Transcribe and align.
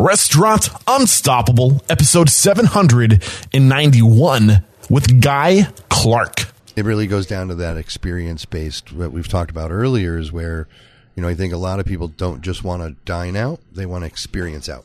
Restaurant 0.00 0.68
Unstoppable, 0.86 1.82
episode 1.90 2.30
791 2.30 4.64
with 4.88 5.20
Guy 5.20 5.66
Clark. 5.88 6.52
It 6.76 6.84
really 6.84 7.08
goes 7.08 7.26
down 7.26 7.48
to 7.48 7.56
that 7.56 7.76
experience 7.76 8.44
based, 8.44 8.92
what 8.92 9.10
we've 9.10 9.26
talked 9.26 9.50
about 9.50 9.72
earlier, 9.72 10.16
is 10.16 10.30
where, 10.30 10.68
you 11.16 11.22
know, 11.24 11.28
I 11.28 11.34
think 11.34 11.52
a 11.52 11.56
lot 11.56 11.80
of 11.80 11.86
people 11.86 12.06
don't 12.06 12.42
just 12.42 12.62
want 12.62 12.82
to 12.82 12.94
dine 13.04 13.34
out, 13.34 13.58
they 13.72 13.86
want 13.86 14.02
to 14.02 14.06
experience 14.06 14.68
out. 14.68 14.84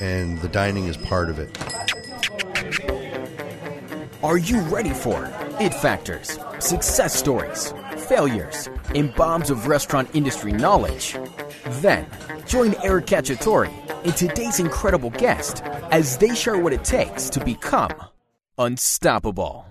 And 0.00 0.38
the 0.38 0.48
dining 0.48 0.86
is 0.86 0.96
part 0.96 1.28
of 1.28 1.40
it. 1.40 1.58
Are 4.22 4.38
you 4.38 4.60
ready 4.60 4.90
for 4.90 5.24
it 5.58 5.74
factors, 5.74 6.38
success 6.60 7.16
stories, 7.16 7.74
failures, 8.08 8.68
and 8.94 9.12
bombs 9.16 9.50
of 9.50 9.66
restaurant 9.66 10.08
industry 10.14 10.52
knowledge? 10.52 11.16
Then 11.66 12.06
join 12.46 12.74
Eric 12.82 13.06
Cacciatore 13.06 13.70
and 14.04 14.16
today's 14.16 14.60
incredible 14.60 15.10
guest 15.10 15.62
as 15.90 16.18
they 16.18 16.34
share 16.34 16.58
what 16.58 16.72
it 16.72 16.84
takes 16.84 17.28
to 17.30 17.44
become 17.44 17.92
unstoppable. 18.56 19.66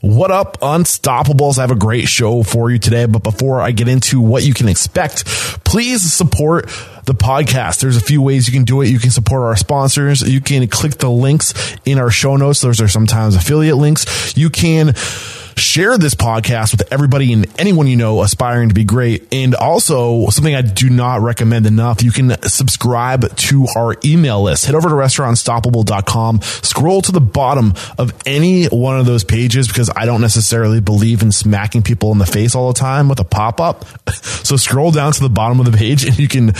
What 0.00 0.30
up, 0.30 0.60
Unstoppables? 0.60 1.58
I 1.58 1.62
have 1.62 1.70
a 1.70 1.74
great 1.74 2.06
show 2.06 2.42
for 2.42 2.70
you 2.70 2.78
today. 2.78 3.06
But 3.06 3.22
before 3.22 3.60
I 3.60 3.72
get 3.72 3.88
into 3.88 4.20
what 4.20 4.44
you 4.44 4.54
can 4.54 4.68
expect, 4.68 5.24
please 5.64 6.12
support 6.12 6.66
the 7.06 7.14
podcast. 7.14 7.80
There's 7.80 7.96
a 7.96 8.02
few 8.02 8.22
ways 8.22 8.46
you 8.46 8.52
can 8.52 8.64
do 8.64 8.82
it. 8.82 8.88
You 8.88 8.98
can 8.98 9.10
support 9.10 9.42
our 9.42 9.56
sponsors. 9.56 10.20
You 10.20 10.40
can 10.40 10.68
click 10.68 10.98
the 10.98 11.10
links 11.10 11.54
in 11.84 11.98
our 11.98 12.10
show 12.10 12.36
notes. 12.36 12.60
Those 12.60 12.80
are 12.80 12.88
sometimes 12.88 13.34
affiliate 13.34 13.78
links. 13.78 14.36
You 14.36 14.50
can 14.50 14.94
share 15.56 15.96
this 15.96 16.14
podcast 16.14 16.72
with 16.72 16.92
everybody 16.92 17.32
and 17.32 17.46
anyone 17.58 17.86
you 17.86 17.96
know 17.96 18.22
aspiring 18.22 18.68
to 18.68 18.74
be 18.74 18.84
great. 18.84 19.32
And 19.32 19.54
also 19.54 20.28
something 20.28 20.54
I 20.54 20.62
do 20.62 20.90
not 20.90 21.22
recommend 21.22 21.66
enough. 21.66 22.02
You 22.02 22.12
can 22.12 22.40
subscribe 22.42 23.34
to 23.36 23.66
our 23.74 23.96
email 24.04 24.42
list. 24.42 24.66
Head 24.66 24.74
over 24.74 24.88
to 24.88 24.94
restaurantstoppable.com, 24.94 26.42
scroll 26.42 27.02
to 27.02 27.12
the 27.12 27.20
bottom 27.20 27.74
of 27.98 28.12
any 28.26 28.66
one 28.66 28.98
of 28.98 29.06
those 29.06 29.24
pages 29.24 29.66
because 29.68 29.90
I 29.94 30.04
don't 30.04 30.20
necessarily 30.20 30.80
believe 30.80 31.22
in 31.22 31.32
smacking 31.32 31.82
people 31.82 32.12
in 32.12 32.18
the 32.18 32.26
face 32.26 32.54
all 32.54 32.72
the 32.72 32.78
time 32.78 33.08
with 33.08 33.20
a 33.20 33.24
pop 33.24 33.60
up. 33.60 33.84
So 34.46 34.56
scroll 34.56 34.92
down 34.92 35.10
to 35.12 35.20
the 35.20 35.28
bottom 35.28 35.58
of 35.58 35.66
the 35.66 35.76
page 35.76 36.04
and 36.04 36.16
you 36.18 36.28
can 36.28 36.52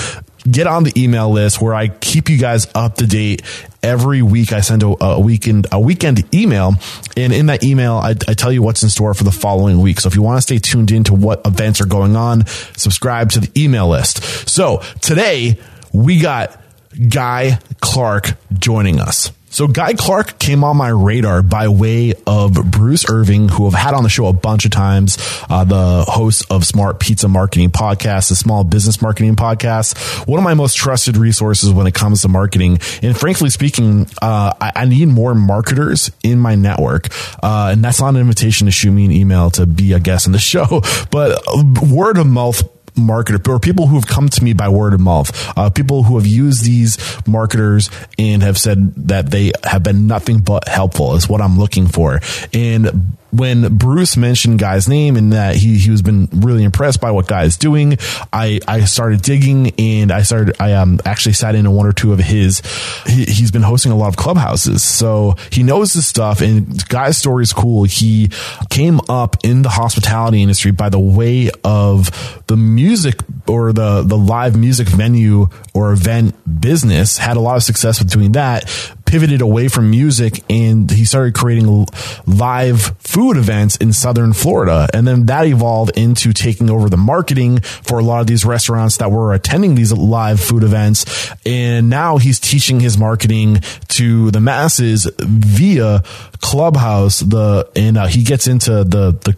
get 0.51 0.67
on 0.67 0.85
the 0.85 0.93
email 1.03 1.31
list 1.31 1.61
where 1.61 1.75
I 1.75 1.89
keep 1.89 2.29
you 2.29 2.39
guys 2.39 2.67
up 2.75 2.97
to 2.97 3.07
date. 3.07 3.43
Every 3.83 4.23
week 4.23 4.53
I 4.53 4.61
send 4.61 4.83
a, 4.83 5.05
a 5.05 5.21
weekend 5.21 5.67
a 5.71 5.79
weekend 5.79 6.35
email, 6.35 6.73
and 7.17 7.33
in 7.33 7.47
that 7.47 7.63
email 7.63 7.95
I, 7.95 8.11
I, 8.11 8.35
tell 8.35 8.53
you 8.53 8.63
what's 8.63 8.83
in 8.83 8.89
store 8.89 9.15
for 9.15 9.25
the 9.25 9.31
following 9.31 9.81
week. 9.81 10.01
So 10.01 10.09
if 10.09 10.17
you 10.17 10.23
want 10.23 10.39
to 10.39 10.43
stay 10.43 10.59
tuned 10.59 10.91
in 10.91 11.05
to 11.05 11.15
what 11.15 11.47
events 11.47 11.81
are 11.81 11.87
going 11.87 12.17
on, 12.17 12.47
subscribe 12.77 13.31
to 13.33 13.41
the 13.41 13.51
email 13.57 13.89
list. 13.89 14.49
So 14.49 14.83
today 15.01 15.59
we 15.93 16.21
got 16.21 16.61
Guy 17.09 17.61
Clark 17.81 18.33
joining 18.59 19.01
us. 19.01 19.31
So 19.57 19.67
Guy 19.67 19.95
Clark 19.95 20.39
came 20.39 20.63
on 20.65 20.77
my 20.77 20.91
radar 20.91 21.41
by 21.41 21.69
way 21.69 22.13
of 22.27 22.53
Bruce 22.71 23.09
Irving, 23.09 23.49
who 23.49 23.67
I've 23.67 23.73
had 23.73 23.95
on 23.95 24.03
the 24.03 24.11
show 24.11 24.27
a 24.27 24.33
bunch 24.35 24.67
of 24.67 24.71
times, 24.71 25.17
uh, 25.49 25.65
the 25.65 26.05
host 26.07 26.45
of 26.51 26.67
Smart 26.67 27.01
Pizza 27.01 27.27
Marketing 27.27 27.71
Podcast, 27.71 28.29
the 28.29 28.37
Small 28.37 28.65
Business 28.65 29.01
Marketing 29.01 29.35
Podcast, 29.35 29.97
one 30.29 30.37
of 30.37 30.45
my 30.45 30.53
most 30.53 30.77
trusted 30.77 31.17
resources 31.17 31.73
when 31.73 31.87
it 31.87 31.95
comes 31.95 32.21
to 32.21 32.29
marketing. 32.29 32.81
And 33.01 33.17
frankly 33.17 33.49
speaking, 33.49 34.07
uh, 34.21 34.53
I, 34.61 34.73
I, 34.77 34.85
need 34.85 35.09
more 35.09 35.35
marketers 35.35 36.11
in 36.23 36.39
my 36.39 36.55
network. 36.55 37.09
Uh, 37.43 37.71
and 37.73 37.83
that's 37.83 37.99
not 37.99 38.11
an 38.11 38.21
invitation 38.21 38.67
to 38.67 38.71
shoot 38.71 38.93
me 38.93 39.07
an 39.07 39.11
email 39.11 39.51
to 39.53 39.65
be 39.65 39.95
a 39.95 39.99
guest 39.99 40.27
on 40.27 40.33
the 40.33 40.39
show, 40.55 40.83
but 41.11 41.41
word 41.81 42.19
of 42.19 42.27
mouth 42.27 42.63
marketer 42.97 43.47
or 43.49 43.59
people 43.59 43.87
who 43.87 43.95
have 43.95 44.07
come 44.07 44.29
to 44.29 44.43
me 44.43 44.53
by 44.53 44.69
word 44.69 44.95
of 44.95 45.01
mouth, 45.01 45.31
uh, 45.57 45.71
people 45.71 46.03
who 46.03 46.17
have 46.17 46.27
used 46.27 46.65
these 46.65 46.99
marketers 47.27 47.91
and 48.19 48.43
have 48.43 48.59
said 48.59 48.95
that 49.09 49.31
they 49.31 49.53
have 49.65 49.83
been 49.83 50.07
nothing 50.07 50.39
but 50.39 50.67
helpful 50.69 51.15
is 51.15 51.29
what 51.29 51.41
I'm 51.41 51.59
looking 51.59 51.87
for. 51.87 52.21
And 52.53 53.17
when 53.37 53.77
Bruce 53.77 54.17
mentioned 54.17 54.59
Guy's 54.59 54.89
name 54.89 55.17
and 55.17 55.33
that 55.33 55.57
he 55.57 55.77
he 55.79 55.91
was 55.91 56.03
been 56.03 56.29
really 56.33 56.65
impressed 56.65 57.01
by 57.01 57.11
what 57.11 57.27
Guy 57.27 57.45
is 57.45 57.57
doing, 57.57 57.99
I 58.33 58.61
I 58.67 58.85
started 58.85 59.23
digging 59.23 59.73
and 59.79 60.11
I 60.11 60.23
started 60.23 60.57
I 60.61 60.73
um 60.73 61.01
actually 61.05 61.35
sat 61.35 61.55
in 61.55 61.71
one 61.71 61.87
or 61.87 61.93
two 61.93 62.13
of 62.13 62.19
his. 62.19 62.63
He, 63.07 63.25
he's 63.25 63.51
been 63.51 63.63
hosting 63.63 63.93
a 63.93 63.97
lot 63.97 64.09
of 64.09 64.17
clubhouses, 64.17 64.83
so 64.83 65.37
he 65.51 65.63
knows 65.63 65.93
this 65.93 66.07
stuff. 66.07 66.41
And 66.41 66.87
Guy's 66.89 67.17
story 67.17 67.43
is 67.43 67.53
cool. 67.53 67.85
He 67.85 68.31
came 68.71 69.01
up 69.09 69.37
in 69.45 69.63
the 69.63 69.69
hospitality 69.69 70.43
industry 70.43 70.71
by 70.71 70.89
the 70.89 71.01
way 71.01 71.51
of 71.65 72.43
the 72.47 72.57
music 72.57 73.21
or 73.49 73.73
the 73.73 74.03
the 74.03 74.17
live 74.17 74.57
music 74.57 74.89
venue 74.89 75.49
or 75.75 75.93
event 75.93 76.35
business. 76.61 77.19
Had 77.19 77.37
a 77.37 77.41
lot 77.41 77.57
of 77.57 77.63
success 77.63 77.99
with 77.99 78.11
doing 78.11 78.33
that 78.33 78.69
pivoted 79.07 79.41
away 79.41 79.69
from 79.69 79.91
music 79.91 80.43
and 80.51 80.91
he 80.91 81.05
started 81.05 81.35
creating 81.35 81.87
live 82.27 82.93
food 82.99 83.37
events 83.37 83.77
in 83.77 83.93
southern 83.93 84.33
Florida. 84.33 84.89
And 84.93 85.07
then 85.07 85.27
that 85.27 85.47
evolved 85.47 85.97
into 85.97 86.33
taking 86.33 86.69
over 86.69 86.91
the 86.91 86.97
marketing 86.97 87.61
for 87.61 87.99
a 87.99 88.03
lot 88.03 88.21
of 88.21 88.27
these 88.27 88.45
restaurants 88.45 88.99
that 88.99 89.11
were 89.11 89.33
attending 89.33 89.75
these 89.75 89.93
live 89.93 90.41
food 90.41 90.63
events. 90.63 91.31
And 91.47 91.89
now 91.89 92.19
he's 92.19 92.41
teaching 92.41 92.81
his 92.81 92.99
marketing 92.99 93.61
to 93.89 94.31
the 94.31 94.41
masses 94.41 95.11
via 95.19 96.03
Clubhouse. 96.41 97.21
The, 97.21 97.71
and 97.77 97.97
uh, 97.97 98.07
he 98.07 98.23
gets 98.23 98.47
into 98.47 98.85
the, 98.85 99.13
the, 99.13 99.37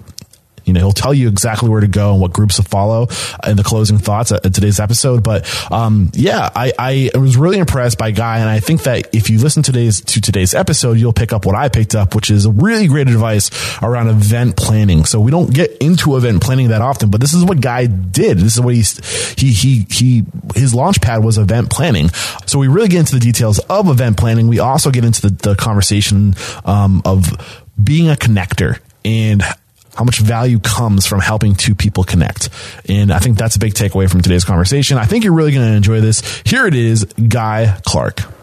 You 0.69 0.75
know, 0.75 0.81
he'll 0.81 0.93
tell 0.93 1.15
you 1.15 1.29
exactly 1.29 1.69
where 1.69 1.81
to 1.81 1.89
go 1.89 2.13
and 2.13 2.21
what 2.21 2.33
groups 2.33 2.57
to 2.57 2.63
follow 2.63 3.09
in 3.47 3.57
the 3.57 3.65
closing 3.65 3.99
thoughts 3.99 4.31
at 4.31 4.43
today's 4.43 4.79
episode. 4.79 5.23
But 5.23 5.49
um, 5.73 6.11
yeah, 6.15 6.51
I, 6.55 6.73
I 7.15 7.19
was 7.19 7.37
really 7.37 7.59
impressed 7.59 7.99
by 7.99 8.11
Guy, 8.11 8.39
and 8.39 8.49
I 8.49 8.61
think 8.61 8.83
that 8.83 9.15
if 9.15 9.31
you 9.31 9.39
listen 9.39 9.63
today's 9.63 10.01
to 10.03 10.21
today's 10.21 10.55
episode, 10.55 10.99
you'll 10.99 11.13
pick 11.13 11.33
up 11.33 11.47
what 11.47 11.55
I 11.55 11.69
picked 11.69 11.95
up, 11.95 12.15
which 12.15 12.31
is 12.31 12.45
a 12.45 12.51
really 12.51 12.87
great 12.87 13.09
advice 13.09 13.51
around 13.83 14.09
event 14.09 14.57
planning. 14.57 15.05
So 15.05 15.21
we 15.21 15.31
don't 15.31 15.53
get 15.53 15.77
into 15.79 16.17
event 16.17 16.43
planning 16.43 16.69
that 16.69 16.83
often, 16.83 17.11
but 17.11 17.21
this 17.21 17.35
is 17.35 17.45
what 17.45 17.61
Guy 17.61 17.87
did. 17.87 18.39
This 18.39 18.57
is 18.57 18.61
what 18.61 18.75
he's 18.75 19.35
he 19.35 19.53
he 19.53 19.87
he 19.91 20.25
his 20.55 20.75
launch 20.75 21.01
pad 21.01 21.25
was 21.25 21.39
event 21.39 21.71
planning. 21.71 22.11
So 22.47 22.59
we 22.59 22.69
really 22.69 22.89
get 22.89 23.01
into 23.01 23.15
the 23.15 23.21
details 23.21 23.59
of 23.59 23.89
event 23.89 24.19
planning. 24.19 24.49
We 24.49 24.59
also 24.59 24.91
get 24.91 25.05
into 25.05 25.23
the, 25.23 25.31
the 25.51 25.55
conversation 25.57 26.35
um, 26.65 27.03
of 27.05 27.27
being 27.83 28.11
a 28.11 28.15
connector 28.15 28.81
and 29.05 29.43
how 29.99 30.05
much 30.05 30.21
value 30.21 30.61
comes 30.61 31.07
from 31.07 31.19
helping 31.19 31.57
two 31.57 31.75
people 31.75 32.05
connect. 32.05 32.51
And 32.89 33.13
I 33.13 33.19
think 33.19 33.37
that's 33.37 33.57
a 33.57 33.59
big 33.59 33.75
takeaway 33.75 34.09
from 34.09 34.23
today's 34.23 34.45
conversation. 34.45 34.97
I 34.97 35.07
think 35.07 35.25
you're 35.25 35.33
really 35.33 35.51
going 35.51 35.67
to 35.69 35.77
enjoy 35.77 36.01
this. 36.01 36.41
Here 36.47 36.69
it 36.69 36.75
is, 36.75 37.03
Guy 37.05 37.77
Clark. 37.85 38.38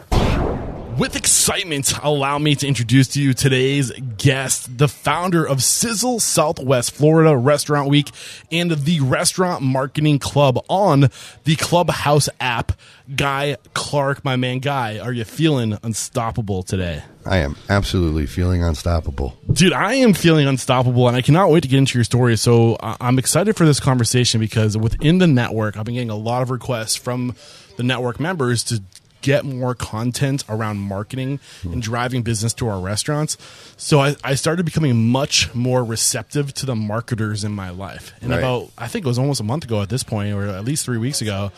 With 0.97 1.17
excitement, 1.17 1.93
allow 2.03 2.37
me 2.37 2.55
to 2.55 2.65
introduce 2.65 3.09
to 3.09 3.21
you 3.21 3.33
today's 3.33 3.91
guest, 4.17 4.77
the 4.77 4.87
founder 4.87 5.45
of 5.45 5.61
Sizzle 5.61 6.21
Southwest 6.21 6.91
Florida 6.91 7.35
Restaurant 7.35 7.89
Week 7.89 8.09
and 8.49 8.71
the 8.71 9.01
Restaurant 9.01 9.61
Marketing 9.61 10.19
Club 10.19 10.63
on 10.69 11.09
the 11.43 11.57
Clubhouse 11.57 12.29
app. 12.39 12.71
Guy 13.13 13.57
Clark, 13.73 14.23
my 14.23 14.37
man, 14.37 14.59
Guy, 14.59 14.97
are 14.99 15.11
you 15.11 15.25
feeling 15.25 15.77
unstoppable 15.83 16.63
today? 16.63 17.03
I 17.25 17.37
am 17.37 17.57
absolutely 17.67 18.25
feeling 18.25 18.63
unstoppable. 18.63 19.37
Dude, 19.51 19.73
I 19.73 19.95
am 19.95 20.13
feeling 20.13 20.47
unstoppable, 20.47 21.09
and 21.09 21.17
I 21.17 21.21
cannot 21.21 21.49
wait 21.49 21.63
to 21.63 21.69
get 21.69 21.77
into 21.77 21.97
your 21.97 22.05
story. 22.05 22.37
So 22.37 22.77
I'm 22.79 23.19
excited 23.19 23.57
for 23.57 23.65
this 23.65 23.81
conversation 23.81 24.39
because 24.39 24.77
within 24.77 25.17
the 25.17 25.27
network, 25.27 25.75
I've 25.75 25.83
been 25.83 25.95
getting 25.95 26.09
a 26.09 26.15
lot 26.15 26.41
of 26.41 26.51
requests 26.51 26.95
from 26.95 27.35
the 27.75 27.83
network 27.83 28.21
members 28.21 28.63
to 28.63 28.81
get 29.25 29.43
more 29.43 29.73
content 29.73 30.43
around 30.47 30.77
marketing 30.77 31.39
and 31.63 31.81
driving 31.81 32.21
business 32.21 32.53
to 32.53 32.67
our 32.67 32.79
restaurants. 32.79 33.37
So 33.75 33.99
I, 33.99 34.15
I 34.23 34.35
started 34.35 34.65
becoming 34.65 35.09
much 35.09 35.53
more 35.55 35.83
receptive 35.83 36.53
to 36.55 36.65
the 36.67 36.75
marketers 36.75 37.43
in 37.43 37.51
my 37.51 37.71
life. 37.71 38.13
And 38.21 38.29
Right. 38.29 38.37
about, 38.37 38.69
I 38.77 38.87
think 38.87 39.03
it 39.03 39.07
was 39.07 39.17
almost 39.17 39.41
a 39.41 39.43
month 39.43 39.63
ago 39.63 39.81
at 39.81 39.89
this 39.89 40.03
point, 40.03 40.33
or 40.35 40.45
at 40.45 40.63
least 40.63 40.85
three 40.85 40.99
weeks 40.99 41.21
ago, 41.21 41.51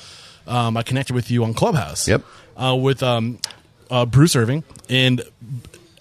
um, 0.47 0.77
I 0.77 0.83
connected 0.83 1.13
with 1.13 1.29
you 1.29 1.43
on 1.43 1.53
Clubhouse. 1.53 2.07
Yep. 2.07 2.23
Uh, 2.55 2.75
with 2.75 3.03
um, 3.03 3.37
uh, 3.91 4.05
Bruce 4.05 4.35
Irving, 4.35 4.63
and 4.89 5.21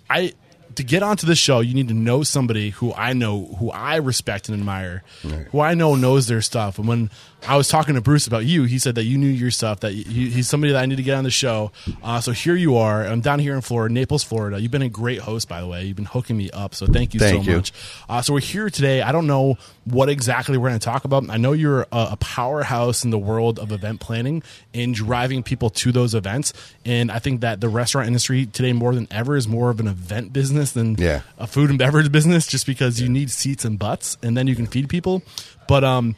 I 0.09 0.33
to 0.77 0.85
get 0.85 1.03
onto 1.03 1.27
this 1.27 1.39
show, 1.39 1.61
you 1.61 1.75
need 1.75 1.89
to 1.89 1.95
know 1.95 2.23
somebody 2.23 2.71
who 2.71 2.93
I 2.95 3.13
know, 3.13 3.47
who 3.59 3.71
I 3.71 3.97
respect 3.97 4.49
and 4.49 4.59
admire, 4.59 5.03
who 5.51 5.61
I 5.61 5.75
know 5.75 5.97
knows 5.97 6.27
their 6.29 6.43
stuff. 6.43 6.79
And 6.79 6.87
when 6.87 7.11
I 7.49 7.57
was 7.57 7.69
talking 7.69 7.95
to 7.95 8.01
Bruce 8.01 8.27
about 8.27 8.45
you, 8.45 8.65
he 8.65 8.79
said 8.79 8.97
that 8.97 9.05
you 9.05 9.19
knew 9.19 9.29
your 9.29 9.51
stuff. 9.51 9.81
That 9.81 9.95
you, 9.95 10.29
he's 10.31 10.49
somebody 10.49 10.73
that 10.73 10.83
I 10.83 10.87
need 10.87 10.97
to 10.97 11.03
get 11.03 11.15
on 11.17 11.25
the 11.25 11.31
show. 11.31 11.71
Uh, 12.03 12.21
so 12.21 12.33
here 12.33 12.55
you 12.57 12.77
are. 12.77 13.05
I'm 13.05 13.21
down 13.21 13.39
here 13.39 13.55
in 13.55 13.61
Florida, 13.61 13.93
Naples, 13.95 14.23
Florida. 14.25 14.61
You've 14.61 14.71
been 14.73 14.83
a 14.83 14.89
great 14.89 15.21
host, 15.21 15.49
by 15.49 15.61
the 15.61 15.67
way. 15.67 15.85
You've 15.85 15.97
been 15.97 16.05
hooking 16.07 16.37
me 16.37 16.51
up. 16.51 16.75
So 16.75 16.87
thank 16.87 17.15
you 17.15 17.21
Thank 17.21 17.45
so 17.45 17.51
you. 17.51 17.57
much. 17.57 17.73
Uh, 18.09 18.23
so 18.23 18.33
we're 18.35 18.41
here 18.41 18.69
today. 18.71 19.03
I 19.03 19.13
don't 19.13 19.27
know 19.27 19.59
what 19.85 20.09
exactly 20.09 20.59
we're 20.59 20.69
going 20.69 20.81
to 20.81 20.85
talk 20.85 21.05
about. 21.05 21.29
I 21.31 21.37
know 21.37 21.53
you're 21.53 21.83
a, 21.93 22.09
a 22.13 22.17
powerhouse 22.19 23.05
in 23.05 23.11
the 23.11 23.19
world 23.19 23.59
of 23.59 23.71
event 23.73 24.01
planning 24.01 24.43
and 24.75 24.95
driving 24.95 25.43
people 25.43 25.71
to 25.71 25.93
those 25.93 26.15
events. 26.15 26.53
And 26.85 27.11
I 27.13 27.19
think 27.21 27.43
that 27.43 27.61
the 27.61 27.69
restaurant 27.69 28.09
industry 28.09 28.47
today, 28.47 28.73
more 28.73 28.95
than 28.95 29.07
ever, 29.11 29.37
is 29.37 29.47
more 29.47 29.71
of 29.71 29.79
an 29.81 29.87
event 29.89 30.33
business 30.33 30.73
than 30.73 30.97
Yeah. 30.97 31.21
a 31.39 31.47
food 31.47 31.71
and 31.71 31.79
beverage 31.79 32.11
business, 32.11 32.47
just 32.47 32.67
because 32.67 33.01
you 33.01 33.09
need 33.09 33.31
seats 33.31 33.65
and 33.65 33.79
butts, 33.79 34.17
and 34.23 34.37
then 34.37 34.47
you 34.47 34.57
can 34.57 34.67
feed 34.67 34.89
people. 34.89 35.23
But 35.69 35.85
um, 35.85 36.17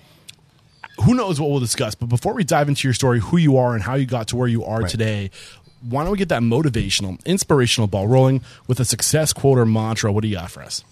who 1.04 1.14
knows 1.14 1.40
what 1.40 1.50
we'll 1.50 1.60
discuss? 1.60 1.94
But 1.94 2.08
before 2.08 2.34
we 2.34 2.44
dive 2.44 2.68
into 2.68 2.86
your 2.88 2.94
story, 2.94 3.20
who 3.20 3.36
you 3.36 3.56
are 3.56 3.74
and 3.74 3.82
how 3.82 3.94
you 3.94 4.06
got 4.06 4.28
to 4.28 4.36
where 4.36 4.48
you 4.48 4.64
are 4.64 4.82
today. 4.82 5.30
Why 5.88 6.02
don't 6.02 6.10
we 6.10 6.18
get 6.18 6.30
that 6.30 6.42
motivational, 6.42 7.24
inspirational 7.24 7.86
ball 7.86 8.08
rolling 8.08 8.40
with 8.66 8.80
a 8.80 8.84
success 8.84 9.32
quote 9.32 9.58
or 9.58 9.64
mantra? 9.64 10.12
What 10.12 10.22
do 10.22 10.28
you 10.28 10.34
got 10.34 10.50
for 10.50 10.60
us? 10.62 10.82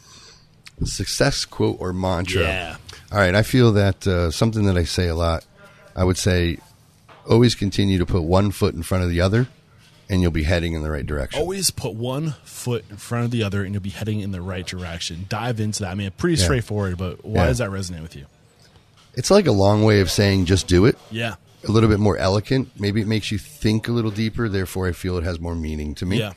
Success 0.85 1.45
quote 1.45 1.79
or 1.81 1.93
mantra. 1.93 2.43
Yeah. 2.43 2.77
All 3.11 3.19
right. 3.19 3.35
I 3.35 3.43
feel 3.43 3.73
that 3.73 4.07
uh, 4.07 4.31
something 4.31 4.65
that 4.67 4.77
I 4.77 4.85
say 4.85 5.09
a 5.09 5.15
lot. 5.15 5.45
I 5.97 6.05
would 6.05 6.19
say, 6.19 6.59
always 7.29 7.55
continue 7.55 7.99
to 7.99 8.07
put 8.07 8.23
one 8.23 8.51
foot 8.51 8.75
in 8.75 8.83
front 8.83 9.03
of 9.03 9.11
the 9.11 9.21
other, 9.23 9.49
and 10.11 10.21
you'll 10.23 10.31
be 10.31 10.43
heading 10.45 10.75
in 10.75 10.83
the 10.83 10.91
right 10.91 11.07
direction. 11.07 11.41
Always 11.41 11.71
put 11.71 11.95
one 11.95 12.35
foot 12.45 12.85
in 12.91 12.97
front 12.97 13.25
of 13.25 13.31
the 13.33 13.43
other 13.43 13.65
and 13.65 13.75
you'll 13.75 13.83
be 13.83 13.91
heading 13.91 14.21
in 14.21 14.31
the 14.31 14.41
right 14.43 14.65
direction. 14.67 15.25
Dive 15.29 15.59
into 15.59 15.83
that. 15.83 15.91
I 15.91 15.95
mean, 15.97 16.11
pretty 16.13 16.37
Yeah. 16.39 16.45
straightforward, 16.45 16.97
but 16.99 17.25
why 17.25 17.43
Yeah. 17.43 17.47
does 17.47 17.59
that 17.59 17.71
resonate 17.71 18.03
with 18.03 18.15
you? 18.15 18.27
It's 19.17 19.31
like 19.31 19.47
a 19.47 19.53
long 19.53 19.83
way 19.83 20.01
of 20.01 20.11
saying 20.11 20.45
just 20.45 20.67
do 20.69 20.85
it. 20.87 20.97
Yeah. 21.11 21.35
A 21.67 21.71
little 21.73 21.89
bit 21.89 21.99
more 21.99 22.17
elegant. 22.17 22.69
Maybe 22.79 23.01
it 23.01 23.09
makes 23.09 23.33
you 23.33 23.39
think 23.39 23.89
a 23.89 23.93
little 23.93 24.11
deeper. 24.13 24.49
Therefore, 24.49 24.87
I 24.87 24.93
feel 24.93 25.17
it 25.17 25.25
has 25.25 25.41
more 25.41 25.55
meaning 25.55 25.95
to 25.97 26.07
me. 26.07 26.19
Yeah. 26.21 26.33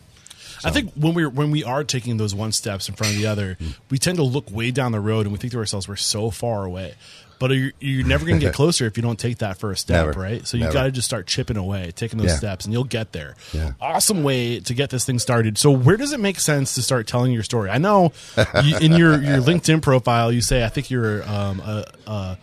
I 0.63 0.71
think 0.71 0.91
when 0.95 1.13
we're 1.13 1.29
when 1.29 1.51
we 1.51 1.63
are 1.63 1.83
taking 1.85 2.17
those 2.17 2.35
one 2.35 2.51
steps 2.51 2.89
in 2.89 2.95
front 2.95 3.13
of 3.13 3.19
the 3.21 3.27
other, 3.27 3.57
we 3.89 3.97
tend 3.97 4.17
to 4.17 4.23
look 4.23 4.51
way 4.51 4.71
down 4.71 4.91
the 4.91 4.99
road 4.99 5.21
and 5.25 5.31
we 5.31 5.37
think 5.37 5.53
to 5.53 5.59
ourselves 5.59 5.87
we're 5.87 5.95
so 5.95 6.31
far 6.31 6.65
away. 6.65 6.95
But 7.37 7.51
you're, 7.51 7.71
you're 7.79 8.05
never 8.05 8.25
going 8.25 8.37
to 8.41 8.45
get 8.45 8.53
closer 8.61 8.85
if 8.85 8.97
you 8.97 9.03
don't 9.03 9.17
take 9.17 9.37
that 9.37 9.57
first 9.57 9.83
step, 9.83 10.07
Never. 10.07 10.19
right? 10.19 10.45
So 10.45 10.57
you 10.57 10.63
Never. 10.63 10.73
got 10.73 10.83
to 10.83 10.91
just 10.91 11.07
start 11.07 11.25
chipping 11.27 11.55
away, 11.55 11.91
taking 11.95 12.19
those 12.19 12.31
Yeah. 12.31 12.35
steps, 12.35 12.65
and 12.65 12.73
you'll 12.73 12.83
get 12.83 13.13
there. 13.13 13.35
Yeah. 13.53 13.71
Awesome 13.79 14.23
way 14.23 14.59
to 14.59 14.73
get 14.73 14.89
this 14.89 15.05
thing 15.05 15.19
started. 15.19 15.57
So 15.57 15.71
where 15.71 15.95
does 15.95 16.11
it 16.11 16.19
make 16.19 16.37
sense 16.41 16.75
to 16.75 16.81
start 16.81 17.07
telling 17.07 17.31
your 17.31 17.43
story? 17.43 17.69
I 17.69 17.77
know 17.77 18.11
you, 18.63 18.77
in 18.79 18.91
your 18.93 19.13
your 19.21 19.37
LinkedIn 19.37 19.81
profile, 19.81 20.29
you 20.33 20.41
say 20.41 20.65
I 20.65 20.69
think 20.69 20.89
you're 20.89 21.23
um, 21.29 21.61
a, 21.61 21.85
a 22.07 22.37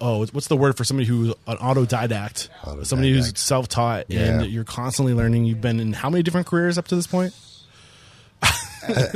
oh, 0.00 0.26
what's 0.32 0.48
the 0.48 0.56
word 0.56 0.76
for 0.76 0.84
somebody 0.84 1.06
who's 1.06 1.34
an 1.46 1.56
autodidact, 1.58 2.48
somebody 2.86 3.12
who's 3.12 3.38
self 3.38 3.68
taught, 3.68 4.06
Yeah. 4.08 4.40
and 4.40 4.46
you're 4.50 4.64
constantly 4.64 5.14
learning. 5.14 5.44
You've 5.44 5.60
been 5.60 5.80
in 5.80 5.92
how 5.92 6.10
many 6.10 6.22
different 6.22 6.46
careers 6.46 6.78
up 6.78 6.88
to 6.88 6.96
this 6.96 7.06
point? 7.06 7.34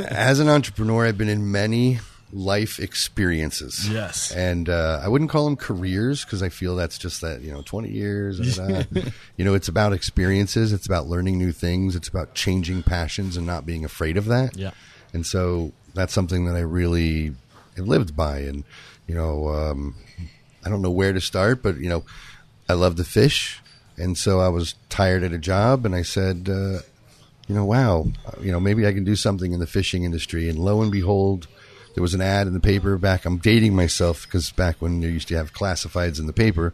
As 0.07 0.39
an 0.39 0.49
entrepreneur, 0.49 1.05
I've 1.07 1.17
been 1.17 1.29
in 1.29 1.51
many 1.51 1.99
life 2.31 2.79
experiences. 2.79 3.87
Yes. 3.89 4.31
And 4.31 4.67
uh, 4.69 4.99
I 5.03 5.07
wouldn't 5.07 5.29
call 5.29 5.45
them 5.45 5.55
careers 5.55 6.23
because 6.25 6.43
I 6.43 6.49
feel 6.49 6.75
that's 6.75 6.97
just 6.97 7.21
that, 7.21 7.41
you 7.41 7.51
know, 7.51 7.61
20 7.63 7.89
years. 7.89 8.57
you 9.37 9.45
know, 9.45 9.53
it's 9.53 9.67
about 9.67 9.93
experiences. 9.93 10.73
It's 10.73 10.85
about 10.85 11.07
learning 11.07 11.37
new 11.37 11.51
things. 11.51 11.95
It's 11.95 12.07
about 12.07 12.33
changing 12.35 12.83
passions 12.83 13.37
and 13.37 13.47
not 13.47 13.65
being 13.65 13.85
afraid 13.85 14.17
of 14.17 14.25
that. 14.25 14.57
Yeah. 14.57 14.71
And 15.13 15.25
so 15.25 15.71
that's 15.93 16.13
something 16.13 16.45
that 16.45 16.55
I 16.55 16.61
really 16.61 17.33
have 17.77 17.87
lived 17.87 18.15
by. 18.15 18.39
And, 18.39 18.63
you 19.07 19.15
know, 19.15 19.47
um, 19.49 19.95
I 20.65 20.69
don't 20.69 20.81
know 20.81 20.91
where 20.91 21.13
to 21.13 21.21
start, 21.21 21.61
but, 21.61 21.77
you 21.77 21.89
know, 21.89 22.03
I 22.69 22.73
love 22.73 22.95
to 22.95 23.03
fish. 23.03 23.61
And 23.97 24.17
so 24.17 24.39
I 24.39 24.47
was 24.47 24.75
tired 24.89 25.23
at 25.23 25.33
a 25.33 25.37
job 25.37 25.85
and 25.85 25.93
I 25.93 26.01
said, 26.01 26.49
uh, 26.49 26.79
you 27.47 27.55
know, 27.55 27.65
wow, 27.65 28.07
you 28.41 28.51
know, 28.51 28.59
maybe 28.59 28.87
I 28.87 28.93
can 28.93 29.03
do 29.03 29.15
something 29.15 29.53
in 29.53 29.59
the 29.59 29.67
fishing 29.67 30.03
industry. 30.03 30.49
And 30.49 30.57
lo 30.57 30.81
and 30.81 30.91
behold, 30.91 31.47
there 31.93 32.01
was 32.01 32.13
an 32.13 32.21
ad 32.21 32.47
in 32.47 32.53
the 32.53 32.59
paper 32.59 32.97
back. 32.97 33.25
I'm 33.25 33.37
dating 33.37 33.75
myself 33.75 34.23
because 34.23 34.49
back 34.51 34.81
when 34.81 35.01
you 35.01 35.09
used 35.09 35.27
to 35.27 35.35
have 35.35 35.53
classifieds 35.53 36.19
in 36.19 36.25
the 36.25 36.33
paper 36.33 36.73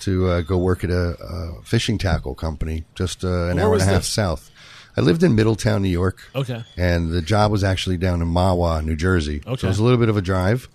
to 0.00 0.26
uh, 0.28 0.40
go 0.40 0.58
work 0.58 0.82
at 0.82 0.90
a, 0.90 1.16
a 1.22 1.62
fishing 1.62 1.98
tackle 1.98 2.34
company 2.34 2.84
just 2.94 3.24
uh, 3.24 3.28
an 3.28 3.56
Where 3.56 3.66
hour 3.66 3.72
and 3.74 3.82
a 3.82 3.84
half 3.84 4.00
this? 4.00 4.08
south. 4.08 4.50
I 4.96 5.02
lived 5.02 5.22
in 5.22 5.34
Middletown, 5.34 5.82
New 5.82 5.88
York. 5.88 6.18
Okay. 6.34 6.64
And 6.76 7.10
the 7.10 7.22
job 7.22 7.52
was 7.52 7.62
actually 7.62 7.96
down 7.96 8.22
in 8.22 8.28
Mahwah, 8.28 8.84
New 8.84 8.96
Jersey. 8.96 9.42
Okay. 9.46 9.60
So 9.60 9.66
it 9.66 9.70
was 9.70 9.78
a 9.78 9.84
little 9.84 9.98
bit 9.98 10.08
of 10.08 10.16
a 10.16 10.22
drive, 10.22 10.68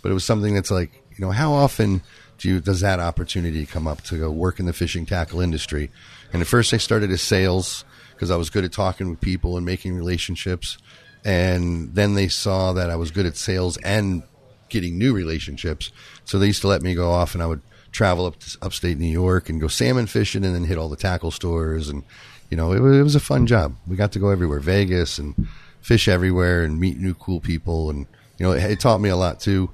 but 0.00 0.10
it 0.10 0.14
was 0.14 0.24
something 0.24 0.54
that's 0.54 0.70
like, 0.70 1.01
you 1.16 1.24
know, 1.24 1.30
how 1.30 1.52
often 1.52 2.02
do 2.38 2.48
you, 2.48 2.60
does 2.60 2.80
that 2.80 3.00
opportunity 3.00 3.66
come 3.66 3.86
up 3.86 4.02
to 4.02 4.18
go 4.18 4.30
work 4.30 4.58
in 4.58 4.66
the 4.66 4.72
fishing 4.72 5.06
tackle 5.06 5.40
industry? 5.40 5.90
And 6.32 6.42
at 6.42 6.48
first 6.48 6.74
I 6.74 6.78
started 6.78 7.10
as 7.10 7.22
sales 7.22 7.84
because 8.12 8.30
I 8.30 8.36
was 8.36 8.50
good 8.50 8.64
at 8.64 8.72
talking 8.72 9.10
with 9.10 9.20
people 9.20 9.56
and 9.56 9.66
making 9.66 9.94
relationships. 9.94 10.78
And 11.24 11.94
then 11.94 12.14
they 12.14 12.28
saw 12.28 12.72
that 12.72 12.90
I 12.90 12.96
was 12.96 13.10
good 13.10 13.26
at 13.26 13.36
sales 13.36 13.76
and 13.78 14.22
getting 14.68 14.98
new 14.98 15.12
relationships. 15.14 15.92
So 16.24 16.38
they 16.38 16.46
used 16.46 16.62
to 16.62 16.68
let 16.68 16.82
me 16.82 16.94
go 16.94 17.10
off 17.10 17.34
and 17.34 17.42
I 17.42 17.46
would 17.46 17.62
travel 17.92 18.26
up 18.26 18.38
to 18.40 18.58
upstate 18.62 18.98
New 18.98 19.06
York 19.06 19.48
and 19.48 19.60
go 19.60 19.68
salmon 19.68 20.06
fishing 20.06 20.44
and 20.44 20.54
then 20.54 20.64
hit 20.64 20.78
all 20.78 20.88
the 20.88 20.96
tackle 20.96 21.30
stores. 21.30 21.88
And, 21.88 22.02
you 22.50 22.56
know, 22.56 22.72
it 22.72 22.80
was, 22.80 22.96
it 22.96 23.02
was 23.02 23.14
a 23.14 23.20
fun 23.20 23.46
job. 23.46 23.76
We 23.86 23.96
got 23.96 24.12
to 24.12 24.18
go 24.18 24.30
everywhere, 24.30 24.60
Vegas 24.60 25.18
and 25.18 25.48
fish 25.80 26.08
everywhere 26.08 26.64
and 26.64 26.80
meet 26.80 26.98
new 26.98 27.14
cool 27.14 27.40
people. 27.40 27.90
And, 27.90 28.06
you 28.38 28.46
know, 28.46 28.52
it, 28.52 28.62
it 28.64 28.80
taught 28.80 29.00
me 29.00 29.10
a 29.10 29.16
lot 29.16 29.40
too. 29.40 29.70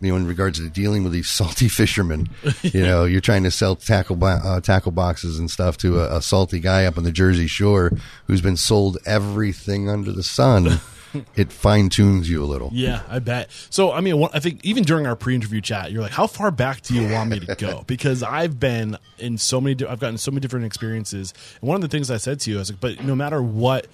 You 0.00 0.12
know, 0.12 0.16
in 0.16 0.26
regards 0.26 0.58
to 0.58 0.68
dealing 0.68 1.02
with 1.02 1.12
these 1.12 1.28
salty 1.38 1.68
fishermen, 1.68 2.28
you 2.62 2.82
know, 2.82 3.04
you're 3.04 3.20
trying 3.20 3.44
to 3.44 3.50
sell 3.50 3.76
tackle 3.76 4.16
bo- 4.16 4.26
uh, 4.26 4.60
tackle 4.60 4.92
boxes 4.92 5.38
and 5.38 5.50
stuff 5.50 5.76
to 5.78 6.00
a, 6.00 6.18
a 6.18 6.22
salty 6.22 6.60
guy 6.60 6.84
up 6.84 6.98
on 6.98 7.04
the 7.04 7.12
Jersey 7.12 7.46
Shore 7.46 7.92
who's 8.26 8.40
been 8.40 8.56
sold 8.56 8.98
everything 9.06 9.88
under 9.88 10.12
the 10.12 10.22
sun. 10.22 10.80
it 11.36 11.52
fine 11.52 11.88
tunes 11.88 12.28
you 12.28 12.42
a 12.42 12.46
little. 12.46 12.70
Yeah, 12.72 13.02
I 13.08 13.18
bet. 13.18 13.50
So, 13.70 13.92
I 13.92 14.00
mean, 14.00 14.28
I 14.32 14.40
think 14.40 14.64
even 14.64 14.84
during 14.84 15.06
our 15.06 15.16
pre-interview 15.16 15.60
chat, 15.60 15.90
you're 15.90 16.02
like, 16.02 16.12
"How 16.12 16.26
far 16.26 16.50
back 16.50 16.82
do 16.82 16.94
you 16.94 17.12
want 17.12 17.30
me 17.30 17.40
to 17.40 17.54
go?" 17.54 17.84
Because 17.86 18.22
I've 18.22 18.60
been 18.60 18.98
in 19.18 19.38
so 19.38 19.60
many, 19.60 19.74
di- 19.74 19.86
I've 19.86 20.00
gotten 20.00 20.18
so 20.18 20.30
many 20.30 20.40
different 20.40 20.66
experiences. 20.66 21.32
And 21.60 21.68
one 21.68 21.76
of 21.76 21.82
the 21.82 21.88
things 21.88 22.10
I 22.10 22.18
said 22.18 22.40
to 22.40 22.50
you, 22.50 22.56
I 22.56 22.60
was 22.60 22.70
like, 22.70 22.80
"But 22.80 23.02
no 23.04 23.14
matter 23.14 23.42
what 23.42 23.86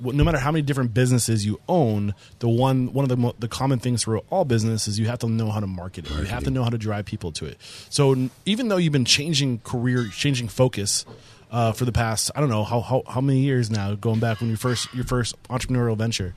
no 0.00 0.24
matter 0.24 0.38
how 0.38 0.52
many 0.52 0.62
different 0.62 0.94
businesses 0.94 1.44
you 1.44 1.60
own, 1.68 2.14
the 2.38 2.48
one 2.48 2.92
one 2.92 3.04
of 3.04 3.08
the 3.08 3.16
mo- 3.16 3.34
the 3.38 3.48
common 3.48 3.78
things 3.78 4.02
for 4.04 4.18
all 4.30 4.44
businesses 4.44 4.98
you 4.98 5.06
have 5.06 5.18
to 5.20 5.28
know 5.28 5.50
how 5.50 5.60
to 5.60 5.66
market 5.66 6.06
it. 6.06 6.12
You 6.16 6.24
have 6.26 6.44
to 6.44 6.50
know 6.50 6.62
how 6.62 6.70
to 6.70 6.78
drive 6.78 7.04
people 7.04 7.32
to 7.32 7.46
it. 7.46 7.58
So 7.90 8.28
even 8.46 8.68
though 8.68 8.76
you've 8.76 8.92
been 8.92 9.04
changing 9.04 9.58
career, 9.60 10.06
changing 10.12 10.48
focus 10.48 11.04
uh, 11.50 11.72
for 11.72 11.84
the 11.84 11.92
past, 11.92 12.30
I 12.34 12.40
don't 12.40 12.48
know 12.50 12.64
how, 12.64 12.80
how 12.80 13.02
how 13.08 13.20
many 13.20 13.40
years 13.40 13.70
now, 13.70 13.94
going 13.94 14.20
back 14.20 14.40
when 14.40 14.50
you 14.50 14.56
first 14.56 14.92
your 14.94 15.04
first 15.04 15.34
entrepreneurial 15.44 15.96
venture. 15.96 16.34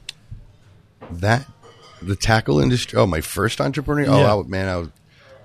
that 1.11 1.45
the 2.01 2.15
tackle 2.15 2.59
industry. 2.59 2.97
Oh, 2.97 3.05
my 3.05 3.21
first 3.21 3.61
entrepreneur. 3.61 4.05
Oh, 4.09 4.19
Yeah. 4.21 4.35
I, 4.35 4.43
man, 4.43 4.67
I 4.67 4.77
was 4.77 4.89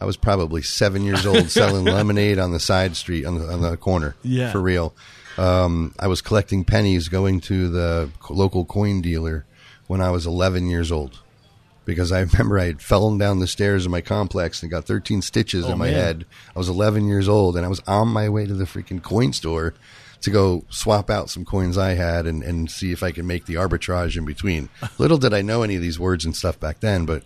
I 0.00 0.04
was 0.04 0.16
probably 0.16 0.62
seven 0.62 1.02
years 1.04 1.24
old 1.26 1.50
selling 1.50 1.84
lemonade 1.84 2.38
on 2.38 2.52
the 2.52 2.60
side 2.60 2.96
street 2.96 3.24
on 3.24 3.38
the 3.38 3.46
on 3.46 3.60
the 3.62 3.76
corner. 3.76 4.14
Yeah. 4.22 4.52
for 4.52 4.60
real. 4.60 4.94
Um, 5.38 5.94
I 5.98 6.06
was 6.06 6.22
collecting 6.22 6.64
pennies, 6.64 7.08
going 7.08 7.40
to 7.42 7.68
the 7.68 8.10
local 8.30 8.64
coin 8.64 9.00
dealer 9.02 9.44
when 9.86 10.00
I 10.00 10.10
was 10.10 10.26
11 10.26 10.68
years 10.68 10.90
old. 10.90 11.20
Because 11.84 12.10
I 12.10 12.20
remember 12.32 12.58
I 12.58 12.64
had 12.64 12.82
fallen 12.82 13.18
down 13.18 13.38
the 13.38 13.46
stairs 13.46 13.84
in 13.84 13.92
my 13.92 14.00
complex 14.00 14.62
and 14.62 14.70
got 14.70 14.84
13 14.86 15.22
stitches 15.22 15.66
Oh, 15.66 15.72
in 15.72 15.78
my 15.78 15.86
man. 15.86 15.94
head. 15.94 16.26
I 16.54 16.58
was 16.58 16.68
11 16.68 17.06
years 17.06 17.28
old 17.28 17.56
and 17.56 17.64
I 17.64 17.68
was 17.68 17.80
on 17.86 18.08
my 18.08 18.28
way 18.28 18.46
to 18.46 18.54
the 18.54 18.64
freaking 18.64 19.02
coin 19.02 19.32
store 19.32 19.74
to 20.22 20.30
go 20.30 20.64
swap 20.70 21.10
out 21.10 21.28
some 21.30 21.44
coins 21.44 21.76
I 21.78 21.90
had 21.94 22.26
and, 22.26 22.42
and 22.42 22.70
see 22.70 22.90
if 22.90 23.02
I 23.02 23.12
could 23.12 23.26
make 23.26 23.44
the 23.46 23.54
arbitrage 23.54 24.16
in 24.16 24.24
between. 24.24 24.68
Little 24.98 25.18
did 25.18 25.32
I 25.34 25.42
know 25.42 25.62
any 25.62 25.76
of 25.76 25.82
these 25.82 26.00
words 26.00 26.24
and 26.24 26.34
stuff 26.34 26.58
back 26.58 26.80
then, 26.80 27.04
but 27.06 27.22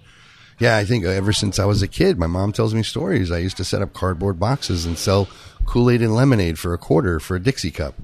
yeah, 0.60 0.76
I 0.76 0.84
think 0.84 1.04
ever 1.04 1.32
since 1.32 1.58
I 1.58 1.64
was 1.64 1.82
a 1.82 1.88
kid, 1.88 2.18
my 2.18 2.26
mom 2.28 2.52
tells 2.52 2.72
me 2.74 2.82
stories. 2.84 3.32
I 3.32 3.38
used 3.38 3.56
to 3.56 3.64
set 3.64 3.82
up 3.82 3.92
cardboard 3.92 4.38
boxes 4.38 4.86
and 4.86 4.96
sell 4.96 5.28
Kool 5.66 5.90
Aid 5.90 6.02
and 6.02 6.14
lemonade 6.14 6.58
for 6.58 6.72
a 6.74 6.78
quarter 6.78 7.18
for 7.18 7.34
a 7.36 7.40
Dixie 7.40 7.70
cup. 7.72 7.94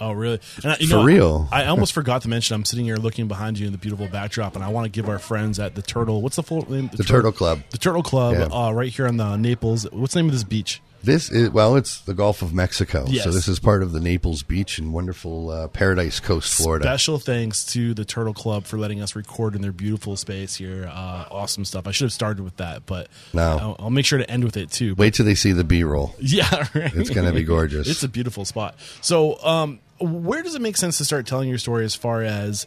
Oh, 0.00 0.10
really? 0.12 0.40
And 0.62 0.72
I, 0.72 0.76
you 0.80 0.88
For 0.88 0.96
know, 0.96 1.04
real. 1.04 1.48
I, 1.52 1.62
I 1.62 1.66
almost 1.66 1.92
forgot 1.92 2.22
to 2.22 2.28
mention. 2.28 2.54
I'm 2.56 2.64
sitting 2.64 2.84
here 2.84 2.96
looking 2.96 3.28
behind 3.28 3.58
you 3.58 3.66
in 3.66 3.72
the 3.72 3.78
beautiful 3.78 4.08
backdrop, 4.08 4.56
and 4.56 4.64
I 4.64 4.68
want 4.68 4.86
to 4.86 4.90
give 4.90 5.08
our 5.08 5.20
friends 5.20 5.60
at 5.60 5.76
the 5.76 5.82
Turtle. 5.82 6.20
What's 6.20 6.34
the 6.36 6.42
full 6.42 6.68
name? 6.70 6.90
The 6.92 7.04
Turtle 7.04 7.30
Club. 7.30 7.60
The 7.70 7.78
Turtle 7.78 8.02
Club, 8.02 8.34
Yeah. 8.34 8.44
uh, 8.56 8.72
right 8.72 8.92
here 8.92 9.06
on 9.06 9.16
the 9.18 9.36
Naples. 9.36 9.86
What's 9.92 10.14
the 10.14 10.20
name 10.20 10.26
of 10.26 10.32
this 10.32 10.42
beach? 10.44 10.82
This 11.04 11.30
is 11.30 11.50
well, 11.50 11.76
it's 11.76 12.00
the 12.00 12.14
Gulf 12.14 12.40
of 12.40 12.54
Mexico, 12.54 13.04
Yes. 13.08 13.24
so 13.24 13.30
this 13.30 13.46
is 13.46 13.58
part 13.58 13.82
of 13.82 13.92
the 13.92 14.00
Naples 14.00 14.42
Beach 14.42 14.78
and 14.78 14.92
wonderful 14.92 15.50
uh, 15.50 15.68
Paradise 15.68 16.18
Coast, 16.18 16.54
Florida. 16.54 16.84
Special 16.84 17.18
thanks 17.18 17.64
to 17.66 17.92
the 17.92 18.04
Turtle 18.06 18.32
Club 18.32 18.64
for 18.64 18.78
letting 18.78 19.02
us 19.02 19.14
record 19.14 19.54
in 19.54 19.60
their 19.62 19.72
beautiful 19.72 20.16
space 20.16 20.54
here. 20.54 20.86
Uh, 20.90 21.26
awesome 21.30 21.64
stuff. 21.66 21.86
I 21.86 21.90
should 21.90 22.06
have 22.06 22.12
started 22.12 22.42
with 22.42 22.56
that, 22.56 22.86
but 22.86 23.08
No. 23.34 23.42
I'll, 23.60 23.76
I'll 23.80 23.90
make 23.90 24.06
sure 24.06 24.18
to 24.18 24.30
end 24.30 24.44
with 24.44 24.56
it 24.56 24.70
too. 24.70 24.94
But 24.94 25.00
Wait 25.02 25.14
till 25.14 25.26
they 25.26 25.34
see 25.34 25.52
the 25.52 25.64
B-roll. 25.64 26.14
yeah, 26.20 26.66
right. 26.74 26.94
It's 26.94 27.10
gonna 27.10 27.32
be 27.32 27.42
gorgeous. 27.44 27.86
it's 27.86 28.02
a 28.02 28.08
beautiful 28.08 28.44
spot. 28.46 28.74
So, 29.02 29.38
um, 29.44 29.80
where 30.00 30.42
does 30.42 30.54
it 30.54 30.62
make 30.62 30.76
sense 30.78 30.96
to 30.98 31.04
start 31.04 31.26
telling 31.26 31.48
your 31.50 31.58
story 31.58 31.84
as 31.84 31.94
far 31.94 32.22
as 32.22 32.66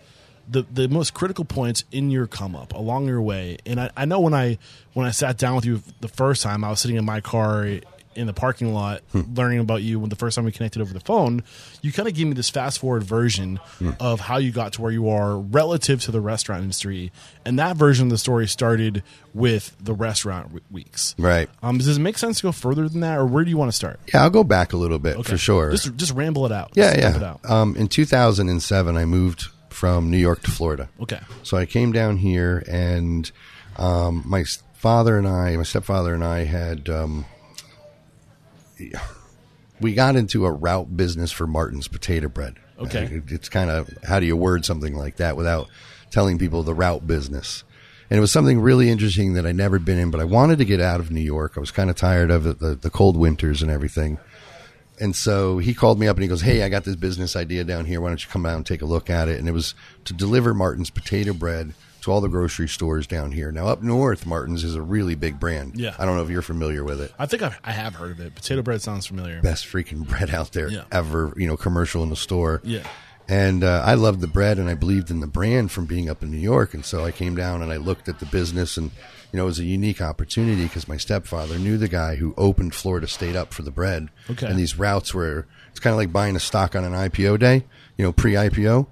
the 0.49 0.63
the 0.71 0.87
most 0.87 1.13
critical 1.13 1.43
points 1.43 1.83
in 1.91 2.09
your 2.11 2.27
come 2.27 2.55
up 2.55 2.73
along 2.73 3.07
your 3.07 3.21
way? 3.21 3.57
And 3.65 3.79
I, 3.81 3.89
I 3.97 4.05
know 4.05 4.19
when 4.19 4.33
I 4.35 4.59
when 4.93 5.07
I 5.07 5.11
sat 5.11 5.37
down 5.37 5.55
with 5.55 5.65
you 5.65 5.81
the 6.01 6.07
first 6.07 6.43
time, 6.43 6.63
I 6.63 6.69
was 6.69 6.79
sitting 6.79 6.97
in 6.97 7.03
my 7.05 7.19
car 7.19 7.67
in 8.17 8.27
the 8.27 8.33
parking 8.33 8.73
lot 8.73 9.01
Hmm. 9.11 9.21
learning 9.35 9.59
about 9.59 9.81
you 9.83 9.99
when 9.99 10.09
the 10.09 10.15
first 10.15 10.35
time 10.35 10.45
we 10.45 10.51
connected 10.51 10.81
over 10.81 10.93
the 10.93 10.99
phone 10.99 11.43
you 11.81 11.91
kind 11.93 12.07
of 12.07 12.13
gave 12.15 12.27
me 12.27 12.33
this 12.33 12.49
fast 12.49 12.79
forward 12.79 13.03
version 13.03 13.59
Hmm. 13.79 13.91
of 13.99 14.19
how 14.21 14.37
you 14.37 14.51
got 14.51 14.73
to 14.73 14.81
where 14.81 14.91
you 14.91 15.07
are 15.09 15.37
relative 15.37 16.01
to 16.03 16.11
the 16.11 16.19
restaurant 16.19 16.61
industry 16.63 17.11
and 17.45 17.57
that 17.59 17.77
version 17.77 18.07
of 18.07 18.09
the 18.11 18.17
story 18.17 18.47
started 18.47 19.03
with 19.33 19.75
the 19.79 19.93
restaurant 19.93 20.45
w- 20.47 20.63
weeks 20.71 21.15
Right. 21.17 21.49
um, 21.63 21.77
does 21.77 21.95
it 21.97 22.01
make 22.01 22.17
sense 22.17 22.37
to 22.37 22.43
go 22.43 22.51
further 22.51 22.89
than 22.89 23.01
that 23.01 23.17
or 23.17 23.25
where 23.25 23.43
do 23.43 23.49
you 23.49 23.57
want 23.57 23.69
to 23.71 23.75
start 23.75 23.99
Yeah, 24.13 24.23
I'll 24.23 24.29
go 24.29 24.43
back 24.43 24.73
a 24.73 24.77
little 24.77 24.99
bit 24.99 25.15
Okay. 25.17 25.31
for 25.31 25.37
sure. 25.37 25.71
Just 25.71 25.95
just 25.95 26.13
ramble 26.13 26.45
it 26.45 26.51
out. 26.51 26.71
yeah, 26.73 26.95
Just 26.99 27.19
yeah. 27.21 27.29
out. 27.29 27.49
Um, 27.49 27.75
in 27.75 27.87
2007, 27.87 28.97
I 28.97 29.05
moved 29.05 29.45
from 29.69 30.09
New 30.09 30.17
York 30.17 30.41
to 30.43 30.49
Florida. 30.51 30.89
Okay. 31.01 31.19
So 31.43 31.55
I 31.57 31.65
came 31.67 31.91
down 31.91 32.17
here, 32.17 32.63
and 32.67 33.29
um, 33.77 34.23
my 34.25 34.43
father 34.73 35.17
and 35.17 35.27
I, 35.27 35.55
my 35.55 35.63
stepfather 35.63 36.13
and 36.15 36.23
I, 36.23 36.45
had 36.45 36.89
um, 36.89 37.25
we 39.81 39.93
got 39.93 40.15
into 40.15 40.45
a 40.45 40.51
route 40.51 40.95
business 40.95 41.31
for 41.31 41.47
Martin's 41.47 41.87
potato 41.87 42.27
bread. 42.27 42.55
Okay. 42.79 43.21
It's 43.27 43.49
kind 43.49 43.69
of 43.69 43.89
how 44.03 44.19
do 44.19 44.25
you 44.25 44.37
word 44.37 44.65
something 44.65 44.95
like 44.95 45.17
that 45.17 45.35
without 45.35 45.67
telling 46.11 46.37
people 46.37 46.63
the 46.63 46.75
route 46.75 47.07
business? 47.07 47.63
And 48.09 48.17
it 48.17 48.21
was 48.21 48.31
something 48.31 48.61
really 48.61 48.89
interesting 48.89 49.33
that 49.33 49.45
I'd 49.45 49.55
never 49.55 49.79
been 49.79 49.97
in, 49.97 50.11
but 50.11 50.21
I 50.21 50.25
wanted 50.25 50.59
to 50.59 50.65
get 50.65 50.79
out 50.79 50.99
of 50.99 51.11
New 51.11 51.21
York. 51.21 51.53
I 51.57 51.59
was 51.59 51.71
kind 51.71 51.89
of 51.89 51.95
tired 51.95 52.31
of 52.31 52.45
it, 52.47 52.59
the, 52.59 52.75
the 52.75 52.89
cold 52.89 53.17
winters 53.17 53.61
and 53.61 53.69
everything. 53.69 54.17
And 54.99 55.15
so 55.15 55.57
he 55.57 55.73
called 55.73 55.99
me 55.99 56.07
up 56.07 56.15
and 56.15 56.23
he 56.23 56.29
goes, 56.29 56.41
Hey, 56.41 56.63
I 56.63 56.69
got 56.69 56.85
this 56.85 56.95
business 56.95 57.35
idea 57.35 57.63
down 57.63 57.85
here. 57.85 57.99
Why 57.99 58.09
don't 58.09 58.23
you 58.23 58.29
come 58.29 58.43
down 58.43 58.55
and 58.55 58.65
take 58.65 58.81
a 58.81 58.85
look 58.85 59.09
at 59.09 59.27
it? 59.27 59.39
And 59.39 59.47
it 59.47 59.51
was 59.51 59.75
to 60.05 60.13
deliver 60.13 60.53
Martin's 60.53 60.89
potato 60.89 61.33
bread 61.33 61.73
all 62.07 62.21
the 62.21 62.27
grocery 62.29 62.67
stores 62.67 63.07
down 63.07 63.31
here. 63.31 63.51
Now, 63.51 63.67
up 63.67 63.81
north, 63.81 64.25
Martin's 64.25 64.63
is 64.63 64.75
a 64.75 64.81
really 64.81 65.15
big 65.15 65.39
brand. 65.39 65.73
Yeah. 65.79 65.95
I 65.99 66.05
don't 66.05 66.15
know 66.15 66.23
if 66.23 66.29
you're 66.29 66.41
familiar 66.41 66.83
with 66.83 67.01
it. 67.01 67.13
I 67.19 67.25
think 67.25 67.41
I've, 67.43 67.59
I 67.63 67.71
have 67.71 67.95
heard 67.95 68.11
of 68.11 68.19
it. 68.19 68.35
Potato 68.35 68.61
bread 68.61 68.81
sounds 68.81 69.05
familiar. 69.05 69.41
Best 69.41 69.65
freaking 69.65 70.07
bread 70.07 70.29
out 70.31 70.51
there 70.53 70.69
Yeah. 70.69 70.83
ever, 70.91 71.33
you 71.37 71.47
know, 71.47 71.57
commercial 71.57 72.03
in 72.03 72.09
the 72.09 72.15
store. 72.15 72.61
Yeah. 72.63 72.87
And 73.29 73.61
uh, 73.63 73.83
I 73.85 73.95
loved 73.95 74.21
the 74.21 74.27
bread 74.27 74.57
and 74.57 74.69
I 74.69 74.73
believed 74.73 75.11
in 75.11 75.19
the 75.19 75.27
brand 75.27 75.69
from 75.71 75.85
being 75.85 76.09
up 76.09 76.23
in 76.23 76.31
New 76.31 76.37
York. 76.37 76.73
And 76.73 76.85
so 76.85 77.03
I 77.03 77.11
came 77.11 77.35
down 77.35 77.61
and 77.61 77.73
I 77.73 77.75
looked 77.77 78.07
at 78.07 78.19
the 78.19 78.25
business 78.25 78.77
and, 78.77 78.89
you 79.33 79.37
know, 79.37 79.43
it 79.43 79.47
was 79.47 79.59
a 79.59 79.65
unique 79.65 80.01
opportunity 80.01 80.63
because 80.63 80.87
my 80.87 80.95
stepfather 80.95 81.59
knew 81.59 81.77
the 81.77 81.89
guy 81.89 82.15
who 82.15 82.33
opened 82.37 82.73
Florida 82.73 83.05
State 83.05 83.35
up 83.35 83.53
for 83.53 83.63
the 83.63 83.71
bread. 83.71 84.07
Okay. 84.29 84.47
And 84.47 84.57
these 84.57 84.79
routes 84.79 85.13
were, 85.13 85.45
it's 85.71 85.79
kind 85.81 85.91
of 85.93 85.97
like 85.97 86.13
buying 86.13 86.37
a 86.37 86.39
stock 86.39 86.73
on 86.73 86.85
an 86.85 86.93
IPO 86.93 87.37
day, 87.39 87.65
you 87.97 88.05
know, 88.05 88.13
pre 88.13 88.31
IPO. 88.33 88.87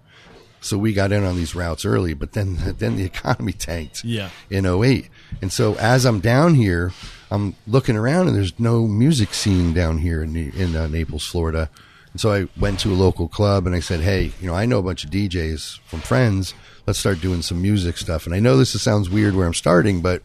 So 0.66 0.78
we 0.78 0.94
got 0.94 1.12
in 1.12 1.24
on 1.24 1.36
these 1.36 1.54
routes 1.56 1.86
early, 1.86 2.14
but 2.14 2.34
then 2.34 2.56
then 2.80 2.96
the 2.96 3.04
economy 3.06 3.54
tanked 3.54 4.04
Yeah. 4.04 4.30
in 4.50 4.66
08. 4.66 5.10
And 5.42 5.52
so 5.52 5.76
as 5.76 6.06
I'm 6.06 6.20
down 6.20 6.56
here, 6.56 6.92
I'm 7.32 7.56
looking 7.68 7.96
around 7.96 8.28
and 8.28 8.36
there's 8.36 8.60
no 8.60 8.88
music 8.88 9.34
scene 9.34 9.74
down 9.74 9.98
here 10.00 10.24
in, 10.24 10.36
in 10.36 10.76
uh, 10.76 10.88
Naples, 10.88 11.26
Florida. 11.26 11.70
And 12.12 12.22
so 12.22 12.32
I 12.32 12.48
went 12.60 12.80
to 12.82 12.94
a 12.94 12.96
local 12.96 13.28
club 13.28 13.66
and 13.68 13.76
I 13.76 13.80
said, 13.80 14.00
Hey, 14.00 14.32
you 14.40 14.48
know, 14.48 14.56
I 14.56 14.66
know 14.66 14.80
a 14.80 14.84
bunch 14.84 15.04
of 15.04 15.10
DJs 15.12 15.80
from 15.86 16.00
friends. 16.02 16.54
Let's 16.88 17.00
start 17.00 17.20
doing 17.22 17.42
some 17.42 17.62
music 17.62 17.98
stuff. 17.98 18.26
And 18.26 18.34
I 18.36 18.40
know 18.40 18.58
this 18.58 18.80
sounds 18.82 19.10
weird 19.10 19.36
where 19.36 19.46
I'm 19.48 19.54
starting, 19.54 20.02
but 20.02 20.22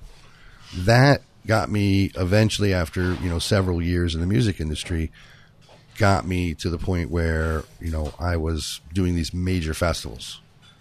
that 0.75 1.23
got 1.47 1.71
me 1.71 2.13
eventually 2.17 2.73
after, 2.73 3.15
you 3.15 3.29
know, 3.29 3.39
several 3.39 3.83
years 3.83 4.15
in 4.15 4.21
the 4.21 4.27
music 4.27 4.61
industry, 4.61 5.11
got 6.01 6.27
me 6.27 6.55
to 6.55 6.69
the 6.71 6.79
point 6.79 7.11
where, 7.11 7.63
you 7.81 7.91
know, 7.91 8.13
I 8.19 8.37
was 8.39 8.81
doing 8.93 9.15
these 9.15 9.33
major 9.35 9.75
festivals 9.75 10.41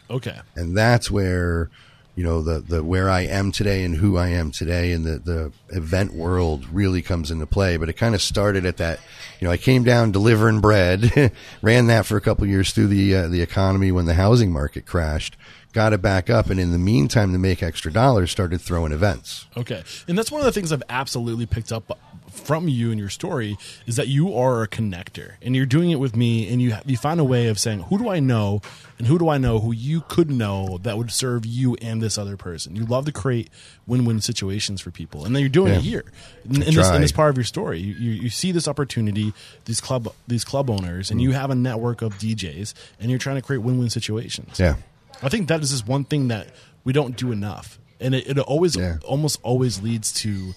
Okay. 0.10 0.40
and 0.56 0.76
that's 0.76 1.12
where 1.12 1.70
you 2.16 2.24
know 2.26 2.42
the 2.42 2.60
the 2.60 2.84
where 2.84 3.10
I 3.10 3.22
am 3.22 3.52
today 3.52 3.84
and 3.86 3.96
who 3.96 4.18
I 4.18 4.30
am 4.30 4.52
today 4.52 4.92
and 4.92 5.06
the 5.06 5.20
the 5.20 5.52
event 5.70 6.14
world 6.14 6.66
really 6.70 7.02
comes 7.02 7.32
into 7.32 7.46
play. 7.46 7.78
But 7.78 7.88
it 7.88 7.94
kind 7.94 8.14
of 8.16 8.22
started 8.22 8.66
at 8.66 8.76
that. 8.78 9.00
You 9.40 9.46
know, 9.46 9.52
I 9.54 9.58
came 9.58 9.84
down 9.86 10.12
delivering 10.12 10.60
bread, 10.60 11.32
ran 11.62 11.88
that 11.88 12.06
for 12.06 12.18
a 12.18 12.22
couple 12.22 12.46
years 12.48 12.74
through 12.74 12.88
the 12.88 13.16
uh, 13.16 13.28
the 13.30 13.42
economy 13.42 13.92
when 13.94 14.06
the 14.06 14.16
housing 14.16 14.52
market 14.52 14.86
crashed. 14.86 15.38
Got 15.72 15.94
it 15.94 16.02
back 16.02 16.30
up, 16.32 16.50
and 16.50 16.60
in 16.60 16.72
the 16.72 16.80
meantime, 16.80 17.32
to 17.32 17.38
make 17.38 17.62
extra 17.64 17.92
dollars, 17.94 18.32
started 18.32 18.60
throwing 18.60 18.92
events. 18.92 19.46
Okay. 19.56 19.84
And 20.08 20.18
that's 20.18 20.32
one 20.32 20.42
of 20.42 20.46
the 20.46 20.52
things 20.52 20.72
I've 20.74 20.84
absolutely 20.90 21.46
picked 21.46 21.72
up 21.72 21.98
from 22.40 22.68
you 22.68 22.92
and 22.92 23.00
your 23.00 23.10
story 23.10 23.58
is 23.86 23.96
that 23.98 24.08
you 24.08 24.34
are 24.34 24.64
a 24.64 24.68
connector 24.68 25.34
and 25.42 25.56
you're 25.56 25.66
doing 25.66 25.92
it 25.92 26.00
with 26.00 26.16
me 26.16 26.52
and 26.52 26.62
you 26.62 26.76
you 26.86 26.98
find 26.98 27.20
a 27.20 27.24
way 27.24 27.48
of 27.48 27.60
saying 27.60 27.82
who 27.82 27.98
do 27.98 28.10
I 28.10 28.20
know 28.20 28.62
and 28.98 29.08
who 29.08 29.20
do 29.20 29.30
I 29.30 29.38
know 29.38 29.60
who 29.60 29.72
you 29.72 30.02
could 30.08 30.32
know 30.32 30.80
that 30.84 30.98
would 30.98 31.12
serve 31.12 31.46
you 31.46 31.76
and 31.82 32.02
this 32.02 32.18
other 32.18 32.38
person. 32.38 32.76
You 32.76 32.86
love 32.86 33.06
to 33.06 33.12
create 33.12 33.50
win-win 33.86 34.22
situations 34.22 34.82
for 34.82 34.92
people 34.92 35.26
and 35.26 35.36
then 35.36 35.42
you're 35.42 35.50
doing 35.50 35.74
it 35.74 35.82
here. 35.82 36.06
In, 36.46 36.64
in 36.64 36.74
this, 36.74 36.90
in 36.90 37.02
this 37.02 37.12
part 37.12 37.30
of 37.30 37.38
your 37.38 37.44
story, 37.44 37.80
you, 37.80 37.94
you, 37.94 38.12
you 38.24 38.30
see 38.30 38.52
this 38.52 38.68
opportunity, 38.68 39.34
these 39.66 39.82
club 39.82 40.14
these 40.28 40.44
club 40.44 40.70
owners 40.70 41.12
and 41.12 41.20
mm. 41.20 41.24
you 41.24 41.32
have 41.32 41.50
a 41.52 41.56
network 41.56 42.02
of 42.02 42.14
DJs 42.18 42.74
and 43.00 43.10
you're 43.10 43.20
trying 43.20 43.36
to 43.36 43.42
create 43.42 43.60
win-win 43.60 43.90
situations. 43.90 44.60
Yeah, 44.60 44.76
I 45.22 45.30
think 45.30 45.48
that 45.50 45.62
is 45.62 45.72
just 45.72 45.88
one 45.88 46.06
thing 46.06 46.30
that 46.30 46.48
we 46.84 46.94
don't 46.94 47.16
do 47.16 47.32
enough, 47.32 47.78
and 48.00 48.16
it, 48.16 48.28
it 48.28 48.40
always 48.40 48.76
Yeah. 48.76 48.98
almost 49.04 49.40
always 49.44 49.82
leads 49.82 50.12
to 50.14 50.54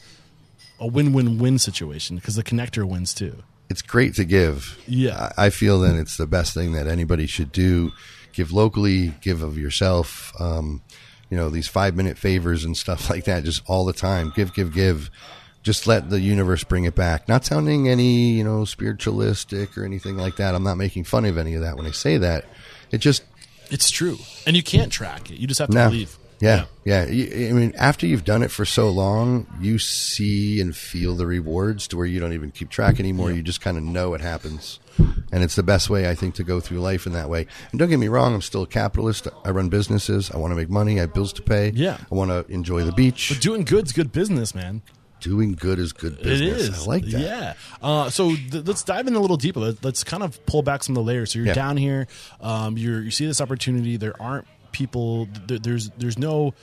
a 0.81 0.87
win-win-win 0.87 1.59
situation 1.59 2.17
because 2.17 2.35
the 2.37 2.43
connector 2.43 2.85
wins 2.89 3.15
too. 3.15 3.43
it's 3.71 3.83
great 3.83 4.15
to 4.17 4.25
give. 4.25 4.79
Yeah. 4.87 5.33
I 5.39 5.51
feel 5.51 5.81
that 5.81 5.95
it's 5.95 6.17
the 6.17 6.27
best 6.27 6.53
thing 6.55 6.73
that 6.73 6.87
anybody 6.87 7.27
should 7.27 7.53
do. 7.53 7.93
Give 8.33 8.53
locally, 8.53 9.15
give 9.21 9.43
of 9.43 9.57
yourself. 9.57 10.33
Um, 10.41 10.83
you 11.31 11.37
know, 11.37 11.49
these 11.49 11.69
five 11.69 11.97
minute 11.97 12.19
favors 12.19 12.65
and 12.65 12.77
stuff 12.77 13.09
like 13.15 13.25
that, 13.25 13.45
just 13.45 13.63
all 13.67 13.85
the 13.85 13.93
time. 13.93 14.33
Give, 14.35 14.53
give, 14.53 14.75
give. 14.75 15.11
Just 15.63 15.87
let 15.87 16.11
the 16.11 16.21
universe 16.21 16.65
bring 16.65 16.85
it 16.85 16.95
back. 16.97 17.29
Not 17.29 17.45
sounding 17.45 17.89
any, 17.89 18.33
you 18.33 18.43
know, 18.43 18.65
spiritualistic 18.65 19.79
or 19.79 19.85
anything 19.85 20.17
like 20.17 20.37
that. 20.37 20.55
I'm 20.57 20.65
not 20.65 20.77
making 20.77 21.05
fun 21.05 21.25
of 21.25 21.39
any 21.39 21.55
of 21.55 21.63
that 21.63 21.77
when 21.77 21.87
I 21.87 21.93
say 21.93 22.19
that. 22.19 22.47
It 22.91 22.99
just, 22.99 23.23
It's 23.71 23.89
true, 23.91 24.19
and 24.45 24.57
you 24.57 24.63
can't 24.65 24.91
track 24.93 25.31
it. 25.31 25.39
You 25.39 25.47
just 25.47 25.61
have 25.61 25.71
to 25.71 25.75
no. 25.75 25.89
believe. 25.89 26.19
Yeah, 26.43 26.65
yeah. 26.85 27.03
I 27.05 27.53
mean, 27.53 27.73
after 27.79 28.05
you've 28.05 28.25
done 28.25 28.43
it 28.43 28.51
for 28.51 28.65
so 28.65 28.91
long, 28.91 29.47
you 29.61 29.79
see 29.79 30.61
and 30.61 30.75
feel 30.75 31.15
the 31.15 31.25
rewards 31.25 31.87
to 31.89 31.97
where 31.97 32.05
you 32.05 32.19
don't 32.19 32.33
even 32.33 32.51
keep 32.51 32.69
track 32.69 32.99
anymore. 32.99 33.31
You 33.31 33.43
just 33.43 33.61
kind 33.61 33.77
of 33.79 33.85
know 33.85 34.13
it 34.15 34.21
happens. 34.21 34.81
And 35.31 35.45
it's 35.45 35.55
the 35.55 35.63
best 35.63 35.89
way, 35.89 36.11
I 36.11 36.17
think, 36.17 36.35
to 36.35 36.43
go 36.43 36.59
through 36.59 36.81
life 36.81 37.07
in 37.07 37.13
that 37.13 37.31
way. 37.31 37.47
And 37.71 37.79
don't 37.79 37.89
get 37.89 37.99
me 38.01 38.09
wrong, 38.09 38.35
I'm 38.35 38.43
still 38.43 38.63
a 38.63 38.67
capitalist. 38.67 39.29
I 39.45 39.51
run 39.51 39.69
businesses. 39.69 40.33
I 40.33 40.37
want 40.39 40.51
to 40.51 40.57
make 40.57 40.69
money. 40.69 40.99
I 40.99 41.03
have 41.03 41.15
bills 41.15 41.33
to 41.35 41.43
pay. 41.43 41.71
Yeah. 41.77 41.99
I 42.11 42.15
want 42.15 42.33
to 42.33 42.45
enjoy 42.53 42.83
the 42.83 42.93
beach. 42.93 43.29
But 43.33 43.41
doing 43.41 43.63
good's 43.63 43.93
good 43.93 44.11
business, 44.11 44.53
man. 44.53 44.83
Doing 45.21 45.53
good 45.53 45.79
is 45.79 45.93
good 45.93 46.21
business. 46.21 46.41
It 46.41 46.71
is. 46.71 46.83
I 46.83 46.87
like 46.87 47.05
that. 47.05 47.21
Yeah. 47.21 47.55
Uh, 47.81 48.11
so 48.11 48.35
th- 48.35 48.67
let's 48.67 48.83
dive 48.83 49.07
in 49.07 49.15
a 49.15 49.21
little 49.21 49.37
deeper. 49.37 49.61
Let, 49.61 49.87
us 49.87 50.03
kind 50.03 50.25
of 50.25 50.45
pull 50.47 50.65
back 50.65 50.83
some 50.83 50.97
of 50.97 51.05
the 51.05 51.07
layers. 51.07 51.31
So 51.33 51.39
you're 51.39 51.47
Yeah. 51.47 51.55
down 51.55 51.77
here. 51.77 52.09
Um, 52.41 52.77
you're, 52.77 53.01
you 53.01 53.13
see 53.13 53.27
this 53.27 53.41
opportunity. 53.41 53.97
There 53.97 54.21
aren't 54.21 54.49
people. 54.73 55.29
Th- 55.47 55.61
there's 55.63 55.91
there's 55.99 56.19
no 56.19 56.55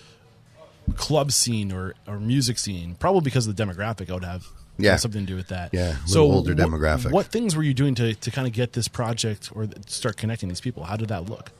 club 0.96 1.32
scene 1.32 1.72
or, 1.72 1.94
or 2.08 2.20
music 2.20 2.58
scene. 2.58 2.96
Probably 2.96 3.22
because 3.22 3.46
of 3.48 3.56
the 3.56 3.64
demographic. 3.64 4.10
I 4.10 4.14
would 4.14 4.24
have 4.24 4.46
Yeah. 4.78 4.96
something 4.96 5.22
to 5.22 5.28
do 5.28 5.36
with 5.36 5.50
that. 5.50 5.70
Yeah, 5.74 5.96
So 6.06 6.24
older 6.24 6.56
what- 6.56 6.58
demographic. 6.58 7.12
What 7.12 7.28
things 7.28 7.56
were 7.56 7.64
you 7.64 7.74
doing 7.74 7.96
to 7.96 8.14
to 8.16 8.32
kind 8.32 8.48
of 8.48 8.54
get 8.54 8.74
this 8.74 8.88
project 8.88 9.50
or 9.54 9.68
start 9.88 10.18
connecting 10.18 10.50
these 10.50 10.62
people? 10.62 10.84
How 10.86 10.96
did 10.98 11.10
that 11.10 11.30
look? 11.30 11.52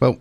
Well, 0.00 0.16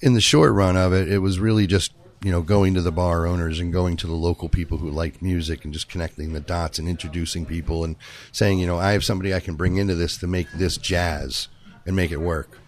in 0.00 0.12
the 0.14 0.20
short 0.20 0.52
run 0.52 0.76
of 0.76 0.92
it, 0.92 1.10
it 1.10 1.18
was 1.18 1.38
really 1.38 1.66
just 1.66 1.92
you 2.22 2.30
know 2.30 2.42
going 2.42 2.74
to 2.74 2.82
the 2.82 2.92
bar 2.92 3.26
owners 3.26 3.58
and 3.60 3.72
going 3.72 3.96
to 3.98 4.06
the 4.06 4.14
local 4.14 4.48
people 4.48 4.78
who 4.78 4.90
liked 4.90 5.20
music 5.22 5.64
and 5.64 5.72
just 5.72 5.88
connecting 5.88 6.32
the 6.32 6.40
dots 6.40 6.78
and 6.78 6.88
introducing 6.88 7.44
people 7.46 7.84
and 7.84 7.96
saying 8.32 8.58
you 8.58 8.66
know 8.66 8.78
I 8.78 8.92
have 8.92 9.04
somebody 9.04 9.32
I 9.34 9.40
can 9.40 9.54
bring 9.54 9.76
into 9.76 9.94
this 9.94 10.16
to 10.18 10.26
make 10.26 10.50
this 10.52 10.76
jazz 10.76 11.48
and 11.86 11.94
make 11.96 12.10
it 12.10 12.20
work. 12.20 12.58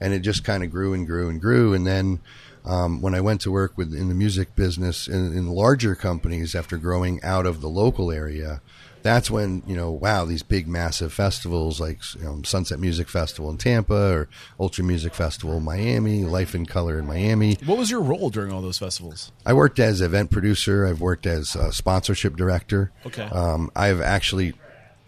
And 0.00 0.12
it 0.12 0.20
just 0.20 0.44
kind 0.44 0.62
of 0.64 0.70
grew 0.70 0.94
and 0.94 1.06
grew 1.06 1.28
and 1.28 1.40
grew. 1.40 1.74
And 1.74 1.86
then 1.86 2.20
um, 2.64 3.00
when 3.00 3.14
I 3.14 3.20
went 3.20 3.40
to 3.42 3.50
work 3.50 3.76
with 3.76 3.94
in 3.94 4.08
the 4.08 4.14
music 4.14 4.54
business 4.54 5.08
in, 5.08 5.36
in 5.36 5.48
larger 5.48 5.94
companies 5.94 6.54
after 6.54 6.76
growing 6.76 7.22
out 7.22 7.46
of 7.46 7.60
the 7.60 7.68
local 7.68 8.10
area, 8.10 8.60
that's 9.02 9.30
when 9.30 9.62
you 9.66 9.74
know 9.74 9.90
wow 9.90 10.24
these 10.24 10.42
big 10.44 10.68
massive 10.68 11.12
festivals 11.12 11.80
like 11.80 11.98
you 12.14 12.24
know, 12.24 12.40
Sunset 12.44 12.78
Music 12.78 13.08
Festival 13.08 13.50
in 13.50 13.58
Tampa 13.58 14.12
or 14.12 14.28
Ultra 14.58 14.84
Music 14.84 15.14
Festival 15.14 15.56
in 15.56 15.64
Miami, 15.64 16.24
Life 16.24 16.54
in 16.54 16.66
Color 16.66 16.98
in 16.98 17.06
Miami. 17.06 17.58
What 17.64 17.78
was 17.78 17.90
your 17.90 18.00
role 18.00 18.30
during 18.30 18.52
all 18.52 18.62
those 18.62 18.78
festivals? 18.78 19.32
I 19.44 19.52
worked 19.52 19.78
as 19.80 20.00
event 20.00 20.30
producer. 20.30 20.86
I've 20.86 21.00
worked 21.00 21.26
as 21.26 21.56
a 21.56 21.72
sponsorship 21.72 22.36
director. 22.36 22.92
Okay. 23.04 23.24
Um, 23.24 23.70
I've 23.74 24.00
actually 24.00 24.54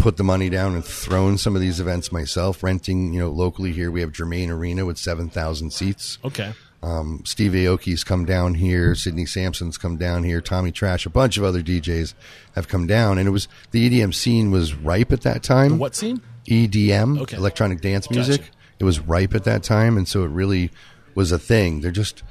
put 0.04 0.18
the 0.18 0.22
money 0.22 0.50
down 0.50 0.74
and 0.74 0.84
thrown 0.84 1.38
some 1.38 1.54
of 1.56 1.62
these 1.62 1.80
events 1.80 2.12
myself, 2.12 2.62
renting. 2.62 3.14
You 3.14 3.20
know, 3.20 3.30
locally 3.30 3.72
here 3.72 3.90
we 3.90 4.02
have 4.02 4.12
Germain 4.12 4.50
Arena 4.50 4.84
with 4.84 4.98
seven 4.98 5.30
thousand 5.30 5.72
seats. 5.72 6.18
Okay. 6.22 6.52
Um, 6.82 7.22
Steve 7.24 7.52
Aoki's 7.52 8.04
come 8.04 8.26
down 8.26 8.52
here. 8.52 8.94
Sidney 8.94 9.24
Samson's 9.24 9.78
come 9.78 9.96
down 9.96 10.22
here. 10.22 10.42
Tommy 10.42 10.70
Trash, 10.72 11.06
a 11.06 11.10
bunch 11.10 11.38
of 11.38 11.44
other 11.44 11.62
DJs 11.62 12.12
have 12.54 12.68
come 12.68 12.86
down, 12.86 13.16
and 13.16 13.26
it 13.26 13.30
was 13.30 13.48
the 13.70 13.88
EDM 13.88 14.12
scene 14.14 14.50
was 14.50 14.74
ripe 14.74 15.10
at 15.10 15.22
that 15.22 15.42
time. 15.42 15.78
What 15.78 15.96
scene? 15.96 16.20
EDM, 16.46 17.20
Okay. 17.22 17.38
electronic 17.38 17.80
dance 17.80 18.10
music. 18.10 18.42
Gotcha. 18.42 18.52
It 18.80 18.84
was 18.84 19.00
ripe 19.00 19.34
at 19.34 19.44
that 19.44 19.62
time, 19.62 19.96
and 19.96 20.06
so 20.06 20.24
it 20.24 20.28
really 20.28 20.70
was 21.14 21.32
a 21.32 21.38
thing. 21.38 21.80
They're 21.80 21.90
just 21.90 22.22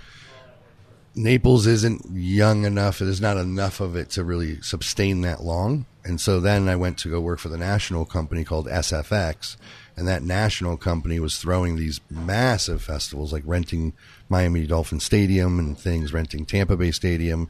Naples 1.16 1.66
isn't 1.66 2.06
young 2.14 2.66
enough. 2.66 3.00
There's 3.00 3.22
not 3.22 3.38
enough 3.38 3.80
of 3.80 3.96
it 3.96 4.12
to 4.12 4.24
really 4.24 4.62
sustain 4.62 5.22
that 5.22 5.44
long. 5.44 5.88
And 6.06 6.20
so 6.20 6.40
then 6.40 6.68
I 6.68 6.76
went 6.76 6.98
to 7.00 7.10
go 7.10 7.22
work 7.22 7.40
for 7.40 7.50
the 7.50 7.58
national 7.58 8.06
company 8.06 8.44
called 8.44 8.68
SFX, 8.68 9.56
and 9.96 10.08
that 10.08 10.24
national 10.24 10.78
company 10.78 11.20
was 11.20 11.38
throwing 11.38 11.76
these 11.76 12.02
massive 12.10 12.82
festivals, 12.82 13.32
like 13.32 13.44
renting 13.46 13.94
Miami 14.28 14.68
Dolphin 14.68 15.00
Stadium 15.00 15.60
and 15.60 15.78
things, 15.78 16.12
renting 16.12 16.46
Tampa 16.46 16.76
Bay 16.76 16.92
Stadium. 16.92 17.50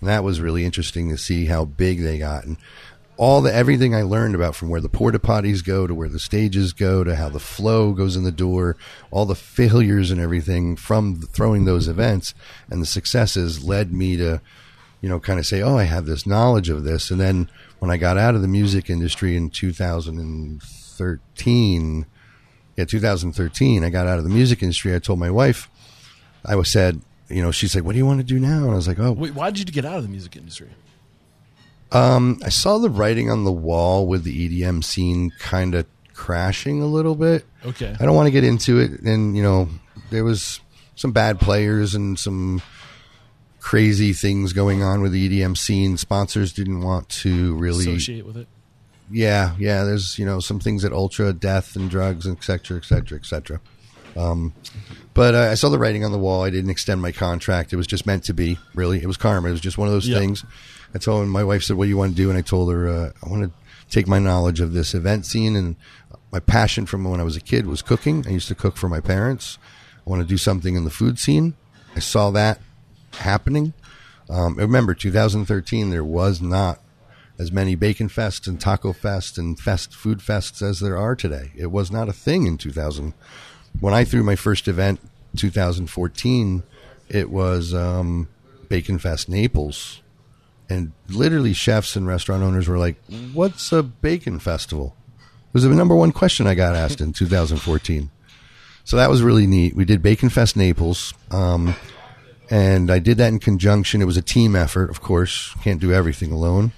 And 0.00 0.08
that 0.08 0.24
was 0.24 0.40
really 0.40 0.64
interesting 0.64 1.10
to 1.10 1.18
see 1.18 1.46
how 1.46 1.64
big 1.64 2.02
they 2.02 2.18
got. 2.18 2.44
And 2.44 2.56
all 3.16 3.40
the 3.40 3.54
everything 3.54 3.94
I 3.94 4.02
learned 4.02 4.34
about 4.34 4.56
from 4.56 4.68
where 4.68 4.80
the 4.80 4.88
porta 4.88 5.18
potties 5.18 5.64
go 5.64 5.86
to 5.86 5.94
where 5.94 6.08
the 6.08 6.18
stages 6.18 6.72
go 6.72 7.04
to 7.04 7.14
how 7.14 7.28
the 7.28 7.38
flow 7.38 7.92
goes 7.92 8.16
in 8.16 8.24
the 8.24 8.32
door, 8.32 8.76
all 9.10 9.26
the 9.26 9.34
failures 9.34 10.10
and 10.10 10.20
everything 10.20 10.74
from 10.74 11.20
throwing 11.20 11.64
those 11.64 11.88
events 11.88 12.34
and 12.70 12.82
the 12.82 12.86
successes 12.86 13.62
led 13.62 13.92
me 13.92 14.16
to, 14.16 14.40
you 15.00 15.08
know, 15.08 15.20
kind 15.20 15.38
of 15.38 15.46
say, 15.46 15.62
oh, 15.62 15.76
I 15.76 15.84
have 15.84 16.06
this 16.06 16.26
knowledge 16.26 16.68
of 16.68 16.84
this. 16.84 17.10
And 17.10 17.20
then 17.20 17.48
when 17.82 17.90
I 17.90 17.96
got 17.96 18.16
out 18.16 18.36
of 18.36 18.42
the 18.42 18.48
music 18.48 18.88
industry 18.88 19.36
in 19.36 19.50
2013, 19.50 22.06
yeah, 22.76 22.84
2013, 22.84 23.82
I 23.82 23.90
got 23.90 24.06
out 24.06 24.18
of 24.18 24.24
the 24.24 24.30
music 24.30 24.62
industry. 24.62 24.94
I 24.94 25.00
told 25.00 25.18
my 25.18 25.32
wife, 25.32 25.68
I 26.44 26.54
was 26.54 26.70
said, 26.70 27.00
you 27.28 27.42
know, 27.42 27.50
she's 27.50 27.74
like, 27.74 27.82
what 27.82 27.94
do 27.94 27.98
you 27.98 28.06
want 28.06 28.20
to 28.20 28.24
do 28.24 28.38
now? 28.38 28.62
And 28.62 28.70
I 28.70 28.74
was 28.74 28.86
like, 28.86 29.00
oh, 29.00 29.10
Wait, 29.10 29.34
why 29.34 29.50
did 29.50 29.68
you 29.68 29.74
get 29.74 29.84
out 29.84 29.96
of 29.96 30.04
the 30.04 30.08
music 30.08 30.36
industry? 30.36 30.68
Um, 31.90 32.38
I 32.44 32.50
saw 32.50 32.78
the 32.78 32.88
writing 32.88 33.32
on 33.32 33.42
the 33.42 33.50
wall 33.50 34.06
with 34.06 34.22
the 34.22 34.48
EDM 34.48 34.84
scene 34.84 35.32
kind 35.40 35.74
of 35.74 35.84
crashing 36.14 36.82
a 36.82 36.86
little 36.86 37.16
bit. 37.16 37.44
Okay. 37.66 37.96
I 37.98 38.04
don't 38.04 38.14
want 38.14 38.28
to 38.28 38.32
get 38.32 38.44
into 38.44 38.78
it. 38.78 39.00
And, 39.00 39.36
you 39.36 39.42
know, 39.42 39.68
there 40.10 40.22
was 40.22 40.60
some 40.94 41.10
bad 41.10 41.40
players 41.40 41.96
and 41.96 42.16
some 42.16 42.62
crazy 43.62 44.12
things 44.12 44.52
going 44.52 44.82
on 44.82 45.00
with 45.00 45.12
the 45.12 45.28
EDM 45.28 45.56
scene. 45.56 45.96
Sponsors 45.96 46.52
didn't 46.52 46.80
want 46.82 47.08
to 47.08 47.54
really. 47.54 47.84
Associate 47.84 48.26
with 48.26 48.36
it. 48.36 48.48
Yeah, 49.10 49.54
yeah. 49.58 49.84
There's, 49.84 50.18
you 50.18 50.26
know, 50.26 50.40
some 50.40 50.58
things 50.58 50.84
at 50.84 50.92
Ultra, 50.92 51.32
death 51.32 51.76
and 51.76 51.88
drugs, 51.88 52.26
et 52.26 52.42
cetera, 52.42 52.78
et 52.78 52.84
cetera, 52.84 53.18
et 53.18 53.24
cetera. 53.26 53.60
Um, 54.16 54.52
but 55.14 55.34
uh, 55.34 55.48
I 55.50 55.54
saw 55.54 55.68
the 55.68 55.78
writing 55.78 56.04
on 56.04 56.12
the 56.12 56.18
wall. 56.18 56.42
I 56.42 56.50
didn't 56.50 56.70
extend 56.70 57.00
my 57.00 57.12
contract. 57.12 57.72
It 57.72 57.76
was 57.76 57.86
just 57.86 58.06
meant 58.06 58.24
to 58.24 58.34
be, 58.34 58.58
really. 58.74 59.00
It 59.02 59.06
was 59.06 59.16
karma. 59.16 59.48
It 59.48 59.52
was 59.52 59.60
just 59.60 59.78
one 59.78 59.88
of 59.88 59.94
those 59.94 60.08
Yeah. 60.08 60.18
things. 60.18 60.44
I 60.94 60.98
told 60.98 61.26
my 61.28 61.44
wife 61.44 61.62
said, 61.62 61.76
"What 61.76 61.84
do 61.84 61.88
you 61.88 61.96
want 61.96 62.12
to 62.12 62.16
do?" 62.16 62.28
And 62.28 62.38
I 62.38 62.42
told 62.42 62.70
her, 62.72 62.88
uh, 62.88 63.10
"I 63.22 63.28
want 63.30 63.44
to 63.44 63.50
take 63.90 64.06
my 64.08 64.18
knowledge 64.18 64.60
of 64.60 64.72
this 64.72 64.94
event 64.94 65.24
scene 65.26 65.56
and 65.56 65.76
my 66.32 66.40
passion 66.40 66.86
from 66.86 67.04
when 67.04 67.20
I 67.20 67.24
was 67.24 67.36
a 67.36 67.40
kid 67.40 67.66
was 67.66 67.80
cooking. 67.82 68.24
I 68.26 68.30
used 68.30 68.48
to 68.48 68.54
cook 68.54 68.76
for 68.76 68.88
my 68.88 69.00
parents. 69.00 69.58
I 70.06 70.10
want 70.10 70.20
to 70.22 70.28
do 70.28 70.38
something 70.38 70.74
in 70.74 70.84
the 70.84 70.90
food 70.90 71.18
scene. 71.18 71.54
I 71.94 72.00
saw 72.00 72.30
that 72.32 72.60
happening. 73.16 73.72
Um, 74.28 74.56
remember 74.56 74.94
2013. 74.94 75.90
There 75.90 76.04
was 76.04 76.40
not 76.40 76.80
as 77.38 77.50
many 77.50 77.74
bacon 77.74 78.08
fests 78.08 78.46
and 78.46 78.60
taco 78.60 78.92
fest 78.92 79.38
and 79.38 79.58
fest 79.58 79.94
food 79.94 80.18
fests 80.18 80.62
as 80.62 80.80
there 80.80 80.96
are 80.96 81.16
today. 81.16 81.50
It 81.56 81.70
was 81.70 81.90
not 81.90 82.08
a 82.08 82.12
thing 82.12 82.46
in 82.46 82.58
2000. 82.58 83.14
When 83.80 83.94
I 83.94 84.04
threw 84.04 84.22
my 84.22 84.36
first 84.36 84.68
event, 84.68 85.00
2014, 85.36 86.62
it 87.08 87.30
was 87.30 87.74
um, 87.74 88.28
Bacon 88.68 88.98
Fest 88.98 89.28
Naples, 89.28 90.02
and 90.68 90.92
literally 91.08 91.52
chefs 91.52 91.96
and 91.96 92.06
restaurant 92.06 92.42
owners 92.42 92.68
were 92.68 92.78
like, 92.78 92.96
"What's 93.32 93.72
a 93.72 93.82
bacon 93.82 94.38
festival?" 94.38 94.94
It 95.18 95.54
was 95.54 95.64
the 95.64 95.70
number 95.70 95.94
one 95.94 96.12
question 96.12 96.46
I 96.46 96.54
got 96.54 96.74
asked 96.74 97.00
in 97.00 97.12
2014. 97.14 98.10
So 98.84 98.96
that 98.96 99.10
was 99.10 99.22
really 99.22 99.46
neat. 99.46 99.76
We 99.76 99.84
did 99.84 100.02
Bacon 100.02 100.28
Fest 100.28 100.56
Naples. 100.56 101.14
Um, 101.30 101.74
and 102.50 102.90
I 102.90 102.98
did 102.98 103.18
that 103.18 103.28
in 103.28 103.38
conjunction. 103.38 104.02
It 104.02 104.06
was 104.06 104.16
a 104.16 104.22
team 104.22 104.54
effort, 104.54 104.90
of 104.90 105.00
course. 105.00 105.54
Can't 105.62 105.80
do 105.80 105.92
everything 105.92 106.32
alone. 106.32 106.72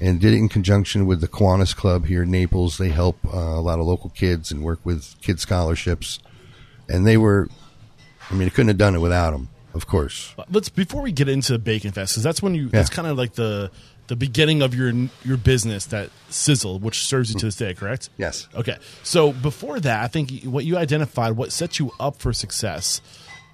And 0.00 0.18
did 0.18 0.32
it 0.32 0.38
in 0.38 0.48
conjunction 0.48 1.06
with 1.06 1.20
the 1.20 1.28
Kiwanis 1.28 1.76
Club 1.76 2.06
here 2.06 2.22
in 2.22 2.30
Naples. 2.30 2.78
They 2.78 2.88
help 2.88 3.18
uh, 3.26 3.36
a 3.36 3.60
lot 3.60 3.78
of 3.78 3.86
local 3.86 4.10
kids 4.10 4.50
and 4.50 4.62
work 4.62 4.80
with 4.82 5.14
kid 5.20 5.38
scholarships. 5.40 6.20
And 6.88 7.06
they 7.06 7.18
were, 7.18 7.48
I 8.30 8.34
mean, 8.34 8.46
I 8.46 8.50
couldn't 8.50 8.68
have 8.68 8.78
done 8.78 8.94
it 8.94 9.00
without 9.00 9.32
them, 9.32 9.50
of 9.74 9.86
course. 9.86 10.34
Let's 10.50 10.70
before 10.70 11.02
we 11.02 11.12
get 11.12 11.28
into 11.28 11.58
Bacon 11.58 11.92
Fest, 11.92 12.14
because 12.14 12.22
that's 12.22 12.42
when 12.42 12.54
you 12.54 12.68
that's 12.68 12.88
kind 12.88 13.06
of 13.06 13.18
like 13.18 13.34
the 13.34 13.70
the 14.06 14.16
beginning 14.16 14.62
of 14.62 14.74
your 14.74 14.92
your 15.22 15.36
business 15.36 15.84
that 15.86 16.10
sizzle, 16.30 16.78
which 16.80 17.06
serves 17.06 17.32
you 17.32 17.38
to 17.38 17.46
this 17.46 17.56
day, 17.56 17.74
correct? 17.74 18.08
Yes. 18.16 18.48
Okay. 18.54 18.76
So 19.02 19.32
before 19.32 19.78
that, 19.80 20.02
I 20.02 20.08
think 20.08 20.42
what 20.44 20.64
you 20.64 20.78
identified, 20.78 21.32
what 21.32 21.52
set 21.52 21.78
you 21.78 21.92
up 22.00 22.16
for 22.16 22.32
success 22.32 23.00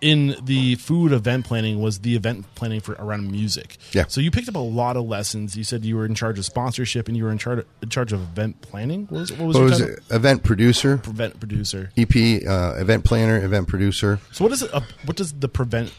in 0.00 0.36
the 0.42 0.74
food 0.76 1.12
event 1.12 1.46
planning 1.46 1.80
was 1.80 2.00
the 2.00 2.16
event 2.16 2.46
planning 2.54 2.80
for 2.80 2.92
around 2.98 3.30
music. 3.30 3.78
Yeah. 3.92 4.04
So 4.08 4.20
you 4.20 4.30
picked 4.30 4.48
up 4.48 4.54
a 4.54 4.58
lot 4.58 4.96
of 4.96 5.06
lessons. 5.06 5.56
You 5.56 5.64
said 5.64 5.84
you 5.84 5.96
were 5.96 6.04
in 6.04 6.14
charge 6.14 6.38
of 6.38 6.44
sponsorship 6.44 7.08
and 7.08 7.16
you 7.16 7.24
were 7.24 7.30
in 7.30 7.38
charge 7.38 7.64
in 7.82 7.88
charge 7.88 8.12
of 8.12 8.20
event 8.20 8.60
planning. 8.60 9.06
What 9.06 9.20
was 9.20 9.32
what 9.32 9.46
was 9.46 9.56
What 9.56 9.64
was 9.64 9.80
it? 9.80 10.00
Event 10.10 10.42
producer, 10.42 10.94
Event 11.04 11.38
producer. 11.40 11.90
EP, 11.96 12.14
uh, 12.46 12.74
event 12.76 13.04
planner, 13.04 13.42
event 13.42 13.68
producer, 13.68 14.20
So 14.32 14.44
what 14.44 14.52
is 14.52 14.62
it? 14.62 14.72
Uh, 14.74 14.80
what 15.04 15.16
does 15.16 15.32
the 15.32 15.48
prevent? 15.48 15.92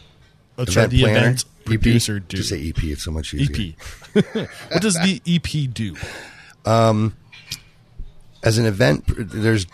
Uh, 0.56 0.64
sorry, 0.66 0.86
event 0.86 0.90
the 0.90 1.02
planner, 1.02 1.18
event 1.18 1.44
producer 1.64 2.16
EP. 2.16 2.28
do? 2.28 2.36
Just 2.36 2.48
say 2.50 2.68
EP. 2.68 2.84
It's 2.84 3.04
so 3.04 3.10
much 3.10 3.34
easier. 3.34 3.74
EP. 4.14 4.24
what 4.70 4.82
does 4.82 4.94
the 4.94 5.20
EP 5.26 5.72
do? 5.72 5.96
as 8.44 8.56
an 8.56 8.66
event, 8.66 9.04
there's 9.08 9.66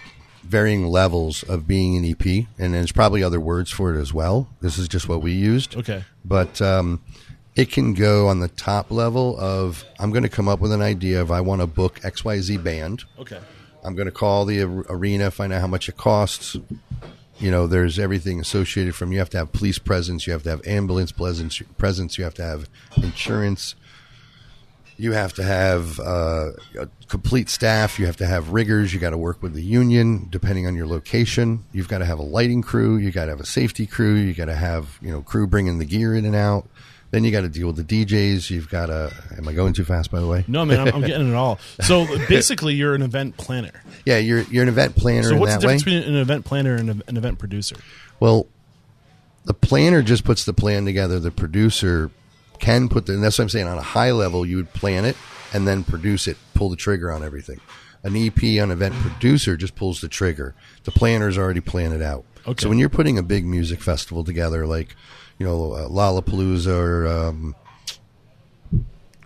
varying 0.44 0.86
levels 0.86 1.42
of 1.42 1.66
being 1.66 1.96
an 1.96 2.04
EP, 2.04 2.46
and 2.58 2.74
there's 2.74 2.92
probably 2.92 3.22
other 3.22 3.40
words 3.40 3.70
for 3.70 3.94
it 3.94 4.00
as 4.00 4.12
well. 4.12 4.48
This 4.60 4.78
is 4.78 4.88
just 4.88 5.08
what 5.08 5.22
we 5.22 5.32
used. 5.32 5.76
Okay. 5.76 6.04
But 6.24 6.60
um, 6.62 7.02
it 7.56 7.70
can 7.70 7.94
go 7.94 8.28
on 8.28 8.40
the 8.40 8.48
top 8.48 8.90
level 8.90 9.38
of 9.38 9.84
I'm 9.98 10.10
going 10.10 10.22
to 10.22 10.28
come 10.28 10.48
up 10.48 10.60
with 10.60 10.72
an 10.72 10.82
idea 10.82 11.20
of 11.20 11.30
I 11.30 11.40
want 11.40 11.60
to 11.60 11.66
book 11.66 12.00
XYZ 12.00 12.62
band. 12.62 13.04
Okay. 13.18 13.38
I'm 13.84 13.94
going 13.94 14.06
to 14.06 14.12
call 14.12 14.44
the 14.44 14.62
arena, 14.62 15.30
find 15.30 15.52
out 15.52 15.60
how 15.60 15.66
much 15.66 15.88
it 15.88 15.96
costs. 15.96 16.56
You 17.38 17.50
know, 17.50 17.66
there's 17.66 17.98
everything 17.98 18.40
associated 18.40 18.94
from 18.94 19.12
you 19.12 19.18
have 19.18 19.30
to 19.30 19.38
have 19.38 19.52
police 19.52 19.78
presence, 19.78 20.26
you 20.26 20.32
have 20.32 20.44
to 20.44 20.50
have 20.50 20.66
ambulance 20.66 21.12
presence, 21.12 21.60
presence, 21.76 22.16
you 22.16 22.24
have 22.24 22.34
to 22.34 22.42
have 22.44 22.68
insurance. 22.96 23.74
You 24.96 25.12
have 25.12 25.32
to 25.34 25.42
have 25.42 25.98
uh, 25.98 26.50
a 26.78 26.88
complete 27.08 27.48
staff. 27.48 27.98
You 27.98 28.06
have 28.06 28.16
to 28.18 28.26
have 28.26 28.50
riggers. 28.50 28.94
You 28.94 29.00
got 29.00 29.10
to 29.10 29.18
work 29.18 29.42
with 29.42 29.54
the 29.54 29.62
union, 29.62 30.28
depending 30.30 30.66
on 30.66 30.76
your 30.76 30.86
location. 30.86 31.64
You've 31.72 31.88
got 31.88 31.98
to 31.98 32.04
have 32.04 32.18
a 32.18 32.22
lighting 32.22 32.62
crew. 32.62 32.96
You 32.96 33.10
got 33.10 33.24
to 33.24 33.32
have 33.32 33.40
a 33.40 33.46
safety 33.46 33.86
crew. 33.86 34.14
You 34.14 34.34
got 34.34 34.46
to 34.46 34.54
have 34.54 34.98
you 35.02 35.10
know 35.10 35.22
crew 35.22 35.46
bringing 35.46 35.78
the 35.78 35.84
gear 35.84 36.14
in 36.14 36.24
and 36.24 36.36
out. 36.36 36.68
Then 37.10 37.22
you 37.22 37.30
got 37.30 37.42
to 37.42 37.48
deal 37.48 37.68
with 37.68 37.76
the 37.76 37.84
DJs. 37.84 38.50
You've 38.50 38.68
got 38.68 38.86
to. 38.86 39.12
Am 39.36 39.46
I 39.46 39.52
going 39.52 39.72
too 39.72 39.84
fast? 39.84 40.10
By 40.10 40.20
the 40.20 40.26
way. 40.26 40.44
No, 40.48 40.64
man, 40.64 40.80
I'm, 40.80 40.94
I'm 40.94 41.00
getting 41.06 41.28
it 41.28 41.34
all. 41.34 41.58
So 41.80 42.06
basically, 42.28 42.74
you're 42.74 42.94
an 42.94 43.02
event 43.02 43.36
planner. 43.36 43.82
Yeah, 44.04 44.18
you're 44.18 44.42
you're 44.42 44.64
an 44.64 44.68
event 44.68 44.96
planner. 44.96 45.28
So 45.28 45.36
what's 45.36 45.54
the 45.54 45.60
that 45.60 45.66
way. 45.66 45.76
difference 45.76 45.84
between 45.84 46.14
an 46.14 46.20
event 46.20 46.44
planner 46.44 46.74
and 46.74 47.02
an 47.06 47.16
event 47.16 47.38
producer? 47.38 47.76
Well, 48.18 48.48
the 49.44 49.54
planner 49.54 50.02
just 50.02 50.24
puts 50.24 50.44
the 50.44 50.52
plan 50.54 50.84
together. 50.84 51.20
The 51.20 51.30
producer 51.30 52.10
can 52.58 52.88
put 52.88 53.06
the, 53.06 53.14
and 53.14 53.22
that's 53.22 53.38
what 53.38 53.44
I'm 53.44 53.48
saying. 53.48 53.66
On 53.66 53.78
a 53.78 53.82
high 53.82 54.12
level, 54.12 54.46
you 54.46 54.56
would 54.56 54.72
plan 54.72 55.04
it 55.04 55.16
and 55.52 55.66
then 55.66 55.84
produce 55.84 56.26
it, 56.26 56.36
pull 56.54 56.68
the 56.68 56.76
trigger 56.76 57.10
on 57.10 57.22
everything. 57.22 57.60
An 58.02 58.16
EP, 58.16 58.42
an 58.42 58.70
event 58.70 58.94
producer, 58.94 59.56
just 59.56 59.76
pulls 59.76 60.00
the 60.00 60.08
trigger. 60.08 60.54
The 60.84 60.90
planner's 60.90 61.38
already 61.38 61.60
planned 61.60 61.94
it 61.94 62.02
out. 62.02 62.24
Okay. 62.46 62.62
So 62.62 62.68
when 62.68 62.78
you're 62.78 62.90
putting 62.90 63.16
a 63.18 63.22
big 63.22 63.46
music 63.46 63.80
festival 63.80 64.24
together, 64.24 64.66
like 64.66 64.94
you 65.38 65.46
know 65.46 65.72
uh, 65.72 65.88
Lollapalooza 65.88 66.76
or 66.76 67.06
um, 67.06 67.54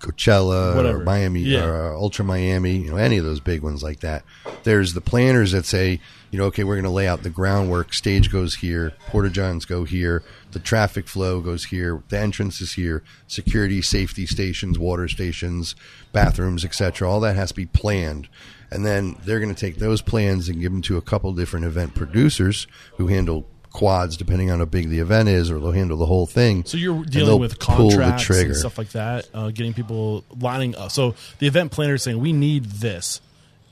Coachella 0.01 0.75
Whatever. 0.77 1.01
or 1.01 1.05
Miami 1.05 1.41
Yeah. 1.41 1.65
or 1.65 1.93
uh, 1.95 1.99
Ultra 1.99 2.25
Miami, 2.25 2.77
you 2.79 2.91
know, 2.91 2.97
any 2.97 3.19
of 3.19 3.25
those 3.25 3.41
big 3.41 3.63
ones 3.63 3.83
like 3.83 4.01
that. 4.01 4.25
There's 4.65 4.95
the 4.95 5.01
planners 5.01 5.53
that 5.53 5.67
say, 5.67 6.01
you 6.31 6.39
know, 6.39 6.45
okay, 6.47 6.65
we're 6.65 6.75
going 6.77 6.85
to 6.85 6.91
lay 6.91 7.09
out 7.09 7.23
the 7.23 7.31
groundwork. 7.31 7.95
Stage 7.95 8.31
goes 8.31 8.57
here, 8.57 8.93
porta 9.09 9.31
johns 9.31 9.65
go 9.65 9.85
here, 9.85 10.23
the 10.53 10.59
traffic 10.59 11.09
flow 11.09 11.41
goes 11.41 11.67
here, 11.67 12.03
the 12.09 12.19
entrance 12.19 12.61
is 12.61 12.75
here, 12.75 13.03
security, 13.27 13.81
safety 13.83 14.27
stations, 14.27 14.79
water 14.79 15.09
stations, 15.09 15.75
bathrooms, 16.13 16.65
etc. 16.65 17.09
All 17.11 17.21
that 17.21 17.37
has 17.37 17.51
to 17.51 17.55
be 17.55 17.67
planned. 17.67 18.29
And 18.71 18.85
then 18.85 19.17
they're 19.25 19.41
going 19.41 19.55
to 19.55 19.59
take 19.61 19.77
those 19.79 20.03
plans 20.03 20.49
and 20.49 20.61
give 20.61 20.71
them 20.73 20.83
to 20.83 20.99
a 20.99 21.03
couple 21.03 21.33
different 21.33 21.65
event 21.65 21.95
producers 21.95 22.67
who 22.99 23.07
handle 23.07 23.47
quads 23.79 24.17
depending 24.17 24.51
on 24.51 24.59
how 24.59 24.65
big 24.65 24.89
the 24.89 24.99
event 24.99 25.29
is 25.29 25.53
or 25.53 25.61
they'll 25.61 25.71
handle 25.71 25.97
the 25.97 26.07
whole 26.07 26.27
thing. 26.27 26.65
So 26.65 26.77
you're 26.77 27.05
dealing 27.05 27.39
with 27.39 27.61
contracts 27.61 28.29
and 28.29 28.57
stuff 28.57 28.77
like 28.77 28.91
that, 28.91 29.29
uh, 29.33 29.51
getting 29.51 29.73
people 29.73 30.25
lining 30.41 30.75
up. 30.75 30.91
So 30.91 31.15
the 31.39 31.47
event 31.47 31.71
planner 31.71 31.95
is 31.95 32.03
saying 32.03 32.19
we 32.19 32.33
need 32.33 32.65
this, 32.65 33.21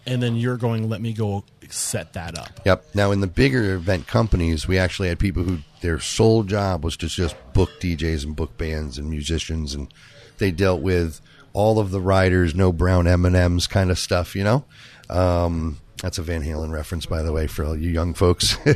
and 0.06 0.22
then 0.22 0.36
you're 0.36 0.58
going, 0.58 0.88
let 0.88 1.00
me 1.00 1.12
go 1.12 1.42
set 1.68 2.12
that 2.12 2.38
up. 2.38 2.60
Yep. 2.64 2.94
Now, 2.94 3.10
in 3.10 3.20
the 3.20 3.26
bigger 3.26 3.74
event 3.74 4.06
companies, 4.06 4.68
we 4.68 4.78
actually 4.78 5.08
had 5.08 5.18
people 5.18 5.42
who 5.42 5.58
their 5.80 5.98
sole 5.98 6.44
job 6.44 6.84
was 6.84 6.96
to 6.98 7.08
just 7.08 7.34
book 7.52 7.70
DJs 7.80 8.24
and 8.24 8.36
book 8.36 8.56
bands 8.56 8.98
and 8.98 9.10
musicians, 9.10 9.74
and 9.74 9.92
they 10.38 10.52
dealt 10.52 10.82
with 10.82 11.20
all 11.52 11.80
of 11.80 11.90
the 11.90 12.00
riders, 12.00 12.54
no 12.54 12.72
brown 12.72 13.08
M 13.08 13.24
and 13.24 13.34
M's 13.34 13.66
kind 13.66 13.90
of 13.90 13.98
stuff. 13.98 14.36
You 14.36 14.44
know, 14.44 14.64
um, 15.10 15.78
that's 16.00 16.18
a 16.18 16.22
Van 16.22 16.44
Halen 16.44 16.70
reference, 16.70 17.06
by 17.06 17.22
the 17.22 17.32
way, 17.32 17.48
for 17.48 17.64
all 17.64 17.76
you 17.76 17.90
young 17.90 18.14
folks. 18.14 18.56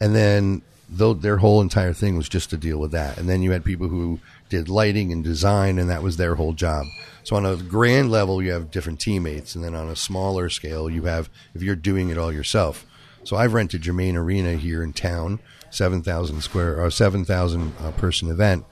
and 0.00 0.14
then 0.14 0.62
their 0.90 1.36
whole 1.36 1.60
entire 1.60 1.92
thing 1.92 2.16
was 2.16 2.28
just 2.28 2.50
to 2.50 2.56
deal 2.56 2.78
with 2.78 2.92
that. 2.92 3.18
And 3.18 3.28
then 3.28 3.42
you 3.42 3.50
had 3.50 3.64
people 3.64 3.88
who 3.88 4.20
did 4.48 4.68
lighting 4.68 5.12
and 5.12 5.22
design, 5.22 5.78
and 5.78 5.90
that 5.90 6.02
was 6.02 6.16
their 6.16 6.36
whole 6.36 6.54
job. 6.54 6.86
So 7.24 7.36
on 7.36 7.44
a 7.44 7.56
grand 7.56 8.10
level, 8.10 8.42
you 8.42 8.52
have 8.52 8.70
different 8.70 9.00
teammates, 9.00 9.54
and 9.54 9.62
then 9.62 9.74
on 9.74 9.88
a 9.90 9.96
smaller 9.96 10.48
scale, 10.48 10.88
you 10.88 11.02
have 11.04 11.28
if 11.54 11.62
you're 11.62 11.76
doing 11.76 12.08
it 12.08 12.16
all 12.16 12.32
yourself. 12.32 12.86
So 13.24 13.36
I've 13.36 13.52
rented 13.52 13.82
Germain 13.82 14.16
Arena 14.16 14.54
here 14.54 14.82
in 14.82 14.94
town, 14.94 15.40
seven 15.70 16.02
thousand 16.02 16.40
square 16.40 16.82
or 16.82 16.90
seven 16.90 17.26
thousand 17.26 17.74
uh, 17.80 17.90
person 17.92 18.30
event, 18.30 18.64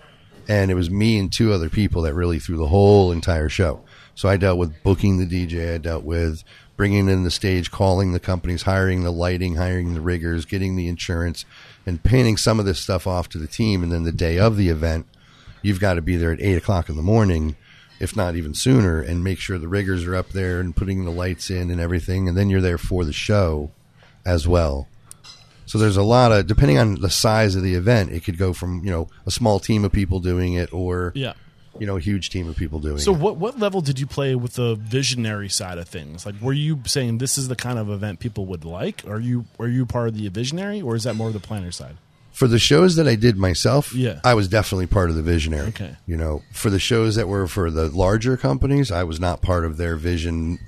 and 0.48 0.70
it 0.70 0.74
was 0.74 0.88
me 0.88 1.18
and 1.18 1.30
two 1.30 1.52
other 1.52 1.68
people 1.68 2.00
that 2.02 2.14
really 2.14 2.38
threw 2.38 2.56
the 2.56 2.68
whole 2.68 3.12
entire 3.12 3.50
show. 3.50 3.82
So 4.16 4.28
I 4.28 4.36
dealt 4.38 4.58
with 4.58 4.82
booking 4.82 5.18
the 5.18 5.26
DJ, 5.26 5.74
I 5.74 5.78
dealt 5.78 6.02
with 6.02 6.42
bringing 6.76 7.08
in 7.08 7.22
the 7.22 7.30
stage, 7.30 7.70
calling 7.70 8.12
the 8.12 8.20
companies, 8.20 8.62
hiring 8.62 9.02
the 9.02 9.10
lighting, 9.12 9.56
hiring 9.56 9.94
the 9.94 10.00
riggers, 10.00 10.44
getting 10.44 10.74
the 10.74 10.88
insurance, 10.88 11.44
and 11.86 12.02
painting 12.02 12.36
some 12.36 12.58
of 12.58 12.66
this 12.66 12.80
stuff 12.80 13.06
off 13.06 13.28
to 13.28 13.38
the 13.38 13.46
team. 13.46 13.82
And 13.82 13.92
then 13.92 14.04
the 14.04 14.12
day 14.12 14.38
of 14.38 14.56
the 14.56 14.68
event, 14.68 15.06
you've 15.62 15.80
got 15.80 15.94
to 15.94 16.02
be 16.02 16.16
there 16.16 16.32
at 16.32 16.40
eight 16.40 16.56
o'clock 16.56 16.88
in 16.88 16.96
the 16.96 17.02
morning, 17.02 17.56
if 18.00 18.16
not 18.16 18.36
even 18.36 18.54
sooner, 18.54 19.00
and 19.00 19.22
make 19.22 19.38
sure 19.38 19.58
the 19.58 19.68
riggers 19.68 20.04
are 20.04 20.16
up 20.16 20.30
there 20.30 20.60
and 20.60 20.74
putting 20.74 21.04
the 21.04 21.10
lights 21.10 21.50
in 21.50 21.70
and 21.70 21.80
everything. 21.80 22.26
And 22.26 22.36
then 22.36 22.48
you're 22.50 22.60
there 22.60 22.78
for 22.78 23.04
the 23.04 23.12
show 23.12 23.70
as 24.24 24.48
well. 24.48 24.88
So 25.66 25.78
there's 25.78 25.96
a 25.96 26.02
lot 26.02 26.32
of 26.32 26.46
depending 26.46 26.78
on 26.78 27.00
the 27.00 27.10
size 27.10 27.54
of 27.54 27.62
the 27.62 27.74
event, 27.74 28.12
it 28.12 28.24
could 28.24 28.38
go 28.38 28.52
from 28.52 28.84
you 28.84 28.90
know 28.90 29.08
a 29.26 29.30
small 29.30 29.58
team 29.58 29.84
of 29.84 29.92
people 29.92 30.20
doing 30.20 30.54
it 30.54 30.72
or 30.72 31.12
Yeah. 31.14 31.34
You 31.80 31.86
know 31.86 31.96
a 31.96 32.00
huge 32.00 32.30
team 32.30 32.48
of 32.48 32.56
people 32.56 32.80
doing 32.80 32.98
So 32.98 33.12
it. 33.14 33.18
what 33.18 33.36
what 33.36 33.58
level 33.58 33.80
did 33.80 33.98
you 34.00 34.06
play 34.06 34.34
with 34.34 34.54
the 34.54 34.74
visionary 34.76 35.48
side 35.48 35.78
of 35.78 35.88
things? 35.88 36.24
Like, 36.26 36.34
were 36.40 36.52
you 36.52 36.80
saying 36.86 37.18
this 37.18 37.36
is 37.38 37.48
the 37.48 37.56
kind 37.56 37.78
of 37.78 37.90
event 37.90 38.20
people 38.20 38.46
would 38.46 38.64
like? 38.64 39.04
Are 39.06 39.20
you 39.20 39.44
are 39.58 39.68
you 39.68 39.86
part 39.86 40.08
of 40.08 40.14
the 40.16 40.28
visionary, 40.28 40.80
or 40.82 40.94
is 40.96 41.04
that 41.04 41.14
more 41.14 41.28
of 41.28 41.34
the 41.34 41.40
planner 41.40 41.70
side? 41.72 41.96
For 42.32 42.46
the 42.46 42.58
shows 42.58 42.96
that 42.96 43.08
I 43.08 43.14
did 43.14 43.38
myself, 43.38 43.94
Yeah. 43.94 44.20
I 44.22 44.34
was 44.34 44.46
definitely 44.46 44.86
part 44.88 45.08
of 45.08 45.16
the 45.16 45.22
visionary. 45.22 45.68
Okay. 45.68 45.96
You 46.06 46.18
know, 46.18 46.42
for 46.52 46.68
the 46.68 46.78
shows 46.78 47.14
that 47.16 47.28
were 47.28 47.46
for 47.46 47.70
the 47.70 47.88
larger 47.88 48.36
companies, 48.36 48.92
I 48.92 49.04
was 49.04 49.18
not 49.18 49.40
part 49.40 49.64
of 49.64 49.78
their 49.78 49.96
vision, 49.96 50.58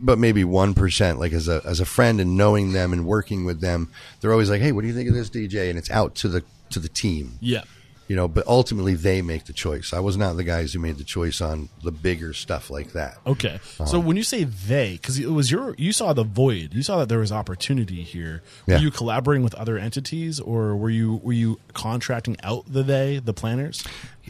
but 0.00 0.20
maybe 0.20 0.44
1%. 0.44 1.18
Like 1.18 1.32
as 1.32 1.48
a, 1.48 1.62
as 1.64 1.80
a 1.80 1.84
friend 1.84 2.20
and 2.20 2.36
knowing 2.36 2.74
them 2.74 2.92
and 2.92 3.04
working 3.04 3.44
with 3.44 3.60
them, 3.60 3.90
they're 4.20 4.30
always 4.30 4.50
like, 4.50 4.60
Hey, 4.60 4.70
what 4.70 4.82
do 4.82 4.86
you 4.86 4.94
think 4.94 5.08
of 5.08 5.16
this 5.16 5.28
DJ? 5.28 5.68
And 5.68 5.76
it's 5.76 5.90
out 5.90 6.14
to 6.16 6.28
the, 6.28 6.44
to 6.70 6.78
the 6.78 6.88
team, 6.88 7.38
Yeah. 7.40 7.62
You 8.08 8.14
know, 8.16 8.28
but 8.28 8.46
ultimately 8.46 8.94
they 8.94 9.20
make 9.22 9.44
the 9.46 9.52
choice. 9.52 9.92
I 9.92 9.98
was 10.00 10.16
not 10.16 10.36
the 10.36 10.44
guys 10.44 10.72
who 10.72 10.78
made 10.78 10.96
the 10.98 11.04
choice 11.04 11.40
on 11.40 11.68
the 11.82 11.90
bigger 11.90 12.32
stuff 12.32 12.70
like 12.70 12.92
that. 12.92 13.18
Okay. 13.26 13.54
Uh-huh. 13.78 13.86
So 13.86 13.98
when 13.98 14.16
you 14.16 14.22
say 14.22 14.44
they, 14.44 14.92
because 14.92 15.18
it 15.18 15.30
was 15.30 15.50
your, 15.50 15.74
you 15.76 15.92
saw 15.92 16.12
the 16.12 16.22
void, 16.24 16.72
you 16.74 16.82
saw 16.82 16.98
that 16.98 17.08
there 17.08 17.18
was 17.18 17.32
opportunity 17.32 18.02
here. 18.02 18.42
Were 18.66 18.74
Yeah. 18.74 18.78
you 18.80 18.90
collaborating 18.90 19.42
with 19.42 19.54
other 19.56 19.76
entities, 19.78 20.38
or 20.38 20.76
were 20.76 20.90
you 20.90 21.16
were 21.22 21.32
you 21.32 21.58
contracting 21.72 22.36
out 22.42 22.64
the 22.72 22.82
they, 22.82 23.18
the 23.18 23.32
planners? 23.34 23.82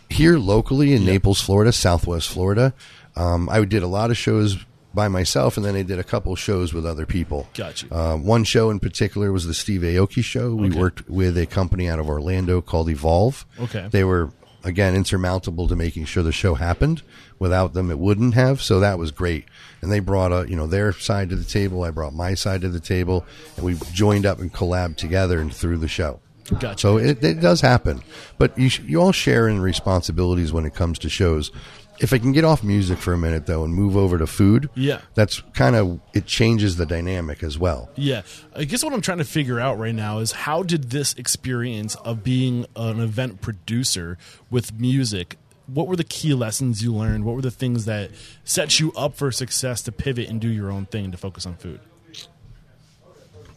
here 0.09 0.39
locally 0.39 0.93
in 0.93 1.05
Naples, 1.05 1.41
Florida, 1.41 1.73
Southwest 1.73 2.29
Florida, 2.29 2.73
um, 3.17 3.49
I 3.49 3.65
did 3.65 3.83
a 3.83 3.87
lot 3.89 4.11
of 4.11 4.17
shows 4.17 4.57
by 4.97 5.07
myself, 5.07 5.57
and 5.57 5.65
then 5.65 5.77
I 5.77 5.83
did 5.83 6.01
a 6.01 6.05
couple 6.05 6.35
shows 6.35 6.75
with 6.75 6.85
other 6.85 7.07
people. 7.07 7.49
Gotcha. 7.55 7.87
Uh, 7.95 8.17
one 8.17 8.43
show 8.43 8.71
in 8.71 8.81
particular 8.81 9.31
was 9.31 9.47
the 9.47 9.55
Steve 9.55 9.83
Aoki 9.83 10.25
show. 10.25 10.53
We 10.57 10.71
Okay. 10.71 10.79
worked 10.81 11.09
with 11.09 11.39
a 11.39 11.47
company 11.47 11.89
out 11.89 12.01
of 12.01 12.09
Orlando 12.09 12.61
called 12.61 12.89
Evolve. 12.91 13.47
Okay. 13.61 13.87
They 13.93 14.03
were 14.03 14.33
again 14.65 14.97
insurmountable 14.97 15.69
to 15.69 15.77
making 15.77 16.07
sure 16.07 16.25
the 16.25 16.33
show 16.33 16.55
happened. 16.55 17.03
Without 17.39 17.73
them, 17.75 17.91
it 17.93 17.99
wouldn't 18.01 18.35
have. 18.35 18.61
So 18.61 18.81
that 18.81 18.99
was 18.99 19.13
great. 19.13 19.45
And 19.83 19.93
they 19.93 20.01
brought 20.01 20.33
a 20.33 20.49
you 20.51 20.57
know 20.57 20.67
their 20.67 20.93
side 20.93 21.29
to 21.31 21.37
the 21.37 21.45
table. 21.45 21.85
I 21.85 21.91
brought 21.91 22.15
my 22.15 22.35
side 22.35 22.63
to 22.63 22.69
the 22.69 22.81
table, 22.81 23.25
and 23.57 23.65
we 23.65 23.77
joined 23.93 24.27
up 24.27 24.41
and 24.41 24.53
collabed 24.53 24.97
together 24.97 25.39
and 25.39 25.55
through 25.55 25.79
the 25.79 25.87
show. 25.89 26.19
Gotcha. 26.61 26.79
So 26.79 26.97
it, 26.97 27.23
it 27.25 27.41
does 27.41 27.61
happen, 27.61 28.03
but 28.39 28.57
you 28.57 28.69
sh- 28.69 28.81
you 28.87 29.01
all 29.03 29.11
share 29.13 29.49
in 29.49 29.61
responsibilities 29.61 30.53
when 30.53 30.65
it 30.65 30.75
comes 30.75 30.99
to 31.01 31.09
shows. 31.09 31.51
If 31.99 32.13
I 32.13 32.19
can 32.19 32.33
get 32.33 32.45
off 32.45 32.63
music 32.63 32.99
for 32.99 33.13
a 33.15 33.19
minute 33.19 33.47
though 33.47 33.65
and 33.65 33.75
move 33.75 33.97
over 33.97 34.19
to 34.19 34.27
food, 34.27 34.69
Yeah. 34.75 35.01
that's 35.15 35.41
kind 35.55 35.75
of 35.75 36.01
it 36.13 36.27
changes 36.27 36.77
the 36.77 36.85
dynamic 36.87 37.43
as 37.43 37.59
well. 37.59 37.89
Yeah, 37.97 38.23
I 38.55 38.65
guess 38.65 38.85
what 38.85 38.93
I'm 38.93 39.01
trying 39.01 39.19
to 39.19 39.25
figure 39.25 39.59
out 39.59 39.79
right 39.79 39.95
now 39.95 40.19
is 40.19 40.33
how 40.33 40.63
did 40.63 40.91
this 40.91 41.15
experience 41.15 41.95
of 41.97 42.23
being 42.23 42.67
an 42.77 43.01
event 43.01 43.41
producer 43.41 44.19
with 44.51 44.79
music? 44.79 45.37
What 45.67 45.89
were 45.89 45.97
the 45.97 46.05
key 46.05 46.35
lessons 46.35 46.83
you 46.83 46.93
learned? 46.95 47.25
What 47.25 47.35
were 47.35 47.43
the 47.43 47.51
things 47.51 47.87
that 47.87 48.11
set 48.45 48.79
you 48.79 48.93
up 48.93 49.17
for 49.17 49.33
success 49.33 49.81
to 49.83 49.93
pivot 49.93 50.29
and 50.29 50.41
do 50.41 50.49
your 50.49 50.71
own 50.71 50.87
thing 50.87 51.11
to 51.13 51.17
focus 51.17 51.47
on 51.47 51.57
food? 51.57 51.81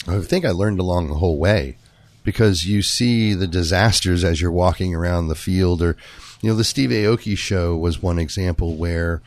I 0.08 0.20
think 0.22 0.46
I 0.46 0.52
learned 0.52 0.80
along 0.80 1.08
the 1.10 1.16
whole 1.16 1.38
way 1.38 1.78
because 2.24 2.64
you 2.66 2.82
see 2.82 3.34
the 3.34 3.48
disasters 3.48 4.24
as 4.24 4.42
you're 4.42 4.52
walking 4.52 4.96
around 4.96 5.28
the 5.28 5.36
field 5.36 5.82
or 5.82 5.98
you 6.42 6.50
know 6.50 6.56
the 6.56 6.64
Steve 6.64 6.90
Aoki 6.90 7.38
show 7.38 7.76
was 7.76 8.02
one 8.02 8.20
example 8.20 8.76
where 8.76 9.22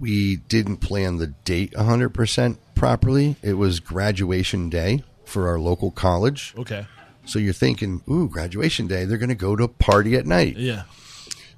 we 0.00 0.36
didn't 0.36 0.78
plan 0.78 1.16
the 1.18 1.28
date 1.28 1.72
100% 1.72 2.58
properly. 2.74 3.36
It 3.42 3.54
was 3.54 3.80
graduation 3.80 4.68
day 4.70 5.04
for 5.24 5.48
our 5.48 5.58
local 5.58 5.90
college. 5.90 6.54
Okay. 6.58 6.86
So 7.24 7.38
you're 7.38 7.52
thinking, 7.52 8.02
"Ooh, 8.08 8.28
graduation 8.28 8.86
day, 8.86 9.04
they're 9.04 9.18
going 9.18 9.28
to 9.28 9.34
go 9.34 9.54
to 9.54 9.64
a 9.64 9.68
party 9.68 10.14
at 10.16 10.26
night." 10.26 10.56
Yeah. 10.56 10.84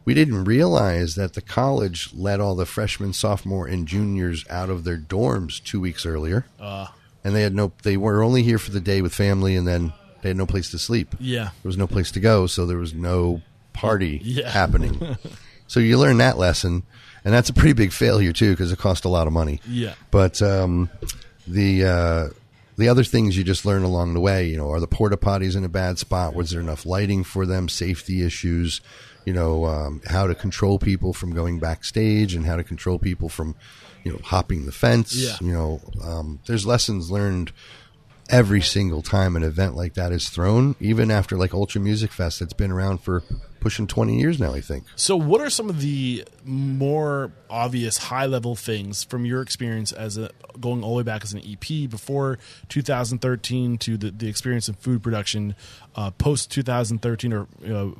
We 0.04 0.14
didn't 0.14 0.44
realize 0.44 1.14
that 1.14 1.34
the 1.34 1.42
college 1.42 2.10
let 2.14 2.40
all 2.40 2.56
the 2.56 2.66
freshmen, 2.66 3.12
sophomore, 3.12 3.66
and 3.66 3.86
juniors 3.86 4.44
out 4.50 4.70
of 4.70 4.82
their 4.84 4.96
dorms 4.98 5.62
2 5.62 5.78
weeks 5.80 6.04
earlier 6.06 6.46
Uh, 6.58 6.86
and 7.22 7.34
they 7.34 7.42
had 7.42 7.54
no 7.54 7.72
they 7.82 7.96
were 7.96 8.22
only 8.22 8.42
here 8.42 8.58
for 8.58 8.70
the 8.70 8.80
day 8.80 9.02
with 9.02 9.14
family 9.14 9.54
and 9.54 9.68
then 9.68 9.92
they 10.22 10.30
had 10.30 10.36
no 10.38 10.46
place 10.46 10.70
to 10.70 10.78
sleep 10.78 11.14
yeah. 11.20 11.44
there 11.62 11.68
was 11.68 11.76
no 11.76 11.86
place 11.86 12.10
to 12.12 12.18
go 12.20 12.46
so 12.46 12.64
there 12.66 12.78
was 12.78 12.94
no 12.94 13.42
party 13.80 14.20
Yeah. 14.22 14.48
happening 14.50 15.16
so 15.66 15.80
you 15.80 15.98
learn 15.98 16.18
that 16.18 16.36
lesson 16.38 16.82
and 17.24 17.34
that's 17.34 17.48
a 17.48 17.52
pretty 17.52 17.72
big 17.74 17.92
failure 17.92 18.32
too 18.32 18.50
because 18.52 18.70
it 18.72 18.78
cost 18.78 19.04
a 19.04 19.08
lot 19.08 19.26
of 19.26 19.32
money 19.32 19.60
Yeah. 19.68 19.94
but 20.10 20.40
um, 20.42 20.90
the 21.46 21.84
uh, 21.84 22.28
the 22.76 22.88
other 22.88 23.04
things 23.04 23.36
you 23.36 23.44
just 23.44 23.66
learn 23.66 23.82
along 23.82 24.14
the 24.14 24.20
way, 24.20 24.46
you 24.48 24.56
know, 24.56 24.70
are 24.70 24.80
the 24.80 24.86
porta 24.86 25.18
potties 25.18 25.54
in 25.54 25.64
a 25.64 25.68
bad 25.68 25.98
spot? 25.98 26.34
Was 26.34 26.50
there 26.50 26.62
enough 26.62 26.86
lighting 26.86 27.24
for 27.24 27.44
them? 27.44 27.68
Safety 27.68 28.22
issues, 28.24 28.80
you 29.26 29.34
know, 29.34 29.66
um, 29.66 30.00
how 30.06 30.26
to 30.26 30.34
control 30.34 30.78
people 30.78 31.12
from 31.12 31.34
going 31.34 31.58
backstage 31.58 32.34
and 32.34 32.46
how 32.46 32.56
to 32.56 32.64
control 32.64 32.98
people 32.98 33.28
from, 33.28 33.54
you 34.02 34.12
know, 34.12 34.18
hopping 34.24 34.64
the 34.64 34.72
fence. 34.72 35.14
Yeah. 35.14 35.36
You 35.42 35.52
know, 35.52 35.80
um, 36.02 36.40
there's 36.46 36.64
lessons 36.64 37.10
learned 37.10 37.52
every 38.30 38.62
single 38.62 39.02
time 39.02 39.36
an 39.36 39.42
event 39.42 39.76
like 39.76 39.92
that 39.94 40.10
is 40.10 40.30
thrown, 40.30 40.74
even 40.80 41.10
after 41.10 41.36
like 41.36 41.52
Ultra 41.52 41.82
Music 41.82 42.10
Fest 42.12 42.40
that's 42.40 42.54
been 42.54 42.70
around 42.70 43.02
for 43.02 43.22
pushing 43.60 43.86
20 43.86 44.18
years 44.18 44.40
now, 44.40 44.52
I 44.54 44.60
think. 44.60 44.84
So, 44.96 45.16
what 45.16 45.40
are 45.40 45.50
some 45.50 45.68
of 45.68 45.80
the 45.80 46.24
more 46.44 47.32
obvious 47.48 47.98
high 47.98 48.26
level 48.26 48.56
things 48.56 49.04
from 49.04 49.24
your 49.24 49.42
experience 49.42 49.92
as 49.92 50.16
a 50.16 50.30
going 50.58 50.82
all 50.82 50.90
the 50.90 50.96
way 50.98 51.02
back 51.02 51.22
as 51.22 51.32
an 51.32 51.40
EP 51.40 51.88
before 51.88 52.38
2013 52.68 53.78
to 53.78 53.96
the, 53.96 54.10
the 54.10 54.28
experience 54.28 54.68
of 54.68 54.76
food 54.76 55.02
production 55.02 55.54
uh, 55.96 56.10
post 56.12 56.50
2013 56.50 57.32
or 57.32 57.46
uh, 57.66 57.90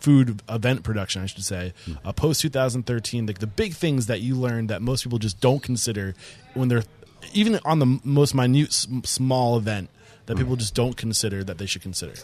food 0.00 0.42
event 0.48 0.82
production, 0.82 1.22
I 1.22 1.26
should 1.26 1.44
say, 1.44 1.72
uh, 2.04 2.12
post 2.12 2.40
2013? 2.42 3.26
Like 3.26 3.38
the 3.38 3.46
big 3.46 3.74
things 3.74 4.06
that 4.06 4.20
you 4.20 4.36
learned 4.36 4.70
that 4.70 4.82
most 4.82 5.04
people 5.04 5.18
just 5.18 5.40
don't 5.40 5.62
consider 5.62 6.14
when 6.54 6.68
they're 6.68 6.84
even 7.32 7.58
on 7.64 7.78
the 7.78 8.00
most 8.04 8.34
minute, 8.34 8.72
small 8.72 9.56
event 9.56 9.90
that 10.26 10.36
people 10.36 10.56
just 10.56 10.74
don't 10.74 10.96
consider 10.96 11.42
that 11.42 11.58
they 11.58 11.66
should 11.66 11.82
consider. 11.82 12.14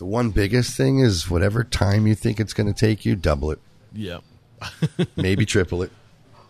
The 0.00 0.06
one 0.06 0.30
biggest 0.30 0.78
thing 0.78 1.00
is 1.00 1.28
whatever 1.28 1.62
time 1.62 2.06
you 2.06 2.14
think 2.14 2.40
it's 2.40 2.54
going 2.54 2.66
to 2.66 2.72
take 2.72 3.04
you, 3.04 3.14
double 3.16 3.50
it, 3.50 3.58
Yeah. 3.92 4.20
maybe 5.16 5.44
triple 5.44 5.82
it, 5.82 5.92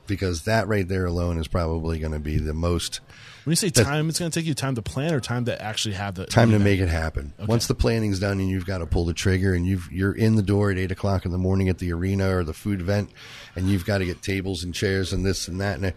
because 0.07 0.45
that 0.45 0.69
right 0.69 0.87
there 0.87 1.05
alone 1.05 1.37
is 1.37 1.49
probably 1.49 1.99
going 1.99 2.13
to 2.13 2.21
be 2.21 2.39
the 2.39 2.55
most 2.55 3.01
When 3.43 3.51
you 3.51 3.57
say 3.57 3.71
time, 3.71 4.09
it's 4.09 4.21
going 4.21 4.31
to 4.31 4.39
take 4.39 4.47
you 4.47 4.55
time 4.55 4.77
to 4.77 4.83
plan 4.83 5.13
or 5.13 5.19
time 5.19 5.47
to 5.47 5.61
actually 5.61 5.95
have 5.95 6.15
the 6.15 6.27
time 6.27 6.53
to 6.53 6.61
make 6.61 6.79
it 6.79 6.89
happen. 6.89 7.33
Once 7.45 7.67
the 7.67 7.75
planning's 7.75 8.21
done 8.21 8.39
and 8.39 8.49
you've 8.49 8.67
got 8.67 8.79
to 8.79 8.87
pull 8.87 9.05
the 9.05 9.15
trigger 9.15 9.53
and 9.53 9.67
you've 9.67 9.91
you're 9.91 10.13
in 10.13 10.37
the 10.37 10.43
door 10.43 10.71
at 10.71 10.79
eight 10.79 10.93
o'clock 10.93 11.25
in 11.25 11.33
the 11.33 11.39
morning 11.39 11.69
at 11.69 11.79
the 11.79 11.93
arena 11.93 12.37
or 12.37 12.45
the 12.45 12.55
food 12.55 12.81
event, 12.81 13.11
and 13.57 13.69
you've 13.69 13.85
got 13.85 13.99
to 13.99 14.05
get 14.05 14.23
tables 14.23 14.63
and 14.63 14.73
chairs 14.73 15.13
and 15.13 15.27
this 15.27 15.49
and 15.49 15.61
that, 15.61 15.81
and 15.81 15.93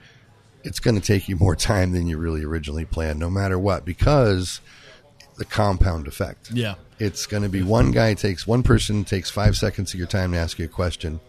it's 0.64 0.80
going 0.80 1.00
to 1.00 1.06
take 1.06 1.30
you 1.30 1.36
more 1.36 1.56
time 1.56 1.92
than 1.92 2.08
you 2.08 2.18
really 2.18 2.44
originally 2.44 2.86
planned, 2.86 3.20
no 3.20 3.30
matter 3.30 3.60
what, 3.60 3.86
because 3.86 4.60
the 5.38 5.46
compound 5.46 6.08
effect. 6.08 6.52
Yeah. 6.52 6.76
It's 7.00 7.26
going 7.26 7.44
to 7.44 7.50
be 7.50 7.64
one 7.64 7.92
guy 7.92 8.14
takes 8.14 8.46
one 8.48 8.64
person 8.64 9.04
takes 9.04 9.30
five 9.30 9.56
seconds 9.58 9.94
of 9.94 9.98
your 10.00 10.08
time 10.08 10.32
to 10.32 10.38
ask 10.38 10.58
you 10.60 10.66
a 10.66 10.70
question, 10.70 11.20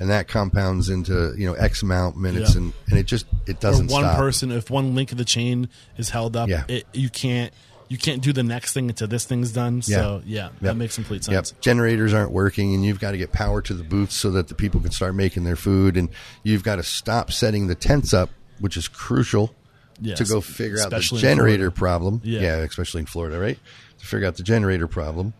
and 0.00 0.10
that 0.10 0.28
compounds 0.28 0.88
into 0.88 1.34
you 1.38 1.46
know 1.46 1.54
X 1.54 1.82
amount 1.82 2.16
minutes, 2.16 2.52
Yeah. 2.54 2.62
and 2.62 2.72
and 2.90 2.98
it 2.98 3.06
just 3.06 3.26
it 3.46 3.60
doesn't 3.60 3.90
one 3.90 4.02
stop. 4.02 4.18
person 4.18 4.50
if 4.50 4.68
one 4.70 4.94
link 4.94 5.12
of 5.12 5.18
the 5.18 5.24
chain 5.24 5.68
is 5.96 6.10
held 6.10 6.36
up 6.36 6.48
Yeah. 6.48 6.64
it, 6.68 6.86
you 6.92 7.08
can't 7.08 7.52
you 7.88 7.98
can't 7.98 8.22
do 8.22 8.32
the 8.32 8.42
next 8.42 8.72
thing 8.72 8.88
until 8.88 9.06
this 9.06 9.24
thing's 9.26 9.52
done 9.52 9.82
so 9.82 10.22
yeah 10.24 10.48
that 10.62 10.68
Yep. 10.68 10.76
makes 10.76 10.94
complete 10.96 11.26
Yep. 11.28 11.46
sense 11.46 11.54
Generators 11.60 12.12
aren't 12.12 12.32
working, 12.32 12.74
and 12.74 12.84
you've 12.84 13.00
got 13.00 13.12
to 13.12 13.18
get 13.18 13.32
power 13.32 13.62
to 13.62 13.74
the 13.74 13.84
booths 13.84 14.16
so 14.16 14.30
that 14.32 14.48
the 14.48 14.54
people 14.54 14.80
can 14.80 14.90
start 14.92 15.14
making 15.14 15.44
their 15.44 15.56
food, 15.56 15.96
and 15.96 16.08
you've 16.42 16.64
got 16.64 16.76
to 16.76 16.82
stop 16.82 17.30
setting 17.32 17.68
the 17.68 17.74
tents 17.74 18.12
up, 18.12 18.28
which 18.58 18.76
is 18.76 18.88
crucial 18.88 19.54
Yes. 20.02 20.18
to 20.18 20.24
go 20.24 20.40
figure 20.40 20.80
out 20.80 20.90
the 20.90 21.00
generator 21.20 21.70
problem. 21.70 22.20
Yeah. 22.24 22.56
especially 22.56 23.00
in 23.00 23.06
Florida, 23.06 23.38
right? 23.38 23.58
To 24.00 24.06
figure 24.06 24.26
out 24.26 24.36
the 24.36 24.42
generator 24.42 24.86
problem, 24.88 25.32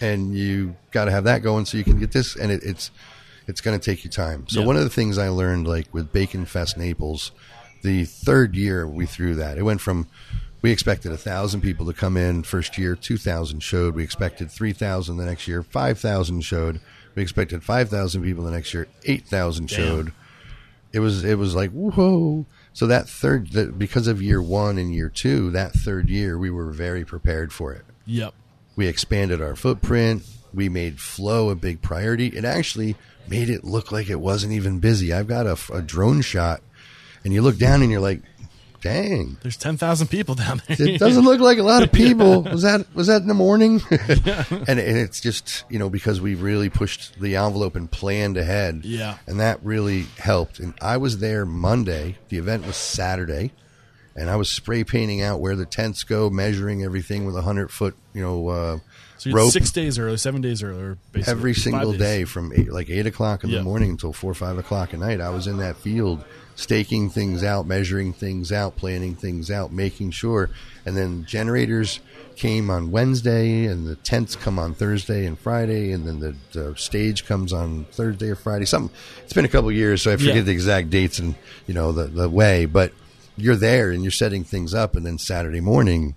and 0.00 0.34
you 0.36 0.76
got 0.90 1.04
to 1.06 1.10
have 1.12 1.24
that 1.24 1.42
going 1.42 1.64
so 1.66 1.76
you 1.78 1.84
can 1.84 1.98
get 1.98 2.12
this, 2.12 2.36
and 2.36 2.50
it, 2.52 2.62
it's 2.64 2.90
it's 3.46 3.60
going 3.60 3.78
to 3.78 3.84
take 3.84 4.04
you 4.04 4.10
time. 4.10 4.46
So 4.48 4.60
Yeah. 4.60 4.66
one 4.66 4.76
of 4.76 4.84
the 4.84 4.90
things 4.90 5.18
I 5.18 5.28
learned, 5.28 5.66
like 5.66 5.92
with 5.92 6.12
Bacon 6.12 6.44
Fest 6.44 6.76
Naples, 6.78 7.32
the 7.82 8.04
third 8.04 8.54
year 8.54 8.86
we 8.86 9.06
threw 9.06 9.34
that, 9.36 9.58
it 9.58 9.62
went 9.62 9.80
from 9.80 10.06
we 10.62 10.70
expected 10.70 11.10
a 11.10 11.16
thousand 11.16 11.60
people 11.60 11.86
to 11.86 11.92
come 11.92 12.16
in 12.16 12.42
first 12.44 12.78
year, 12.78 12.94
two 12.96 13.16
thousand 13.18 13.60
showed. 13.62 13.94
We 13.94 14.02
expected 14.04 14.50
three 14.50 14.72
thousand 14.72 15.16
the 15.16 15.24
next 15.24 15.46
year, 15.48 15.62
five 15.62 15.98
thousand 15.98 16.42
showed. 16.42 16.80
We 17.14 17.22
expected 17.22 17.62
five 17.62 17.88
thousand 17.88 18.22
people 18.22 18.44
the 18.44 18.50
next 18.52 18.72
year, 18.74 18.86
eight 19.04 19.26
thousand 19.26 19.68
showed. 19.70 20.12
It 20.92 21.00
was 21.00 21.24
it 21.24 21.36
was 21.38 21.54
like 21.54 21.70
whoa. 21.70 22.46
So 22.72 22.86
that 22.86 23.08
third, 23.08 23.52
that 23.52 23.78
because 23.78 24.06
of 24.06 24.22
year 24.22 24.40
one 24.40 24.78
and 24.78 24.94
year 24.94 25.08
two, 25.08 25.50
that 25.50 25.72
third 25.72 26.08
year 26.08 26.38
we 26.38 26.50
were 26.50 26.70
very 26.70 27.04
prepared 27.04 27.52
for 27.52 27.72
it. 27.72 27.84
Yep. 28.06 28.34
We 28.76 28.86
expanded 28.86 29.42
our 29.42 29.56
footprint. 29.56 30.22
We 30.54 30.68
made 30.68 31.00
flow 31.00 31.50
a 31.50 31.54
big 31.54 31.82
priority. 31.82 32.28
It 32.28 32.44
actually 32.44 32.96
made 33.28 33.50
it 33.50 33.64
look 33.64 33.92
like 33.92 34.10
it 34.10 34.20
wasn't 34.20 34.52
even 34.52 34.80
busy. 34.80 35.12
I've 35.12 35.28
got 35.28 35.46
a, 35.46 35.58
a 35.72 35.82
drone 35.82 36.22
shot 36.22 36.62
and 37.24 37.32
you 37.32 37.42
look 37.42 37.58
down 37.58 37.82
and 37.82 37.90
you're 37.90 38.00
like 38.00 38.22
dang. 38.82 39.38
There's 39.42 39.56
10,000 39.56 40.08
people 40.08 40.34
down 40.34 40.60
there. 40.68 40.76
It 40.88 40.98
doesn't 40.98 41.24
look 41.24 41.40
like 41.40 41.58
a 41.58 41.62
lot 41.62 41.82
of 41.82 41.90
people. 42.02 42.42
Was 42.42 42.62
that 42.62 42.86
was 42.94 43.06
that 43.06 43.22
in 43.22 43.28
the 43.28 43.34
morning? 43.34 43.80
And, 43.90 44.78
and 44.78 44.98
it's 44.98 45.20
just 45.20 45.64
you 45.70 45.78
know 45.78 45.88
because 45.88 46.20
we 46.20 46.34
really 46.34 46.68
pushed 46.68 47.18
the 47.20 47.36
envelope 47.36 47.74
and 47.76 47.90
planned 47.90 48.36
ahead. 48.36 48.82
Yeah. 48.84 49.18
and 49.26 49.40
that 49.40 49.64
really 49.64 50.02
helped. 50.18 50.58
And 50.58 50.74
i 50.82 50.96
was 50.98 51.18
there 51.18 51.46
monday. 51.46 52.18
The 52.28 52.38
event 52.38 52.66
was 52.66 52.76
saturday. 52.76 53.52
And 54.14 54.28
i 54.28 54.36
was 54.36 54.50
spray 54.50 54.84
painting 54.84 55.22
out 55.22 55.40
where 55.40 55.56
the 55.56 55.64
tents 55.64 56.04
go 56.04 56.28
measuring 56.28 56.82
everything 56.84 57.24
with 57.24 57.34
a 57.36 57.42
hundred 57.42 57.70
foot 57.70 57.96
you 58.12 58.20
know 58.20 58.48
uh, 58.48 58.78
so 59.16 59.30
rope. 59.30 59.52
six 59.52 59.70
days 59.70 59.98
early 59.98 60.18
seven 60.18 60.42
days 60.42 60.62
earlier 60.62 60.98
basically. 61.12 61.30
Every 61.32 61.54
single 61.54 61.92
days. 61.92 62.00
day 62.00 62.24
from 62.24 62.52
eight, 62.54 62.70
like 62.70 62.90
eight 62.90 63.06
o'clock 63.06 63.42
in 63.44 63.48
Yeah. 63.50 63.58
the 63.58 63.64
morning 63.64 63.90
until 63.90 64.12
four 64.12 64.30
or 64.32 64.34
five 64.34 64.58
o'clock 64.58 64.92
at 64.92 65.00
night. 65.00 65.20
I 65.20 65.30
was 65.30 65.46
in 65.46 65.56
that 65.58 65.76
field 65.76 66.24
staking 66.54 67.10
things 67.10 67.42
out, 67.42 67.66
measuring 67.66 68.12
things 68.12 68.52
out, 68.52 68.76
planning 68.76 69.14
things 69.14 69.50
out, 69.50 69.72
making 69.72 70.10
sure. 70.10 70.50
And 70.84 70.96
then 70.96 71.24
generators 71.24 72.00
came 72.36 72.70
on 72.70 72.90
Wednesday, 72.90 73.66
and 73.66 73.86
the 73.86 73.96
tents 73.96 74.36
come 74.36 74.58
on 74.58 74.74
Thursday 74.74 75.26
and 75.26 75.38
Friday, 75.38 75.92
and 75.92 76.06
then 76.06 76.20
the, 76.20 76.34
the 76.52 76.74
stage 76.76 77.24
comes 77.26 77.52
on 77.52 77.84
Thursday 77.92 78.30
or 78.30 78.34
Friday. 78.34 78.64
Something. 78.64 78.94
It's 79.24 79.32
been 79.32 79.44
a 79.44 79.48
couple 79.48 79.70
years, 79.72 80.02
so 80.02 80.12
I 80.12 80.16
forget 80.16 80.36
Yeah. 80.36 80.42
the 80.42 80.52
exact 80.52 80.90
dates 80.90 81.18
and 81.18 81.34
you 81.66 81.74
know 81.74 81.92
the 81.92 82.04
the 82.04 82.28
way, 82.28 82.64
but. 82.66 82.92
You're 83.34 83.56
there 83.56 83.90
and 83.90 84.02
you're 84.04 84.10
setting 84.10 84.44
things 84.44 84.74
up, 84.74 84.94
and 84.94 85.06
then 85.06 85.16
Saturday 85.16 85.62
morning, 85.62 86.16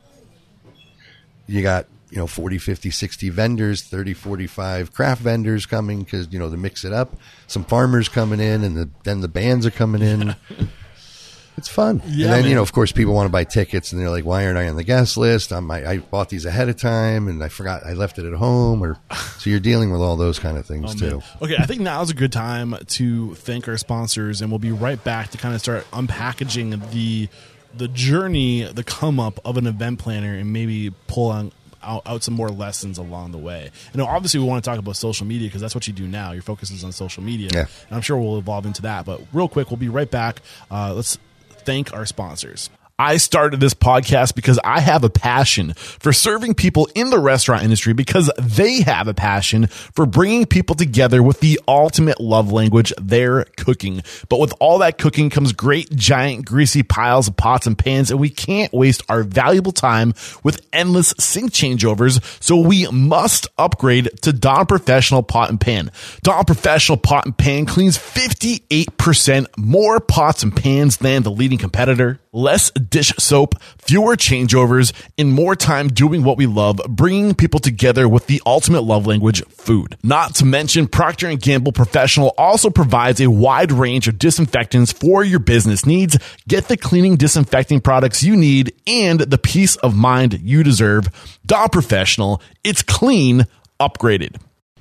you 1.48 1.62
got 1.62 1.86
you 2.12 2.18
know 2.18 2.28
40 2.28 2.58
50 2.60 2.92
60 2.92 3.30
vendors 3.30 3.82
30 3.82 4.14
45 4.14 4.94
craft 4.94 5.22
vendors 5.22 5.66
coming 5.66 6.04
because 6.04 6.32
you 6.32 6.38
know 6.40 6.50
to 6.50 6.58
mix 6.58 6.86
it 6.86 6.94
up 6.94 7.16
some 7.48 7.64
farmers 7.64 8.10
coming 8.10 8.40
in 8.40 8.64
and 8.64 8.78
the, 8.78 8.90
then 9.04 9.22
the 9.22 9.28
bands 9.28 9.66
are 9.66 9.72
coming 9.72 10.02
in 10.02 10.36
it's 11.58 11.68
fun 11.70 12.02
Yeah, 12.06 12.26
and 12.26 12.34
then 12.34 12.42
man. 12.42 12.50
you 12.50 12.56
know 12.56 12.62
of 12.62 12.74
course 12.74 12.92
people 12.92 13.14
want 13.14 13.26
to 13.28 13.32
buy 13.32 13.44
tickets 13.44 13.92
and 13.92 14.02
they're 14.02 14.10
like 14.10 14.26
why 14.26 14.46
aren't 14.46 14.58
i 14.58 14.68
on 14.68 14.76
the 14.76 14.84
guest 14.84 15.16
list 15.18 15.52
I'm, 15.54 15.70
I, 15.72 15.88
I 15.90 15.98
bought 16.00 16.30
these 16.30 16.46
ahead 16.46 16.68
of 16.70 16.78
time 16.80 17.28
and 17.28 17.44
i 17.44 17.48
forgot 17.50 17.86
i 17.86 17.94
left 17.94 18.20
it 18.20 18.26
at 18.26 18.34
home 18.34 18.84
or 18.84 18.98
so 19.40 19.50
you're 19.50 19.60
dealing 19.60 19.92
with 19.92 20.02
all 20.02 20.16
those 20.18 20.38
kind 20.38 20.58
of 20.58 20.66
things 20.66 20.92
Oh, 20.96 20.98
too 20.98 21.18
man. 21.18 21.24
Okay, 21.42 21.56
I 21.58 21.66
think 21.66 21.82
now 21.82 22.02
is 22.02 22.10
a 22.10 22.14
good 22.14 22.32
time 22.34 22.76
to 22.88 23.34
thank 23.36 23.68
our 23.68 23.78
sponsors, 23.78 24.42
and 24.42 24.52
we'll 24.52 24.60
be 24.60 24.72
right 24.72 25.02
back 25.04 25.32
to 25.32 25.38
kind 25.38 25.56
of 25.56 25.62
start 25.62 25.90
unpackaging 25.92 26.92
the 26.92 27.30
the 27.78 27.88
journey, 27.90 28.64
the 28.64 28.84
come 28.86 29.20
up 29.20 29.40
of 29.44 29.58
an 29.58 29.68
event 29.68 30.00
planner, 30.00 30.34
and 30.34 30.54
maybe 30.54 30.92
pull 31.08 31.30
on. 31.32 31.52
Out, 31.86 32.02
out 32.06 32.24
some 32.24 32.34
more 32.34 32.50
lessons 32.50 32.98
along 32.98 33.32
the 33.32 33.38
way. 33.38 33.70
And 33.94 34.02
obviously, 34.02 34.40
we 34.40 34.46
want 34.48 34.64
to 34.64 34.70
talk 34.70 34.80
about 34.80 34.96
social 34.96 35.28
media 35.28 35.48
because 35.48 35.62
that's 35.62 35.76
what 35.76 35.88
you 35.88 35.94
do 35.94 36.08
now. 36.08 36.32
Your 36.32 36.42
focus 36.42 36.72
is 36.72 36.84
on 36.84 36.92
social 36.92 37.22
media. 37.22 37.50
Yeah. 37.54 37.66
And 37.88 37.96
I'm 37.96 38.02
sure 38.02 38.18
we'll 38.18 38.40
evolve 38.40 38.66
into 38.66 38.82
that. 38.84 39.06
But 39.06 39.22
real 39.34 39.48
quick, 39.48 39.70
we'll 39.70 39.78
be 39.78 39.90
right 39.90 40.10
back. 40.10 40.42
Uh, 40.72 40.94
let's 40.94 41.18
thank 41.50 41.94
our 41.94 42.06
sponsors. 42.06 42.70
I 42.98 43.18
started 43.18 43.60
this 43.60 43.74
podcast 43.74 44.36
because 44.36 44.58
I 44.64 44.80
have 44.80 45.04
a 45.04 45.10
passion 45.10 45.74
for 45.74 46.14
serving 46.14 46.54
people 46.54 46.88
in 46.96 47.10
the 47.10 47.20
restaurant 47.20 47.64
industry 47.64 47.92
because 47.92 48.32
they 48.40 48.84
have 48.84 49.10
a 49.10 49.14
passion 49.14 49.68
for 49.68 50.06
bringing 50.06 50.46
people 50.46 50.78
together 50.78 51.22
with 51.22 51.42
the 51.42 51.60
ultimate 51.68 52.22
love 52.22 52.54
language, 52.54 52.94
their 52.98 53.44
cooking. 53.58 54.02
But 54.30 54.40
with 54.40 54.54
all 54.62 54.78
that 54.78 54.98
cooking 54.98 55.30
comes 55.30 55.52
great 55.52 55.94
giant 55.94 56.46
greasy 56.46 56.84
piles 56.84 57.28
of 57.28 57.36
pots 57.36 57.68
and 57.68 57.78
pans 57.78 58.12
and 58.12 58.20
we 58.20 58.30
can't 58.30 58.72
waste 58.72 59.04
our 59.10 59.24
valuable 59.24 59.74
time 59.74 60.14
with 60.44 60.66
endless 60.72 61.14
sink 61.20 61.52
changeovers. 61.52 62.24
So 62.42 62.56
we 62.56 62.88
must 62.88 63.50
upgrade 63.58 64.10
to 64.22 64.32
Dawn 64.32 64.68
Professional 64.68 65.22
Pot 65.22 65.50
and 65.50 65.60
Pan. 65.60 65.92
Dawn 66.24 66.46
Professional 66.46 66.98
Pot 66.98 67.26
and 67.26 67.38
Pan 67.38 67.66
cleans 67.66 67.98
58% 67.98 69.48
more 69.58 70.00
pots 70.00 70.44
and 70.44 70.56
pans 70.56 70.96
than 70.96 71.24
the 71.24 71.32
leading 71.32 71.58
competitor. 71.58 72.22
Less 72.36 72.70
dish 72.72 73.14
soap, 73.18 73.56
fewer 73.78 74.18
changeovers, 74.18 74.92
and 75.18 75.32
more 75.32 75.56
time 75.56 75.88
doing 75.88 76.22
what 76.26 76.36
we 76.36 76.48
love, 76.48 76.82
bringing 76.90 77.34
people 77.34 77.62
together 77.62 78.10
with 78.10 78.28
the 78.28 78.42
ultimate 78.46 78.82
love 78.82 79.08
language, 79.08 79.42
food. 79.46 79.96
Not 80.04 80.36
to 80.36 80.46
mention 80.46 80.90
Procter 80.90 81.34
& 81.36 81.38
Gamble 81.38 81.72
Professional 81.72 82.34
also 82.38 82.70
provides 82.70 83.22
a 83.22 83.30
wide 83.30 83.72
range 83.72 84.10
of 84.10 84.20
disinfectants 84.20 84.92
for 84.92 85.24
your 85.24 85.40
business 85.40 85.86
needs. 85.86 86.18
Get 86.46 86.68
the 86.68 86.76
cleaning 86.76 87.16
disinfecting 87.16 87.80
products 87.80 88.22
you 88.22 88.36
need 88.36 88.74
and 88.86 89.22
the 89.22 89.38
peace 89.38 89.78
of 89.78 89.96
mind 89.96 90.42
you 90.42 90.62
deserve. 90.62 91.08
Dawn 91.46 91.70
Professional, 91.70 92.42
it's 92.66 92.84
clean, 92.84 93.46
upgraded. 93.80 94.36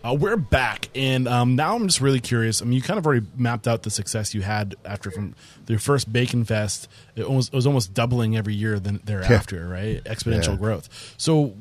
Uh, 0.05 0.13
we're 0.13 0.37
back, 0.37 0.89
and 0.95 1.27
um, 1.27 1.57
now 1.57 1.75
I'm 1.75 1.87
just 1.87 2.01
really 2.03 2.21
curious. 2.21 2.61
I 2.61 2.67
mean, 2.67 2.75
you 2.75 2.83
kind 2.83 2.99
of 2.99 3.07
already 3.07 3.27
mapped 3.37 3.67
out 3.67 3.85
the 3.85 3.91
success 3.91 4.35
you 4.35 4.43
had 4.43 4.75
after 4.85 5.11
from 5.11 5.35
your 5.67 5.79
first 5.79 6.13
Bacon 6.13 6.45
Fest. 6.45 6.89
It, 7.17 7.23
almost, 7.23 7.55
it 7.55 7.57
was 7.57 7.67
almost 7.67 7.95
doubling 7.95 8.37
every 8.37 8.55
year 8.55 8.79
then 8.79 9.01
thereafter, 9.05 9.67
right? 9.67 10.05
Exponential 10.05 10.49
Yeah. 10.51 10.57
growth. 10.57 11.15
So, 11.17 11.55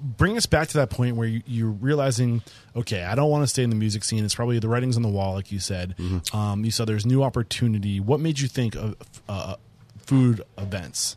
bring 0.00 0.36
us 0.36 0.46
back 0.46 0.66
to 0.68 0.78
that 0.78 0.90
point 0.90 1.14
where 1.14 1.28
you, 1.28 1.42
you're 1.46 1.70
realizing, 1.70 2.42
okay, 2.74 3.04
I 3.04 3.14
don't 3.14 3.30
want 3.30 3.44
to 3.44 3.46
stay 3.46 3.62
in 3.62 3.70
the 3.70 3.76
music 3.76 4.02
scene. 4.02 4.24
It's 4.24 4.34
probably 4.34 4.58
the 4.58 4.68
writing's 4.68 4.96
on 4.96 5.02
the 5.02 5.08
wall, 5.08 5.34
like 5.34 5.52
you 5.52 5.60
said. 5.60 5.94
Um, 6.32 6.64
you 6.64 6.72
saw 6.72 6.84
there's 6.84 7.06
new 7.06 7.22
opportunity. 7.22 8.00
What 8.00 8.18
made 8.18 8.40
you 8.40 8.48
think 8.48 8.74
of 8.74 8.96
uh, 9.28 9.54
food 10.04 10.42
events? 10.58 11.16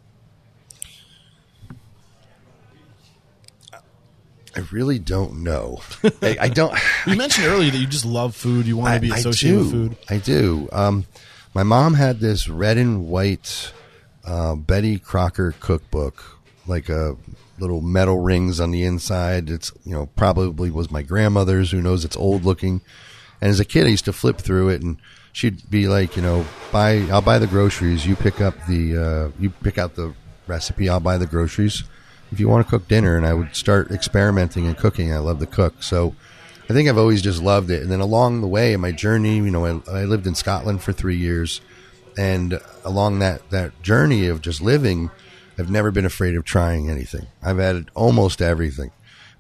I 4.56 4.62
really 4.72 5.00
don't 5.00 5.44
know. 5.44 5.82
I, 6.22 6.38
I 6.42 6.50
don't. 6.50 6.78
You 7.08 7.16
mentioned 7.16 7.48
earlier 7.48 7.72
that 7.72 7.78
you 7.78 7.88
just 7.88 8.06
love 8.06 8.36
food. 8.36 8.66
You 8.66 8.78
want 8.78 8.96
to 8.96 9.00
be 9.02 9.12
associated 9.12 9.60
with 9.60 9.72
food. 9.72 9.98
I 10.10 10.18
do. 10.18 10.70
Um, 10.72 11.06
my 11.54 11.64
mom 11.64 11.94
had 11.94 12.20
this 12.20 12.48
red 12.48 12.78
and 12.78 13.08
white 13.08 13.72
uh, 14.26 14.56
Betty 14.56 14.98
Crocker 14.98 15.54
cookbook, 15.60 16.40
like 16.68 16.90
a 16.90 17.16
little 17.60 17.82
metal 17.82 18.20
rings 18.20 18.60
on 18.60 18.72
the 18.72 18.84
inside. 18.84 19.50
It's 19.50 19.72
you 19.86 19.94
know 19.94 20.08
probably 20.16 20.72
was 20.72 20.90
my 20.90 21.04
grandmother's. 21.04 21.72
Who 21.72 21.82
knows? 21.82 22.06
It's 22.06 22.18
old 22.18 22.44
looking. 22.44 22.82
And 23.42 23.52
as 23.52 23.60
a 23.60 23.66
kid, 23.66 23.86
I 23.86 23.90
used 23.90 24.06
to 24.06 24.14
flip 24.14 24.38
through 24.38 24.70
it, 24.70 24.82
and 24.82 24.98
she'd 25.34 25.70
be 25.70 25.88
like, 25.88 26.16
you 26.16 26.22
know, 26.22 26.46
buy. 26.72 27.02
I'll 27.12 27.22
buy 27.22 27.40
the 27.40 27.48
groceries. 27.48 28.06
You 28.08 28.16
pick 28.16 28.42
up 28.42 28.56
the. 28.68 28.98
Uh, 28.98 29.32
you 29.40 29.50
pick 29.50 29.78
out 29.78 29.96
the 29.96 30.14
recipe. 30.48 30.90
I'll 30.90 31.00
buy 31.00 31.18
the 31.18 31.28
groceries. 31.28 31.84
If 32.36 32.42
you 32.42 32.50
want 32.50 32.68
to 32.68 32.70
cook 32.70 32.90
dinner, 32.90 33.16
and 33.16 33.26
I 33.26 33.34
would 33.34 33.56
start 33.56 33.92
experimenting 33.92 34.68
and 34.68 34.76
cooking. 34.76 35.14
I 35.14 35.20
love 35.20 35.40
to 35.40 35.46
cook, 35.46 35.82
so 35.82 36.14
I 36.70 36.74
think 36.74 36.90
I've 36.90 36.98
always 36.98 37.22
just 37.22 37.42
loved 37.42 37.72
it. 37.72 37.82
And 37.82 37.90
then 37.90 38.02
along 38.02 38.42
the 38.42 38.48
way 38.48 38.74
in 38.74 38.82
my 38.82 38.92
journey, 38.92 39.38
you 39.38 39.50
know, 39.50 39.66
I, 39.66 39.80
I 39.90 40.04
lived 40.04 40.28
in 40.28 40.36
Scotland 40.36 40.84
for 40.84 40.92
three 40.92 41.16
years, 41.16 41.62
and 42.18 42.60
along 42.84 43.20
that 43.20 43.50
that 43.52 43.82
journey 43.82 44.28
of 44.28 44.42
just 44.42 44.60
living, 44.60 45.12
I've 45.58 45.70
never 45.70 45.92
been 45.92 46.04
afraid 46.04 46.36
of 46.36 46.44
trying 46.44 46.90
anything. 46.90 47.28
I've 47.42 47.58
had 47.58 47.90
almost 47.96 48.42
everything. 48.42 48.92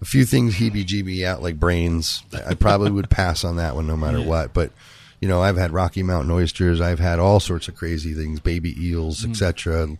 A 0.01 0.05
few 0.05 0.23
things 0.23 0.55
heebie-jeebie 0.55 1.25
out 1.25 1.43
like 1.43 1.59
brains. 1.59 2.23
I 2.47 2.53
probably 2.53 2.91
would 2.91 3.09
pass 3.09 3.43
on 3.43 3.57
that 3.57 3.75
one 3.75 3.87
no 3.87 3.97
matter 3.97 4.21
what. 4.21 4.53
But 4.53 4.71
you 5.19 5.27
know, 5.27 5.41
I've 5.41 5.57
had 5.57 5.73
Rocky 5.73 6.01
Mountain 6.01 6.31
oysters. 6.31 6.79
I've 6.79 6.99
had 6.99 7.19
all 7.19 7.41
sorts 7.41 7.67
of 7.67 7.75
crazy 7.75 8.13
things, 8.13 8.39
baby 8.39 8.73
eels, 8.81 9.25
etc. 9.25 9.97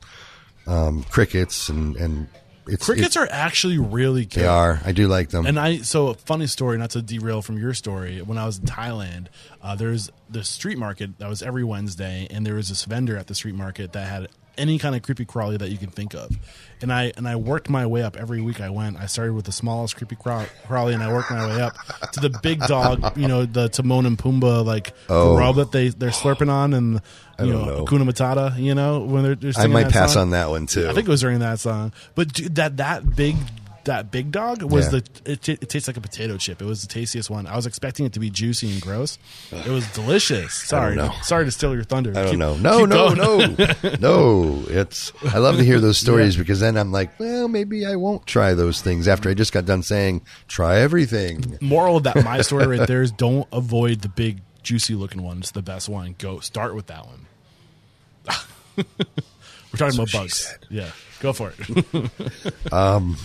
Um, 0.65 1.03
crickets 1.03 1.67
and 1.67 1.97
and 1.97 2.29
it's 2.67 2.85
Crickets 2.85 3.15
it- 3.15 3.19
are 3.19 3.27
actually 3.31 3.77
really 3.77 4.25
good. 4.25 4.41
they 4.43 4.47
are. 4.47 4.79
I 4.85 4.91
do 4.91 5.07
like 5.07 5.29
them. 5.29 5.45
And 5.45 5.59
I 5.59 5.77
so 5.77 6.13
funny 6.13 6.47
story, 6.47 6.77
not 6.77 6.91
to 6.91 7.01
derail 7.01 7.41
from 7.41 7.57
your 7.57 7.73
story. 7.73 8.21
When 8.21 8.37
I 8.37 8.45
was 8.45 8.59
in 8.59 8.65
Thailand, 8.65 9.27
uh, 9.61 9.75
there's 9.75 10.09
the 10.29 10.43
street 10.43 10.77
market 10.77 11.19
that 11.19 11.29
was 11.29 11.41
every 11.41 11.63
Wednesday, 11.63 12.27
and 12.31 12.45
there 12.45 12.55
was 12.55 12.69
this 12.69 12.85
vendor 12.85 13.17
at 13.17 13.27
the 13.27 13.35
street 13.35 13.55
market 13.55 13.93
that 13.93 14.07
had 14.09 14.27
any 14.57 14.77
kind 14.79 14.95
of 14.95 15.01
creepy 15.01 15.25
crawly 15.25 15.57
that 15.57 15.69
you 15.69 15.77
can 15.77 15.89
think 15.89 16.13
of. 16.13 16.31
And 16.81 16.91
I 16.91 17.13
and 17.17 17.27
I 17.27 17.35
worked 17.37 17.69
my 17.69 17.85
way 17.85 18.03
up 18.03 18.17
every 18.17 18.41
week. 18.41 18.59
I 18.61 18.69
went. 18.69 18.97
I 18.97 19.05
started 19.05 19.33
with 19.33 19.45
the 19.45 19.51
smallest 19.51 19.95
creepy 19.95 20.15
craw- 20.15 20.45
crawly, 20.67 20.93
and 20.93 21.01
I 21.01 21.11
worked 21.11 21.31
my 21.31 21.47
way 21.47 21.61
up 21.61 21.75
to 22.13 22.19
the 22.19 22.29
big 22.43 22.59
dog. 22.61 23.17
You 23.17 23.27
know, 23.27 23.45
the 23.45 23.69
Timon 23.69 24.05
and 24.05 24.17
Pumbaa 24.17 24.65
like 24.65 24.93
Oh. 25.09 25.35
grub 25.35 25.55
that 25.55 25.71
they 25.71 25.87
they're 25.89 26.09
slurping 26.09 26.49
on, 26.49 26.73
and 26.73 27.01
you 27.39 27.51
don't 27.51 27.65
know, 27.65 27.65
know. 27.77 27.85
Hakuna 27.85 28.09
Matata. 28.09 28.59
You 28.59 28.75
know, 28.75 28.99
when 29.01 29.23
they're, 29.23 29.35
they're 29.35 29.53
I 29.57 29.67
might 29.67 29.89
pass 29.89 30.13
song. 30.13 30.23
on 30.23 30.29
that 30.31 30.49
one 30.49 30.67
too. 30.67 30.87
I 30.89 30.93
think 30.93 31.07
it 31.07 31.11
was 31.11 31.21
during 31.21 31.39
that 31.39 31.59
song. 31.59 31.93
But 32.13 32.33
dude, 32.33 32.55
that 32.55 32.77
that 32.77 33.15
big 33.15 33.35
that 33.85 34.11
big 34.11 34.31
dog 34.31 34.61
was 34.61 34.85
Yeah. 34.93 34.99
the 35.23 35.31
it, 35.31 35.49
it 35.49 35.69
tastes 35.69 35.87
like 35.87 35.97
a 35.97 36.01
potato 36.01 36.37
chip. 36.37 36.61
It 36.61 36.65
was 36.65 36.81
the 36.81 36.87
tastiest 36.87 37.29
one. 37.29 37.47
I 37.47 37.55
was 37.55 37.65
expecting 37.65 38.05
it 38.05 38.13
to 38.13 38.19
be 38.19 38.29
juicy 38.29 38.71
and 38.71 38.81
gross. 38.81 39.17
It 39.51 39.67
was 39.69 39.87
delicious. 39.93 40.53
Sorry, 40.53 40.95
know. 40.95 41.11
sorry 41.23 41.45
to 41.45 41.51
steal 41.51 41.73
your 41.73 41.83
thunder. 41.83 42.11
I 42.11 42.23
don't 42.23 42.29
Keep- 42.31 42.39
know. 42.39 42.55
No, 42.65 42.79
keep 42.79 42.89
no, 42.89 43.15
going. 43.15 43.55
no, 43.57 43.95
no. 43.99 44.63
It's. 44.67 45.11
I 45.33 45.37
love 45.37 45.57
to 45.57 45.63
hear 45.63 45.79
those 45.79 45.97
stories 46.05 46.35
because 46.35 46.59
then 46.59 46.77
I'm 46.77 46.91
like, 46.91 47.19
well, 47.19 47.47
maybe 47.47 47.85
I 47.85 47.95
won't 47.95 48.25
try 48.27 48.53
those 48.53 48.81
things 48.81 49.07
after 49.07 49.29
I 49.29 49.33
just 49.33 49.53
got 49.53 49.65
done 49.65 49.83
saying 49.83 50.21
try 50.47 50.79
everything. 50.79 51.57
Moral 51.61 51.97
of 51.97 52.03
that 52.03 52.23
my 52.23 52.41
story 52.43 52.67
right 52.67 52.87
there 52.87 53.01
is 53.01 53.11
don't 53.11 53.47
avoid 53.53 54.01
the 54.01 54.09
big 54.09 54.41
juicy 54.63 54.95
looking 54.95 55.21
one. 55.23 55.37
It's 55.39 55.51
the 55.51 55.61
best 55.61 55.87
one. 55.89 56.15
Go 56.17 56.39
start 56.39 56.73
with 56.75 56.87
that 56.87 57.05
one. 57.05 57.27
We're 58.77 59.77
talking 59.77 59.95
about 59.99 60.11
bugs. 60.11 60.57
Yeah, 60.69 60.89
go 61.19 61.33
for 61.33 61.53
it. 61.57 62.73
Um, 62.73 63.17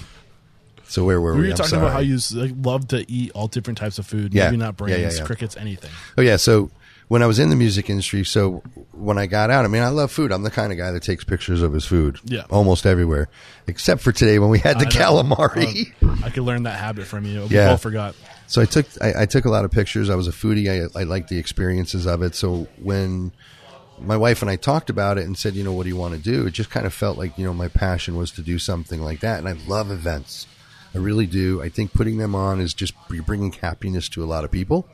So 0.91 1.05
where 1.05 1.21
were 1.21 1.35
We 1.35 1.43
we? 1.43 1.47
were 1.47 1.51
I'm 1.53 1.57
talking 1.57 1.79
about 1.79 1.93
how 1.93 2.01
you 2.01 2.19
like, 2.35 2.53
love 2.63 2.89
to 2.89 3.09
eat 3.11 3.31
all 3.35 3.47
different 3.47 3.79
types 3.79 3.99
of 4.01 4.07
food. 4.07 4.35
Yeah. 4.35 4.47
Maybe 4.47 4.57
not 4.57 4.77
brains, 4.77 4.99
yeah, 5.01 5.21
yeah. 5.21 5.25
crickets, 5.25 5.57
anything. 5.57 5.91
Oh 6.19 6.23
yeah. 6.23 6.35
So 6.37 6.71
when 7.07 7.23
I 7.23 7.27
was 7.27 7.39
in 7.39 7.49
the 7.51 7.57
music 7.57 7.89
industry, 7.89 8.25
so 8.25 8.63
when 8.93 9.17
I 9.17 9.27
got 9.27 9.51
out, 9.51 9.65
I 9.65 9.69
mean, 9.69 9.83
I 9.83 9.89
love 9.89 10.11
food. 10.11 10.33
I'm 10.33 10.43
the 10.43 10.51
kind 10.51 10.73
of 10.73 10.79
guy 10.79 10.91
that 10.91 11.03
takes 11.05 11.23
pictures 11.23 11.63
of 11.63 11.73
his 11.73 11.85
food. 11.85 12.19
Yeah. 12.25 12.43
Almost 12.51 12.87
everywhere, 12.87 13.29
except 13.69 14.01
for 14.01 14.11
today 14.11 14.39
when 14.41 14.51
we 14.51 14.59
had 14.59 14.81
the 14.81 14.87
I 14.87 14.91
calamari. 14.91 15.93
Uh, 16.03 16.17
I 16.27 16.31
could 16.31 16.43
learn 16.43 16.65
that 16.65 16.79
habit 16.79 17.07
from 17.07 17.25
you. 17.25 17.43
We 17.43 17.55
Yeah. 17.55 17.71
both 17.71 17.83
forgot. 17.83 18.17
So 18.49 18.61
I 18.61 18.65
took 18.65 18.87
I, 19.01 19.23
I 19.23 19.27
took 19.27 19.45
a 19.45 19.51
lot 19.51 19.65
of 19.65 19.71
pictures. 19.71 20.11
I 20.11 20.17
was 20.17 20.27
a 20.27 20.33
foodie. 20.33 20.69
I, 20.69 20.99
I 20.99 21.05
liked 21.05 21.29
the 21.29 21.39
experiences 21.39 22.05
of 22.05 22.23
it. 22.23 22.35
So 22.35 22.67
when 22.83 23.31
my 24.01 24.17
wife 24.17 24.43
and 24.43 24.51
I 24.51 24.57
talked 24.57 24.91
about 24.91 25.19
it 25.19 25.25
and 25.27 25.39
said, 25.39 25.55
you 25.55 25.63
know, 25.63 25.73
what 25.73 25.85
do 25.85 25.89
you 25.89 25.97
want 25.97 26.15
to 26.15 26.21
do? 26.21 26.47
It 26.47 26.51
just 26.53 26.71
kind 26.71 26.85
of 26.87 26.93
felt 26.93 27.17
like 27.17 27.39
you 27.39 27.45
know 27.45 27.55
my 27.55 27.69
passion 27.69 28.17
was 28.17 28.33
to 28.33 28.43
do 28.43 28.59
something 28.59 29.01
like 29.01 29.21
that. 29.21 29.39
And 29.39 29.49
I 29.49 29.53
love 29.69 29.91
events. 29.93 30.47
I 30.95 30.99
really 30.99 31.27
do. 31.27 31.63
I 31.63 31.69
think 31.69 31.93
putting 31.93 32.19
them 32.19 32.35
on 32.35 32.61
is 32.61 32.75
just 32.75 32.95
you're 33.11 33.23
bringing 33.23 33.53
happiness 33.53 34.09
to 34.11 34.25
a 34.25 34.27
lot 34.27 34.45
of 34.45 34.51
people, 34.51 34.89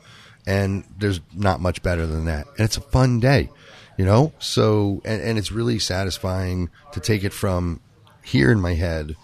and 0.45 0.83
there's 0.97 1.19
not 1.33 1.59
much 1.59 1.81
better 1.81 2.05
than 2.05 2.25
that. 2.25 2.47
And 2.57 2.59
it's 2.65 2.77
a 2.77 2.81
fun 2.81 3.19
day, 3.19 3.49
you 3.97 4.05
know. 4.05 4.33
So 4.39 5.01
and, 5.05 5.21
and 5.21 5.37
it's 5.37 5.51
really 5.51 5.79
satisfying 5.79 6.69
to 6.91 6.99
take 6.99 7.23
it 7.23 7.33
from 7.33 7.79
here 8.23 8.51
in 8.51 8.59
my 8.59 8.73
head 8.73 9.15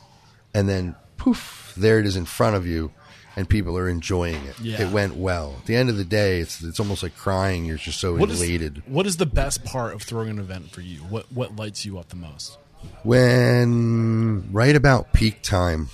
and 0.54 0.70
then 0.70 0.96
poof, 1.18 1.74
there 1.76 2.00
it 2.00 2.06
is 2.06 2.16
in 2.16 2.26
front 2.26 2.56
of 2.56 2.66
you, 2.68 2.92
and 3.36 3.50
people 3.50 3.78
are 3.78 3.88
enjoying 3.90 4.44
it. 4.46 4.60
Yeah. 4.60 4.82
It 4.82 4.92
went 4.92 5.16
well. 5.16 5.56
At 5.60 5.66
the 5.66 5.76
end 5.76 5.90
of 5.90 5.98
the 5.98 6.04
day, 6.04 6.40
it's 6.40 6.64
it's 6.64 6.80
almost 6.80 7.04
like 7.04 7.16
crying. 7.16 7.66
You're 7.66 7.78
just 7.78 8.00
so 8.00 8.16
What 8.16 8.30
is, 8.30 8.42
elated. 8.42 8.84
what 8.88 9.06
is 9.08 9.18
the 9.18 9.26
best 9.26 9.64
part 9.64 9.94
of 9.94 10.02
throwing 10.04 10.30
an 10.30 10.40
event 10.40 10.72
for 10.72 10.82
you? 10.82 11.00
What 11.00 11.32
what 11.32 11.56
lights 11.56 11.86
you 11.86 11.98
up 12.00 12.10
the 12.10 12.16
most? 12.16 12.58
when 13.04 14.52
right 14.52 14.76
about 14.76 15.14
peak 15.14 15.42
time, 15.42 15.88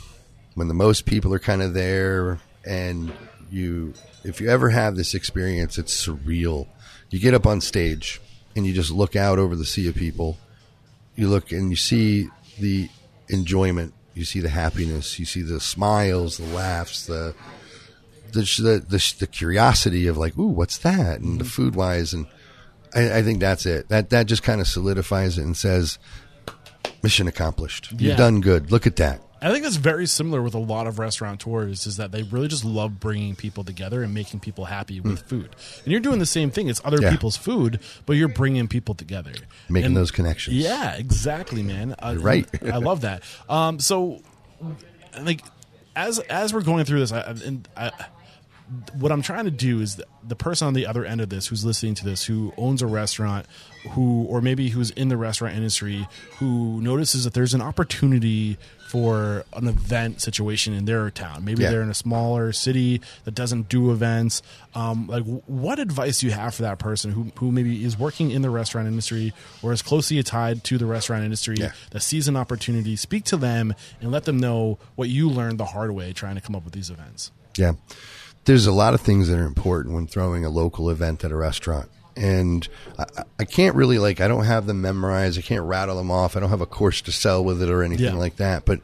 when 0.60 0.68
the 0.68 0.74
most 0.74 1.06
people 1.06 1.34
are 1.34 1.40
kind 1.40 1.62
of 1.62 1.74
there, 1.74 2.38
and 2.66 3.12
you, 3.50 3.94
if 4.24 4.42
you 4.42 4.50
ever 4.50 4.70
have 4.70 4.96
this 4.98 5.16
experience, 5.16 5.78
it's 5.78 6.06
surreal. 6.06 6.68
You 7.10 7.20
get 7.20 7.34
up 7.34 7.48
on 7.48 7.62
stage 7.62 8.20
and 8.56 8.68
you 8.68 8.74
just 8.74 8.92
look 8.92 9.16
out 9.16 9.40
over 9.40 9.56
the 9.56 9.66
sea 9.66 9.88
of 9.88 9.96
people. 9.96 10.38
You 11.16 11.30
look 11.30 11.52
and 11.52 11.70
you 11.72 11.78
see 11.78 12.28
the 12.60 12.90
enjoyment. 13.30 13.94
You 14.14 14.26
see 14.26 14.42
the 14.42 14.50
happiness. 14.50 15.18
You 15.18 15.26
see 15.26 15.42
the 15.42 15.62
smiles, 15.62 16.38
the 16.38 16.54
laughs, 16.54 17.06
the 17.08 17.34
the 18.34 18.42
the, 18.42 18.86
the, 18.88 19.16
the 19.20 19.28
curiosity 19.28 20.08
of 20.08 20.18
like, 20.18 20.38
ooh, 20.38 20.48
what's 20.50 20.78
that? 20.80 21.22
And 21.22 21.40
the 21.40 21.46
mm-hmm. 21.46 21.50
food 21.50 21.76
wise, 21.76 22.14
and 22.14 22.28
I, 22.94 23.20
I 23.20 23.24
think 23.24 23.40
that's 23.40 23.66
it. 23.66 23.88
That 23.88 24.10
that 24.10 24.28
just 24.28 24.44
kind 24.44 24.60
of 24.60 24.68
solidifies 24.68 25.38
it 25.38 25.44
and 25.46 25.56
says, 25.56 25.98
mission 27.02 27.28
accomplished. 27.30 27.92
You've 27.94 28.02
Yeah. 28.02 28.16
done 28.18 28.42
good. 28.42 28.72
Look 28.72 28.86
at 28.86 28.98
that. 28.98 29.22
I 29.42 29.52
think 29.52 29.64
that's 29.64 29.78
very 29.78 30.06
similar 30.06 30.42
with 30.42 30.54
a 30.54 30.60
lot 30.60 30.86
of 30.88 31.00
restaurateurs 31.00 31.88
is 31.88 31.98
that 31.98 32.12
they 32.12 32.24
really 32.24 32.48
just 32.48 32.66
love 32.66 33.00
bringing 33.00 33.36
people 33.36 33.64
together 33.64 34.04
and 34.04 34.14
making 34.14 34.42
people 34.42 34.66
happy 34.66 35.00
with 35.00 35.22
food. 35.28 35.56
And 35.84 35.92
you're 35.92 36.02
doing 36.02 36.20
the 36.20 36.26
same 36.26 36.52
thing. 36.52 36.68
It's 36.68 36.82
other. 36.84 37.00
Yeah. 37.02 37.12
people's 37.12 37.38
food, 37.38 37.80
but 38.06 38.14
you're 38.18 38.28
bringing 38.28 38.68
people 38.68 38.94
together. 38.96 39.32
Making 39.70 39.88
And- 39.88 39.98
those 39.98 40.12
connections. 40.12 40.58
Yeah, 40.58 40.96
exactly, 40.96 41.64
man. 41.64 41.96
Uh, 42.00 42.18
right. 42.20 42.48
I 42.64 42.78
love 42.78 43.02
that. 43.02 43.24
Um, 43.48 43.80
so, 43.80 44.22
like, 45.22 45.42
as 45.96 46.20
as 46.20 46.54
we're 46.54 46.62
going 46.62 46.84
through 46.86 47.00
this, 47.00 47.12
I, 47.12 47.22
and 47.22 47.68
I, 47.78 47.92
what 48.94 49.12
I'm 49.12 49.22
trying 49.22 49.46
to 49.46 49.52
do 49.52 49.82
is 49.82 49.96
the, 49.96 50.06
the 50.28 50.36
person 50.36 50.68
on 50.68 50.74
the 50.74 50.86
other 50.86 51.04
end 51.06 51.22
of 51.22 51.30
this, 51.30 51.48
who's 51.48 51.66
listening 51.66 51.96
to 51.96 52.06
this, 52.06 52.26
who 52.26 52.54
owns 52.58 52.82
a 52.82 52.88
restaurant, 52.88 53.46
who 53.92 54.24
or 54.26 54.42
maybe 54.42 54.70
who's 54.70 54.92
in 54.92 55.10
the 55.10 55.18
restaurant 55.18 55.56
industry, 55.56 56.08
who 56.38 56.80
notices 56.82 57.24
that 57.24 57.34
there's 57.34 57.54
an 57.54 57.62
opportunity 57.62 58.58
for 58.90 59.44
an 59.54 59.68
event 59.68 60.20
situation 60.20 60.74
in 60.74 60.86
their 60.86 61.12
town. 61.12 61.46
Maybe 61.46 61.62
Yeah. 61.64 61.70
they're 61.72 61.82
in 61.84 61.90
a 61.92 61.94
smaller 61.96 62.52
city 62.52 63.02
that 63.24 63.36
doesn't 63.36 63.70
do 63.70 63.92
events. 63.92 64.42
Um, 64.74 65.06
like, 65.08 65.24
what 65.46 65.78
advice 65.78 66.20
do 66.22 66.26
you 66.28 66.32
have 66.34 66.56
for 66.56 66.64
that 66.64 66.80
person 66.80 67.12
who 67.12 67.32
who 67.36 67.52
maybe 67.52 67.84
is 67.84 67.98
working 68.00 68.32
in 68.32 68.42
the 68.42 68.50
restaurant 68.50 68.88
industry 68.88 69.32
or 69.62 69.74
is 69.74 69.82
closely 69.84 70.22
tied 70.24 70.64
to 70.66 70.78
the 70.80 70.86
restaurant 70.88 71.24
industry 71.24 71.56
Yeah. 71.60 71.72
that 71.92 72.02
sees 72.02 72.28
an 72.28 72.36
opportunity? 72.36 72.96
Speak 72.96 73.26
to 73.26 73.38
them 73.38 73.74
and 74.02 74.12
let 74.12 74.26
them 74.26 74.38
know 74.40 74.80
what 74.96 75.10
you 75.10 75.30
learned 75.30 75.60
the 75.60 75.66
hard 75.66 75.92
way 75.92 76.12
trying 76.14 76.36
to 76.36 76.42
come 76.42 76.56
up 76.56 76.64
with 76.66 76.74
these 76.74 76.90
events. 76.90 77.32
Yeah. 77.58 77.74
There's 78.46 78.66
a 78.66 78.72
lot 78.72 78.94
of 78.94 79.02
things 79.02 79.28
that 79.28 79.38
are 79.38 79.46
important 79.46 79.94
when 79.96 80.08
throwing 80.08 80.44
a 80.46 80.50
local 80.50 80.90
event 80.90 81.24
at 81.24 81.32
a 81.32 81.36
restaurant. 81.36 81.90
and 82.18 82.68
I, 82.98 83.06
I 83.40 83.46
can't 83.46 83.76
really 83.76 83.98
like 84.00 84.20
I 84.20 84.28
don't 84.28 84.44
have 84.46 84.66
them 84.66 84.82
memorized. 84.82 85.38
I 85.38 85.42
can't 85.42 85.64
rattle 85.64 85.96
them 85.98 86.12
off. 86.12 86.36
I 86.36 86.40
don't 86.40 86.50
have 86.50 86.60
a 86.62 86.66
course 86.66 87.02
to 87.04 87.12
sell 87.12 87.44
with 87.44 87.62
it 87.62 87.70
or 87.70 87.84
anything 87.84 88.08
Yeah. 88.08 88.14
like 88.16 88.38
that. 88.38 88.66
But 88.66 88.82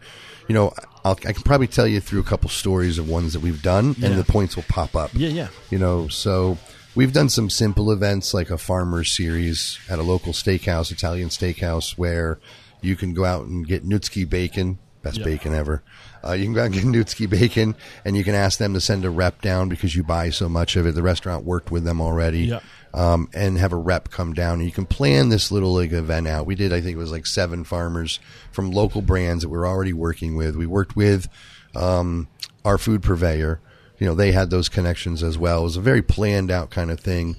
you 0.48 0.54
know, 0.54 0.74
I'll, 1.04 1.18
I 1.26 1.34
can 1.34 1.42
probably 1.44 1.68
tell 1.68 1.88
you 1.88 2.00
through 2.00 2.20
a 2.20 2.24
couple 2.24 2.50
stories 2.50 2.98
of 3.00 3.10
ones 3.10 3.34
that 3.34 3.40
we've 3.42 3.62
done, 3.64 3.96
Yeah. 3.98 4.10
and 4.10 4.18
the 4.20 4.24
points 4.24 4.56
will 4.56 4.64
pop 4.70 4.96
up. 4.96 5.10
Yeah, 5.14 5.30
yeah. 5.30 5.48
You 5.72 5.80
know, 5.80 6.08
so 6.08 6.58
we've 6.94 7.12
done 7.14 7.30
some 7.30 7.50
simple 7.50 7.92
events 7.92 8.34
like 8.34 8.52
a 8.52 8.58
farmers 8.58 9.12
series 9.12 9.80
at 9.90 9.98
a 10.00 10.04
local 10.04 10.32
steakhouse, 10.32 10.92
Italian 10.92 11.30
steakhouse, 11.30 11.98
where 11.98 12.40
you 12.82 12.96
can 12.96 13.14
go 13.16 13.26
out 13.26 13.46
and 13.48 13.68
get 13.68 13.84
Nueske's 13.86 14.26
bacon, 14.30 14.78
best 15.02 15.18
Yeah. 15.18 15.26
bacon 15.26 15.54
ever. 15.56 15.82
Uh, 16.26 16.34
you 16.34 16.46
can 16.46 16.54
go 16.54 16.62
out 16.62 16.66
and 16.66 16.74
get 16.74 16.84
Nueske's 16.86 17.28
bacon, 17.28 17.76
and 18.04 18.18
you 18.18 18.24
can 18.24 18.36
ask 18.36 18.58
them 18.58 18.74
to 18.74 18.82
send 18.82 19.06
a 19.06 19.10
rep 19.10 19.42
down 19.42 19.70
because 19.70 19.96
you 19.96 20.04
buy 20.04 20.30
so 20.30 20.50
much 20.50 20.76
of 20.76 20.88
it. 20.88 20.96
The 20.96 21.04
restaurant 21.04 21.46
worked 21.46 21.72
with 21.72 21.84
them 21.84 22.02
already. 22.02 22.46
Yeah. 22.46 22.60
Um, 22.94 23.30
and 23.34 23.58
have 23.58 23.74
a 23.74 23.78
rep 23.78 24.10
come 24.10 24.32
down, 24.32 24.60
and 24.60 24.66
you 24.66 24.72
can 24.72 24.86
plan 24.86 25.28
this 25.28 25.52
little 25.52 25.74
like 25.74 25.92
event 25.92 26.30
out. 26.30 26.46
We 26.46 26.56
did, 26.56 26.72
I 26.72 26.80
think 26.80 26.96
it 26.96 26.98
was 26.98 27.12
like 27.12 27.26
seven 27.26 27.66
farmers 27.66 28.22
from 28.54 28.72
local 28.72 29.02
brands 29.02 29.44
that 29.44 29.50
we're 29.50 29.68
already 29.68 29.92
working 29.92 30.38
with. 30.38 30.56
We 30.56 30.66
worked 30.66 30.96
with 30.96 31.28
um, 31.76 32.30
our 32.64 32.78
food 32.78 33.04
purveyor. 33.04 33.60
You 34.00 34.08
know, 34.08 34.16
they 34.16 34.32
had 34.32 34.50
those 34.50 34.70
connections 34.70 35.24
as 35.24 35.38
well. 35.38 35.60
It 35.60 35.64
was 35.64 35.76
a 35.76 35.82
very 35.82 36.02
planned 36.02 36.52
out 36.52 36.70
kind 36.70 36.90
of 36.90 37.02
thing 37.02 37.36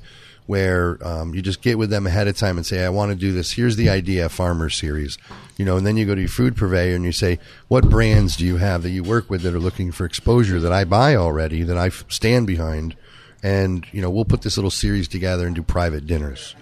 where 0.46 0.98
um, 1.06 1.34
you 1.34 1.42
just 1.42 1.60
get 1.60 1.76
with 1.76 1.90
them 1.90 2.06
ahead 2.06 2.28
of 2.28 2.36
time 2.36 2.56
and 2.56 2.64
say, 2.64 2.84
I 2.84 2.88
want 2.88 3.10
to 3.10 3.16
do 3.16 3.32
this. 3.32 3.52
Here's 3.52 3.76
the 3.76 3.88
idea, 3.88 4.28
Farmer 4.28 4.70
Series. 4.70 5.18
You 5.56 5.64
know, 5.64 5.76
and 5.76 5.86
then 5.86 5.96
you 5.96 6.06
go 6.06 6.14
to 6.14 6.20
your 6.20 6.28
food 6.28 6.56
purveyor 6.56 6.94
and 6.94 7.04
you 7.04 7.12
say, 7.12 7.38
what 7.68 7.88
brands 7.88 8.36
do 8.36 8.44
you 8.44 8.58
have 8.58 8.82
that 8.82 8.90
you 8.90 9.02
work 9.02 9.28
with 9.28 9.42
that 9.42 9.54
are 9.54 9.60
looking 9.60 9.90
for 9.90 10.04
exposure 10.04 10.60
that 10.60 10.72
I 10.72 10.84
buy 10.84 11.16
already, 11.16 11.62
that 11.64 11.78
I 11.78 11.88
stand 11.88 12.46
behind? 12.46 12.96
And, 13.42 13.86
you 13.92 14.00
know, 14.00 14.10
we'll 14.10 14.24
put 14.24 14.42
this 14.42 14.56
little 14.56 14.70
series 14.70 15.08
together 15.08 15.46
and 15.46 15.54
do 15.54 15.62
private 15.62 16.06
dinners. 16.06 16.54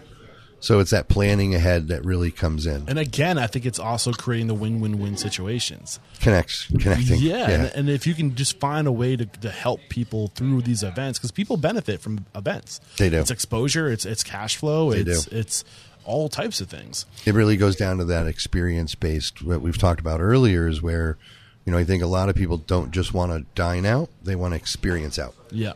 So 0.64 0.80
it's 0.80 0.92
that 0.92 1.08
planning 1.08 1.54
ahead 1.54 1.88
that 1.88 2.06
really 2.06 2.30
comes 2.30 2.64
in. 2.66 2.84
And 2.88 2.98
again, 2.98 3.36
I 3.36 3.46
think 3.46 3.66
it's 3.66 3.78
also 3.78 4.12
creating 4.12 4.46
the 4.46 4.54
win-win-win 4.54 5.18
situations. 5.18 6.00
Connects, 6.20 6.66
connecting. 6.80 7.20
Yeah, 7.20 7.50
And, 7.50 7.64
and 7.74 7.90
if 7.90 8.06
you 8.06 8.14
can 8.14 8.34
just 8.34 8.58
find 8.60 8.86
a 8.86 8.92
way 8.92 9.14
to, 9.14 9.26
to 9.26 9.50
help 9.50 9.80
people 9.90 10.28
through 10.28 10.62
these 10.62 10.82
events, 10.82 11.18
because 11.18 11.32
people 11.32 11.58
benefit 11.58 12.00
from 12.00 12.24
events. 12.34 12.80
They 12.96 13.10
do. 13.10 13.18
It's 13.20 13.30
exposure. 13.30 13.92
It's 13.92 14.06
it's 14.06 14.22
cash 14.24 14.56
flow. 14.56 14.92
They 14.92 15.00
it's 15.00 15.26
do. 15.26 15.36
it's 15.36 15.64
all 16.06 16.30
types 16.30 16.62
of 16.62 16.68
things. 16.70 17.04
it 17.26 17.34
really 17.34 17.56
goes 17.58 17.76
down 17.76 17.98
to 17.98 18.04
that 18.06 18.26
experience 18.26 18.94
based 18.94 19.42
what 19.42 19.60
we've 19.60 19.76
talked 19.78 20.00
about 20.00 20.20
earlier 20.20 20.66
is 20.68 20.82
where 20.82 21.16
you 21.64 21.72
know 21.72 21.78
i 21.78 21.84
think 21.84 22.02
a 22.02 22.06
lot 22.06 22.28
of 22.28 22.34
people 22.36 22.58
don't 22.58 22.90
just 22.90 23.14
want 23.14 23.32
to 23.32 23.46
dine 23.54 23.86
out 23.86 24.10
they 24.22 24.36
want 24.36 24.52
to 24.52 24.56
experience 24.56 25.18
out 25.18 25.34
Yeah. 25.50 25.72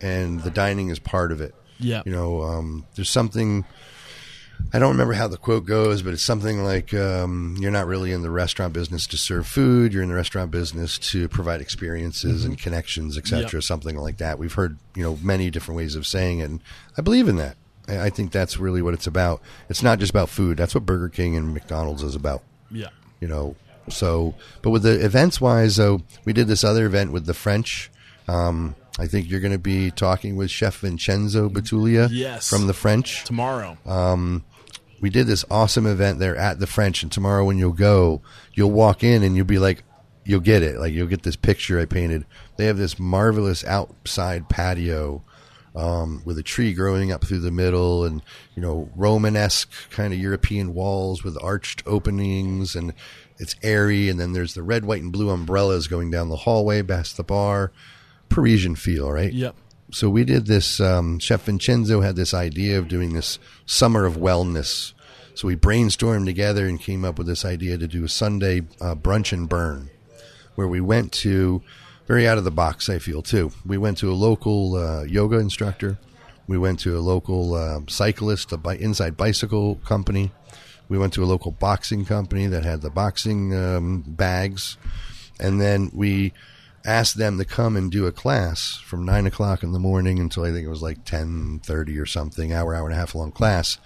and 0.00 0.42
the 0.42 0.50
dining 0.50 0.88
is 0.88 0.98
part 0.98 1.30
of 1.30 1.42
it 1.42 1.54
Yeah. 1.78 2.00
you 2.06 2.12
know 2.12 2.40
um, 2.42 2.86
there's 2.94 3.10
something 3.10 3.66
i 4.72 4.78
don't 4.78 4.90
remember 4.92 5.12
how 5.14 5.28
the 5.28 5.36
quote 5.36 5.64
goes 5.66 6.02
but 6.02 6.12
it's 6.12 6.22
something 6.22 6.62
like 6.64 6.92
um, 6.94 7.56
you're 7.58 7.70
not 7.70 7.86
really 7.86 8.12
in 8.12 8.22
the 8.22 8.30
restaurant 8.30 8.72
business 8.72 9.06
to 9.06 9.16
serve 9.16 9.46
food 9.46 9.92
you're 9.92 10.02
in 10.02 10.08
the 10.08 10.14
restaurant 10.14 10.50
business 10.50 10.98
to 10.98 11.28
provide 11.28 11.60
experiences 11.60 12.44
and 12.44 12.58
connections 12.58 13.16
etc 13.18 13.46
Mm-hmm. 13.46 13.56
Yep. 13.56 13.62
something 13.64 13.96
like 13.96 14.16
that 14.18 14.38
we've 14.38 14.52
heard 14.54 14.76
you 14.94 15.02
know 15.02 15.18
many 15.22 15.50
different 15.50 15.76
ways 15.76 15.94
of 15.94 16.06
saying 16.06 16.40
it 16.40 16.44
and 16.50 16.60
i 16.98 17.00
believe 17.02 17.28
in 17.28 17.36
that 17.36 17.56
I 17.88 18.06
I 18.06 18.10
think 18.10 18.32
that's 18.32 18.58
really 18.58 18.82
what 18.82 18.94
it's 18.94 19.06
about. 19.06 19.40
It's 19.68 19.80
not 19.82 20.00
just 20.00 20.10
about 20.10 20.28
food. 20.28 20.56
That's 20.56 20.74
what 20.74 20.84
Burger 20.84 21.08
King 21.08 21.36
and 21.36 21.54
McDonald's 21.54 22.02
is 22.02 22.16
about 22.16 22.42
Yeah. 22.68 22.88
you 23.20 23.28
know. 23.28 23.54
So, 23.88 24.34
but 24.62 24.70
with 24.70 24.82
the 24.82 25.04
events 25.04 25.40
wise, 25.40 25.76
though, 25.76 26.00
we 26.24 26.32
did 26.32 26.48
this 26.48 26.64
other 26.64 26.84
event 26.86 27.12
with 27.12 27.26
the 27.26 27.34
French. 27.34 27.88
Um, 28.26 28.74
I 28.98 29.06
think 29.06 29.28
you're 29.30 29.40
going 29.40 29.52
to 29.52 29.58
be 29.58 29.90
talking 29.90 30.36
with 30.36 30.50
Chef 30.50 30.78
Vincenzo 30.78 31.48
Betulia 31.50 32.08
Yes. 32.10 32.48
from 32.48 32.66
the 32.66 32.72
French. 32.74 33.24
Tomorrow. 33.24 33.76
We 35.00 35.10
did 35.10 35.26
this 35.26 35.44
awesome 35.50 35.86
event 35.86 36.18
there 36.18 36.36
at 36.36 36.58
the 36.58 36.66
French, 36.66 37.02
and 37.02 37.12
tomorrow 37.12 37.44
when 37.44 37.58
you'll 37.58 37.72
go, 37.72 38.22
you'll 38.54 38.70
walk 38.70 39.04
in 39.04 39.22
and 39.22 39.36
you'll 39.36 39.44
be 39.44 39.58
like, 39.58 39.82
you'll 40.24 40.40
get 40.40 40.62
it. 40.62 40.78
Like 40.78 40.94
you'll 40.94 41.06
get 41.06 41.22
this 41.22 41.36
picture 41.36 41.78
I 41.78 41.84
painted. 41.84 42.24
They 42.56 42.64
have 42.64 42.78
this 42.78 42.98
marvelous 42.98 43.62
outside 43.64 44.48
patio 44.48 45.22
um, 45.74 46.22
with 46.24 46.38
a 46.38 46.42
tree 46.42 46.72
growing 46.72 47.12
up 47.12 47.22
through 47.26 47.40
the 47.40 47.50
middle, 47.50 48.06
and 48.06 48.22
you 48.54 48.62
know 48.62 48.88
Romanesque 48.96 49.70
kind 49.90 50.14
of 50.14 50.18
European 50.18 50.72
walls 50.72 51.22
with 51.22 51.36
arched 51.42 51.82
openings, 51.84 52.74
and 52.74 52.94
it's 53.36 53.54
airy. 53.62 54.08
And 54.08 54.18
then 54.18 54.32
there's 54.32 54.54
the 54.54 54.62
red, 54.62 54.86
white, 54.86 55.02
and 55.02 55.12
blue 55.12 55.28
umbrellas 55.28 55.88
going 55.88 56.10
down 56.10 56.30
the 56.30 56.36
hallway 56.36 56.82
past 56.82 57.18
the 57.18 57.22
bar. 57.22 57.70
Parisian 58.28 58.74
feel, 58.74 59.10
right? 59.10 59.32
yep. 59.32 59.54
so 59.90 60.10
we 60.10 60.24
did 60.24 60.46
this. 60.46 60.80
Um, 60.80 61.18
Chef 61.18 61.42
Vincenzo 61.44 62.00
had 62.00 62.16
this 62.16 62.34
idea 62.34 62.78
of 62.78 62.88
doing 62.88 63.14
this 63.14 63.38
summer 63.66 64.04
of 64.04 64.16
wellness. 64.16 64.92
So 65.34 65.48
we 65.48 65.56
brainstormed 65.56 66.24
together 66.24 66.66
and 66.66 66.80
came 66.80 67.04
up 67.04 67.18
with 67.18 67.26
this 67.26 67.44
idea 67.44 67.76
to 67.76 67.86
do 67.86 68.04
a 68.04 68.08
Sunday 68.08 68.62
uh, 68.80 68.94
brunch 68.94 69.32
and 69.32 69.48
burn, 69.48 69.90
where 70.54 70.66
we 70.66 70.80
went 70.80 71.12
to 71.12 71.62
very 72.06 72.26
out 72.26 72.38
of 72.38 72.44
the 72.44 72.50
box. 72.50 72.88
I 72.88 72.98
feel 72.98 73.22
too. 73.22 73.52
We 73.64 73.76
went 73.76 73.98
to 73.98 74.10
a 74.10 74.14
local 74.14 74.76
uh, 74.76 75.02
yoga 75.02 75.38
instructor. 75.38 75.98
We 76.48 76.56
went 76.56 76.78
to 76.80 76.96
a 76.96 77.00
local 77.00 77.54
uh, 77.54 77.80
cyclist, 77.88 78.52
a 78.52 78.56
bi- 78.56 78.76
inside 78.76 79.16
bicycle 79.16 79.76
company. 79.84 80.30
We 80.88 80.98
went 80.98 81.12
to 81.14 81.24
a 81.24 81.26
local 81.26 81.50
boxing 81.50 82.04
company 82.04 82.46
that 82.46 82.64
had 82.64 82.80
the 82.80 82.90
boxing 82.90 83.54
um, 83.54 84.04
bags, 84.06 84.78
and 85.40 85.60
then 85.60 85.90
we 85.92 86.32
asked 86.86 87.18
them 87.18 87.36
to 87.38 87.44
come 87.44 87.76
and 87.76 87.90
do 87.90 88.06
a 88.06 88.12
class 88.12 88.76
from 88.76 89.04
nine 89.04 89.26
o'clock 89.26 89.62
in 89.62 89.72
the 89.72 89.78
morning 89.78 90.18
until 90.18 90.44
I 90.44 90.52
think 90.52 90.64
it 90.64 90.70
was 90.70 90.82
like 90.82 91.04
ten 91.04 91.60
thirty 91.62 91.98
or 91.98 92.06
something, 92.06 92.52
hour, 92.52 92.74
hour 92.74 92.86
and 92.86 92.94
a 92.94 92.98
half 92.98 93.14
long 93.14 93.32
class. 93.32 93.78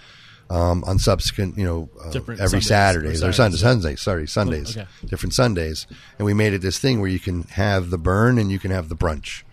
Um, 0.51 0.83
on 0.83 0.99
subsequent, 0.99 1.57
you 1.57 1.65
know, 1.65 1.89
uh, 2.05 2.11
every 2.11 2.37
Sundays, 2.37 2.67
Saturdays 2.67 3.23
or 3.23 3.33
Sundays, 3.33 3.61
Sundays, 3.61 4.01
sorry, 4.01 4.27
Sundays, 4.27 4.77
okay. 4.77 4.89
different 5.07 5.33
Sundays, 5.33 5.87
and 6.19 6.27
we 6.27 6.35
made 6.35 6.53
it 6.55 6.61
this 6.61 6.81
thing 6.81 7.01
where 7.01 7.09
you 7.09 7.21
can 7.21 7.43
have 7.45 7.91
the 7.91 7.99
burn 7.99 8.37
and 8.37 8.51
you 8.51 8.59
can 8.59 8.73
have 8.73 8.89
the 8.89 8.97
brunch. 8.97 9.45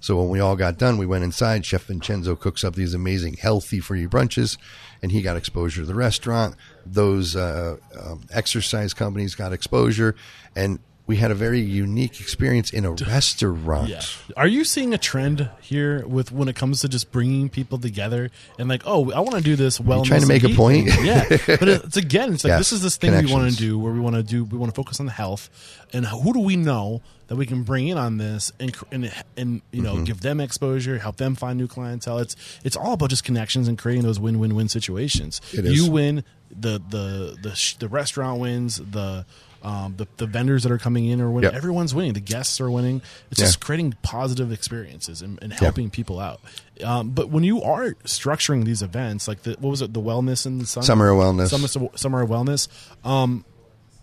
So 0.00 0.16
when 0.16 0.30
we 0.30 0.40
all 0.40 0.56
got 0.56 0.78
done, 0.78 0.98
we 0.98 1.04
went 1.04 1.24
inside. 1.24 1.66
Chef 1.66 1.84
Vincenzo 1.84 2.36
cooks 2.36 2.64
up 2.64 2.74
these 2.74 2.94
amazing, 2.94 3.34
healthy 3.34 3.80
for 3.80 3.96
you 3.96 4.08
brunches, 4.08 4.56
and 5.02 5.12
he 5.12 5.20
got 5.20 5.36
exposure 5.36 5.82
to 5.82 5.86
the 5.86 5.94
restaurant. 5.94 6.54
Those 6.86 7.36
uh, 7.36 7.76
um, 8.00 8.22
exercise 8.30 8.94
companies 8.94 9.34
got 9.34 9.52
exposure, 9.52 10.14
and 10.54 10.78
we 11.06 11.16
had 11.16 11.30
a 11.30 11.34
very 11.34 11.60
unique 11.60 12.20
experience 12.20 12.70
in 12.72 12.84
a 12.84 12.90
restaurant. 12.90 13.88
Yeah. 13.88 14.02
Are 14.36 14.46
you 14.48 14.64
seeing 14.64 14.92
a 14.92 14.98
trend 14.98 15.48
here 15.60 16.04
with 16.06 16.32
when 16.32 16.48
it 16.48 16.56
comes 16.56 16.80
to 16.80 16.88
just 16.88 17.12
bringing 17.12 17.48
people 17.48 17.78
together 17.78 18.30
and 18.58 18.68
like, 18.68 18.82
oh, 18.86 19.12
I 19.12 19.20
want 19.20 19.36
to 19.36 19.40
do 19.40 19.54
this 19.56 19.78
wellness? 19.78 20.04
trying 20.06 20.22
to 20.22 20.26
make 20.26 20.44
a 20.44 20.48
point? 20.50 20.86
yeah. 21.02 21.24
But 21.46 21.68
it's 21.68 21.96
again, 21.96 22.32
it's 22.34 22.44
like 22.44 22.50
Yes. 22.50 22.58
this 22.60 22.72
is 22.72 22.82
this 22.82 22.96
thing 22.96 23.12
we 23.24 23.32
want 23.32 23.50
to 23.50 23.56
do 23.56 23.78
where 23.78 23.92
we 23.92 24.00
want 24.00 24.16
to 24.16 24.22
do 24.22 24.44
we 24.44 24.58
want 24.58 24.72
to 24.72 24.76
focus 24.76 24.98
on 25.00 25.06
the 25.06 25.12
health 25.12 25.48
and 25.92 26.06
who 26.06 26.32
do 26.32 26.40
we 26.40 26.56
know 26.56 27.02
that 27.28 27.36
we 27.36 27.46
can 27.46 27.62
bring 27.62 27.88
in 27.88 27.98
on 27.98 28.18
this 28.18 28.52
and 28.60 28.74
and, 28.92 29.12
and 29.36 29.62
you 29.72 29.82
Mm-hmm. 29.82 29.98
know 29.98 30.04
give 30.04 30.20
them 30.22 30.40
exposure, 30.40 30.98
help 30.98 31.16
them 31.16 31.34
find 31.36 31.58
new 31.58 31.68
clientele. 31.68 32.18
It's 32.18 32.34
it's 32.64 32.76
all 32.76 32.92
about 32.94 33.10
just 33.10 33.24
connections 33.24 33.68
and 33.68 33.78
creating 33.78 34.02
those 34.04 34.18
win 34.18 34.38
win 34.40 34.54
win 34.56 34.68
situations. 34.68 35.40
It 35.52 35.64
is. 35.66 35.72
You 35.76 35.90
win, 35.90 36.24
the 36.50 36.80
the 36.88 37.36
the 37.40 37.54
sh- 37.54 37.74
the 37.76 37.88
restaurant 37.88 38.40
wins, 38.40 38.76
the 38.78 39.24
um, 39.66 39.94
the, 39.96 40.06
the 40.18 40.26
vendors 40.26 40.62
that 40.62 40.70
are 40.70 40.78
coming 40.78 41.06
in 41.06 41.20
are 41.20 41.28
winning. 41.30 41.48
Yep. 41.50 41.54
Everyone's 41.56 41.92
winning. 41.94 42.12
The 42.12 42.20
guests 42.20 42.60
are 42.60 42.70
winning. 42.70 43.02
It's 43.30 43.40
Yeah. 43.40 43.46
just 43.46 43.60
creating 43.60 43.96
positive 44.02 44.52
experiences 44.52 45.22
and, 45.22 45.38
and 45.42 45.52
helping 45.52 45.90
people 45.90 46.20
out. 46.20 46.40
Um, 46.84 47.10
but 47.10 47.30
when 47.30 47.42
you 47.42 47.62
are 47.62 47.94
structuring 48.04 48.64
these 48.64 48.80
events, 48.82 49.26
like 49.26 49.42
the 49.42 49.56
what 49.58 49.70
was 49.70 49.82
it, 49.82 49.92
the 49.92 50.00
wellness 50.00 50.46
and 50.46 50.60
the 50.60 50.66
summer, 50.66 50.84
Summer 50.86 51.10
of 51.10 51.18
Wellness. 51.18 51.48
summer, 51.48 51.88
summer 51.96 52.22
of 52.22 52.28
wellness, 52.30 52.68
um, 53.04 53.44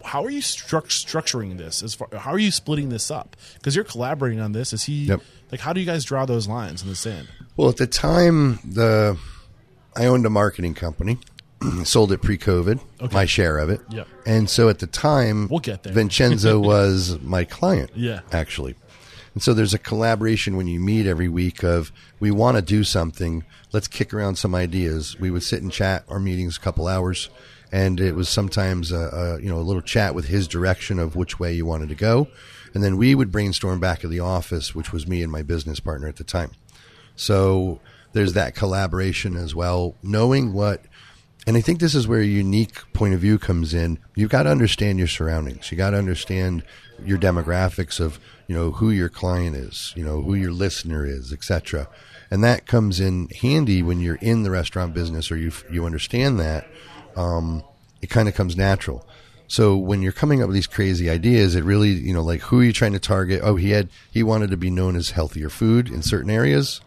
how 0.04 0.26
are 0.26 0.30
you 0.30 0.42
struct- 0.42 0.88
structuring 1.06 1.58
this? 1.58 1.82
As 1.82 1.94
far 1.94 2.10
how 2.18 2.32
are 2.32 2.40
you 2.40 2.52
splitting 2.52 2.90
this 2.90 3.10
up? 3.10 3.38
Because 3.56 3.74
you're 3.74 3.86
collaborating 3.86 4.42
on 4.42 4.52
this. 4.52 4.74
Is 4.74 4.84
he 4.84 5.06
Yep. 5.06 5.22
like 5.52 5.62
how 5.62 5.72
do 5.72 5.80
you 5.80 5.86
guys 5.86 6.04
draw 6.04 6.26
those 6.26 6.46
lines 6.46 6.82
in 6.84 6.90
the 6.90 6.96
sand? 6.96 7.30
Well, 7.56 7.70
at 7.70 7.78
the 7.78 7.88
time, 7.88 8.60
the 8.66 9.18
I 9.96 10.08
owned 10.08 10.26
a 10.26 10.30
marketing 10.30 10.74
company, 10.74 11.20
sold 11.84 12.12
it 12.12 12.22
pre-COVID, 12.22 12.80
Okay. 13.02 13.14
my 13.14 13.26
share 13.26 13.58
of 13.58 13.70
it. 13.70 13.82
Yep. 13.90 14.08
And 14.26 14.50
so 14.50 14.70
at 14.70 14.80
the 14.80 14.88
time, 14.88 15.48
We'll 15.50 15.60
get 15.60 15.84
there. 15.84 15.94
Vincenzo 15.94 16.60
was 16.74 17.20
my 17.22 17.44
client. 17.44 17.92
Yeah. 17.96 18.22
actually. 18.32 18.76
And 19.34 19.42
so 19.42 19.54
there's 19.56 19.74
a 19.74 19.80
collaboration 19.80 20.58
when 20.58 20.68
you 20.68 20.80
meet 20.80 21.08
every 21.08 21.28
week 21.28 21.64
of 21.64 21.92
we 22.20 22.30
want 22.30 22.56
to 22.58 22.62
do 22.62 22.84
something. 22.84 23.44
Let's 23.72 23.88
kick 23.88 24.14
around 24.14 24.36
some 24.36 24.54
ideas. 24.54 25.20
We 25.20 25.32
would 25.32 25.42
sit 25.44 25.64
and 25.64 25.72
chat 25.72 26.04
our 26.08 26.20
meetings 26.20 26.58
a 26.58 26.60
couple 26.60 26.88
hours, 26.88 27.32
and 27.72 28.00
it 28.00 28.14
was 28.16 28.30
sometimes 28.30 28.92
a, 28.92 28.96
a 28.98 29.42
you 29.42 29.50
know 29.50 29.58
a 29.58 29.66
little 29.66 29.82
chat 29.82 30.14
with 30.14 30.26
his 30.28 30.48
direction 30.48 31.00
of 31.00 31.16
which 31.16 31.40
way 31.40 31.52
you 31.52 31.66
wanted 31.66 31.90
to 31.90 31.96
go, 31.96 32.28
and 32.76 32.84
then 32.84 32.96
we 32.96 33.16
would 33.16 33.32
brainstorm 33.32 33.80
back 33.80 34.04
at 34.04 34.12
the 34.12 34.20
office, 34.20 34.76
which 34.76 34.94
was 34.94 35.08
me 35.08 35.24
and 35.24 35.32
my 35.32 35.42
business 35.42 35.80
partner 35.80 36.08
at 36.08 36.18
the 36.18 36.24
time. 36.24 36.52
So 37.16 37.80
there's 38.14 38.34
that 38.34 38.54
collaboration 38.54 39.36
as 39.36 39.56
well, 39.56 39.96
knowing 40.04 40.54
what. 40.54 40.84
And 41.46 41.58
I 41.58 41.62
think 41.62 41.80
this 41.80 41.96
is 41.96 42.08
where 42.08 42.22
a 42.22 42.26
unique 42.26 42.82
point 42.94 43.14
of 43.14 43.20
view 43.20 43.38
comes 43.38 43.74
in. 43.74 44.00
You've 44.16 44.30
got 44.30 44.44
to 44.44 44.50
understand 44.50 44.98
your 44.98 45.10
surroundings. 45.10 45.72
You 45.72 45.78
got 45.78 45.90
to 45.90 45.98
understand 45.98 46.64
your 47.06 47.18
demographics 47.18 48.00
of 48.00 48.20
you 48.48 48.56
know 48.56 48.72
who 48.72 48.90
your 48.90 49.10
client 49.10 49.56
is, 49.56 49.94
you 49.96 50.04
know 50.04 50.22
who 50.22 50.36
your 50.36 50.52
listener 50.52 51.06
is, 51.06 51.34
etc. 51.34 51.88
And 52.32 52.44
that 52.44 52.66
comes 52.66 53.00
in 53.00 53.30
handy 53.42 53.84
when 53.84 54.00
you're 54.00 54.16
in 54.16 54.44
the 54.44 54.52
restaurant 54.52 54.94
business 54.94 55.32
or 55.32 55.38
you 55.38 55.52
you 55.72 55.86
understand 55.86 56.40
that. 56.40 56.68
Um, 57.16 57.64
it 58.02 58.10
kind 58.10 58.28
of 58.28 58.36
comes 58.36 58.56
natural. 58.58 59.06
So 59.48 59.78
when 59.78 60.02
you're 60.02 60.12
coming 60.12 60.42
up 60.42 60.48
with 60.48 60.56
these 60.56 60.68
crazy 60.68 61.10
ideas, 61.10 61.56
it 61.56 61.64
really, 61.64 61.90
you 61.90 62.14
know, 62.14 62.24
like 62.24 62.42
who 62.42 62.62
are 62.62 62.64
you 62.64 62.74
trying 62.74 62.94
to 62.94 63.00
target? 63.00 63.42
Oh, 63.44 63.56
he 63.56 63.72
had 63.72 63.90
he 64.12 64.24
wanted 64.24 64.50
to 64.52 64.58
be 64.58 64.70
known 64.70 64.96
as 64.96 65.12
healthier 65.12 65.50
food 65.50 65.90
in 65.90 66.02
certain 66.02 66.30
areas, 66.30 66.80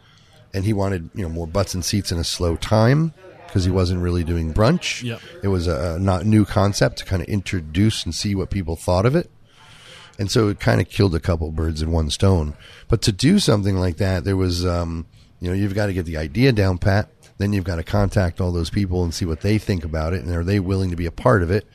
and 0.54 0.64
he 0.64 0.72
wanted 0.72 1.11
you 1.14 1.22
know 1.22 1.28
more 1.28 1.46
butts 1.46 1.74
and 1.74 1.84
seats 1.84 2.11
in 2.11 2.18
a 2.18 2.24
slow 2.24 2.57
time 2.57 3.12
because 3.57 3.64
he 3.64 3.70
wasn't 3.70 4.02
really 4.02 4.22
doing 4.22 4.52
brunch. 4.52 5.02
Yep. 5.02 5.18
It 5.42 5.48
was 5.48 5.66
a, 5.66 5.98
not 5.98 6.26
new 6.26 6.44
concept 6.44 6.98
to 6.98 7.07
kind 7.07 7.22
of 7.22 7.28
introduce 7.28 8.04
and 8.04 8.14
see 8.14 8.34
what 8.34 8.50
people 8.50 8.76
thought 8.76 9.07
of 9.07 9.16
it. 9.16 9.30
And 10.18 10.30
so 10.30 10.48
it 10.48 10.61
kind 10.61 10.78
of 10.78 10.90
killed 10.90 11.14
a 11.14 11.20
couple 11.20 11.50
birds 11.52 11.80
in 11.80 11.90
one 11.90 12.11
stone. 12.11 12.54
But 12.86 13.00
to 13.00 13.12
do 13.12 13.38
something 13.38 13.74
like 13.74 13.96
that, 13.96 14.24
there 14.24 14.36
was, 14.36 14.66
um, 14.66 15.07
you 15.40 15.48
know, 15.48 15.54
you've 15.54 15.74
got 15.74 15.86
to 15.86 15.94
get 15.94 16.04
the 16.04 16.18
idea 16.18 16.52
down 16.52 16.76
pat. 16.76 17.09
Then 17.38 17.54
you've 17.54 17.64
got 17.64 17.76
to 17.76 17.82
contact 17.82 18.42
all 18.42 18.52
those 18.52 18.68
people 18.68 19.04
and 19.04 19.14
see 19.14 19.24
what 19.24 19.40
they 19.40 19.57
think 19.57 19.86
about 19.86 20.12
it, 20.12 20.22
and 20.22 20.34
are 20.34 20.44
they 20.44 20.61
willing 20.61 20.90
to 20.90 20.96
be 20.96 21.07
a 21.07 21.11
part 21.11 21.42
of 21.42 21.50
it? 21.50 21.66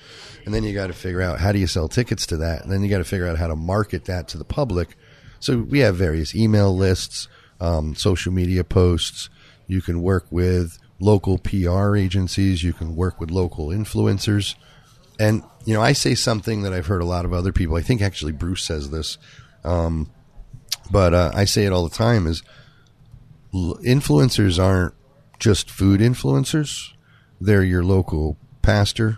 And 0.46 0.54
then 0.54 0.64
you 0.64 0.76
got 0.76 0.88
to 0.88 0.94
figure 0.94 1.24
out 1.24 1.40
how 1.40 1.52
do 1.52 1.58
you 1.58 1.66
sell 1.66 1.88
tickets 1.88 2.28
to 2.28 2.38
that, 2.38 2.62
and 2.62 2.72
then 2.72 2.84
you 2.84 2.92
got 2.92 3.00
to 3.00 3.04
figure 3.04 3.28
out 3.28 3.40
how 3.40 3.48
to 3.48 3.56
market 3.56 4.06
that 4.06 4.28
to 4.28 4.38
the 4.38 4.46
public. 4.46 4.96
So 5.40 5.58
we 5.58 5.80
have 5.80 5.96
various 5.96 6.36
email 6.36 6.78
lists, 6.78 7.28
um, 7.60 7.96
social 7.96 8.32
media 8.32 8.64
posts. 8.64 9.32
You 9.66 9.82
can 9.82 10.04
work 10.04 10.28
with 10.30 10.78
local 11.02 11.40
PR 11.40 11.96
agencies. 11.98 12.64
You 12.64 12.72
can 12.72 12.96
work 12.96 13.20
with 13.20 13.32
local 13.32 13.68
influencers. 13.68 14.56
And 15.20 15.44
you 15.66 15.74
know, 15.74 15.82
I 15.82 15.92
say 15.92 16.16
something 16.16 16.62
that 16.62 16.72
I've 16.72 16.86
heard 16.86 17.02
a 17.02 17.06
lot 17.06 17.26
of 17.26 17.34
other 17.34 17.52
people. 17.52 17.76
I 17.76 17.82
think 17.82 18.02
actually 18.02 18.32
Bruce 18.32 18.64
says 18.64 18.92
this, 18.92 19.18
um, 19.64 20.10
but 20.90 21.14
uh, 21.14 21.32
I 21.34 21.46
say 21.46 21.66
it 21.66 21.74
all 21.74 21.88
the 21.88 21.96
time: 21.96 22.26
is 22.26 22.42
influencers 23.54 24.64
aren't 24.64 24.94
just 25.38 25.70
food 25.70 26.00
influencers; 26.00 26.94
they're 27.40 27.64
your 27.64 27.84
local 27.84 28.38
pastor, 28.62 29.18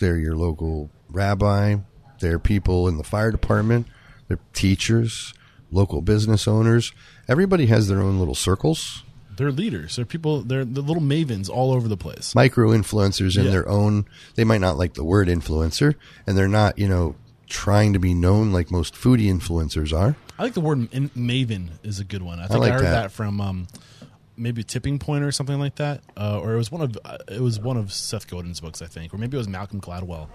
they're 0.00 0.18
your 0.18 0.36
local 0.36 0.90
rabbi, 1.08 1.76
they're 2.20 2.38
people 2.38 2.88
in 2.88 2.98
the 2.98 3.04
fire 3.04 3.30
department, 3.30 3.86
they're 4.26 4.40
teachers, 4.52 5.32
local 5.70 6.02
business 6.02 6.46
owners. 6.46 6.92
Everybody 7.26 7.66
has 7.66 7.88
their 7.88 8.00
own 8.00 8.18
little 8.18 8.34
circles 8.34 9.04
They're 9.38 9.50
leaders. 9.50 9.96
They're 9.96 10.04
people. 10.04 10.42
They're 10.42 10.64
the 10.66 10.82
little 10.82 11.02
mavens 11.02 11.48
all 11.48 11.72
over 11.72 11.88
the 11.88 11.96
place. 11.96 12.34
micro 12.34 12.68
influencers 12.70 13.38
in 13.38 13.44
Yeah. 13.46 13.50
their 13.52 13.68
own 13.68 14.04
they 14.34 14.44
might 14.44 14.60
not 14.60 14.76
like 14.76 14.94
the 14.94 15.04
word 15.04 15.28
influencer 15.28 15.94
and 16.26 16.36
they're 16.36 16.46
not 16.48 16.78
you 16.78 16.86
know 16.88 17.14
trying 17.48 17.94
to 17.94 17.98
be 17.98 18.12
known 18.12 18.52
like 18.52 18.70
most 18.70 18.94
foodie 18.94 19.32
influencers 19.32 19.96
are 19.98 20.16
I 20.38 20.42
think 20.42 20.54
the 20.54 20.60
word 20.60 20.80
maven 20.92 21.70
is 21.82 21.98
a 21.98 22.04
good 22.04 22.22
one. 22.22 22.38
I 22.38 22.46
think 22.46 22.56
I, 22.56 22.58
like 22.58 22.72
heard 22.74 22.82
that. 22.82 23.02
that. 23.04 23.12
from 23.12 23.40
um, 23.40 23.66
maybe 24.38 24.62
Tipping 24.62 24.98
Point 24.98 25.24
or 25.24 25.32
something 25.32 25.58
like 25.58 25.76
that, 25.76 26.02
uh, 26.16 26.40
or 26.40 26.54
it 26.54 26.56
was 26.56 26.70
one 26.70 26.82
of 26.82 26.98
uh, 27.04 27.18
it 27.28 27.40
was 27.40 27.58
one 27.60 27.76
of 27.76 27.92
Seth 27.92 28.28
Godin's 28.28 28.60
books, 28.60 28.82
I 28.82 28.86
think, 28.86 29.12
or 29.12 29.18
maybe 29.18 29.36
it 29.36 29.38
was 29.38 29.48
Malcolm 29.48 29.80
Gladwell. 29.80 30.28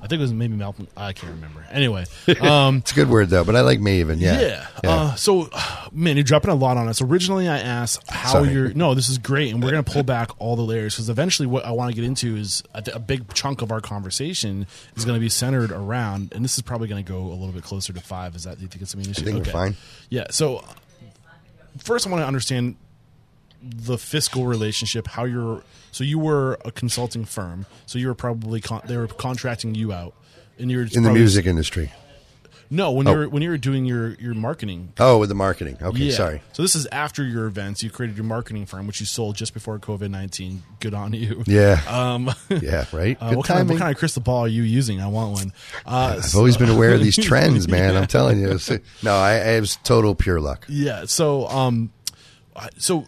I 0.00 0.06
think 0.06 0.18
it 0.18 0.22
was 0.22 0.32
maybe 0.32 0.54
Malcolm. 0.56 0.88
I 0.96 1.12
can't 1.12 1.34
remember. 1.34 1.64
Anyway, 1.70 2.04
um, 2.40 2.78
it's 2.78 2.92
a 2.92 2.94
good 2.94 3.10
word 3.10 3.28
though 3.28 3.44
but 3.44 3.54
i 3.54 3.60
like 3.60 3.80
maven 3.80 4.20
yeah 4.20 4.40
yeah. 4.82 4.90
Uh, 4.90 5.14
so, 5.14 5.48
man, 5.92 6.16
you're 6.16 6.24
dropping 6.24 6.50
a 6.50 6.54
lot 6.54 6.76
on 6.76 6.88
us. 6.88 7.00
Originally, 7.00 7.48
I 7.48 7.58
asked 7.58 8.10
how 8.10 8.32
Sorry. 8.32 8.52
you're. 8.52 8.74
No, 8.74 8.94
this 8.94 9.08
is 9.08 9.18
great, 9.18 9.52
and 9.52 9.62
we're 9.62 9.70
going 9.70 9.84
to 9.84 9.90
pull 9.90 10.02
back 10.14 10.30
all 10.38 10.56
the 10.56 10.62
layers 10.62 10.94
because 10.94 11.08
eventually, 11.08 11.46
what 11.46 11.64
I 11.64 11.70
want 11.70 11.90
to 11.90 11.94
get 11.94 12.04
into 12.04 12.36
is 12.36 12.62
a, 12.74 12.82
a 12.94 12.98
big 12.98 13.32
chunk 13.34 13.62
of 13.62 13.72
our 13.72 13.80
conversation 13.80 14.66
is 14.96 15.04
going 15.04 15.16
to 15.16 15.20
be 15.20 15.28
centered 15.28 15.72
around, 15.72 16.32
and 16.34 16.44
this 16.44 16.56
is 16.56 16.62
probably 16.62 16.88
going 16.88 17.04
to 17.04 17.10
go 17.10 17.18
a 17.18 17.36
little 17.36 17.52
bit 17.52 17.62
closer 17.62 17.92
to 17.92 18.00
five. 18.00 18.34
Is 18.34 18.44
that 18.44 18.56
do 18.56 18.62
you 18.62 18.68
think 18.68 18.82
it's 18.82 18.94
going 18.94 19.04
to 19.04 19.10
be 19.10 19.12
an 19.12 19.22
issue? 19.22 19.32
think 19.32 19.46
we're 19.46 19.52
fine. 19.52 19.76
Yeah. 20.10 20.26
So, 20.30 20.64
first, 21.78 22.06
I 22.06 22.10
want 22.10 22.22
to 22.22 22.26
understand 22.26 22.76
the 23.64 23.98
fiscal 23.98 24.46
relationship. 24.46 25.06
How 25.08 25.24
you're. 25.24 25.62
So 25.92 26.04
you 26.04 26.18
were 26.18 26.58
a 26.64 26.70
consulting 26.72 27.24
firm. 27.24 27.66
So 27.86 27.98
you 27.98 28.08
were 28.08 28.14
probably 28.14 28.60
con- 28.60 28.82
they 28.86 28.96
were 28.96 29.06
contracting 29.06 29.74
you 29.74 29.92
out. 29.92 30.14
And 30.58 30.70
you're 30.70 30.86
in 30.92 31.02
the 31.02 31.10
music 31.12 31.46
industry 31.46 31.92
No, 32.70 32.92
when 32.92 33.08
Oh. 33.08 33.12
you're 33.12 33.28
when 33.28 33.42
you're 33.42 33.58
doing 33.58 33.84
your 33.84 34.14
your 34.20 34.34
marketing 34.34 34.92
oh 35.00 35.18
with 35.18 35.28
the 35.28 35.34
marketing 35.34 35.76
okay 35.82 36.04
yeah. 36.04 36.14
sorry 36.14 36.42
So 36.52 36.62
this 36.62 36.76
is 36.76 36.86
after 36.92 37.24
your 37.24 37.46
events. 37.46 37.82
You 37.82 37.90
created 37.90 38.16
your 38.16 38.24
marketing 38.24 38.64
firm, 38.66 38.86
which 38.86 39.00
you 39.00 39.06
sold 39.06 39.34
just 39.34 39.52
before 39.52 39.78
COVID 39.80 40.10
nineteen. 40.10 40.62
Good 40.78 40.94
on 40.94 41.12
you. 41.12 41.42
yeah 41.46 41.80
Um, 41.88 42.30
yeah 42.48 42.84
right 42.92 43.16
uh, 43.20 43.30
good 43.30 43.36
what 43.38 43.46
kind, 43.46 43.60
of, 43.62 43.68
what 43.70 43.78
kind 43.78 43.90
of 43.90 43.98
crystal 43.98 44.22
ball 44.22 44.44
are 44.44 44.48
you 44.48 44.62
using? 44.62 45.00
I 45.00 45.08
want 45.08 45.32
one. 45.32 45.52
Uh, 45.84 46.20
i've 46.22 46.36
always 46.36 46.56
been 46.56 46.70
aware 46.70 46.94
of 46.94 47.00
these 47.02 47.16
trends 47.28 47.66
man 47.66 47.96
i'm 47.96 48.06
telling 48.06 48.38
you 48.40 48.56
no 49.02 49.14
I, 49.16 49.32
I 49.32 49.36
it 49.56 49.60
was 49.60 49.74
total 49.82 50.14
pure 50.14 50.40
luck 50.40 50.66
yeah. 50.68 51.04
So 51.06 51.48
um, 51.48 51.90
so 52.78 53.06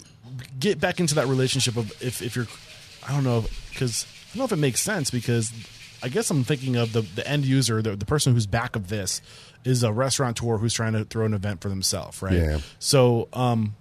get 0.59 0.81
back 0.81 1.01
into 1.01 1.15
that 1.17 1.27
relationship 1.27 1.77
of 1.77 1.91
if 2.03 2.23
if 2.23 2.37
you're, 2.37 2.47
I 3.07 3.13
don't 3.13 3.25
know 3.25 3.45
because 3.71 4.05
I 4.05 4.37
don't 4.37 4.39
know 4.39 4.45
if 4.45 4.53
it 4.53 4.57
makes 4.57 4.81
sense 4.81 5.11
because 5.11 5.53
I 6.03 6.09
guess 6.09 6.31
I'm 6.31 6.45
thinking 6.45 6.77
of 6.77 6.93
the 6.93 7.03
the 7.03 7.27
end 7.27 7.45
user, 7.45 7.83
the 7.83 7.97
the 7.97 8.07
person 8.07 8.33
who's 8.35 8.47
back 8.47 8.77
of 8.77 8.89
this 8.89 9.21
is 9.65 9.83
a 9.83 9.93
restaurateur 9.93 10.59
who's 10.59 10.75
trying 10.75 10.93
to 10.93 11.05
throw 11.05 11.27
an 11.27 11.35
event 11.35 11.61
for 11.61 11.69
themselves, 11.69 12.23
right? 12.23 12.35
Yeah. 12.35 12.59
So 12.79 13.29
um, 13.33 13.75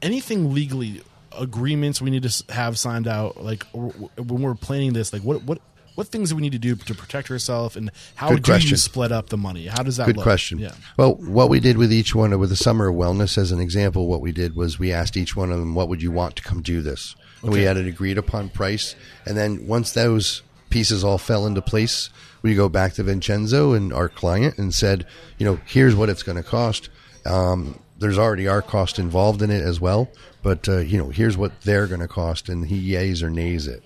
anything 0.00 0.52
legally 0.52 1.02
agreements 1.38 2.02
we 2.02 2.10
need 2.10 2.22
to 2.24 2.52
have 2.52 2.78
signed 2.78 3.08
out 3.08 3.42
like 3.42 3.64
when 3.72 4.42
we're 4.42 4.54
planning 4.54 4.92
this 4.92 5.14
like 5.14 5.22
what 5.22 5.42
what 5.44 5.60
what 5.94 6.08
things 6.08 6.30
do 6.30 6.36
we 6.36 6.42
need 6.42 6.52
to 6.52 6.58
do 6.58 6.74
to 6.74 6.94
protect 6.94 7.30
ourselves 7.30 7.76
and 7.76 7.90
how 8.14 8.30
Good 8.30 8.42
do 8.44 8.58
you 8.58 8.76
split 8.76 9.12
up 9.12 9.28
the 9.28 9.36
money 9.36 9.66
how 9.66 9.82
does 9.82 9.96
that 9.96 10.04
work? 10.04 10.08
Good 10.08 10.16
look? 10.16 10.24
question. 10.24 10.58
yeah 10.58 10.72
Well, 10.96 11.14
what 11.16 11.48
we 11.48 11.60
did 11.60 11.76
with 11.76 11.92
each 11.92 12.14
one, 12.14 12.38
with 12.38 12.50
the 12.50 12.56
summer 12.56 12.88
of 12.88 12.96
wellness 12.96 13.36
as 13.38 13.52
an 13.52 13.60
example, 13.60 14.06
what 14.06 14.20
we 14.20 14.32
did 14.32 14.56
was 14.56 14.78
we 14.78 14.92
asked 14.92 15.16
each 15.16 15.36
one 15.36 15.50
of 15.50 15.58
them, 15.58 15.74
"What 15.74 15.88
would 15.88 16.02
you 16.02 16.10
want 16.10 16.36
to 16.36 16.42
come 16.42 16.62
do 16.62 16.80
this?" 16.80 17.14
And 17.42 17.52
we 17.52 17.62
had 17.62 17.76
an 17.76 17.88
agreed 17.88 18.18
upon 18.18 18.50
price, 18.50 18.94
and 19.26 19.36
then 19.36 19.66
once 19.66 19.92
those 19.92 20.42
pieces 20.70 21.02
all 21.04 21.18
fell 21.18 21.46
into 21.46 21.60
place, 21.60 22.08
we 22.40 22.54
go 22.54 22.68
back 22.68 22.94
to 22.94 23.02
Vincenzo 23.02 23.72
and 23.72 23.92
our 23.92 24.08
client 24.08 24.58
and 24.58 24.72
said, 24.72 25.06
"You 25.38 25.46
know, 25.46 25.60
here's 25.66 25.94
what 25.94 26.08
it's 26.08 26.22
going 26.22 26.36
to 26.36 26.42
cost." 26.42 26.88
Um, 27.26 27.78
there's 27.98 28.18
already 28.18 28.48
our 28.48 28.62
cost 28.62 28.98
involved 28.98 29.42
in 29.42 29.50
it 29.50 29.62
as 29.62 29.80
well, 29.80 30.08
but 30.42 30.68
uh, 30.68 30.78
you 30.78 30.98
know, 30.98 31.10
here's 31.10 31.36
what 31.36 31.60
they're 31.62 31.86
going 31.86 32.00
to 32.00 32.08
cost, 32.08 32.48
and 32.48 32.66
he 32.66 32.92
yays 32.92 33.22
or 33.22 33.30
nays 33.30 33.66
it 33.66 33.82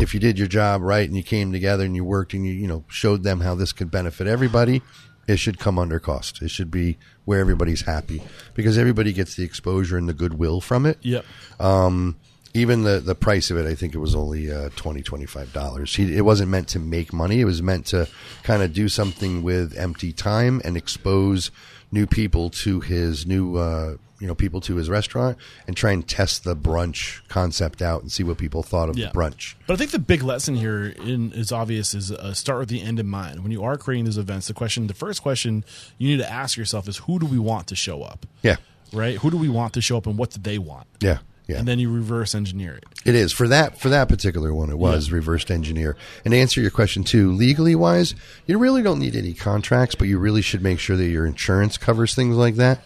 if 0.00 0.12
you 0.14 0.20
did 0.20 0.38
your 0.38 0.48
job 0.48 0.82
right 0.82 1.06
and 1.06 1.16
you 1.16 1.22
came 1.22 1.52
together 1.52 1.84
and 1.84 1.94
you 1.94 2.04
worked 2.04 2.34
and 2.34 2.46
you 2.46 2.52
you 2.52 2.66
know 2.66 2.84
showed 2.88 3.22
them 3.22 3.40
how 3.40 3.54
this 3.54 3.72
could 3.72 3.90
benefit 3.90 4.26
everybody, 4.26 4.82
it 5.28 5.36
should 5.38 5.58
come 5.58 5.78
under 5.78 5.98
cost. 5.98 6.42
It 6.42 6.50
should 6.50 6.70
be 6.70 6.98
where 7.24 7.40
everybody's 7.40 7.82
happy 7.82 8.22
because 8.54 8.76
everybody 8.76 9.12
gets 9.12 9.34
the 9.36 9.44
exposure 9.44 9.96
and 9.96 10.08
the 10.08 10.14
goodwill 10.14 10.60
from 10.60 10.84
it. 10.86 10.98
yep 11.02 11.24
Um, 11.60 12.16
even 12.56 12.82
the 12.82 13.00
the 13.00 13.14
price 13.16 13.50
of 13.50 13.56
it, 13.56 13.66
I 13.66 13.74
think 13.74 13.94
it 13.94 13.98
was 13.98 14.14
only 14.14 14.50
uh, 14.50 14.70
twenty 14.76 15.02
twenty 15.02 15.26
five 15.26 15.52
dollars. 15.52 15.98
It 15.98 16.24
wasn't 16.24 16.50
meant 16.50 16.68
to 16.68 16.78
make 16.78 17.12
money. 17.12 17.40
It 17.40 17.46
was 17.46 17.62
meant 17.62 17.86
to 17.86 18.08
kind 18.44 18.62
of 18.62 18.72
do 18.72 18.88
something 18.88 19.42
with 19.42 19.76
empty 19.76 20.12
time 20.12 20.60
and 20.64 20.76
expose 20.76 21.50
new 21.90 22.06
people 22.06 22.50
to 22.50 22.80
his 22.80 23.26
new. 23.26 23.56
Uh, 23.56 23.96
you 24.20 24.26
know, 24.28 24.34
people 24.34 24.60
to 24.62 24.76
his 24.76 24.88
restaurant 24.88 25.36
and 25.66 25.76
try 25.76 25.90
and 25.92 26.06
test 26.06 26.44
the 26.44 26.54
brunch 26.54 27.20
concept 27.28 27.82
out 27.82 28.00
and 28.02 28.12
see 28.12 28.22
what 28.22 28.38
people 28.38 28.62
thought 28.62 28.88
of 28.88 28.96
Yeah. 28.96 29.08
the 29.08 29.12
brunch. 29.12 29.54
But 29.66 29.74
I 29.74 29.76
think 29.76 29.90
the 29.90 29.98
big 29.98 30.22
lesson 30.22 30.54
here 30.54 30.86
in, 30.86 31.32
is 31.32 31.50
obvious 31.50 31.94
is 31.94 32.12
uh, 32.12 32.32
start 32.32 32.60
with 32.60 32.68
the 32.68 32.80
end 32.80 33.00
in 33.00 33.08
mind. 33.08 33.42
When 33.42 33.50
you 33.52 33.64
are 33.64 33.76
creating 33.76 34.04
these 34.04 34.16
events, 34.18 34.46
the 34.46 34.54
question, 34.54 34.86
the 34.86 34.94
first 34.94 35.20
question 35.22 35.64
you 35.98 36.08
need 36.08 36.18
to 36.22 36.30
ask 36.30 36.56
yourself 36.56 36.88
is 36.88 36.98
who 36.98 37.18
do 37.18 37.26
we 37.26 37.38
want 37.38 37.66
to 37.66 37.76
show 37.76 38.02
up? 38.02 38.24
Yeah. 38.42 38.56
Right? 38.92 39.16
Who 39.18 39.30
do 39.30 39.36
we 39.36 39.48
want 39.48 39.72
to 39.74 39.80
show 39.82 39.96
up 39.96 40.06
and 40.06 40.16
what 40.16 40.30
do 40.30 40.40
they 40.40 40.58
want? 40.58 40.86
Yeah, 41.00 41.18
yeah. 41.48 41.58
And 41.58 41.66
then 41.66 41.80
you 41.80 41.92
reverse 41.92 42.32
engineer 42.36 42.76
it. 42.76 42.84
it 43.04 43.16
is 43.16 43.32
for 43.32 43.48
that 43.48 43.80
for 43.80 43.88
that 43.88 44.08
particular 44.08 44.54
one. 44.54 44.70
It 44.70 44.78
was 44.78 45.10
reversed 45.10 45.50
engineer. 45.50 45.96
And 46.24 46.30
to 46.32 46.38
answer 46.38 46.60
your 46.60 46.70
question 46.70 47.02
too, 47.02 47.32
legally 47.32 47.74
wise, 47.74 48.14
you 48.46 48.56
really 48.58 48.82
don't 48.82 49.00
need 49.00 49.16
any 49.16 49.34
contracts, 49.34 49.96
but 49.96 50.06
you 50.06 50.18
really 50.20 50.42
should 50.42 50.62
make 50.62 50.78
sure 50.78 50.96
that 50.96 51.08
your 51.08 51.26
insurance 51.26 51.76
covers 51.76 52.14
things 52.14 52.36
like 52.36 52.54
that. 52.56 52.84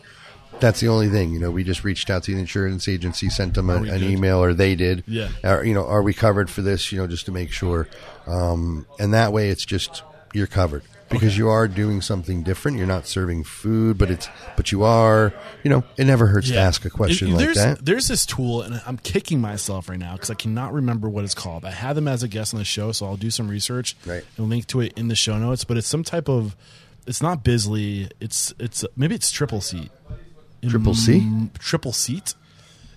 That's 0.61 0.80
the 0.80 0.88
only 0.88 1.09
thing. 1.09 1.32
You 1.32 1.38
know, 1.40 1.50
we 1.50 1.64
just 1.64 1.84
reached 1.84 2.11
out 2.11 2.24
to 2.24 2.34
the 2.34 2.38
insurance 2.40 2.88
agency, 2.88 3.28
sent 3.28 3.54
them 3.54 3.70
a, 3.70 3.76
an 3.76 3.84
good? 3.84 4.02
email, 4.02 4.42
or 4.42 4.54
they 4.54 4.74
did. 4.74 5.04
Yeah. 5.06 5.28
Are, 5.44 5.64
you 5.64 5.74
know, 5.74 5.86
are 5.86 6.02
we 6.02 6.12
covered 6.14 6.50
for 6.50 6.62
this? 6.62 6.90
You 6.92 6.98
know, 6.98 7.06
just 7.06 7.26
to 7.26 7.32
make 7.32 7.50
sure. 7.50 7.88
Um, 8.26 8.86
and 8.98 9.14
that 9.14 9.32
way, 9.32 9.50
it's 9.50 9.64
just 9.64 10.02
you're 10.34 10.46
covered 10.46 10.82
because 11.11 11.38
you 11.38 11.48
are 11.48 11.66
doing 11.66 12.02
something 12.02 12.42
different. 12.42 12.76
You're 12.76 12.86
not 12.86 13.06
serving 13.06 13.44
food, 13.44 13.96
but 13.96 14.11
it's 14.11 14.28
but 14.56 14.70
you 14.72 14.82
are. 14.82 15.32
You 15.62 15.70
know, 15.70 15.84
it 15.96 16.04
never 16.04 16.26
hurts 16.26 16.48
to 16.48 16.59
ask 16.59 16.84
a 16.84 16.90
question 16.90 17.28
It- 17.28 17.32
like 17.32 17.44
there's, 17.46 17.56
that. 17.56 17.84
There's 17.84 18.09
this 18.09 18.26
tool, 18.26 18.61
and 18.62 18.82
I'm 18.86 18.98
kicking 18.98 19.40
myself 19.40 19.88
right 19.88 19.98
now 19.98 20.12
because 20.14 20.28
I 20.28 20.34
cannot 20.34 20.74
remember 20.74 21.09
what 21.09 21.24
it's 21.24 21.34
called. 21.34 21.64
I 21.64 21.70
had 21.70 21.94
them 21.96 22.09
as 22.09 22.22
a 22.22 22.28
guest 22.28 22.52
on 22.52 22.59
the 22.59 22.64
show, 22.64 22.92
so 22.92 23.06
I'll 23.06 23.16
do 23.16 23.30
some 23.30 23.48
research 23.48 23.96
Right. 24.04 24.24
and 24.36 24.50
link 24.50 24.66
to 24.66 24.80
it 24.82 24.92
in 24.98 25.09
the 25.09 25.16
show 25.16 25.38
notes. 25.38 25.64
But 25.64 25.78
it's 25.78 25.86
some 25.86 26.04
type 26.04 26.28
of, 26.28 26.54
it's 27.06 27.22
not 27.22 27.42
Bisley. 27.42 28.11
It's 28.20 28.52
it's 28.59 28.84
maybe 28.96 29.14
it's 29.14 29.32
Tripleseat. 29.32 29.88
Triple 30.66 30.94
C? 30.94 31.20
Mm, 31.20 31.52
Tripleseat. 31.59 32.34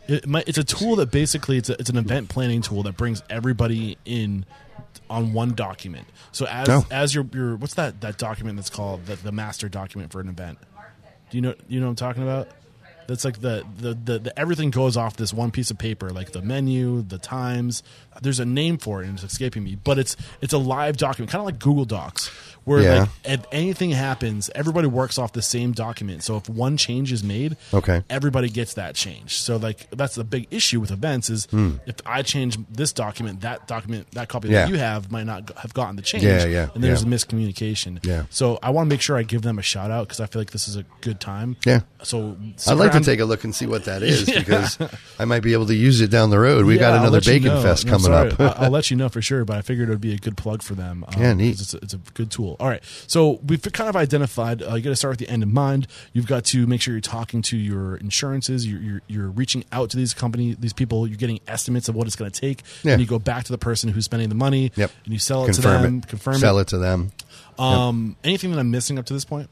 It 0.08 0.28
might, 0.28 0.48
it's 0.50 0.58
a 0.58 0.64
tool 0.64 0.96
that 0.98 1.12
basically 1.12 1.58
it's 1.58 1.70
a, 1.70 1.74
it's 1.74 1.90
an 1.90 1.98
event 1.98 2.30
planning 2.30 2.62
tool 2.62 2.84
that 2.84 2.98
brings 2.98 3.22
everybody 3.30 3.98
in 4.06 4.46
on 5.10 5.32
one 5.34 5.54
document. 5.54 6.08
So 6.32 6.46
as 6.48 6.68
Oh. 6.70 6.86
as 6.90 7.14
your 7.14 7.26
your 7.34 7.56
what's 7.56 7.76
that 7.76 8.02
that 8.02 8.18
document 8.18 8.58
that's 8.58 8.70
called 8.70 9.06
the, 9.06 9.16
the 9.16 9.32
master 9.32 9.70
document 9.70 10.12
for 10.12 10.20
an 10.20 10.28
event? 10.28 10.58
Do 11.30 11.38
you 11.38 11.42
know 11.42 11.54
you 11.70 11.80
know 11.80 11.86
what 11.86 11.92
I'm 11.92 11.96
talking 11.98 12.24
about? 12.24 12.50
That's 13.08 13.24
like 13.26 13.42
the, 13.42 13.66
the 13.78 13.94
the 13.94 14.20
the 14.20 14.40
everything 14.40 14.70
goes 14.72 14.98
off 14.98 15.18
this 15.18 15.34
one 15.34 15.52
piece 15.52 15.70
of 15.72 15.78
paper, 15.78 16.10
like 16.10 16.32
the 16.32 16.42
menu, 16.42 17.02
the 17.04 17.18
times. 17.18 17.84
There's 18.22 18.40
a 18.40 18.46
name 18.46 18.78
for 18.78 19.02
it, 19.02 19.08
and 19.08 19.16
it's 19.16 19.24
escaping 19.24 19.64
me. 19.64 19.78
But 19.84 20.00
it's 20.00 20.16
it's 20.42 20.54
a 20.54 20.58
live 20.58 20.98
document, 20.98 21.32
kind 21.32 21.42
of 21.42 21.46
like 21.46 21.60
Google 21.60 21.86
Docs, 21.86 22.30
where 22.64 22.82
Yeah. 22.82 23.00
like 23.00 23.10
if 23.26 23.46
anything 23.52 23.92
happens, 23.92 24.50
everybody 24.54 24.88
works 24.88 25.18
off 25.18 25.34
the 25.34 25.42
same 25.42 25.72
document. 25.72 26.24
So 26.24 26.38
if 26.38 26.48
one 26.48 26.78
change 26.78 27.12
is 27.12 27.24
made, 27.24 27.58
Okay. 27.74 28.04
everybody 28.10 28.50
gets 28.50 28.76
that 28.76 28.96
change. 28.96 29.38
So 29.40 29.58
like 29.58 29.88
that's 29.92 30.16
the 30.16 30.24
big 30.24 30.48
issue 30.52 30.80
with 30.80 30.92
events 30.92 31.30
is 31.30 31.46
hmm. 31.46 31.76
if 31.86 31.96
I 32.06 32.22
change 32.22 32.58
this 32.70 32.94
document, 32.94 33.42
that 33.42 33.68
document, 33.68 34.12
that 34.12 34.30
copy. 34.30 34.50
Yeah. 34.50 34.66
that 34.66 34.70
you 34.70 34.78
have 34.78 35.12
might 35.12 35.26
not 35.26 35.52
have 35.58 35.74
gotten 35.74 35.96
the 35.96 36.02
change. 36.02 36.24
Yeah, 36.24 36.46
yeah, 36.46 36.70
And 36.76 36.84
there's 36.84 37.04
yeah. 37.04 37.08
a 37.08 37.12
miscommunication. 37.12 38.04
Yeah. 38.06 38.24
So 38.30 38.60
I 38.62 38.70
want 38.70 38.88
to 38.88 38.94
make 38.94 39.02
sure 39.02 39.18
I 39.18 39.24
give 39.24 39.42
them 39.42 39.58
a 39.60 39.64
shout 39.64 39.92
out 39.92 40.08
because 40.08 40.20
I 40.20 40.26
feel 40.28 40.42
like 40.42 40.52
this 40.52 40.68
is 40.68 40.76
a 40.76 40.86
good 41.02 41.20
time. 41.20 41.58
Yeah. 41.66 41.82
So 42.04 42.38
I'd 42.68 42.74
like 42.74 42.92
to 42.92 43.00
take 43.02 43.20
a 43.20 43.26
look 43.26 43.44
and 43.44 43.56
see 43.56 43.66
what 43.66 43.86
that 43.86 44.04
is 44.04 44.26
because 44.38 44.78
I 45.18 45.26
might 45.26 45.42
be 45.42 45.54
able 45.54 45.68
to 45.68 45.76
use 45.76 46.02
it 46.02 46.12
down 46.12 46.30
the 46.30 46.40
road. 46.40 46.66
We've 46.66 46.80
got 46.80 46.94
another 46.94 47.18
let 47.18 47.26
you 47.26 47.34
Bacon 47.34 47.48
know. 47.56 47.62
Fest 47.62 47.88
coming 47.88 48.11
up. 48.14 48.40
I'll 48.60 48.70
let 48.72 48.90
you 48.92 48.98
know 48.98 49.10
for 49.10 49.22
sure, 49.22 49.46
but 49.46 49.58
I 49.58 49.62
figured 49.62 49.90
it 49.90 49.92
would 49.92 50.02
be 50.02 50.14
a 50.14 50.18
good 50.18 50.38
plug 50.38 50.62
for 50.62 50.74
them. 50.76 51.04
um, 51.08 51.22
Yeah, 51.22 51.34
neat. 51.34 51.60
It's 51.60 51.74
a, 51.74 51.78
it's 51.78 51.94
a 51.94 51.98
good 52.14 52.32
tool. 52.32 52.56
All 52.60 52.68
right, 52.68 52.84
so 53.08 53.40
we've 53.46 53.62
kind 53.62 53.90
of 53.90 53.96
identified. 53.96 54.62
Uh, 54.62 54.76
you 54.76 54.82
got 54.82 54.90
to 54.92 54.96
start 54.96 55.14
with 55.14 55.20
the 55.20 55.30
end 55.30 55.44
in 55.44 55.54
mind. 55.54 55.88
You've 56.14 56.28
got 56.28 56.46
to 56.46 56.66
make 56.68 56.82
sure 56.82 56.94
you're 56.94 57.02
talking 57.02 57.42
to 57.44 57.58
your 57.58 57.98
insurances. 57.98 58.66
You're 58.68 58.82
you're, 58.82 59.02
you're 59.08 59.30
reaching 59.30 59.64
out 59.72 59.90
to 59.92 59.98
these 59.98 60.14
company, 60.14 60.56
these 60.60 60.74
people. 60.74 61.08
You're 61.08 61.18
getting 61.18 61.40
estimates 61.48 61.90
of 61.90 61.96
what 61.96 62.08
it's 62.08 62.16
going 62.16 62.30
to 62.32 62.40
take. 62.42 62.62
Yeah. 62.84 62.94
And 62.94 63.02
you 63.02 63.08
go 63.08 63.20
back 63.20 63.44
to 63.46 63.52
the 63.52 63.58
person 63.58 63.90
who's 63.90 64.06
spending 64.06 64.30
the 64.30 64.36
money. 64.36 64.72
Yep. 64.76 64.92
And 65.06 65.14
you 65.14 65.20
sell 65.20 65.44
it 65.44 65.54
confirm 65.54 65.82
to 65.82 65.88
them. 65.88 65.98
it. 66.00 66.08
Confirm 66.08 66.36
Sell 66.36 66.58
it. 66.60 66.62
it 66.64 66.68
to 66.70 66.78
them. 66.78 67.12
Um, 67.60 68.16
anything 68.24 68.52
that 68.52 68.60
I'm 68.60 68.72
missing 68.72 68.98
up 68.98 69.06
to 69.06 69.14
this 69.14 69.26
point? 69.26 69.50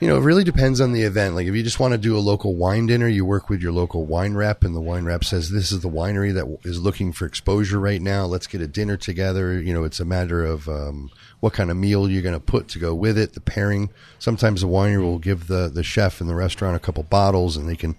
You 0.00 0.08
know, 0.08 0.16
it 0.16 0.22
really 0.22 0.44
depends 0.44 0.80
on 0.80 0.92
the 0.92 1.02
event. 1.02 1.34
Like 1.34 1.46
if 1.46 1.54
you 1.54 1.62
just 1.62 1.78
want 1.78 1.92
to 1.92 1.98
do 1.98 2.16
a 2.16 2.18
local 2.18 2.56
wine 2.56 2.86
dinner, 2.86 3.06
you 3.06 3.24
work 3.24 3.48
with 3.48 3.62
your 3.62 3.72
local 3.72 4.04
wine 4.04 4.34
rep, 4.34 4.64
and 4.64 4.74
the 4.74 4.80
wine 4.80 5.04
rep 5.04 5.24
says, 5.24 5.50
"This 5.50 5.70
is 5.70 5.80
the 5.80 5.88
winery 5.88 6.34
that 6.34 6.58
is 6.68 6.80
looking 6.80 7.12
for 7.12 7.26
exposure 7.26 7.78
right 7.78 8.02
now. 8.02 8.26
Let's 8.26 8.48
get 8.48 8.60
a 8.60 8.66
dinner 8.66 8.96
together." 8.96 9.60
You 9.60 9.72
know, 9.72 9.84
it's 9.84 10.00
a 10.00 10.04
matter 10.04 10.44
of 10.44 10.68
um, 10.68 11.10
what 11.40 11.52
kind 11.52 11.70
of 11.70 11.76
meal 11.76 12.08
you're 12.08 12.22
going 12.22 12.34
to 12.34 12.40
put 12.40 12.68
to 12.68 12.78
go 12.78 12.94
with 12.94 13.16
it, 13.16 13.34
the 13.34 13.40
pairing. 13.40 13.88
Sometimes 14.18 14.60
the 14.60 14.66
winery 14.66 15.00
will 15.00 15.20
give 15.20 15.46
the 15.46 15.70
the 15.72 15.84
chef 15.84 16.20
in 16.20 16.26
the 16.26 16.34
restaurant 16.34 16.76
a 16.76 16.80
couple 16.80 17.04
bottles, 17.04 17.56
and 17.56 17.68
they 17.68 17.76
can 17.76 17.96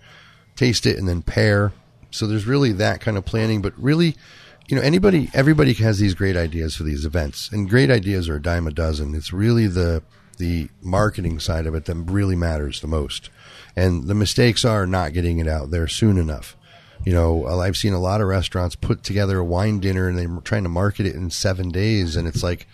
taste 0.55 0.85
it 0.85 0.97
and 0.97 1.07
then 1.07 1.21
pair. 1.21 1.71
So 2.11 2.27
there's 2.27 2.45
really 2.45 2.73
that 2.73 2.99
kind 3.01 3.17
of 3.17 3.25
planning, 3.25 3.61
but 3.61 3.73
really. 3.77 4.15
You 4.67 4.75
know, 4.75 4.81
anybody, 4.81 5.29
everybody 5.35 5.73
has 5.73 5.99
these 5.99 6.15
great 6.15 6.35
ideas 6.35 6.75
for 6.75 6.81
these 6.81 7.05
events, 7.05 7.51
and 7.51 7.69
great 7.69 7.91
ideas 7.91 8.27
are 8.27 8.37
a 8.37 8.41
dime 8.41 8.65
a 8.65 8.71
dozen. 8.71 9.13
It's 9.13 9.31
really 9.31 9.67
the 9.67 10.01
the 10.37 10.69
marketing 10.81 11.39
side 11.39 11.65
of 11.65 11.75
it 11.75 11.85
that 11.85 11.95
really 11.95 12.35
matters 12.35 12.81
the 12.81 12.87
most. 12.87 13.29
And 13.75 14.05
the 14.07 14.15
mistakes 14.15 14.63
are 14.63 14.87
not 14.87 15.13
getting 15.13 15.39
it 15.39 15.47
out 15.47 15.71
there 15.71 15.87
soon 15.87 16.17
enough. 16.17 16.55
You 17.03 17.13
know, 17.13 17.45
uh, 17.47 17.59
I've 17.59 17.75
seen 17.77 17.93
a 17.93 17.99
lot 17.99 18.21
of 18.21 18.27
restaurants 18.27 18.75
put 18.75 19.03
together 19.03 19.37
a 19.39 19.43
wine 19.43 19.79
dinner 19.79 20.07
and 20.07 20.17
they're 20.17 20.41
trying 20.43 20.63
to 20.63 20.69
market 20.69 21.05
it 21.05 21.13
in 21.15 21.29
seven 21.29 21.69
days, 21.69 22.15
and 22.15 22.27
it's 22.27 22.41
like 22.41 22.67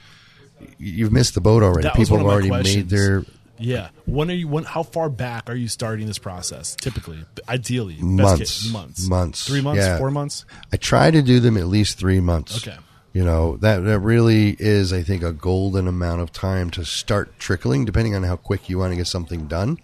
you've 0.78 1.12
missed 1.12 1.34
the 1.34 1.42
boat 1.42 1.64
already. 1.64 1.90
People 1.96 2.18
have 2.18 2.28
already 2.28 2.50
made 2.52 2.90
their 2.90 3.24
Yeah. 3.58 3.90
When 4.06 4.30
are 4.30 4.34
you? 4.36 4.48
When? 4.48 4.64
How 4.64 4.84
far 4.84 5.10
back 5.10 5.50
are 5.50 5.56
you 5.56 5.68
starting 5.68 6.06
this 6.08 6.20
process? 6.20 6.76
Typically, 6.76 7.26
ideally, 7.50 7.96
best 7.96 8.04
Months. 8.06 8.40
case, 8.40 8.72
months, 8.72 9.08
Months. 9.08 9.46
three 9.48 9.62
months, 9.62 9.80
Yeah. 9.82 9.98
four 9.98 10.12
months. 10.12 10.46
I 10.72 10.78
try 10.78 11.12
to 11.12 11.22
do 11.22 11.40
them 11.40 11.58
at 11.58 11.68
least 11.68 11.98
three 11.98 12.20
months. 12.20 12.56
Okay. 12.58 12.78
You 13.14 13.26
know, 13.26 13.58
that, 13.58 13.84
that 13.84 14.00
really 14.00 14.56
is, 14.58 14.94
I 14.94 15.04
think, 15.04 15.22
a 15.22 15.34
golden 15.34 15.88
amount 15.88 16.22
of 16.22 16.32
time 16.32 16.70
to 16.72 16.86
start 16.86 17.38
trickling, 17.40 17.84
depending 17.84 18.16
on 18.16 18.24
how 18.24 18.38
quick 18.38 18.70
you 18.70 18.78
want 18.78 18.94
to 18.94 18.98
get 18.98 19.08
something 19.08 19.48
done. 19.48 19.80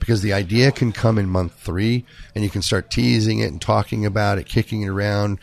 Because 0.00 0.20
the 0.20 0.32
idea 0.32 0.72
can 0.72 0.90
come 0.90 1.16
in 1.16 1.28
month 1.28 1.54
three 1.54 2.04
and 2.34 2.42
you 2.42 2.50
can 2.50 2.62
start 2.62 2.90
teasing 2.90 3.38
it 3.38 3.52
and 3.52 3.60
talking 3.60 4.04
about 4.04 4.38
it, 4.38 4.46
kicking 4.46 4.82
it 4.82 4.88
around. 4.88 5.38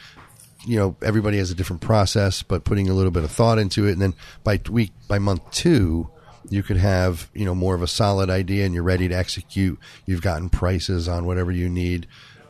You 0.66 0.78
know, 0.78 0.96
everybody 1.02 1.38
has 1.38 1.50
a 1.50 1.56
different 1.56 1.82
process, 1.82 2.44
but 2.44 2.66
putting 2.66 2.90
a 2.90 2.94
little 2.94 3.12
bit 3.12 3.24
of 3.24 3.32
thought 3.32 3.58
into 3.58 3.88
it. 3.88 3.94
And 3.94 4.02
then 4.02 4.16
by 4.44 4.60
week, 4.70 4.92
by 5.08 5.18
month 5.18 5.50
two, 5.52 6.10
you 6.50 6.62
could 6.62 6.76
have, 6.76 7.30
you 7.34 7.46
know, 7.46 7.56
more 7.56 7.74
of 7.74 7.82
a 7.82 7.88
solid 7.88 8.30
idea 8.30 8.66
and 8.66 8.74
you're 8.74 8.84
ready 8.84 9.08
to 9.08 9.16
execute. 9.16 9.80
You've 10.06 10.22
gotten 10.22 10.50
prices 10.50 11.08
on 11.08 11.26
whatever 11.26 11.54
you 11.54 11.70
need 11.70 12.06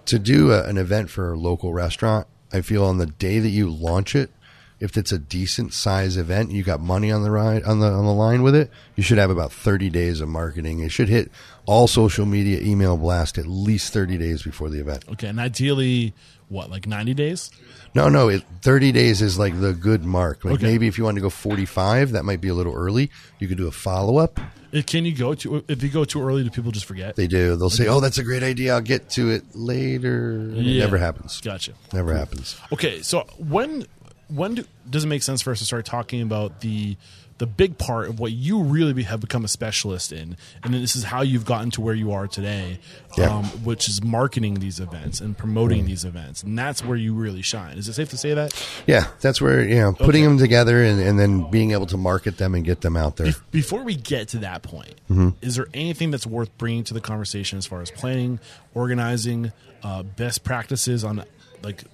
to 0.06 0.18
do 0.18 0.52
a, 0.52 0.64
an 0.64 0.80
event 0.80 1.12
for 1.12 1.34
a 1.34 1.38
local 1.38 1.74
restaurant. 1.74 2.26
I 2.52 2.62
feel 2.62 2.86
on 2.86 2.98
the 2.98 3.06
day 3.06 3.38
that 3.38 3.50
you 3.50 3.70
launch 3.70 4.16
it, 4.16 4.32
if 4.80 4.96
it's 4.98 5.12
a 5.12 5.18
decent 5.20 5.74
size 5.74 6.16
event, 6.18 6.52
you 6.52 6.64
got 6.64 6.80
money 6.80 7.12
on 7.12 7.24
the 7.24 7.32
ride 7.32 7.64
on 7.64 7.80
the 7.80 7.88
on 7.88 8.06
the 8.06 8.14
line 8.14 8.44
with 8.44 8.56
it, 8.56 8.70
you 8.96 9.04
should 9.04 9.18
have 9.18 9.30
about 9.30 9.52
30 9.52 9.90
days 9.90 10.22
of 10.22 10.30
marketing. 10.30 10.80
It 10.80 10.92
should 10.92 11.10
hit 11.10 11.32
all 11.66 11.88
social 11.88 12.26
media 12.26 12.60
email 12.62 12.98
blast 12.98 13.38
at 13.38 13.46
least 13.48 13.94
30 13.94 14.18
days 14.18 14.44
before 14.44 14.70
the 14.70 14.80
event. 14.80 15.06
Okay, 15.12 15.28
and 15.28 15.40
ideally, 15.40 16.14
what 16.48 16.70
like 16.70 16.88
ninety 16.88 17.14
days? 17.14 17.52
No, 17.96 18.08
no, 18.08 18.30
it, 18.30 18.44
30 18.62 18.92
days 18.92 19.22
is 19.22 19.38
like 19.40 19.60
the 19.60 19.74
good 19.74 20.04
mark. 20.06 20.46
Like 20.46 20.56
Okay. 20.56 20.66
maybe 20.68 20.88
if 20.88 20.98
you 20.98 21.04
want 21.04 21.16
to 21.16 21.22
go 21.22 21.30
45, 21.30 22.12
that 22.12 22.24
might 22.24 22.40
be 22.40 22.48
a 22.50 22.54
little 22.54 22.74
early. 22.76 23.10
You 23.40 23.48
could 23.48 23.58
do 23.58 23.68
a 23.68 23.72
follow 23.72 24.18
up. 24.18 24.40
Eh, 24.72 24.84
can 24.84 25.04
you 25.06 25.16
go 25.16 25.34
to 25.34 25.64
if 25.68 25.82
you 25.82 25.90
go 25.90 26.06
too 26.06 26.22
early? 26.22 26.44
Do 26.44 26.52
people 26.52 26.72
just 26.72 26.86
forget? 26.86 27.16
They 27.16 27.26
do. 27.28 27.56
They'll 27.56 27.72
say, 27.72 27.88
"Oh, 27.88 28.00
that's 28.00 28.20
a 28.20 28.24
great 28.24 28.44
idea. 28.44 28.74
I'll 28.76 28.82
get 28.82 29.10
to 29.12 29.32
it 29.32 29.44
later." 29.56 30.30
And 30.32 30.58
It 30.68 30.78
never 30.78 30.98
happens. 31.00 31.42
Gotcha. 31.42 31.74
Never 31.92 32.14
happens. 32.16 32.56
Okay, 32.72 33.02
so 33.02 33.22
when 33.40 33.88
when 34.30 34.56
do, 34.56 34.64
does 34.90 35.04
it 35.04 35.08
make 35.08 35.24
sense 35.24 35.42
for 35.42 35.52
us 35.52 35.60
to 35.60 35.66
start 35.66 35.86
talking 35.86 36.22
about 36.22 36.62
the 36.62 36.98
the 37.40 37.48
big 37.48 37.78
part 37.78 38.10
of 38.10 38.20
what 38.20 38.34
you 38.34 38.62
really 38.62 38.92
be, 38.92 39.04
have 39.04 39.22
become 39.22 39.46
a 39.46 39.48
specialist 39.48 40.12
in, 40.12 40.36
and 40.62 40.74
then 40.74 40.82
this 40.82 40.94
is 40.98 41.06
how 41.06 41.22
you've 41.22 41.46
gotten 41.46 41.72
to 41.72 41.80
where 41.80 41.94
you 41.96 42.12
are 42.12 42.28
today, 42.28 42.80
Yeah. 43.18 43.34
um, 43.34 43.46
which 43.64 43.88
is 43.88 44.04
marketing 44.04 44.56
these 44.56 44.82
events 44.82 45.22
and 45.22 45.38
promoting 45.38 45.86
these 45.86 46.04
events, 46.04 46.44
and 46.44 46.60
that's 46.60 46.84
where 46.84 46.98
you 46.98 47.14
really 47.14 47.42
shine. 47.42 47.78
Is 47.78 47.88
it 47.88 47.94
safe 47.94 48.10
to 48.10 48.18
say 48.18 48.34
that? 48.34 48.54
Yeah, 48.88 49.08
that's 49.22 49.40
where 49.42 49.64
you 49.66 49.76
know 49.78 49.94
putting 49.94 50.24
Okay. 50.24 50.28
them 50.28 50.38
together 50.38 50.84
and, 50.84 51.00
and 51.00 51.18
then 51.18 51.50
being 51.50 51.72
able 51.72 51.86
to 51.86 51.96
market 51.98 52.38
them 52.38 52.56
and 52.56 52.66
get 52.66 52.82
them 52.82 52.98
out 52.98 53.16
there. 53.16 53.28
Be- 53.28 53.38
Before 53.52 53.84
we 53.86 53.96
get 53.96 54.28
to 54.30 54.40
that 54.40 54.62
point, 54.62 54.96
Mm-hmm. 55.10 55.30
is 55.42 55.56
there 55.56 55.68
anything 55.74 56.12
that's 56.12 56.28
worth 56.28 56.56
bringing 56.58 56.84
to 56.84 56.94
the 56.94 57.00
conversation 57.02 57.58
as 57.58 57.66
far 57.66 57.82
as 57.82 57.90
planning, 57.90 58.42
organizing, 58.76 59.54
uh, 59.82 60.04
best 60.04 60.44
practices 60.44 61.06
on 61.06 61.24
like 61.64 61.86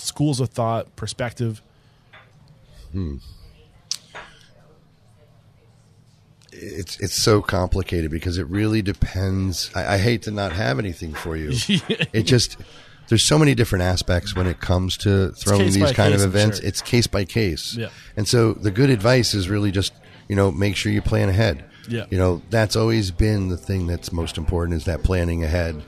schools 0.00 0.40
of 0.40 0.50
thought, 0.50 0.94
perspective? 0.96 1.62
Hmm. 2.92 3.16
it's 6.52 6.98
it's 7.00 7.14
so 7.14 7.40
complicated 7.40 8.10
because 8.10 8.38
it 8.38 8.46
really 8.46 8.82
depends. 8.82 9.70
I, 9.74 9.94
I 9.94 9.98
hate 9.98 10.22
to 10.22 10.30
not 10.30 10.52
have 10.52 10.78
anything 10.78 11.14
for 11.14 11.36
you. 11.36 11.50
it 12.12 12.22
just 12.24 12.56
there's 13.08 13.22
so 13.22 13.38
many 13.38 13.54
different 13.54 13.82
aspects 13.82 14.36
when 14.36 14.46
it 14.46 14.60
comes 14.60 14.96
to 14.98 15.30
throwing 15.32 15.72
these 15.72 15.92
kind 15.92 16.12
case, 16.12 16.22
of 16.22 16.34
events. 16.34 16.58
sure. 16.58 16.68
It's 16.68 16.82
case 16.82 17.06
by 17.06 17.24
case. 17.24 17.74
Yeah. 17.76 17.88
And 18.16 18.26
so 18.28 18.52
the 18.52 18.70
good 18.70 18.90
advice 18.90 19.34
is 19.34 19.48
really 19.48 19.70
just 19.70 19.92
you 20.28 20.36
know 20.36 20.50
make 20.50 20.76
sure 20.76 20.92
you 20.92 21.02
plan 21.02 21.28
ahead. 21.28 21.64
Yeah. 21.88 22.06
You 22.10 22.18
know 22.18 22.42
that's 22.50 22.76
always 22.76 23.10
been 23.10 23.48
the 23.48 23.56
thing 23.56 23.86
that's 23.86 24.12
most 24.12 24.38
important 24.38 24.76
is 24.76 24.84
that 24.84 25.02
planning 25.02 25.44
ahead. 25.44 25.82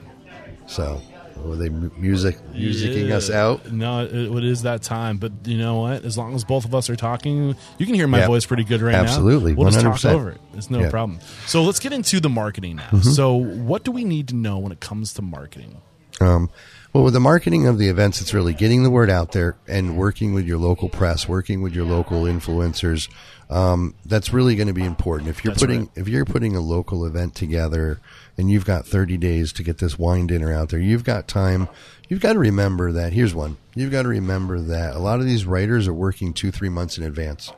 So 0.67 1.01
were 1.37 1.55
they 1.55 1.69
music 1.69 2.37
musicking 2.53 3.11
us 3.11 3.29
out? 3.29 3.71
No, 3.71 4.03
it, 4.05 4.13
it 4.13 4.43
is 4.43 4.63
that 4.63 4.81
time. 4.83 5.17
But 5.17 5.31
you 5.45 5.57
know 5.57 5.79
what? 5.79 6.05
As 6.05 6.17
long 6.17 6.35
as 6.35 6.43
both 6.43 6.65
of 6.65 6.73
us 6.75 6.89
are 6.89 6.95
talking, 6.95 7.55
you 7.77 7.85
can 7.85 7.95
hear 7.95 8.07
my 8.07 8.19
Yeah. 8.19 8.27
voice 8.27 8.45
pretty 8.45 8.63
good 8.63 8.81
right 8.81 8.91
now. 8.93 9.01
Absolutely. 9.03 9.53
We'll 9.53 9.69
just 9.69 9.81
talk 9.83 9.95
100%. 9.95 10.11
over 10.13 10.31
it. 10.31 10.41
It's 10.55 10.69
no 10.69 10.77
Yeah. 10.79 10.83
Mm-hmm. 10.85 10.91
problem. 10.91 11.19
So 11.47 11.63
let's 11.63 11.79
get 11.79 11.93
into 11.93 12.19
the 12.19 12.29
marketing 12.29 12.77
now. 12.77 12.99
So, 13.01 13.33
what 13.35 13.83
do 13.83 13.91
we 13.91 14.03
need 14.03 14.27
to 14.29 14.35
know 14.35 14.57
when 14.59 14.71
it 14.71 14.79
comes 14.79 15.13
to 15.13 15.21
marketing? 15.21 15.77
Um, 16.21 16.49
well, 16.93 17.03
with 17.03 17.13
the 17.13 17.19
marketing 17.19 17.65
of 17.67 17.79
the 17.79 17.89
events, 17.89 18.21
it's 18.21 18.33
really 18.35 18.53
getting 18.53 18.83
the 18.83 18.89
word 18.91 19.09
out 19.09 19.31
there 19.31 19.57
and 19.67 19.97
working 19.97 20.33
with 20.33 20.45
your 20.45 20.59
local 20.59 20.89
press, 20.89 21.27
working 21.27 21.61
with 21.63 21.73
your 21.73 21.85
local 21.85 22.23
influencers. 22.23 23.09
Um, 23.49 23.95
that's 24.05 24.31
really 24.31 24.55
going 24.55 24.67
to 24.67 24.73
be 24.73 24.83
important. 24.85 25.29
If 25.29 25.43
you're 25.43 25.53
That's 25.53 25.63
putting 25.63 25.79
right. 25.81 25.89
if 25.95 26.07
you're 26.07 26.23
putting 26.25 26.55
a 26.55 26.59
local 26.61 27.05
event 27.05 27.35
together 27.35 27.99
and 28.37 28.49
you've 28.49 28.65
got 28.65 28.87
30 28.87 29.17
days 29.17 29.53
to 29.53 29.63
get 29.63 29.77
this 29.77 29.99
wine 29.99 30.27
dinner 30.27 30.51
out 30.51 30.69
there, 30.69 30.79
you've 30.79 31.03
got 31.03 31.27
time. 31.27 31.67
You've 32.09 32.21
got 32.21 32.33
to 32.33 32.39
remember 32.39 32.91
that. 32.91 33.13
Here's 33.13 33.35
one. 33.35 33.57
You've 33.75 33.91
got 33.91 34.03
to 34.03 34.09
remember 34.09 34.59
that 34.59 34.95
a 34.95 34.99
lot 34.99 35.19
of 35.19 35.25
these 35.25 35.45
writers 35.45 35.87
are 35.87 35.93
working 35.93 36.33
two, 36.33 36.51
three 36.51 36.69
months 36.69 36.97
in 36.97 37.03
advance. 37.03 37.51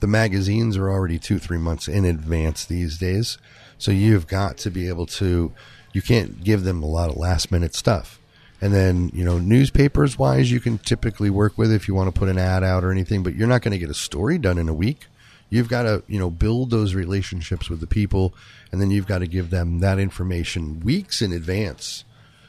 The 0.00 0.06
magazines 0.06 0.76
are 0.76 0.90
already 0.90 1.18
two, 1.18 1.38
three 1.38 1.58
months 1.58 1.88
in 1.88 2.04
advance 2.04 2.64
these 2.64 2.98
days. 2.98 3.38
So 3.78 3.90
you've 3.90 4.26
got 4.26 4.58
to 4.58 4.70
be 4.70 4.88
able 4.88 5.06
to, 5.06 5.52
you 5.92 6.02
can't 6.02 6.42
give 6.42 6.64
them 6.64 6.82
a 6.82 6.86
lot 6.86 7.10
of 7.10 7.16
last 7.16 7.50
minute 7.52 7.74
stuff. 7.74 8.18
And 8.60 8.72
then, 8.72 9.10
you 9.12 9.24
know, 9.24 9.38
newspapers 9.38 10.18
wise, 10.18 10.50
you 10.50 10.60
can 10.60 10.78
typically 10.78 11.28
work 11.28 11.58
with 11.58 11.72
if 11.72 11.86
you 11.86 11.94
want 11.94 12.12
to 12.12 12.18
put 12.18 12.28
an 12.28 12.38
ad 12.38 12.64
out 12.64 12.84
or 12.84 12.90
anything, 12.90 13.22
but 13.22 13.34
you're 13.34 13.48
not 13.48 13.62
going 13.62 13.72
to 13.72 13.78
get 13.78 13.90
a 13.90 13.94
story 13.94 14.38
done 14.38 14.58
in 14.58 14.68
a 14.68 14.74
week. 14.74 15.06
You've 15.50 15.68
got 15.68 15.82
to, 15.82 16.02
you 16.08 16.18
know, 16.18 16.30
build 16.30 16.70
those 16.70 16.94
relationships 16.94 17.68
with 17.68 17.80
the 17.80 17.86
people, 17.86 18.34
and 18.74 18.82
then 18.82 18.90
you've 18.90 19.06
got 19.06 19.20
to 19.20 19.28
give 19.28 19.50
them 19.50 19.78
that 19.78 20.00
information 20.00 20.80
weeks 20.80 21.22
in 21.22 21.32
advance. 21.32 22.02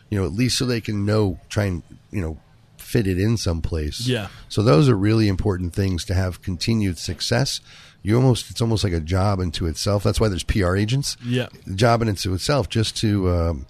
you 0.09 0.19
know, 0.19 0.25
at 0.25 0.33
least 0.33 0.57
so 0.57 0.65
they 0.65 0.81
can 0.81 1.05
know, 1.05 1.39
try 1.49 1.65
and, 1.65 1.83
you 2.09 2.19
know, 2.19 2.39
fit 2.77 3.05
it 3.05 3.19
in 3.19 3.37
someplace. 3.37 4.07
Yeah. 4.07 4.29
So 4.49 4.63
those 4.63 4.89
are 4.89 4.95
really 4.97 5.27
important 5.27 5.75
things 5.75 6.03
to 6.05 6.15
have 6.15 6.41
continued 6.41 6.97
success. 6.97 7.61
You 8.01 8.15
almost, 8.15 8.49
it's 8.49 8.59
almost 8.59 8.83
like 8.83 8.93
a 8.93 8.99
job 8.99 9.39
into 9.39 9.67
itself. 9.67 10.01
That's 10.01 10.19
why 10.19 10.29
there's 10.29 10.43
PR 10.43 10.75
agents. 10.75 11.15
Yeah. 11.23 11.49
Job 11.75 12.01
into 12.01 12.33
itself 12.33 12.69
just 12.69 12.97
to, 12.97 13.29
um, 13.29 13.67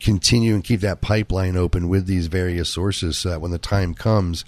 continue 0.00 0.54
and 0.54 0.64
keep 0.64 0.80
that 0.80 1.00
pipeline 1.02 1.56
open 1.56 1.88
with 1.88 2.06
these 2.06 2.26
various 2.26 2.68
sources 2.68 3.16
so 3.18 3.28
that 3.28 3.40
when 3.40 3.52
the 3.52 3.58
time 3.58 3.94
comes, 3.94 4.44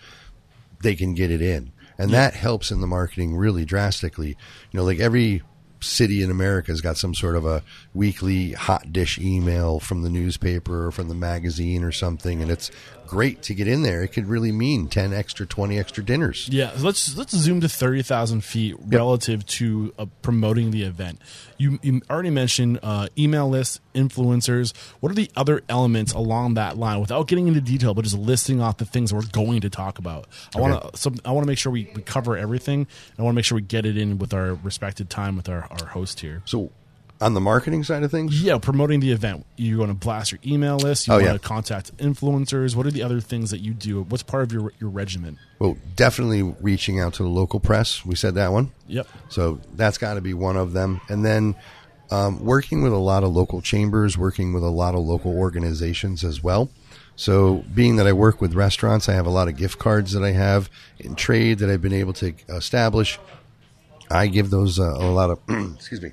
they 0.83 0.97
can 0.97 1.15
get 1.15 1.31
it 1.31 1.41
in. 1.41 1.71
And 1.99 2.11
that 2.11 2.35
helps 2.35 2.73
in 2.73 2.81
the 2.81 2.89
marketing 2.89 3.37
really 3.37 3.65
drastically. 3.65 4.31
You 4.31 4.79
know, 4.79 4.83
like 4.85 4.99
every 4.99 5.43
city 5.85 6.23
in 6.23 6.31
America 6.31 6.73
has 6.73 6.81
got 6.81 6.97
some 6.97 7.15
sort 7.15 7.37
of 7.37 7.45
a 7.45 7.63
weekly 7.93 8.53
hot 8.53 8.93
dish 8.93 9.19
email 9.19 9.81
from 9.81 10.03
the 10.03 10.11
newspaper 10.11 10.87
or 10.87 10.91
from 10.91 11.09
the 11.09 11.15
magazine 11.15 11.85
or 11.85 11.93
something. 11.93 12.43
And 12.43 12.51
it's 12.51 12.71
great 13.15 13.43
to 13.43 13.55
get 13.55 13.69
in 13.69 13.83
there. 13.83 14.03
It 14.03 14.09
could 14.09 14.27
really 14.27 14.51
mean 14.51 14.89
10 14.89 15.13
extra, 15.13 15.47
20 15.47 15.79
extra 15.79 16.03
dinners. 16.03 16.49
Yeah, 16.51 16.73
let's 16.79 17.17
let's 17.17 17.37
zoom 17.37 17.61
to 17.61 17.69
thirty 17.69 18.03
thousand 18.03 18.43
feet 18.43 18.75
relative 18.81 19.47
to 19.47 19.95
uh, 20.01 20.07
promoting 20.21 20.73
the 20.73 20.83
event. 20.83 21.21
You, 21.57 21.79
you 21.81 22.03
already 22.11 22.31
mentioned 22.31 22.81
uh, 22.83 23.07
email 23.17 23.49
lists, 23.49 23.79
influencers. 23.95 24.75
What 24.99 25.13
are 25.13 25.15
the 25.15 25.31
other 25.37 25.63
elements 25.69 26.13
along 26.13 26.55
that 26.55 26.77
line, 26.77 27.01
without 27.01 27.29
getting 27.29 27.47
into 27.47 27.61
detail, 27.61 27.95
but 27.95 28.03
just 28.03 28.19
listing 28.19 28.61
off 28.61 28.79
the 28.79 28.85
things 28.85 29.15
we're 29.15 29.23
going 29.31 29.61
to 29.61 29.71
talk 29.71 30.01
about? 30.01 30.27
I 30.57 30.61
want 30.61 30.93
to 30.93 30.99
so 30.99 31.13
I 31.25 31.31
want 31.31 31.45
to 31.45 31.49
make 31.49 31.59
sure 31.59 31.71
we, 31.71 31.89
we 31.95 32.03
cover 32.03 32.37
everything. 32.37 32.81
And 32.81 33.19
I 33.21 33.23
want 33.23 33.35
to 33.35 33.37
make 33.37 33.45
sure 33.45 33.55
we 33.55 33.63
get 33.63 33.87
it 33.87 33.97
in 33.97 34.19
with 34.19 34.35
our 34.35 34.55
respected 34.55 35.09
time 35.09 35.37
with 35.37 35.49
our, 35.49 35.69
our 35.71 35.87
host 35.87 36.19
here. 36.19 36.43
So, 36.47 36.73
on 37.25 37.35
the 37.35 37.41
marketing 37.41 37.83
side 37.85 38.03
of 38.03 38.11
things, 38.11 38.43
Yeah, 38.43 38.59
promoting 38.59 39.01
the 39.01 39.11
event. 39.13 39.47
You 39.57 39.79
want 39.79 39.91
to 39.91 39.95
blast 39.95 40.31
your 40.33 40.41
email 40.47 40.77
list. 40.77 41.07
You 41.07 41.15
Oh, 41.15 41.17
want 41.17 41.27
yeah. 41.27 41.33
to 41.33 41.39
contact 41.39 41.97
influencers. 41.97 42.77
What 42.77 42.87
are 42.87 42.91
the 42.91 43.03
other 43.03 43.21
things 43.21 43.51
that 43.51 43.61
you 43.61 43.73
do? 43.75 44.03
What's 44.03 44.23
part 44.23 44.43
of 44.45 44.53
your 44.53 44.73
your 44.79 44.91
regimen? 44.91 45.39
well, 45.59 45.77
definitely 45.97 46.43
reaching 46.61 47.01
out 47.01 47.15
to 47.15 47.23
the 47.23 47.29
local 47.29 47.59
press. 47.61 48.05
We 48.05 48.15
said 48.17 48.35
that 48.35 48.53
one. 48.53 48.73
Yep. 48.89 49.07
So 49.31 49.61
that's 49.75 49.97
got 49.99 50.15
to 50.15 50.21
be 50.21 50.35
one 50.35 50.57
of 50.57 50.73
them. 50.73 51.01
And 51.09 51.25
then 51.25 51.55
um, 52.11 52.45
working 52.45 52.83
with 52.83 52.93
a 52.93 52.99
lot 52.99 53.25
of 53.25 53.35
local 53.35 53.63
chambers, 53.63 54.19
working 54.19 54.53
with 54.53 54.63
a 54.63 54.69
lot 54.69 54.95
of 54.95 55.01
local 55.01 55.35
organizations 55.37 56.23
as 56.23 56.43
well. 56.43 56.69
So, 57.17 57.65
being 57.73 57.95
that 57.97 58.09
I 58.09 58.13
work 58.13 58.41
with 58.41 58.55
restaurants, 58.55 59.09
I 59.09 59.15
have 59.15 59.25
a 59.27 59.31
lot 59.31 59.47
of 59.47 59.57
gift 59.57 59.79
cards 59.79 60.13
that 60.13 60.25
I 60.25 60.33
have 60.33 60.69
in 60.99 61.15
trade 61.15 61.61
that 61.61 61.71
I've 61.71 61.81
been 61.81 61.93
able 61.93 62.13
to 62.15 62.35
establish. 62.49 63.21
I 64.11 64.27
give 64.27 64.51
those 64.51 64.79
uh, 64.81 64.83
a 64.99 65.11
lot 65.11 65.31
of, 65.31 65.39
excuse 65.77 66.03
me, 66.03 66.11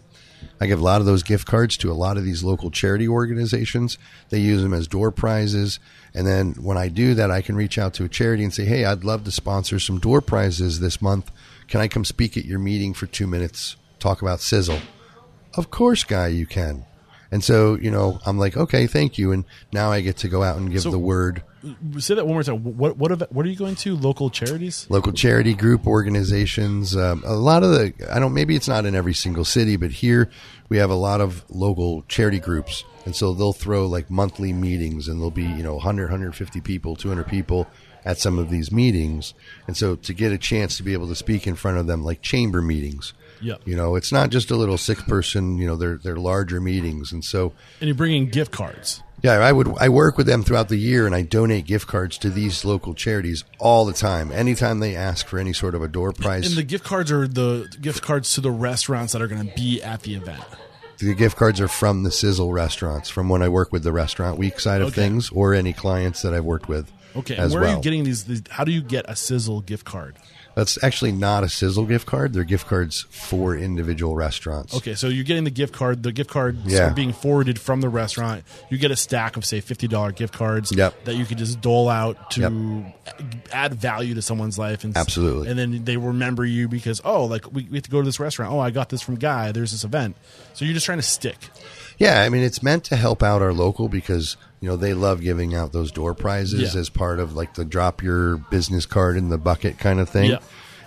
I 0.61 0.67
give 0.67 0.79
a 0.79 0.83
lot 0.83 1.01
of 1.01 1.07
those 1.07 1.23
gift 1.23 1.47
cards 1.47 1.75
to 1.77 1.91
a 1.91 1.93
lot 1.93 2.17
of 2.17 2.23
these 2.23 2.43
local 2.43 2.69
charity 2.69 3.07
organizations. 3.07 3.97
They 4.29 4.39
use 4.39 4.61
them 4.61 4.75
as 4.75 4.87
door 4.87 5.09
prizes. 5.11 5.79
And 6.13 6.27
then 6.27 6.51
when 6.53 6.77
I 6.77 6.87
do 6.87 7.15
that, 7.15 7.31
I 7.31 7.41
can 7.41 7.55
reach 7.55 7.79
out 7.79 7.95
to 7.95 8.03
a 8.03 8.07
charity 8.07 8.43
and 8.43 8.53
say, 8.53 8.65
Hey, 8.65 8.85
I'd 8.85 9.03
love 9.03 9.23
to 9.23 9.31
sponsor 9.31 9.79
some 9.79 9.97
door 9.99 10.21
prizes 10.21 10.79
this 10.79 11.01
month. 11.01 11.31
Can 11.67 11.81
I 11.81 11.87
come 11.87 12.05
speak 12.05 12.37
at 12.37 12.45
your 12.45 12.59
meeting 12.59 12.93
for 12.93 13.07
two 13.07 13.25
minutes? 13.25 13.75
Talk 13.97 14.21
about 14.21 14.39
sizzle. 14.39 14.77
Of 15.55 15.71
course, 15.71 16.03
guy, 16.03 16.27
you 16.27 16.45
can. 16.45 16.85
And 17.31 17.43
so, 17.43 17.75
you 17.75 17.89
know, 17.89 18.19
I'm 18.25 18.37
like, 18.37 18.55
okay, 18.55 18.85
thank 18.85 19.17
you. 19.17 19.31
And 19.31 19.45
now 19.73 19.91
I 19.91 20.01
get 20.01 20.17
to 20.17 20.27
go 20.27 20.43
out 20.43 20.57
and 20.57 20.71
give 20.71 20.83
So- 20.83 20.91
the 20.91 20.99
word. 20.99 21.41
Say 21.99 22.15
that 22.15 22.25
one 22.25 22.33
more 22.33 22.43
time. 22.43 22.63
What 22.77 22.97
what 22.97 23.11
event, 23.11 23.31
what 23.31 23.45
are 23.45 23.49
you 23.49 23.55
going 23.55 23.75
to? 23.77 23.95
Local 23.95 24.29
charities? 24.29 24.87
local 24.89 25.11
charity 25.13 25.53
group 25.53 25.85
organizations. 25.85 26.95
Um, 26.95 27.23
a 27.25 27.33
lot 27.35 27.63
of 27.63 27.71
the, 27.71 27.93
I 28.11 28.19
don't, 28.19 28.33
maybe 28.33 28.55
it's 28.55 28.67
not 28.67 28.85
in 28.85 28.95
every 28.95 29.13
single 29.13 29.45
city, 29.45 29.75
but 29.75 29.91
here 29.91 30.29
we 30.69 30.77
have 30.77 30.89
a 30.89 30.95
lot 30.95 31.21
of 31.21 31.43
local 31.49 32.03
charity 32.07 32.39
groups. 32.39 32.83
And 33.05 33.15
so 33.15 33.33
they'll 33.33 33.53
throw 33.53 33.87
like 33.87 34.09
monthly 34.09 34.53
meetings 34.53 35.07
and 35.07 35.19
there'll 35.19 35.31
be, 35.31 35.43
you 35.43 35.63
know, 35.63 35.73
100, 35.75 36.03
150 36.05 36.61
people, 36.61 36.95
200 36.95 37.27
people 37.27 37.67
at 38.05 38.17
some 38.17 38.39
of 38.39 38.49
these 38.49 38.71
meetings. 38.71 39.33
And 39.67 39.75
so 39.77 39.95
to 39.95 40.13
get 40.13 40.31
a 40.31 40.37
chance 40.37 40.77
to 40.77 40.83
be 40.83 40.93
able 40.93 41.07
to 41.07 41.15
speak 41.15 41.45
in 41.47 41.55
front 41.55 41.77
of 41.77 41.87
them, 41.87 42.03
like 42.03 42.21
chamber 42.21 42.61
meetings, 42.61 43.13
Yep. 43.41 43.61
you 43.65 43.75
know, 43.75 43.95
it's 43.95 44.11
not 44.11 44.29
just 44.29 44.51
a 44.51 44.55
little 44.55 44.77
six 44.77 45.01
person, 45.01 45.57
you 45.57 45.65
know, 45.65 45.75
they're, 45.75 45.97
they're 45.97 46.15
larger 46.15 46.61
meetings. 46.61 47.11
And 47.11 47.25
so, 47.25 47.53
And 47.79 47.87
you're 47.87 47.95
bringing 47.95 48.27
gift 48.27 48.51
cards. 48.51 49.01
Yeah, 49.21 49.33
I 49.33 49.51
would. 49.51 49.71
I 49.79 49.89
work 49.89 50.17
with 50.17 50.27
them 50.27 50.43
throughout 50.43 50.69
the 50.69 50.77
year, 50.77 51.05
and 51.05 51.13
I 51.15 51.21
donate 51.21 51.65
gift 51.65 51.87
cards 51.87 52.17
to 52.19 52.29
these 52.29 52.65
local 52.65 52.93
charities 52.93 53.43
all 53.59 53.85
the 53.85 53.93
time. 53.93 54.31
Anytime 54.31 54.79
they 54.79 54.95
ask 54.95 55.27
for 55.27 55.37
any 55.39 55.53
sort 55.53 55.75
of 55.75 55.81
a 55.81 55.87
door 55.87 56.11
prize, 56.11 56.47
And 56.47 56.55
the 56.57 56.63
gift 56.63 56.83
cards 56.83 57.11
are 57.11 57.27
the 57.27 57.67
gift 57.81 58.01
cards 58.01 58.33
to 58.33 58.41
the 58.41 58.51
restaurants 58.51 59.13
that 59.13 59.21
are 59.21 59.27
going 59.27 59.47
to 59.47 59.53
be 59.55 59.81
at 59.81 60.01
the 60.03 60.15
event. 60.15 60.43
the 60.99 61.13
gift 61.15 61.35
cards 61.37 61.59
are 61.59 61.67
from 61.67 62.03
the 62.03 62.11
Sizzle 62.11 62.51
restaurants, 62.53 63.09
from 63.09 63.27
when 63.29 63.41
I 63.41 63.49
work 63.49 63.71
with 63.71 63.83
the 63.83 63.91
restaurant 63.91 64.37
week 64.37 64.59
side 64.59 64.81
of 64.81 64.87
Okay. 64.89 65.01
things, 65.01 65.29
or 65.31 65.53
any 65.53 65.73
clients 65.73 66.21
that 66.21 66.33
I've 66.33 66.45
worked 66.45 66.67
with. 66.69 66.91
Okay. 67.15 67.35
as 67.35 67.45
And 67.45 67.53
where 67.53 67.61
well. 67.63 67.73
are 67.73 67.75
you 67.77 67.81
getting 67.83 68.03
these, 68.03 68.23
these? 68.25 68.41
How 68.51 68.63
do 68.63 68.71
you 68.71 68.81
get 68.81 69.05
a 69.09 69.15
Sizzle 69.15 69.61
gift 69.61 69.83
card? 69.85 70.15
That's 70.53 70.81
actually 70.83 71.13
not 71.13 71.43
a 71.45 71.49
Sizzle 71.49 71.85
gift 71.85 72.05
card. 72.05 72.33
They're 72.33 72.43
gift 72.43 72.67
cards 72.67 73.05
for 73.09 73.55
individual 73.55 74.15
restaurants. 74.15 74.75
Okay, 74.75 74.95
so 74.95 75.07
you're 75.07 75.23
getting 75.23 75.45
the 75.45 75.49
gift 75.49 75.73
card. 75.73 76.03
The 76.03 76.11
gift 76.11 76.29
cards 76.29 76.59
Yeah. 76.65 76.87
are 76.89 76.93
being 76.93 77.13
forwarded 77.13 77.57
from 77.59 77.79
the 77.79 77.87
restaurant. 77.87 78.43
You 78.69 78.77
get 78.77 78.91
a 78.91 78.95
stack 78.97 79.37
of 79.37 79.45
say 79.45 79.61
fifty 79.61 79.87
dollar 79.87 80.11
gift 80.11 80.33
cards 80.33 80.71
Yep. 80.75 81.05
that 81.05 81.15
you 81.15 81.25
can 81.25 81.37
just 81.37 81.61
dole 81.61 81.87
out 81.87 82.31
to 82.31 82.85
add 83.53 83.73
value 83.75 84.13
to 84.15 84.21
someone's 84.21 84.57
life. 84.59 84.83
And 84.83 84.95
Absolutely. 84.97 85.49
and 85.49 85.57
then 85.57 85.85
they 85.85 85.97
remember 85.97 86.45
you 86.45 86.67
because 86.67 87.01
oh, 87.05 87.25
like 87.25 87.51
we, 87.51 87.63
we 87.69 87.77
have 87.77 87.83
to 87.83 87.89
go 87.91 88.01
to 88.01 88.05
this 88.05 88.19
restaurant. 88.19 88.51
Oh, 88.51 88.59
I 88.59 88.71
got 88.71 88.89
this 88.89 89.01
from 89.01 89.15
Guy. 89.15 89.51
There's 89.51 89.71
this 89.71 89.83
event. 89.83 90.15
So 90.53 90.65
you're 90.65 90.73
just 90.73 90.85
trying 90.85 90.97
to 90.99 91.03
stick. 91.03 91.37
Yeah, 91.97 92.21
I 92.23 92.29
mean 92.29 92.43
it's 92.43 92.61
meant 92.61 92.83
to 92.85 92.95
help 92.95 93.23
out 93.23 93.41
our 93.41 93.53
local 93.53 93.87
because 93.87 94.35
you 94.61 94.69
know 94.69 94.77
they 94.77 94.93
love 94.93 95.19
giving 95.21 95.53
out 95.53 95.73
those 95.73 95.91
door 95.91 96.13
prizes 96.13 96.73
Yeah. 96.73 96.79
as 96.79 96.89
part 96.89 97.19
of 97.19 97.35
like 97.35 97.55
the 97.55 97.65
drop 97.65 98.01
your 98.01 98.37
business 98.37 98.85
card 98.85 99.17
in 99.17 99.27
the 99.29 99.37
bucket 99.37 99.77
kind 99.79 99.99
of 99.99 100.07
thing. 100.09 100.29
Yeah. 100.31 100.39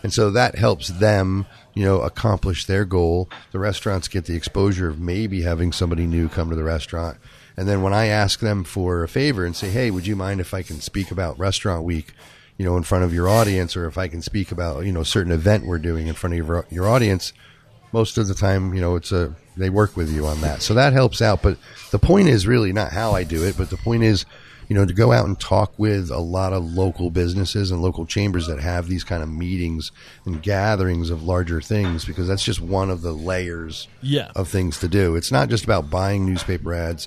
And 0.03 0.13
so 0.13 0.31
that 0.33 0.57
helps 0.57 0.89
them, 0.89 1.47
you 1.75 1.83
know, 1.85 2.01
accomplish 2.03 2.67
their 2.67 2.85
goal. 2.85 3.29
The 3.53 3.59
restaurants 3.59 4.07
get 4.09 4.27
the 4.27 4.37
exposure 4.37 4.89
of 4.89 5.01
maybe 5.01 5.43
having 5.43 5.73
somebody 5.73 6.07
new 6.07 6.29
come 6.29 6.51
to 6.51 6.57
the 6.57 6.63
restaurant. 6.65 7.17
And 7.57 7.67
then 7.69 7.83
when 7.83 7.95
I 7.95 8.07
ask 8.07 8.41
them 8.41 8.65
for 8.65 9.03
a 9.03 9.09
favor 9.09 9.45
and 9.47 9.55
say, 9.57 9.71
"Hey, 9.71 9.91
would 9.91 10.07
you 10.07 10.15
mind 10.17 10.41
if 10.41 10.53
I 10.55 10.63
can 10.63 10.81
speak 10.81 11.11
about 11.11 11.39
restaurant 11.39 11.85
week?" 11.85 12.13
you 12.57 12.65
know, 12.65 12.77
in 12.77 12.85
front 12.85 13.03
of 13.03 13.13
your 13.13 13.29
audience 13.29 13.77
or 13.77 13.87
if 13.89 13.99
I 13.99 14.07
can 14.07 14.23
speak 14.23 14.53
about, 14.53 14.87
you 14.87 14.93
know, 14.93 15.01
a 15.01 15.05
certain 15.05 15.33
event 15.33 15.67
we're 15.67 15.81
doing 15.81 16.07
in 16.07 16.15
front 16.15 16.35
of 16.39 16.47
your, 16.47 16.65
your 16.71 16.87
audience, 16.87 17.33
most 17.95 18.19
of 18.19 18.27
the 18.29 18.35
time, 18.35 18.75
you 18.75 18.81
know, 18.81 18.97
it's 18.97 19.13
a 19.13 19.35
they 19.57 19.71
work 19.71 19.97
with 19.97 20.13
you 20.13 20.27
on 20.27 20.41
that. 20.41 20.61
So 20.63 20.75
that 20.75 20.93
helps 20.93 21.23
out. 21.23 21.41
But 21.41 21.57
the 21.93 21.99
point 21.99 22.27
is 22.29 22.45
really 22.47 22.73
not 22.73 22.91
how 22.93 23.13
I 23.13 23.23
do 23.23 23.45
it, 23.45 23.57
but 23.57 23.71
the 23.71 23.77
point 23.77 24.03
is, 24.03 24.27
you 24.69 24.75
know, 24.75 24.85
to 24.85 24.93
go 24.93 25.13
out 25.13 25.27
and 25.27 25.39
talk 25.39 25.73
with 25.79 26.11
a 26.11 26.19
lot 26.19 26.53
of 26.53 26.65
local 26.65 27.09
businesses 27.09 27.71
and 27.71 27.81
local 27.81 28.05
chambers 28.05 28.49
that 28.49 28.59
have 28.59 28.89
these 28.89 29.05
kind 29.05 29.23
of 29.23 29.29
meetings 29.29 29.93
and 30.27 30.43
gatherings 30.43 31.09
of 31.11 31.23
larger 31.23 31.61
things 31.61 32.05
because 32.05 32.27
that's 32.27 32.45
just 32.45 32.61
one 32.61 32.91
of 32.91 33.01
the 33.03 33.13
layers 33.13 33.87
Yeah. 34.03 34.33
of 34.35 34.49
things 34.49 34.81
to 34.81 34.89
do. 34.89 35.15
It's 35.15 35.31
not 35.31 35.49
just 35.49 35.63
about 35.65 35.89
buying 35.89 36.27
newspaper 36.27 36.75
ads 36.75 37.07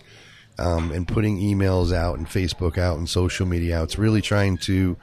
um, 0.58 0.92
and 0.94 1.06
putting 1.06 1.40
emails 1.42 1.94
out 1.94 2.18
and 2.18 2.28
Facebook 2.28 2.78
out 2.78 2.98
and 2.98 3.10
social 3.10 3.46
media 3.46 3.80
out. 3.80 3.84
It's 3.86 3.98
really 3.98 4.22
trying 4.22 4.58
to 4.60 4.96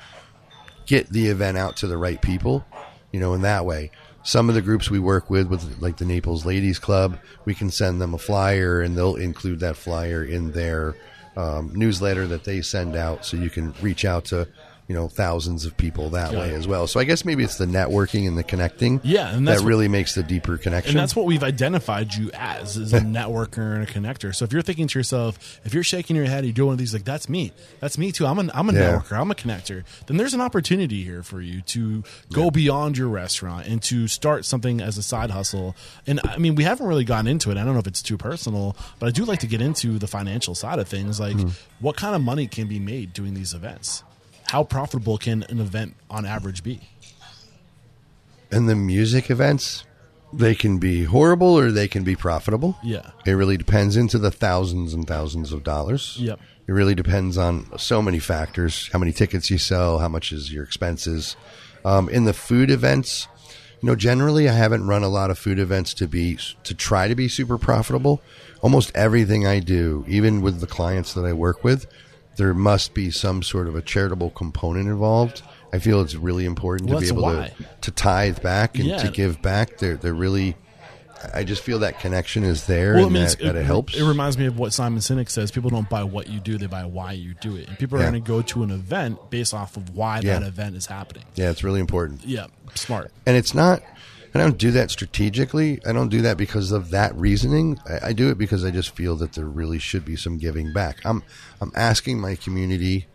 get 0.86 1.10
the 1.10 1.26
event 1.28 1.58
out 1.58 1.76
to 1.78 1.86
the 1.86 1.98
right 1.98 2.22
people, 2.22 2.64
you 3.12 3.20
know, 3.20 3.34
in 3.34 3.42
that 3.42 3.66
way. 3.66 3.90
Some 4.24 4.48
of 4.48 4.54
the 4.54 4.62
groups 4.62 4.90
we 4.90 4.98
work 4.98 5.28
with, 5.28 5.48
with 5.48 5.80
like 5.80 5.98
the 5.98 6.06
Naples 6.06 6.46
Ladies 6.46 6.78
Club, 6.78 7.18
we 7.44 7.54
can 7.54 7.70
send 7.70 8.00
them 8.00 8.14
a 8.14 8.18
flyer 8.18 8.80
and 8.80 8.96
they'll 8.96 9.16
include 9.16 9.60
that 9.60 9.76
flyer 9.76 10.24
in 10.24 10.52
their 10.52 10.96
um, 11.36 11.72
newsletter 11.74 12.26
that 12.28 12.44
they 12.44 12.62
send 12.62 12.96
out 12.96 13.26
so 13.26 13.36
you 13.36 13.50
can 13.50 13.74
reach 13.82 14.04
out 14.04 14.24
to, 14.26 14.48
you 14.86 14.94
know, 14.94 15.08
thousands 15.08 15.64
of 15.64 15.74
people 15.78 16.10
that 16.10 16.32
Got 16.32 16.40
way 16.40 16.54
as 16.54 16.68
well. 16.68 16.86
So 16.86 17.00
I 17.00 17.04
guess 17.04 17.24
maybe 17.24 17.42
it's 17.42 17.56
the 17.56 17.64
networking 17.64 18.28
and 18.28 18.36
the 18.36 18.42
connecting 18.42 19.00
Yeah, 19.02 19.34
and 19.34 19.48
that 19.48 19.60
what- 19.60 19.66
really 19.66 19.88
makes 19.88 20.14
the 20.14 20.22
deeper 20.22 20.58
connection. 20.58 20.90
And 20.90 20.98
that's 21.00 21.16
what 21.16 21.24
we've 21.24 21.42
identified 21.42 22.12
you 22.12 22.30
as, 22.34 22.76
is 22.76 22.92
a 22.92 23.00
networker 23.18 23.74
and 23.74 23.82
a 23.82 23.86
connector. 23.86 24.34
So 24.34 24.44
if 24.44 24.52
you're 24.52 24.60
thinking 24.60 24.86
to 24.88 24.98
yourself, 24.98 25.60
if 25.64 25.72
you're 25.72 25.82
shaking 25.84 26.16
your 26.16 26.26
head, 26.26 26.44
you're 26.44 26.52
doing 26.52 26.66
one 26.66 26.74
of 26.74 26.78
these 26.78 26.92
like, 26.92 27.04
that's 27.04 27.28
me. 27.30 27.52
That's 27.80 27.96
me 27.96 28.12
too. 28.12 28.26
I'm 28.26 28.38
a, 28.38 28.50
I'm 28.52 28.68
a 28.68 28.74
Yeah. 28.74 28.98
networker. 28.98 29.18
I'm 29.18 29.30
a 29.30 29.34
connector. 29.34 29.84
Then 30.06 30.18
there's 30.18 30.34
an 30.34 30.42
opportunity 30.42 31.02
here 31.02 31.22
for 31.22 31.40
you 31.40 31.62
to 31.62 32.04
go 32.32 32.50
beyond 32.50 32.98
your 32.98 33.08
restaurant 33.08 33.66
and 33.66 33.82
to 33.84 34.06
start 34.06 34.44
something 34.44 34.82
as 34.82 34.98
a 34.98 35.02
side 35.02 35.30
hustle. 35.30 35.74
And 36.06 36.20
I 36.24 36.36
mean, 36.36 36.56
we 36.56 36.64
haven't 36.64 36.86
really 36.86 37.04
gotten 37.04 37.26
into 37.26 37.50
it. 37.50 37.56
I 37.56 37.64
don't 37.64 37.72
know 37.72 37.80
if 37.80 37.86
it's 37.86 38.02
too 38.02 38.18
personal, 38.18 38.76
but 38.98 39.06
I 39.06 39.10
do 39.12 39.24
like 39.24 39.38
to 39.40 39.46
get 39.46 39.62
into 39.62 39.98
the 39.98 40.06
financial 40.06 40.54
side 40.54 40.78
of 40.78 40.88
things. 40.88 41.18
Like 41.18 41.36
Hmm. 41.40 41.48
what 41.80 41.96
kind 41.96 42.14
of 42.14 42.20
money 42.20 42.46
can 42.46 42.66
be 42.68 42.78
made 42.78 43.14
doing 43.14 43.32
these 43.32 43.54
events? 43.54 44.02
How 44.54 44.62
profitable 44.62 45.18
can 45.18 45.42
an 45.48 45.58
event 45.58 45.96
on 46.08 46.24
average 46.24 46.62
be? 46.62 46.78
and 48.52 48.68
the 48.68 48.76
music 48.76 49.28
events, 49.28 49.84
they 50.32 50.54
can 50.54 50.78
be 50.78 51.02
horrible 51.02 51.58
or 51.58 51.72
they 51.72 51.88
can 51.88 52.04
be 52.04 52.14
profitable. 52.14 52.76
Yeah. 52.80 53.10
It 53.26 53.32
really 53.32 53.56
depends 53.56 53.96
into 53.96 54.16
the 54.16 54.30
thousands 54.30 54.94
and 54.94 55.08
thousands 55.08 55.52
of 55.52 55.64
dollars. 55.64 56.16
Yep. 56.20 56.38
It 56.68 56.72
really 56.72 56.94
depends 56.94 57.36
on 57.36 57.76
so 57.80 58.00
many 58.00 58.20
factors: 58.20 58.88
how 58.92 59.00
many 59.00 59.10
tickets 59.10 59.50
you 59.50 59.58
sell, 59.58 59.98
how 59.98 60.06
much 60.06 60.30
is 60.30 60.52
your 60.52 60.62
expenses. 60.62 61.34
Um, 61.84 62.08
in 62.08 62.24
the 62.24 62.32
food 62.32 62.70
events, 62.70 63.26
you 63.82 63.88
know, 63.88 63.96
generally 63.96 64.48
I 64.48 64.52
haven't 64.52 64.86
run 64.86 65.02
a 65.02 65.08
lot 65.08 65.32
of 65.32 65.36
food 65.36 65.58
events 65.58 65.94
to 65.94 66.06
be 66.06 66.38
to 66.62 66.74
try 66.74 67.08
to 67.08 67.16
be 67.16 67.26
super 67.26 67.58
profitable. 67.58 68.22
Almost 68.62 68.92
everything 68.94 69.48
I 69.48 69.58
do, 69.58 70.04
even 70.06 70.42
with 70.42 70.60
the 70.60 70.68
clients 70.68 71.12
that 71.14 71.24
I 71.24 71.32
work 71.32 71.64
with, 71.64 71.86
there 72.36 72.54
must 72.54 72.94
be 72.94 73.10
some 73.10 73.42
sort 73.42 73.66
of 73.68 73.74
a 73.76 73.82
charitable 73.82 74.30
component 74.30 74.88
involved. 74.88 75.42
I 75.72 75.78
feel 75.78 76.00
it's 76.00 76.14
really 76.14 76.44
important 76.44 76.88
Well, 76.90 77.00
to 77.00 77.04
be 77.06 77.10
able 77.12 77.22
why. 77.22 77.52
to, 77.58 77.64
to 77.82 77.90
tithe 77.90 78.40
back 78.42 78.76
and 78.78 78.86
Yeah. 78.88 78.98
to 78.98 79.10
give 79.10 79.42
back. 79.42 79.78
They're 79.78 79.96
they're 79.96 80.14
really. 80.14 80.56
I 81.32 81.42
just 81.42 81.62
feel 81.62 81.78
that 81.78 82.00
connection 82.00 82.44
is 82.44 82.66
there 82.66 82.94
Well, 82.96 83.06
I 83.06 83.08
mean, 83.08 83.22
that, 83.24 83.38
that 83.38 83.56
it, 83.56 83.64
helps. 83.64 83.96
It 83.96 84.04
reminds 84.06 84.36
me 84.36 84.44
of 84.44 84.58
what 84.58 84.74
Simon 84.74 84.98
Sinek 85.00 85.30
says: 85.30 85.50
people 85.50 85.70
don't 85.70 85.88
buy 85.88 86.04
what 86.04 86.28
you 86.28 86.38
do; 86.38 86.58
they 86.58 86.66
buy 86.66 86.84
why 86.84 87.12
you 87.12 87.32
do 87.40 87.56
it. 87.56 87.66
And 87.66 87.78
people 87.78 87.96
are 87.98 88.02
Yeah. 88.02 88.10
going 88.10 88.22
to 88.22 88.28
go 88.28 88.42
to 88.42 88.62
an 88.62 88.70
event 88.70 89.30
based 89.30 89.54
off 89.54 89.76
of 89.78 89.90
why 89.96 90.20
Yeah. 90.20 90.38
that 90.38 90.46
event 90.46 90.76
is 90.76 90.84
happening. 90.86 91.24
yeah, 91.34 91.50
it's 91.50 91.64
really 91.64 91.80
important. 91.80 92.26
Yeah, 92.26 92.48
smart. 92.74 93.10
and 93.24 93.36
it's 93.38 93.54
not 93.54 93.82
i 94.34 94.38
don't 94.38 94.58
do 94.58 94.70
that 94.72 94.90
strategically. 94.90 95.80
I 95.86 95.92
don't 95.92 96.08
do 96.08 96.22
that 96.22 96.36
because 96.36 96.72
of 96.72 96.90
that 96.90 97.14
reasoning. 97.14 97.78
I, 97.88 98.08
I 98.08 98.12
do 98.12 98.30
it 98.30 98.38
because 98.38 98.64
i 98.64 98.70
just 98.70 98.94
feel 98.94 99.16
that 99.16 99.32
there 99.32 99.46
really 99.46 99.78
should 99.78 100.04
be 100.04 100.16
some 100.16 100.38
giving 100.38 100.72
back. 100.72 100.98
I'm 101.04 101.22
i'm 101.60 101.72
asking 101.74 102.20
my 102.20 102.34
community 102.34 103.06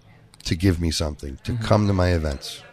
to 0.45 0.55
give 0.55 0.79
me 0.79 0.91
something 0.91 1.37
to 1.43 1.53
mm-hmm. 1.53 1.63
come 1.63 1.87
to 1.87 1.93
my 1.93 2.09
events. 2.09 2.63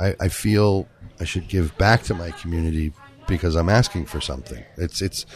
I, 0.00 0.14
I 0.20 0.28
feel 0.28 0.88
i 1.20 1.24
should 1.24 1.48
give 1.48 1.76
back 1.78 2.02
to 2.04 2.14
my 2.14 2.30
community 2.30 2.92
because 3.26 3.56
i'm 3.56 3.68
asking 3.68 4.06
for 4.06 4.20
something. 4.20 4.64
It's 4.76 5.00
it's 5.00 5.26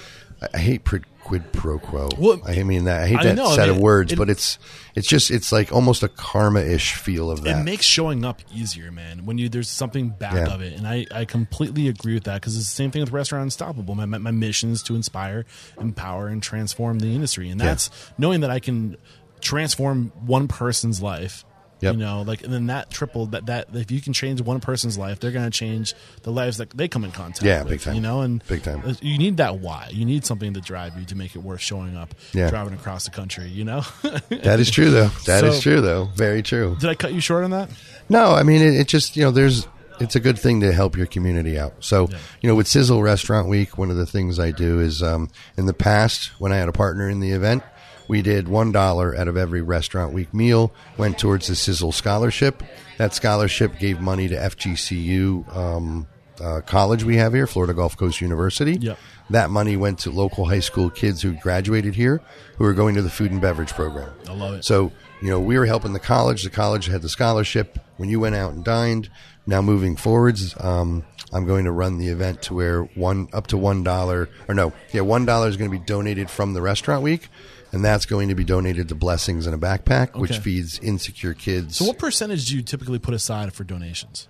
i, 0.55 0.59
hate 0.59 0.85
quid, 0.85 1.05
quid 1.23 1.53
pro 1.53 1.79
quo 1.79 2.09
Well, 2.19 2.41
i 2.47 2.63
mean 2.63 2.85
that 2.85 3.03
i 3.03 3.07
hate 3.07 3.19
I 3.19 3.25
that 3.25 3.35
know, 3.37 3.47
I 3.47 3.55
set 3.57 3.69
mean, 3.69 3.77
of 3.77 3.83
words 3.83 4.13
it- 4.13 4.17
but 4.17 4.29
it's 4.31 4.59
it's 4.95 5.07
just 5.07 5.31
it's 5.31 5.53
like 5.53 5.73
almost 5.73 6.03
a 6.03 6.09
karma-ish 6.09 6.95
feel 6.95 7.31
of 7.31 7.43
that 7.45 7.61
It 7.61 7.63
makes 7.65 7.85
showing 7.85 8.25
up 8.25 8.41
easier, 8.53 8.91
man. 8.91 9.25
When 9.25 9.39
you 9.39 9.49
there's 9.49 9.69
something 9.69 10.09
back 10.09 10.35
Yeah. 10.35 10.53
of 10.53 10.61
it, 10.63 10.77
and 10.77 10.87
I, 10.87 11.07
I 11.15 11.25
completely 11.27 11.87
agree 11.87 12.15
with 12.15 12.25
that 12.25 12.41
because 12.41 12.57
it's 12.57 12.67
the 12.67 12.75
same 12.75 12.91
thing 12.91 13.01
with 13.03 13.13
Restaurant 13.13 13.45
Unstoppable. 13.45 13.95
My, 13.95 14.05
my, 14.07 14.19
my 14.19 14.31
mission 14.33 14.73
is 14.73 14.83
to 14.85 14.97
inspire, 14.97 15.47
empower, 15.81 16.27
and 16.27 16.43
transform 16.43 16.99
the 16.99 17.15
industry, 17.15 17.49
and 17.51 17.61
Yeah. 17.61 17.67
that's 17.67 17.91
knowing 18.19 18.41
that 18.41 18.51
I 18.51 18.59
can 18.59 18.97
transform 19.41 20.13
one 20.27 20.49
person's 20.49 21.01
life. 21.01 21.45
Yep. 21.81 21.95
You 21.95 22.01
know, 22.01 22.23
like 22.23 22.43
and 22.43 22.53
then 22.53 22.67
that 22.67 22.91
triple 22.91 23.27
that 23.27 23.47
that 23.47 23.69
if 23.75 23.91
you 23.91 24.01
can 24.01 24.13
change 24.13 24.41
one 24.41 24.61
person's 24.61 24.99
life, 24.99 25.19
they're 25.21 25.31
going 25.31 25.45
to 25.51 25.57
change 25.57 25.95
the 26.23 26.31
lives 26.31 26.59
that 26.59 26.71
they 26.71 26.89
come 26.89 27.05
in 27.05 27.11
contact. 27.11 27.43
Yeah, 27.45 27.61
with, 27.63 27.71
big 27.71 27.81
time. 27.81 27.95
You 27.95 28.01
know, 28.01 28.21
and 28.21 28.43
Big 28.49 28.63
time. 28.63 28.83
You 29.01 29.19
need 29.19 29.39
that 29.39 29.59
why. 29.61 29.89
You 29.91 30.05
need 30.05 30.25
something 30.27 30.55
to 30.55 30.61
drive 30.61 30.99
you 30.99 31.05
to 31.07 31.15
make 31.15 31.35
it 31.35 31.39
worth 31.39 31.61
showing 31.61 31.97
up. 31.97 32.15
Yeah. 32.33 32.51
driving 32.51 32.75
across 32.75 33.05
the 33.05 33.11
country. 33.11 33.49
You 33.49 33.65
know. 33.65 33.81
that 34.29 34.61
is 34.61 34.71
true 34.71 34.91
though 34.91 35.09
That 35.27 35.45
is 35.45 35.57
So- 35.57 35.61
true 35.63 35.81
though 35.81 36.05
very 36.15 36.43
true 36.43 36.77
Did 36.79 36.91
I 36.91 36.95
cut 36.95 37.13
you 37.13 37.21
short 37.21 37.45
on 37.45 37.51
that? 37.51 37.71
No, 38.09 38.33
I 38.33 38.43
mean 38.43 38.61
it, 38.63 38.75
it 38.75 38.89
just 38.89 39.17
you 39.17 39.23
know 39.25 39.31
there's 39.31 39.67
it's 40.01 40.17
a 40.17 40.21
good 40.21 40.39
thing 40.39 40.61
to 40.63 40.73
help 40.73 40.97
your 40.97 41.07
community 41.07 41.59
out. 41.59 41.75
So 41.81 42.09
you 42.41 42.49
know 42.49 42.55
with 42.55 42.67
Sizzle 42.67 43.03
Restaurant 43.03 43.49
Week, 43.49 43.77
one 43.79 43.91
of 43.91 43.97
the 43.97 44.07
things 44.07 44.39
I 44.39 44.51
do 44.51 44.81
is 44.81 45.03
um, 45.03 45.29
in 45.57 45.67
the 45.67 45.75
past 45.75 46.29
when 46.41 46.53
I 46.53 46.57
had 46.57 46.69
a 46.69 46.73
partner 46.73 47.09
in 47.09 47.21
the 47.21 47.33
event, 47.33 47.63
we 48.11 48.23
did 48.23 48.49
one 48.49 48.73
dollar 48.73 49.17
out 49.17 49.29
of 49.29 49.37
every 49.37 49.63
Restaurant 49.63 50.13
Week 50.13 50.35
meal 50.35 50.73
went 50.99 51.17
towards 51.17 51.47
the 51.47 51.55
Sizzle 51.55 51.93
scholarship. 51.93 52.61
That 52.99 53.15
scholarship 53.15 53.79
gave 53.79 54.01
money 54.01 54.27
to 54.27 54.35
FGCU 54.35 55.57
um, 55.57 56.09
uh, 56.41 56.61
college 56.63 57.05
we 57.05 57.19
have 57.19 57.33
here, 57.33 57.47
Florida 57.47 57.73
Gulf 57.73 57.97
Coast 57.97 58.21
University. 58.21 58.73
Yep. 58.81 58.99
That 59.31 59.51
money 59.51 59.77
went 59.77 60.01
to 60.01 60.11
local 60.11 60.45
high 60.45 60.59
school 60.59 60.91
kids 60.91 61.23
who 61.23 61.35
graduated 61.35 61.95
here 61.95 62.21
who 62.57 62.65
are 62.65 62.75
going 62.75 62.97
to 62.97 63.03
the 63.03 63.11
food 63.11 63.31
and 63.31 63.41
beverage 63.41 63.71
program. 63.75 64.13
I 64.29 64.33
love 64.33 64.55
it. 64.55 64.65
So, 64.65 64.91
you 65.23 65.31
know, 65.31 65.39
we 65.39 65.57
were 65.57 65.67
helping 65.67 65.93
the 65.93 66.01
college. 66.01 66.43
The 66.43 66.51
college 66.51 66.87
had 66.87 67.03
the 67.03 67.09
scholarship. 67.09 67.79
When 67.97 68.09
you 68.09 68.19
went 68.19 68.35
out 68.35 68.53
and 68.53 68.65
dined, 68.65 69.09
now 69.47 69.63
moving 69.63 69.95
forwards, 69.95 70.57
um, 70.59 71.05
I'm 71.33 71.47
going 71.47 71.65
to 71.65 71.73
run 71.73 71.99
the 71.99 72.09
event 72.09 72.43
to 72.43 72.55
where 72.55 72.83
one 72.83 73.29
up 73.33 73.47
to 73.49 73.57
one 73.57 73.85
dollar 73.85 74.29
or 74.49 74.55
no, 74.55 74.73
yeah, 74.93 75.03
one 75.03 75.27
dollar 75.27 75.49
is 75.49 75.57
going 75.57 75.71
to 75.71 75.79
be 75.79 75.85
donated 75.85 76.29
from 76.29 76.55
the 76.55 76.63
restaurant 76.63 77.03
week, 77.03 77.29
and 77.73 77.85
that's 77.85 78.07
going 78.07 78.29
to 78.29 78.35
be 78.35 78.45
donated 78.45 78.89
to 78.89 78.95
Blessings 78.95 79.47
in 79.47 79.55
a 79.55 79.59
Backpack, 79.59 80.17
which 80.17 80.39
feeds 80.39 80.79
insecure 80.81 81.35
kids. 81.35 81.77
So, 81.77 81.85
what 81.87 81.99
percentage 81.99 82.47
do 82.47 82.57
you 82.57 82.63
typically 82.63 82.99
put 82.99 83.15
aside 83.15 83.53
for 83.53 83.65
donations? 83.65 84.29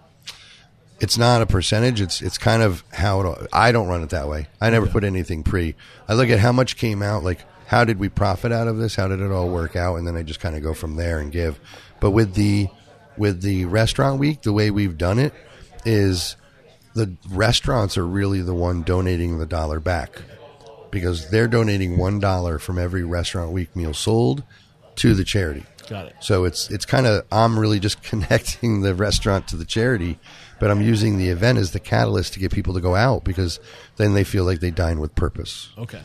it's 1.00 1.16
not 1.16 1.40
a 1.40 1.46
percentage. 1.46 2.00
It's 2.00 2.20
it's 2.20 2.38
kind 2.38 2.62
of 2.62 2.84
how 2.92 3.20
it, 3.22 3.48
I 3.52 3.72
don't 3.72 3.88
run 3.88 4.02
it 4.02 4.10
that 4.10 4.28
way. 4.28 4.48
I 4.60 4.70
never 4.70 4.86
put 4.86 5.02
anything 5.02 5.42
pre. 5.42 5.74
I 6.06 6.14
look 6.14 6.28
at 6.28 6.38
how 6.38 6.52
much 6.52 6.76
came 6.76 7.02
out. 7.02 7.24
Like 7.24 7.40
how 7.66 7.84
did 7.84 7.98
we 7.98 8.08
profit 8.08 8.52
out 8.52 8.68
of 8.68 8.76
this? 8.76 8.96
How 8.96 9.08
did 9.08 9.20
it 9.20 9.30
all 9.30 9.48
work 9.48 9.76
out? 9.76 9.96
And 9.96 10.06
then 10.06 10.16
I 10.16 10.22
just 10.22 10.40
kind 10.40 10.56
of 10.56 10.62
go 10.62 10.74
from 10.74 10.96
there 10.96 11.18
and 11.18 11.32
give. 11.32 11.58
But 12.00 12.10
with 12.10 12.34
the 12.34 12.68
with 13.16 13.42
the 13.42 13.64
restaurant 13.64 14.20
week, 14.20 14.42
the 14.42 14.52
way 14.52 14.70
we've 14.70 14.98
done 14.98 15.18
it 15.18 15.32
is 15.84 16.36
the 16.94 17.16
restaurants 17.30 17.96
are 17.96 18.06
really 18.06 18.42
the 18.42 18.54
one 18.54 18.82
donating 18.82 19.38
the 19.38 19.46
dollar 19.46 19.80
back 19.80 20.20
because 20.90 21.30
they're 21.30 21.48
donating 21.48 21.96
one 21.96 22.18
dollar 22.18 22.58
from 22.58 22.78
every 22.78 23.04
restaurant 23.04 23.52
week 23.52 23.74
meal 23.74 23.94
sold 23.94 24.42
to 24.96 25.14
the 25.14 25.24
charity. 25.24 25.64
Got 25.88 26.06
it. 26.06 26.16
So 26.20 26.44
it's 26.44 26.70
it's 26.70 26.84
kind 26.84 27.06
of 27.06 27.24
I'm 27.32 27.58
really 27.58 27.80
just 27.80 28.02
connecting 28.04 28.82
the 28.82 28.94
restaurant 28.94 29.48
to 29.48 29.56
the 29.56 29.64
charity, 29.64 30.18
but 30.58 30.70
I'm 30.70 30.80
using 30.80 31.18
the 31.18 31.28
event 31.28 31.58
as 31.58 31.72
the 31.72 31.80
catalyst 31.80 32.34
to 32.34 32.38
get 32.38 32.52
people 32.52 32.74
to 32.74 32.80
go 32.80 32.94
out 32.94 33.24
because 33.24 33.60
then 33.96 34.14
they 34.14 34.24
feel 34.24 34.44
like 34.44 34.60
they 34.60 34.70
dine 34.70 35.00
with 35.00 35.14
purpose. 35.14 35.70
Okay. 35.76 36.02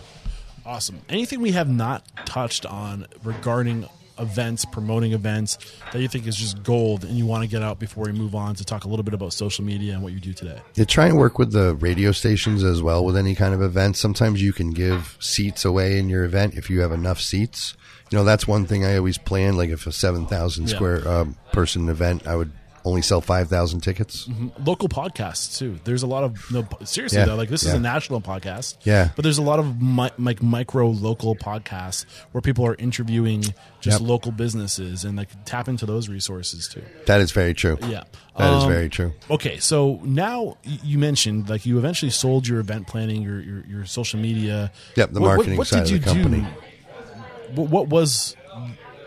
Awesome. 0.65 1.01
Anything 1.09 1.41
we 1.41 1.51
have 1.51 1.69
not 1.69 2.03
touched 2.25 2.65
on 2.65 3.05
regarding 3.23 3.87
events, 4.19 4.65
promoting 4.65 5.13
events 5.13 5.57
that 5.91 6.01
you 6.01 6.07
think 6.07 6.27
is 6.27 6.35
just 6.35 6.63
gold 6.63 7.03
and 7.03 7.17
you 7.17 7.25
want 7.25 7.43
to 7.43 7.49
get 7.49 7.61
out 7.61 7.79
before 7.79 8.05
we 8.05 8.11
move 8.11 8.35
on 8.35 8.55
to 8.55 8.65
talk 8.65 8.85
a 8.85 8.87
little 8.87 9.03
bit 9.03 9.13
about 9.13 9.33
social 9.33 9.63
media 9.65 9.93
and 9.93 10.03
what 10.03 10.13
you 10.13 10.19
do 10.19 10.33
today? 10.33 10.59
You 10.75 10.85
try 10.85 11.07
and 11.07 11.17
work 11.17 11.37
with 11.39 11.51
the 11.51 11.75
radio 11.75 12.11
stations 12.11 12.63
as 12.63 12.81
well 12.81 13.03
with 13.03 13.17
any 13.17 13.35
kind 13.35 13.53
of 13.53 13.61
event. 13.61 13.97
Sometimes 13.97 14.41
you 14.41 14.53
can 14.53 14.71
give 14.71 15.17
seats 15.19 15.65
away 15.65 15.97
in 15.99 16.09
your 16.09 16.23
event 16.23 16.55
if 16.55 16.69
you 16.69 16.81
have 16.81 16.91
enough 16.91 17.19
seats. 17.19 17.75
You 18.11 18.17
know, 18.19 18.23
that's 18.23 18.47
one 18.47 18.65
thing 18.65 18.85
I 18.85 18.97
always 18.97 19.17
plan. 19.17 19.57
Like 19.57 19.69
if 19.69 19.87
a 19.87 19.91
7,000 19.91 20.67
Yeah. 20.69 20.75
square 20.75 21.07
um, 21.07 21.35
person 21.51 21.89
event, 21.89 22.27
I 22.27 22.35
would 22.35 22.51
only 22.85 23.01
sell 23.01 23.19
5,000 23.19 23.81
tickets. 23.81 24.29
Local 24.63 24.87
podcasts 24.87 25.57
too. 25.57 25.79
There's 25.83 26.03
a 26.03 26.07
lot 26.07 26.23
of 26.23 26.51
no 26.51 26.65
seriously 26.83 27.17
Yeah. 27.19 27.25
though. 27.25 27.35
Like 27.35 27.49
this 27.49 27.63
is 27.63 27.73
a 27.73 27.79
national 27.79 28.21
podcast. 28.21 28.77
Yeah. 28.83 29.09
But 29.15 29.23
there's 29.23 29.39
a 29.39 29.41
lot 29.41 29.57
of 29.59 29.81
mi- 29.81 30.11
like 30.19 30.41
micro 30.43 30.89
local 30.89 31.35
podcasts 31.35 32.05
where 32.31 32.41
people 32.41 32.65
are 32.65 32.75
interviewing 32.75 33.41
just 33.81 33.99
Yep. 33.99 34.07
local 34.09 34.31
businesses 34.31 35.03
and 35.03 35.17
like 35.17 35.29
tap 35.45 35.67
into 35.67 35.85
those 35.87 36.07
resources 36.09 36.67
too. 36.67 36.83
That 37.07 37.21
is 37.21 37.31
very 37.31 37.53
true. 37.55 37.77
Yeah. 37.81 38.03
That 38.37 38.53
is 38.57 38.63
Um, 38.63 38.69
very 38.69 38.89
true. 38.89 39.13
Okay, 39.31 39.57
so 39.59 39.99
now 40.03 40.57
you 40.63 40.99
mentioned 40.99 41.49
like 41.49 41.65
you 41.65 41.77
eventually 41.79 42.11
sold 42.11 42.47
your 42.47 42.59
event 42.59 42.85
planning, 42.87 43.21
your 43.23 43.39
your, 43.41 43.63
your 43.67 43.85
social 43.85 44.19
media. 44.19 44.71
Yep, 44.95 45.11
the 45.13 45.19
marketing 45.21 45.63
side 45.63 45.83
of 45.83 45.89
the 45.89 45.99
company. 45.99 46.41
Do? 46.41 47.61
What, 47.61 47.69
what 47.69 47.87
was 47.89 48.35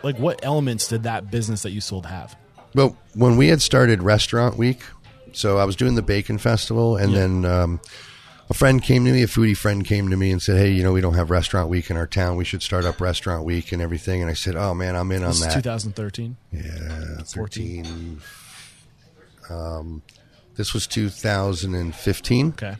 like 0.02 0.18
what 0.18 0.40
elements 0.44 0.88
did 0.88 1.04
that 1.04 1.30
business 1.30 1.62
that 1.62 1.70
you 1.70 1.80
sold 1.80 2.06
have? 2.06 2.36
Well, 2.78 2.96
when 3.14 3.36
we 3.36 3.48
had 3.48 3.60
started 3.60 4.04
Restaurant 4.04 4.56
Week, 4.56 4.82
so 5.32 5.58
I 5.58 5.64
was 5.64 5.74
doing 5.74 5.96
the 5.96 6.02
Bacon 6.02 6.38
Festival, 6.38 6.96
and 6.96 7.12
then 7.12 7.44
um, 7.44 7.80
a 8.48 8.54
friend 8.54 8.80
came 8.80 9.04
to 9.04 9.10
me, 9.10 9.24
a 9.24 9.26
foodie 9.26 9.56
friend 9.56 9.84
came 9.84 10.10
to 10.10 10.16
me 10.16 10.30
and 10.30 10.40
said, 10.40 10.58
"Hey, 10.58 10.70
you 10.70 10.84
know, 10.84 10.92
we 10.92 11.00
don't 11.00 11.14
have 11.14 11.28
Restaurant 11.28 11.68
Week 11.68 11.90
in 11.90 11.96
our 11.96 12.06
town. 12.06 12.36
We 12.36 12.44
should 12.44 12.62
start 12.62 12.84
up 12.84 13.00
Restaurant 13.00 13.44
Week 13.44 13.72
and 13.72 13.82
everything." 13.82 14.22
And 14.22 14.30
I 14.30 14.34
said, 14.34 14.54
"Oh 14.54 14.74
man, 14.74 14.94
I'm 14.94 15.10
in 15.10 15.24
on 15.24 15.30
This 15.30 15.40
that." 15.40 15.54
2013. 15.54 16.36
Yeah, 16.52 17.22
14. 17.24 17.84
13. 17.84 18.20
Um, 19.50 20.02
this 20.54 20.72
was 20.72 20.86
2015. 20.86 22.48
Okay. 22.50 22.76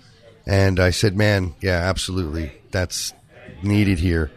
And 0.47 0.79
I 0.79 0.91
said, 0.91 1.17
man, 1.17 1.55
yeah, 1.61 1.79
absolutely. 1.79 2.53
That's 2.71 3.13
needed 3.65 3.99
here. 3.99 4.31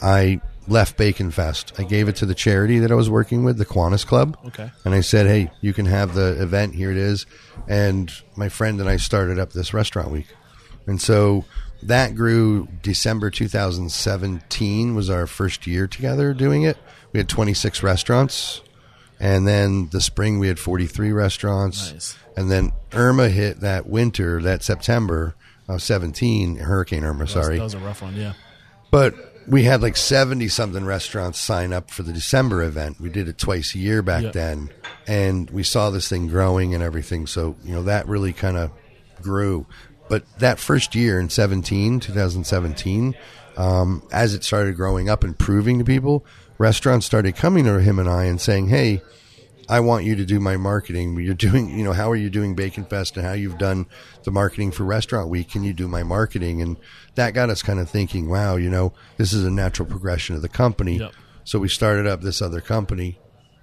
I 0.00 0.40
left 0.68 0.96
Bacon 0.96 1.30
Fest. 1.30 1.72
I 1.78 1.82
gave 1.84 2.08
it 2.08 2.16
to 2.16 2.26
the 2.26 2.34
charity 2.34 2.78
that 2.78 2.92
I 2.92 2.94
was 2.94 3.10
working 3.10 3.44
with, 3.44 3.58
the 3.58 3.66
Kiwanis 3.66 4.06
Club. 4.06 4.36
Okay. 4.46 4.70
And 4.84 4.94
I 4.94 5.00
said, 5.00 5.26
hey, 5.26 5.50
you 5.60 5.72
can 5.72 5.86
have 5.86 6.14
the 6.14 6.40
event. 6.40 6.74
Here 6.74 6.90
it 6.90 6.96
is. 6.96 7.26
And 7.68 8.12
my 8.36 8.48
friend 8.48 8.80
and 8.80 8.88
I 8.88 8.96
started 8.96 9.38
up 9.38 9.52
this 9.52 9.74
restaurant 9.74 10.10
week. 10.10 10.28
And 10.86 11.00
so 11.00 11.44
that 11.82 12.14
grew 12.14 12.68
December 12.82 13.30
2017 13.30 14.94
was 14.94 15.10
our 15.10 15.26
first 15.26 15.66
year 15.66 15.86
together 15.86 16.32
doing 16.34 16.62
it. 16.62 16.76
We 17.12 17.18
had 17.18 17.28
26 17.28 17.82
restaurants. 17.82 18.62
And 19.20 19.46
then 19.46 19.88
the 19.90 20.00
spring 20.00 20.38
we 20.38 20.48
had 20.48 20.58
43 20.58 21.12
restaurants. 21.12 21.92
Nice. 21.92 22.18
And 22.36 22.50
then 22.50 22.72
Irma 22.92 23.28
hit 23.28 23.60
that 23.60 23.86
winter, 23.86 24.40
that 24.42 24.62
September 24.64 25.34
of 25.68 25.82
17, 25.82 26.56
Hurricane 26.56 27.04
Irma, 27.04 27.18
That 27.20 27.22
was- 27.24 27.32
sorry. 27.32 27.56
that 27.58 27.62
was 27.64 27.74
a 27.74 27.78
rough 27.78 28.02
one. 28.02 28.16
Yeah. 28.16 28.32
But 28.90 29.14
we 29.48 29.64
had 29.64 29.82
like 29.82 29.96
70 29.96 30.48
something 30.48 30.84
restaurants 30.84 31.38
sign 31.38 31.72
up 31.72 31.90
for 31.90 32.02
the 32.02 32.12
December 32.12 32.62
event. 32.62 33.00
We 33.00 33.08
did 33.10 33.28
it 33.28 33.38
twice 33.38 33.74
a 33.74 33.78
year 33.78 34.02
back 34.02 34.22
Yeah. 34.24 34.30
then. 34.30 34.70
And 35.06 35.50
we 35.50 35.62
saw 35.62 35.90
this 35.90 36.08
thing 36.08 36.28
growing 36.28 36.74
and 36.74 36.82
everything. 36.82 37.26
So, 37.26 37.56
you 37.64 37.72
know, 37.72 37.82
that 37.84 38.06
really 38.06 38.32
kind 38.32 38.56
of 38.56 38.70
grew. 39.20 39.66
But 40.08 40.24
that 40.38 40.58
first 40.58 40.94
year 40.94 41.18
in 41.18 41.28
17, 41.30 42.00
2017, 42.00 43.14
um, 43.56 44.02
as 44.12 44.34
it 44.34 44.44
started 44.44 44.76
growing 44.76 45.08
up 45.08 45.24
and 45.24 45.38
proving 45.38 45.78
to 45.78 45.84
people, 45.84 46.24
restaurants 46.58 47.06
started 47.06 47.34
coming 47.36 47.64
to 47.64 47.80
him 47.80 47.98
and 47.98 48.08
I 48.08 48.24
and 48.24 48.40
saying, 48.40 48.68
hey, 48.68 49.02
I 49.68 49.80
want 49.80 50.04
you 50.04 50.16
to 50.16 50.24
do 50.24 50.40
my 50.40 50.56
marketing. 50.56 51.18
You're 51.18 51.34
doing, 51.34 51.76
you 51.76 51.84
know, 51.84 51.92
how 51.92 52.10
are 52.10 52.16
you 52.16 52.30
doing 52.30 52.54
Bacon 52.54 52.84
Fest 52.84 53.16
and 53.16 53.26
how 53.26 53.32
you've 53.32 53.58
done 53.58 53.86
the 54.24 54.30
marketing 54.30 54.72
for 54.72 54.84
Restaurant 54.84 55.28
Week? 55.28 55.50
Can 55.50 55.62
you 55.64 55.72
do 55.72 55.88
my 55.88 56.02
marketing? 56.02 56.60
And 56.62 56.76
that 57.14 57.34
got 57.34 57.50
us 57.50 57.62
kind 57.62 57.78
of 57.78 57.88
thinking, 57.88 58.28
wow, 58.28 58.56
you 58.56 58.70
know, 58.70 58.92
this 59.16 59.32
is 59.32 59.44
a 59.44 59.50
natural 59.50 59.88
progression 59.88 60.34
of 60.34 60.42
the 60.42 60.48
company. 60.48 60.98
Yep. 60.98 61.12
So 61.44 61.58
we 61.58 61.68
started 61.68 62.06
up 62.06 62.20
this 62.20 62.40
other 62.40 62.60
company 62.60 63.18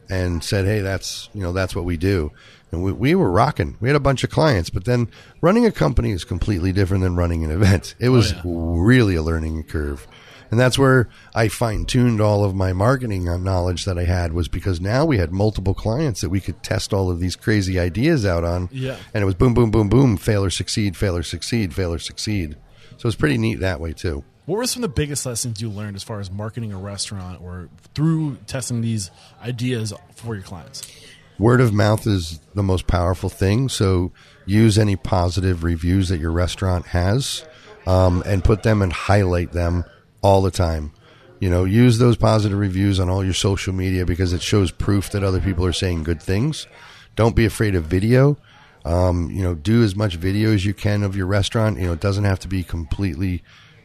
and 0.10 0.44
said, 0.44 0.66
"Hey, 0.66 0.82
that's 0.82 1.30
you 1.34 1.42
know 1.42 1.54
that's 1.54 1.76
what 1.76 1.86
we 1.86 1.96
do." 1.96 2.32
And 2.72 2.84
we, 2.84 2.92
we 2.92 3.16
were 3.16 3.32
rocking. 3.32 3.78
We 3.80 3.90
had 3.90 3.96
a 3.96 4.02
bunch 4.02 4.24
of 4.24 4.30
clients, 4.30 4.70
but 4.70 4.86
then 4.86 5.08
running 5.42 5.66
a 5.66 5.72
company 5.72 6.12
is 6.12 6.24
completely 6.24 6.72
different 6.72 7.04
than 7.04 7.16
running 7.16 7.44
an 7.44 7.52
event. 7.52 7.96
It 8.00 8.10
oh, 8.10 8.14
was 8.14 8.34
yeah. 8.34 8.42
really 8.44 9.16
a 9.16 9.24
learning 9.24 9.64
curve. 9.64 10.08
And 10.52 10.60
that's 10.60 10.80
where 10.80 11.08
I 11.36 11.48
fine 11.48 11.86
tuned 11.86 12.22
all 12.22 12.44
of 12.44 12.56
my 12.56 12.74
marketing 12.74 13.26
knowledge 13.44 13.86
that 13.86 13.98
I 14.00 14.06
had 14.06 14.34
was 14.34 14.48
because 14.48 14.82
now 14.82 15.06
we 15.06 15.18
had 15.18 15.32
multiple 15.32 15.74
clients 15.74 16.22
that 16.22 16.30
we 16.30 16.42
could 16.42 16.64
test 16.64 16.94
all 16.94 17.12
of 17.12 17.20
these 17.20 17.36
crazy 17.36 17.80
ideas 17.80 18.26
out 18.26 18.44
on. 18.44 18.70
Yeah. 18.72 18.98
And 19.14 19.22
it 19.22 19.26
was 19.26 19.36
boom, 19.36 19.54
boom, 19.54 19.72
boom, 19.72 19.90
boom, 19.90 20.18
fail 20.18 20.44
or 20.44 20.50
succeed, 20.50 20.98
fail 20.98 21.16
or 21.16 21.24
succeed, 21.24 21.74
fail 21.74 21.94
or 21.94 22.00
succeed. 22.00 22.58
So 22.98 23.08
it's 23.08 23.16
pretty 23.16 23.38
neat 23.38 23.60
that 23.60 23.80
way 23.80 23.94
too. 23.94 24.24
What 24.46 24.58
were 24.58 24.66
some 24.66 24.84
of 24.84 24.90
the 24.90 24.96
biggest 24.96 25.28
lessons 25.28 25.62
you 25.62 25.70
learned 25.70 25.96
as 25.96 26.02
far 26.02 26.20
as 26.20 26.32
marketing 26.32 26.74
a 26.74 26.78
restaurant 26.78 27.40
or 27.40 27.70
through 27.94 28.38
testing 28.48 28.82
these 28.82 29.12
ideas 29.44 29.94
for 30.16 30.34
your 30.34 30.44
clients? 30.44 30.92
Word 31.38 31.62
of 31.62 31.72
mouth 31.72 32.08
is 32.08 32.40
the 32.56 32.64
most 32.64 32.88
powerful 32.88 33.30
thing. 33.30 33.70
So 33.70 34.12
use 34.48 34.80
any 34.80 34.96
positive 34.96 35.64
reviews 35.64 36.10
that 36.10 36.20
your 36.20 36.32
restaurant 36.32 36.88
has 36.88 37.46
um, 37.86 38.24
and 38.26 38.44
put 38.44 38.64
them 38.64 38.82
and 38.82 38.92
highlight 38.92 39.52
them 39.52 39.86
all 40.22 40.42
the 40.42 40.52
time. 40.52 40.92
You 41.40 41.50
know, 41.50 41.64
use 41.64 42.00
those 42.00 42.18
positive 42.18 42.58
reviews 42.58 43.00
on 43.00 43.10
all 43.10 43.24
your 43.24 43.34
social 43.34 43.74
media 43.74 44.06
because 44.06 44.34
it 44.34 44.42
shows 44.42 44.72
proof 44.72 45.10
that 45.12 45.24
other 45.24 45.40
people 45.40 45.66
are 45.66 45.72
saying 45.74 46.04
good 46.04 46.22
things. 46.22 46.68
Don't 47.16 47.36
be 47.36 47.46
afraid 47.46 47.76
of 47.76 47.86
video. 47.86 48.38
Um, 48.86 49.30
you 49.32 49.42
know, 49.44 49.56
do 49.56 49.84
as 49.84 49.96
much 49.96 50.16
video 50.16 50.54
as 50.54 50.66
you 50.66 50.74
can 50.74 51.04
of 51.04 51.16
your 51.16 51.26
restaurant. 51.28 51.80
You 51.80 51.88
know, 51.88 51.94
it 51.94 52.00
doesn't 52.02 52.24
have 52.26 52.40
to 52.40 52.48
be 52.50 52.64
completely, 52.64 53.44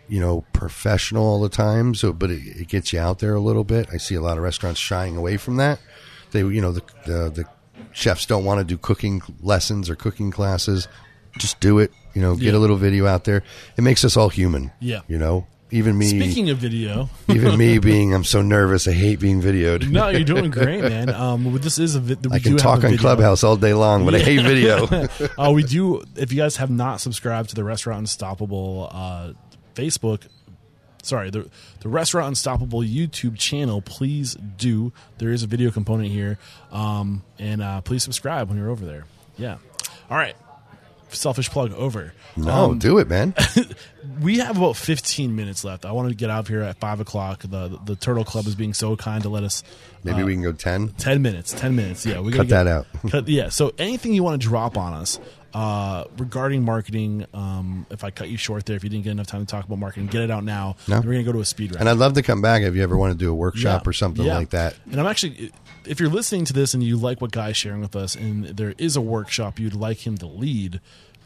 you 0.09 0.21
know, 0.21 0.45
professional 0.53 1.25
all 1.25 1.41
the 1.41 1.49
time. 1.49 1.95
So, 1.95 2.13
but 2.13 2.31
it, 2.31 2.43
it 2.63 2.69
gets 2.69 2.93
you 2.93 2.99
out 3.01 3.21
there 3.21 3.35
a 3.35 3.41
little 3.41 3.65
bit. 3.65 3.89
I 3.93 3.99
see 3.99 4.15
a 4.17 4.21
lot 4.21 4.37
of 4.37 4.43
restaurants 4.43 4.81
shying 4.81 5.17
away 5.17 5.37
from 5.37 5.57
that. 5.57 5.79
They, 6.33 6.41
you 6.41 6.61
know, 6.61 6.73
the 6.73 6.83
the, 7.07 7.31
the 7.31 7.45
chefs 7.93 8.27
don't 8.27 8.45
want 8.45 8.59
to 8.61 8.65
do 8.65 8.77
cooking 8.79 9.23
lessons 9.41 9.89
or 9.91 9.95
cooking 9.97 10.31
classes. 10.33 10.89
Just 11.39 11.59
do 11.61 11.79
it. 11.81 11.93
You 12.15 12.21
know, 12.23 12.35
get 12.37 12.53
Yeah. 12.53 12.59
a 12.59 12.61
little 12.61 12.77
video 12.77 13.07
out 13.07 13.25
there. 13.25 13.43
It 13.77 13.83
makes 13.83 14.05
us 14.05 14.17
all 14.17 14.29
human. 14.29 14.71
Yeah. 14.81 15.01
You 15.09 15.19
know, 15.19 15.47
even 15.75 15.99
me. 15.99 16.07
Speaking 16.07 16.51
of 16.51 16.59
video, 16.59 17.09
even 17.29 17.59
me 17.59 17.79
being, 17.79 18.15
I'm 18.15 18.25
so 18.25 18.43
nervous. 18.43 18.87
I 18.87 18.93
hate 18.93 19.19
being 19.19 19.43
videoed. 19.43 19.91
no, 19.91 20.09
you're 20.09 20.25
doing 20.25 20.51
great, 20.53 20.83
man. 20.83 21.11
Um, 21.11 21.59
this 21.61 21.79
is 21.79 21.97
a 21.97 22.01
vi- 22.01 22.17
we 22.29 22.37
I 22.37 22.39
can 22.39 22.57
talk 22.57 22.85
on. 22.85 22.97
Clubhouse 22.97 23.43
all 23.43 23.57
day 23.57 23.75
long, 23.75 24.05
but 24.05 24.15
I 24.15 24.21
hate 24.21 24.43
video. 24.43 24.87
uh, 25.39 25.51
we 25.53 25.65
do. 25.65 26.03
If 26.17 26.33
you 26.33 26.39
guys 26.39 26.57
have 26.57 26.71
not 26.71 27.01
subscribed 27.01 27.51
to 27.51 27.55
the 27.57 27.65
Restaurant 27.65 27.99
Unstoppable 28.01 28.89
uh, 28.93 29.33
Facebook, 29.75 30.23
sorry, 31.03 31.31
the 31.31 31.51
the 31.81 31.89
Restaurant 31.89 32.29
Unstoppable 32.29 32.81
YouTube 32.81 33.37
channel, 33.37 33.83
please 33.83 34.35
do. 34.35 34.93
There 35.19 35.33
is 35.33 35.43
a 35.43 35.47
video 35.49 35.71
component 35.73 36.11
here, 36.11 36.39
um, 36.71 37.25
and 37.39 37.61
uh, 37.61 37.81
please 37.81 38.05
subscribe 38.05 38.49
when 38.49 38.59
you're 38.59 38.71
over 38.71 38.87
there. 38.87 39.07
Yeah. 39.37 39.57
All 40.09 40.17
right. 40.17 40.37
Selfish 41.15 41.51
plug 41.51 41.73
over. 41.73 42.13
no, 42.37 42.75
do 42.75 42.99
it, 42.99 43.09
man. 43.09 43.35
We 44.21 44.39
have 44.39 44.59
about 44.59 44.77
15 44.77 45.35
minutes 45.35 45.65
left. 45.65 45.87
I 45.87 45.93
want 45.93 46.11
to 46.11 46.15
get 46.15 46.29
out 46.29 46.41
of 46.41 46.49
here 46.49 46.61
at 46.61 46.79
five 46.79 47.01
o'clock. 47.01 47.41
The 47.41 47.81
the 47.85 47.97
Turtle 47.97 48.25
Club 48.25 48.47
is 48.47 48.55
being 48.55 48.75
so 48.75 48.97
kind 48.97 49.23
to 49.23 49.29
let 49.31 49.43
us 49.45 49.63
Maybe 50.05 50.23
we 50.23 50.35
can 50.35 50.43
go 50.43 50.53
10. 50.53 50.91
10 50.99 51.23
minutes 51.23 51.53
10 51.55 51.75
minutes 51.75 52.05
yeah 52.05 52.21
we 52.21 52.31
Cut 52.31 52.49
that 52.51 52.67
out. 52.67 52.87
cut, 53.11 53.27
yeah 53.27 53.49
so 53.49 53.73
anything 53.79 54.13
you 54.13 54.23
want 54.23 54.41
to 54.41 54.47
drop 54.47 54.77
on 54.77 54.93
us 54.93 55.19
uh, 55.55 56.05
regarding 56.19 56.63
marketing 56.63 57.25
um, 57.33 57.87
if 57.91 58.05
i 58.05 58.11
cut 58.11 58.29
you 58.29 58.37
short 58.37 58.67
there 58.67 58.77
if 58.77 58.85
you 58.85 58.91
didn't 58.91 59.05
get 59.05 59.13
enough 59.13 59.27
time 59.29 59.41
to 59.41 59.47
talk 59.51 59.65
about 59.65 59.79
marketing 59.79 60.07
get 60.09 60.21
it 60.21 60.31
out 60.31 60.45
now 60.45 60.77
No. 60.89 60.97
we're 60.97 61.13
gonna 61.13 61.23
go 61.23 61.33
to 61.33 61.41
a 61.41 61.45
speed 61.47 61.71
round 61.71 61.81
And 61.81 61.89
I'd 61.89 61.97
love 61.97 62.13
to 62.15 62.23
come 62.23 62.43
back 62.43 62.61
if 62.63 62.75
you 62.77 62.83
ever 62.83 62.99
want 62.99 63.13
to 63.13 63.19
do 63.19 63.31
a 63.31 63.35
workshop 63.35 63.83
Yeah. 63.85 63.89
or 63.89 63.93
something 63.95 64.27
Yeah. 64.27 64.37
like 64.37 64.51
that. 64.51 64.75
and 64.91 65.01
i'm 65.01 65.07
actually 65.07 65.51
if 65.87 66.01
you're 66.01 66.09
listening 66.11 66.45
to 66.47 66.53
this 66.53 66.75
and 66.75 66.83
you 66.83 66.97
like 66.97 67.21
what 67.21 67.31
guy's 67.33 67.57
sharing 67.57 67.81
with 67.81 67.95
us 67.97 68.15
and 68.15 68.45
there 68.47 68.75
is 68.79 68.97
a 68.97 69.01
workshop 69.01 69.59
you'd 69.59 69.75
like 69.75 70.07
him 70.07 70.17
to 70.19 70.27
lead 70.27 70.81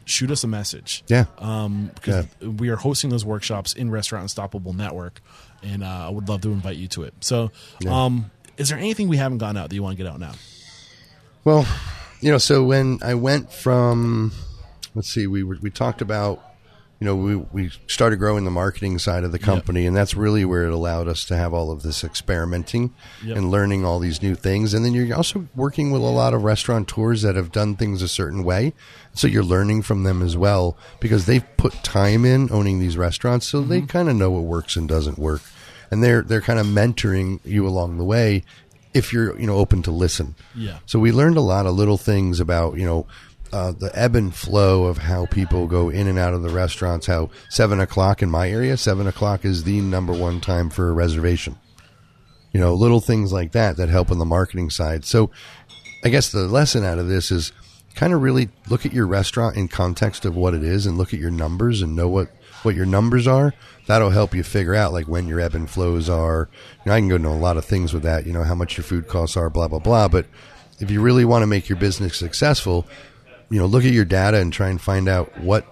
shoot 0.05 0.31
us 0.31 0.43
a 0.43 0.47
message 0.49 1.05
Yeah. 1.09 1.27
um, 1.39 1.91
because 1.95 2.27
we 2.41 2.71
are 2.71 2.77
hosting 2.77 3.11
those 3.11 3.25
workshops 3.27 3.75
in 3.75 3.91
Restaurant 3.91 4.23
Unstoppable 4.23 4.73
Network, 4.73 5.21
and 5.63 5.85
uh, 5.85 6.07
I 6.07 6.09
would 6.09 6.31
love 6.31 6.41
to 6.43 6.49
invite 6.51 6.77
you 6.79 6.89
to 6.89 7.03
it. 7.03 7.13
So, 7.21 7.51
um, 7.87 8.31
is 8.57 8.71
there 8.71 8.79
anything 8.79 9.09
we 9.09 9.19
haven't 9.19 9.37
gotten 9.37 9.59
out 9.59 9.69
that 9.69 9.75
you 9.75 9.83
want 9.83 9.99
to 9.99 10.03
get 10.03 10.11
out 10.11 10.19
now? 10.19 10.33
Well, 11.45 11.67
you 12.21 12.33
know, 12.33 12.39
so 12.39 12.65
when 12.65 13.01
I 13.03 13.15
went 13.17 13.53
from, 13.53 14.33
let's 14.95 15.11
see, 15.11 15.27
we 15.27 15.43
were, 15.43 15.59
we 15.61 15.69
talked 15.71 16.01
about, 16.01 16.43
you 17.01 17.05
know, 17.05 17.15
we, 17.15 17.37
we 17.37 17.71
started 17.87 18.17
growing 18.17 18.45
the 18.45 18.51
marketing 18.51 18.99
side 18.99 19.23
of 19.23 19.31
the 19.31 19.39
company, 19.39 19.87
and 19.87 19.97
that's 19.97 20.15
really 20.15 20.45
where 20.45 20.65
it 20.65 20.73
allowed 20.73 21.07
us 21.07 21.25
to 21.27 21.37
have 21.37 21.55
all 21.55 21.71
of 21.71 21.83
this 21.83 22.03
experimenting 22.03 22.93
Yep. 23.25 23.37
and 23.37 23.51
learning 23.51 23.85
all 23.85 24.01
these 24.01 24.21
new 24.21 24.35
things. 24.35 24.75
And 24.75 24.85
then 24.85 24.93
you're 24.95 25.17
also 25.17 25.47
working 25.55 25.93
with 25.93 26.03
a 26.03 26.07
lot 26.07 26.35
of 26.35 26.43
restaurateurs 26.43 27.23
that 27.23 27.37
have 27.37 27.53
done 27.53 27.77
things 27.77 28.03
a 28.03 28.09
certain 28.09 28.43
way. 28.43 28.73
So 29.15 29.29
you're 29.29 29.45
learning 29.45 29.83
from 29.83 30.03
them 30.03 30.23
as 30.23 30.37
well 30.37 30.77
because 30.99 31.27
they've 31.27 31.45
put 31.57 31.73
time 31.85 32.25
in 32.25 32.51
owning 32.51 32.81
these 32.81 32.97
restaurants, 32.97 33.47
so 33.47 33.61
they 33.61 33.79
mm-hmm. 33.79 33.87
kind 33.87 34.09
of 34.09 34.17
know 34.17 34.31
what 34.31 34.45
works 34.45 34.75
and 34.77 34.89
doesn't 34.89 35.19
work. 35.19 35.43
And 35.91 36.03
they're 36.03 36.23
they're 36.23 36.41
kind 36.41 36.59
of 36.59 36.67
mentoring 36.67 37.41
you 37.45 37.67
along 37.67 37.97
the 37.99 38.05
way 38.05 38.45
if 38.93 39.13
you're 39.13 39.39
you 39.39 39.47
know 39.47 39.57
open 39.57 39.83
to 39.83 39.91
listen. 39.91 40.35
Yeah. 40.55 40.79
So 40.87 40.99
we 40.99 41.13
learned 41.13 41.37
a 41.37 41.43
lot 41.43 41.67
of 41.67 41.75
little 41.75 41.97
things 41.97 42.41
about, 42.41 42.77
you 42.77 42.85
know, 42.85 43.07
uh, 43.53 43.73
the 43.73 43.91
ebb 43.95 44.15
and 44.15 44.35
flow 44.35 44.85
of 44.85 44.99
how 44.99 45.27
people 45.27 45.67
go 45.67 45.89
in 45.89 46.07
and 46.07 46.19
out 46.19 46.35
of 46.35 46.43
the 46.43 46.51
restaurants. 46.51 47.07
How 47.07 47.31
seven 47.49 47.81
o'clock 47.81 48.23
in 48.23 48.31
my 48.31 48.51
area, 48.51 48.77
seven 48.77 49.07
o'clock 49.07 49.45
is 49.45 49.65
the 49.65 49.81
number 49.81 50.13
one 50.13 50.41
time 50.41 50.71
for 50.71 50.89
a 50.89 50.93
reservation. 50.93 51.57
You 52.53 52.61
know, 52.61 52.75
little 52.75 53.01
things 53.01 53.33
like 53.33 53.53
that 53.53 53.77
that 53.77 53.89
help 53.89 54.11
on 54.11 54.19
the 54.19 54.25
marketing 54.25 54.71
side. 54.71 55.05
So 55.05 55.31
I 56.05 56.09
guess 56.09 56.31
the 56.31 56.47
lesson 56.47 56.85
out 56.85 56.99
of 56.99 57.09
this 57.09 57.31
is 57.31 57.53
kind 57.95 58.13
of 58.13 58.23
really 58.23 58.49
look 58.69 58.87
at 58.87 58.93
your 58.93 59.07
restaurant 59.07 59.57
in 59.57 59.67
context 59.69 60.25
of 60.25 60.37
what 60.37 60.55
it 60.55 60.63
is 60.63 60.87
and 60.87 60.97
look 60.97 61.13
at 61.13 61.21
your 61.21 61.31
numbers 61.31 61.83
and 61.83 61.97
know 61.97 62.09
what, 62.09 62.29
what 62.63 62.77
your 62.77 62.87
numbers 62.87 63.27
are. 63.27 63.53
That'll 63.87 64.11
help 64.11 64.35
you 64.35 64.45
figure 64.45 64.75
out 64.75 64.93
like 64.93 65.09
when 65.09 65.27
your 65.27 65.41
ebb 65.41 65.55
and 65.55 65.69
flows 65.69 66.09
are. 66.09 66.49
You 66.85 66.91
know, 66.91 66.93
I 66.93 67.01
can 67.01 67.09
go 67.09 67.17
into 67.17 67.29
a 67.29 67.31
lot 67.31 67.57
of 67.57 67.65
things 67.65 67.93
with 67.93 68.05
that, 68.05 68.27
you 68.27 68.33
know, 68.33 68.45
how 68.45 68.55
much 68.55 68.77
your 68.77 68.85
food 68.85 69.09
costs 69.09 69.37
are, 69.37 69.51
blah, 69.51 69.67
blah, 69.67 69.81
blah. 69.81 70.07
But 70.09 70.27
if 70.79 70.91
you 70.91 71.01
really 71.01 71.25
want 71.25 71.43
to 71.43 71.47
make 71.47 71.69
your 71.69 71.79
business 71.79 72.17
successful, 72.17 72.87
you 73.51 73.59
know, 73.59 73.67
look 73.67 73.85
at 73.85 73.93
your 73.93 74.05
data 74.05 74.39
and 74.39 74.53
try 74.53 74.69
and 74.69 74.81
find 74.81 75.09
out 75.09 75.39
what 75.41 75.67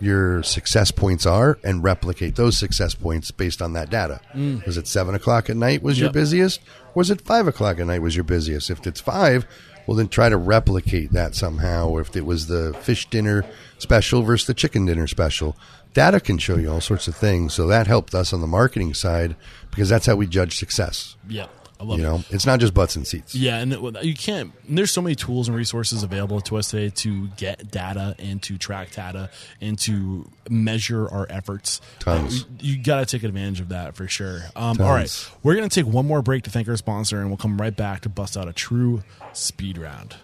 your 0.00 0.42
success 0.42 0.90
points 0.90 1.26
are 1.26 1.58
and 1.62 1.84
replicate 1.84 2.36
those 2.36 2.58
success 2.58 2.94
points 2.94 3.30
based 3.30 3.60
on 3.60 3.74
that 3.74 3.90
data. 3.90 4.20
Mm. 4.34 4.64
Was 4.64 4.76
it 4.76 4.86
seven 4.86 5.14
o'clock 5.14 5.50
at 5.50 5.56
night 5.56 5.82
was 5.82 6.00
your 6.00 6.10
busiest? 6.10 6.60
Was 6.94 7.10
it 7.10 7.20
five 7.20 7.46
o'clock 7.46 7.78
at 7.78 7.86
night 7.86 8.02
was 8.02 8.16
your 8.16 8.24
busiest? 8.24 8.70
If 8.70 8.86
it's 8.86 9.00
five, 9.00 9.46
well 9.86 9.96
then 9.96 10.08
try 10.08 10.28
to 10.28 10.36
replicate 10.38 11.12
that 11.12 11.34
somehow. 11.34 11.98
If 11.98 12.16
it 12.16 12.24
was 12.24 12.46
the 12.46 12.74
fish 12.80 13.08
dinner 13.10 13.44
special 13.78 14.22
versus 14.22 14.46
the 14.46 14.54
chicken 14.54 14.86
dinner 14.86 15.06
special, 15.06 15.54
data 15.92 16.18
can 16.18 16.38
show 16.38 16.56
you 16.56 16.70
all 16.70 16.80
sorts 16.80 17.06
of 17.06 17.14
things. 17.14 17.52
So 17.52 17.66
that 17.66 17.86
helped 17.86 18.14
us 18.14 18.32
on 18.32 18.40
the 18.40 18.46
marketing 18.46 18.94
side 18.94 19.36
because 19.70 19.90
that's 19.90 20.06
how 20.06 20.16
we 20.16 20.26
judge 20.26 20.56
success. 20.56 21.16
Yeah, 21.28 21.46
I 21.80 21.84
love 21.84 21.98
You 21.98 22.04
it. 22.04 22.08
know, 22.08 22.24
it's 22.28 22.44
not 22.44 22.60
just 22.60 22.74
butts 22.74 22.94
and 22.94 23.06
seats. 23.06 23.34
Yeah, 23.34 23.56
and 23.56 23.72
you 24.02 24.14
can't. 24.14 24.52
and 24.68 24.76
there's 24.76 24.90
so 24.90 25.00
many 25.00 25.14
tools 25.14 25.48
and 25.48 25.56
resources 25.56 26.02
available 26.02 26.42
to 26.42 26.58
us 26.58 26.70
today 26.70 26.90
to 26.96 27.28
get 27.38 27.70
data 27.70 28.14
and 28.18 28.42
to 28.42 28.58
track 28.58 28.90
data 28.90 29.30
and 29.62 29.78
to 29.80 30.30
measure 30.50 31.08
our 31.08 31.26
efforts. 31.30 31.80
Tons. 32.00 32.42
Uh, 32.42 32.46
you 32.60 32.82
got 32.82 32.98
to 33.00 33.06
take 33.06 33.22
advantage 33.26 33.60
of 33.60 33.70
that 33.70 33.94
for 33.96 34.06
sure. 34.08 34.42
Um, 34.54 34.78
all 34.80 34.90
right, 34.92 35.30
we're 35.42 35.54
going 35.56 35.68
to 35.68 35.74
take 35.84 35.90
one 35.90 36.06
more 36.06 36.20
break 36.20 36.42
to 36.44 36.50
thank 36.50 36.68
our 36.68 36.76
sponsor, 36.76 37.18
and 37.20 37.28
we'll 37.28 37.38
come 37.38 37.58
right 37.58 37.74
back 37.74 38.02
to 38.02 38.10
bust 38.10 38.36
out 38.36 38.46
a 38.46 38.52
true 38.52 39.02
speed 39.32 39.78
round. 39.78 40.16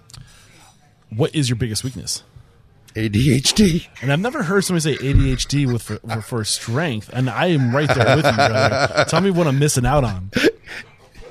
What 1.08 1.34
is 1.34 1.48
your 1.48 1.56
biggest 1.56 1.82
weakness? 1.82 2.24
ADHD. 2.94 3.86
And 4.02 4.12
I've 4.12 4.20
never 4.20 4.42
heard 4.42 4.62
somebody 4.62 4.96
say 4.96 5.02
ADHD 5.02 5.72
with 5.72 5.80
for, 5.80 6.20
for 6.20 6.44
strength, 6.44 7.08
and 7.10 7.30
I 7.30 7.46
am 7.46 7.74
right 7.74 7.88
there 7.88 8.16
with 8.16 8.26
you, 8.26 8.32
brother. 8.32 9.06
Tell 9.08 9.22
me 9.22 9.30
what 9.30 9.46
I'm 9.46 9.58
missing 9.58 9.86
out 9.86 10.04
on. 10.04 10.30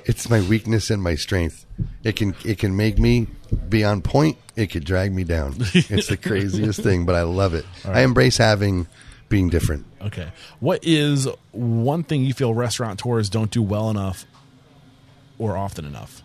It's 0.05 0.27
my 0.27 0.41
weakness 0.41 0.89
and 0.89 1.03
my 1.03 1.13
strength. 1.13 1.67
It 2.03 2.15
can 2.15 2.33
it 2.43 2.57
can 2.57 2.75
make 2.75 2.97
me 2.97 3.27
be 3.69 3.83
on 3.83 4.01
point. 4.01 4.39
It 4.55 4.71
could 4.71 4.85
drag 4.85 5.13
me 5.13 5.23
down. 5.23 5.53
It's 5.59 6.07
the 6.07 6.17
craziest 6.21 6.81
thing, 6.81 7.05
but 7.05 7.13
I 7.13 7.21
love 7.21 7.53
it. 7.53 7.65
I 7.85 8.01
embrace 8.01 8.37
having 8.37 8.87
being 9.29 9.49
different. 9.49 9.85
Okay. 10.01 10.31
What 10.59 10.79
is 10.83 11.27
one 11.51 12.03
thing 12.03 12.25
you 12.25 12.33
feel 12.33 12.53
restaurateurs 12.53 13.29
don't 13.29 13.51
do 13.51 13.61
well 13.61 13.89
enough 13.89 14.25
or 15.37 15.55
often 15.55 15.85
enough? 15.85 16.23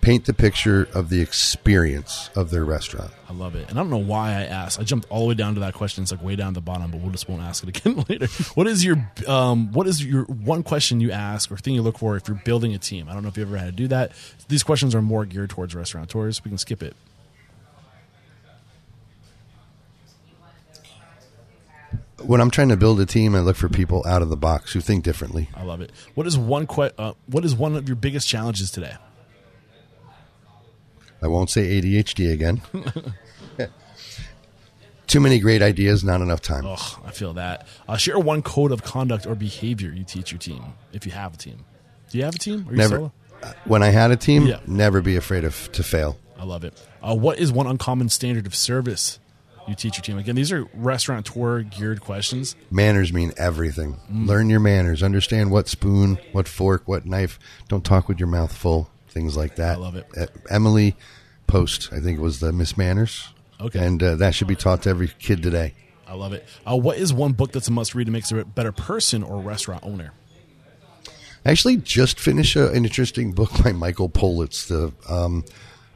Paint 0.00 0.26
the 0.26 0.34
picture 0.34 0.86
of 0.92 1.08
the 1.08 1.22
experience 1.22 2.28
of 2.36 2.50
their 2.50 2.62
restaurant. 2.62 3.10
I 3.26 3.32
love 3.32 3.54
it. 3.54 3.70
And 3.70 3.78
I 3.78 3.82
don't 3.82 3.88
know 3.88 3.96
why 3.96 4.32
I 4.32 4.42
asked. 4.42 4.78
I 4.78 4.82
jumped 4.82 5.06
all 5.08 5.20
the 5.20 5.28
way 5.28 5.34
down 5.34 5.54
to 5.54 5.60
that 5.60 5.72
question. 5.72 6.02
It's 6.02 6.12
like 6.12 6.22
way 6.22 6.36
down 6.36 6.48
at 6.48 6.54
the 6.54 6.60
bottom, 6.60 6.90
but 6.90 7.00
we'll 7.00 7.10
just 7.10 7.26
won't 7.26 7.40
ask 7.40 7.66
it 7.66 7.70
again 7.70 8.04
later. 8.08 8.26
What 8.54 8.66
is 8.66 8.84
your 8.84 9.10
um, 9.26 9.72
what 9.72 9.86
is 9.86 10.04
your 10.04 10.24
one 10.24 10.62
question 10.62 11.00
you 11.00 11.10
ask 11.10 11.50
or 11.50 11.56
thing 11.56 11.74
you 11.74 11.80
look 11.80 11.96
for 11.96 12.16
if 12.16 12.28
you're 12.28 12.40
building 12.44 12.74
a 12.74 12.78
team? 12.78 13.08
I 13.08 13.14
don't 13.14 13.22
know 13.22 13.30
if 13.30 13.38
you 13.38 13.44
ever 13.44 13.56
had 13.56 13.66
to 13.66 13.72
do 13.72 13.88
that. 13.88 14.12
These 14.48 14.62
questions 14.62 14.94
are 14.94 15.00
more 15.00 15.24
geared 15.24 15.48
towards 15.48 15.74
restaurateurs. 15.74 16.44
We 16.44 16.50
can 16.50 16.58
skip 16.58 16.82
it. 16.82 16.94
When 22.26 22.40
I'm 22.40 22.50
trying 22.50 22.70
to 22.70 22.76
build 22.76 23.00
a 23.00 23.06
team, 23.06 23.34
I 23.34 23.40
look 23.40 23.56
for 23.56 23.68
people 23.68 24.04
out 24.06 24.22
of 24.22 24.28
the 24.30 24.36
box 24.36 24.72
who 24.72 24.80
think 24.80 25.04
differently. 25.04 25.48
I 25.54 25.62
love 25.62 25.80
it. 25.80 25.92
What 26.14 26.26
is 26.26 26.38
one 26.38 26.66
que- 26.66 26.92
uh, 26.98 27.12
what 27.26 27.44
is 27.44 27.54
one 27.54 27.76
of 27.76 27.86
your 27.88 27.96
biggest 27.96 28.26
challenges 28.28 28.70
today? 28.70 28.94
I 31.22 31.26
won't 31.28 31.50
say 31.50 31.80
ADHD 31.80 32.32
again. 32.32 32.62
Too 35.06 35.20
many 35.20 35.38
great 35.38 35.60
ideas, 35.62 36.02
not 36.02 36.20
enough 36.22 36.40
time. 36.40 36.64
Oh, 36.66 37.00
I 37.04 37.10
feel 37.10 37.34
that. 37.34 37.66
Uh, 37.88 37.96
share 37.96 38.18
one 38.18 38.42
code 38.42 38.72
of 38.72 38.82
conduct 38.82 39.26
or 39.26 39.34
behavior 39.34 39.90
you 39.90 40.02
teach 40.02 40.32
your 40.32 40.38
team 40.38 40.64
if 40.92 41.04
you 41.06 41.12
have 41.12 41.34
a 41.34 41.36
team. 41.36 41.58
Do 42.10 42.18
you 42.18 42.24
have 42.24 42.34
a 42.34 42.38
team? 42.38 42.66
Never. 42.70 42.96
solo? 42.96 43.12
When 43.66 43.82
I 43.82 43.88
had 43.90 44.10
a 44.10 44.16
team, 44.16 44.46
Yeah. 44.46 44.60
never 44.66 45.02
be 45.02 45.16
afraid 45.16 45.44
of 45.44 45.70
to 45.72 45.82
fail. 45.82 46.18
I 46.38 46.44
love 46.44 46.64
it. 46.64 46.74
Uh, 47.02 47.14
what 47.14 47.38
is 47.38 47.52
one 47.52 47.66
uncommon 47.66 48.08
standard 48.08 48.46
of 48.46 48.54
service 48.54 49.18
you 49.68 49.74
teach 49.74 49.96
your 49.96 50.02
team? 50.02 50.18
Again, 50.18 50.34
these 50.34 50.52
are 50.52 50.66
restaurateur 50.74 51.62
geared 51.62 52.00
questions. 52.00 52.56
Manners 52.70 53.12
mean 53.12 53.32
everything. 53.36 53.96
Mm. 54.10 54.26
Learn 54.26 54.50
your 54.50 54.60
manners. 54.60 55.02
Understand 55.02 55.50
what 55.50 55.68
spoon, 55.68 56.18
what 56.32 56.48
fork, 56.48 56.86
what 56.86 57.06
knife. 57.06 57.38
Don't 57.68 57.84
talk 57.84 58.08
with 58.08 58.18
your 58.18 58.28
mouth 58.28 58.54
full. 58.54 58.90
Things 59.08 59.36
like 59.36 59.56
that. 59.56 59.76
I 59.76 59.80
love 59.80 59.96
it. 59.96 60.06
Uh, 60.16 60.26
Emily 60.50 60.96
Post, 61.46 61.92
I 61.92 62.00
think, 62.00 62.20
was 62.20 62.40
the 62.40 62.52
Miss 62.52 62.76
Manners. 62.76 63.28
Okay. 63.60 63.84
And 63.84 64.02
uh, 64.02 64.16
that 64.16 64.34
should 64.34 64.48
be 64.48 64.56
taught 64.56 64.82
to 64.82 64.90
every 64.90 65.08
kid 65.18 65.42
today. 65.42 65.74
I 66.06 66.14
love 66.14 66.32
it. 66.32 66.44
Uh, 66.68 66.76
what 66.76 66.98
is 66.98 67.12
one 67.12 67.32
book 67.32 67.52
that's 67.52 67.68
a 67.68 67.72
must 67.72 67.94
read 67.94 68.06
to 68.06 68.12
make 68.12 68.30
you 68.30 68.40
a 68.40 68.44
better 68.44 68.72
person 68.72 69.22
or 69.22 69.40
restaurant 69.40 69.84
owner? 69.84 70.12
I 71.46 71.50
actually 71.50 71.76
just 71.76 72.18
finished 72.18 72.56
a, 72.56 72.70
an 72.70 72.84
interesting 72.84 73.32
book 73.32 73.50
by 73.62 73.72
Michael 73.72 74.08
Politz, 74.08 74.66
the 74.66 74.92
um, 75.12 75.44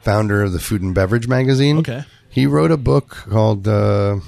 founder 0.01 0.43
of 0.43 0.53
the 0.53 0.59
Food 0.59 0.81
and 0.81 0.95
Beverage 0.95 1.27
magazine. 1.27 1.77
Okay. 1.79 2.03
He 2.29 2.45
wrote 2.45 2.71
a 2.71 2.77
book 2.77 3.09
called. 3.29 3.67
Uh, 3.67 4.19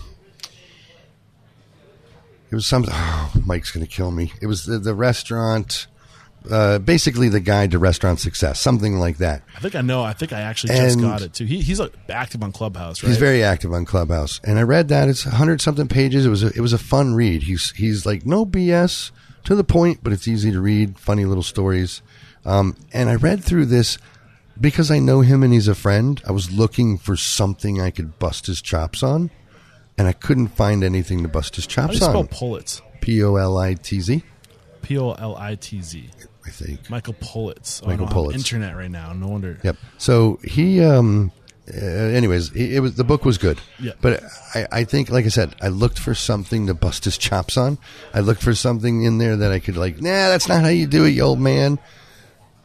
it 2.50 2.56
was 2.56 2.66
some. 2.66 2.86
Oh, 2.90 3.34
Mike's 3.46 3.72
going 3.72 3.86
to 3.86 3.92
kill 3.92 4.12
me. 4.12 4.34
It 4.42 4.48
was 4.48 4.66
the, 4.66 4.80
the 4.80 4.94
restaurant. 4.94 5.88
Uh, 6.50 6.80
basically, 6.80 7.30
the 7.30 7.40
guide 7.40 7.70
to 7.72 7.78
restaurant 7.78 8.20
success, 8.20 8.60
something 8.60 8.98
like 8.98 9.18
that. 9.18 9.44
I 9.56 9.60
think 9.60 9.76
I 9.76 9.82
know. 9.82 10.02
I 10.02 10.14
think 10.14 10.34
I 10.34 10.42
actually 10.42 10.74
just 10.76 11.00
got 11.00 11.22
it 11.22 11.34
too. 11.34 11.46
He, 11.46 11.62
he's 11.62 11.80
like 11.80 11.94
active 12.10 12.42
on 12.42 12.52
Clubhouse, 12.52 13.04
right? 13.04 13.10
He's 13.10 13.20
very 13.20 13.44
active 13.44 13.72
on 13.72 13.86
Clubhouse, 13.86 14.42
and 14.44 14.58
I 14.58 14.64
read 14.64 14.88
that 14.88 15.08
it's 15.08 15.24
hundred 15.24 15.62
something 15.62 15.88
pages. 15.88 16.26
It 16.26 16.30
was 16.30 16.44
a, 16.44 16.48
it 16.48 16.60
was 16.60 16.74
a 16.74 16.80
fun 16.80 17.14
read. 17.14 17.44
He's 17.44 17.70
he's 17.72 18.08
like 18.08 18.26
no 18.26 18.44
BS, 18.44 19.12
to 19.44 19.56
the 19.56 19.64
point, 19.64 20.00
but 20.02 20.14
it's 20.14 20.28
easy 20.28 20.52
to 20.52 20.60
read. 20.60 20.98
Funny 20.98 21.26
little 21.26 21.44
stories, 21.44 22.02
um, 22.44 22.76
and 22.92 23.10
I 23.10 23.16
read 23.16 23.44
through 23.44 23.68
this 23.68 24.00
because 24.62 24.92
I 24.92 25.00
know 25.00 25.22
him 25.22 25.44
and 25.44 25.52
he's 25.52 25.68
a 25.68 25.76
friend. 25.76 26.22
I 26.26 26.32
was 26.32 26.52
looking 26.52 26.98
for 26.98 27.18
something 27.18 27.82
I 27.82 27.90
could 27.90 28.20
bust 28.20 28.46
his 28.46 28.62
chops 28.62 29.04
on, 29.04 29.32
and 29.98 30.08
I 30.08 30.14
couldn't 30.14 30.50
find 30.50 30.84
anything 30.84 31.24
to 31.24 31.28
bust 31.28 31.56
his 31.56 31.66
How 31.66 31.88
do 31.88 31.94
you 31.94 32.00
chops 32.00 32.12
spell 32.12 32.20
on. 32.20 32.28
Politz? 32.28 32.82
P 33.02 33.24
O 33.24 33.36
L 33.36 33.58
I 33.58 33.74
T 33.74 34.00
Z, 34.00 34.24
P 34.84 34.98
O 34.98 35.12
L 35.14 35.36
I 35.36 35.56
T 35.56 35.82
Z. 35.82 36.10
I 36.46 36.50
think. 36.50 36.90
Michael 36.90 37.14
Politz. 37.16 37.82
Oh, 37.84 37.88
Michael 37.88 38.08
I 38.08 38.12
Politz. 38.12 38.34
Internet 38.36 38.76
right 38.76 38.92
now. 38.92 39.14
No 39.14 39.28
wonder. 39.28 39.60
Yep. 39.64 39.78
So 40.00 40.40
he, 40.44 40.82
um, 40.84 41.32
uh, 41.72 41.78
anyways, 41.86 42.52
it, 42.56 42.74
it 42.74 42.80
was 42.80 42.96
the 42.96 43.04
book 43.04 43.26
was 43.26 43.38
good. 43.38 43.60
Yeah. 43.80 43.94
But 44.02 44.24
I, 44.56 44.68
I 44.72 44.84
think, 44.84 45.10
like 45.10 45.26
I 45.26 45.30
said, 45.30 45.56
I 45.62 45.68
looked 45.68 46.00
for 46.00 46.16
something 46.16 46.68
to 46.68 46.74
bust 46.74 47.06
his 47.06 47.18
chops 47.18 47.58
on. 47.58 47.78
I 48.14 48.22
looked 48.22 48.42
for 48.42 48.56
something 48.56 49.04
in 49.04 49.20
there 49.20 49.36
that 49.38 49.52
I 49.52 49.60
could 49.60 49.78
like. 49.78 50.02
Nah, 50.02 50.30
that's 50.30 50.48
not 50.48 50.62
how 50.62 50.70
you 50.70 50.88
do 50.88 51.06
it, 51.06 51.10
you 51.10 51.22
old 51.22 51.40
man. 51.40 51.78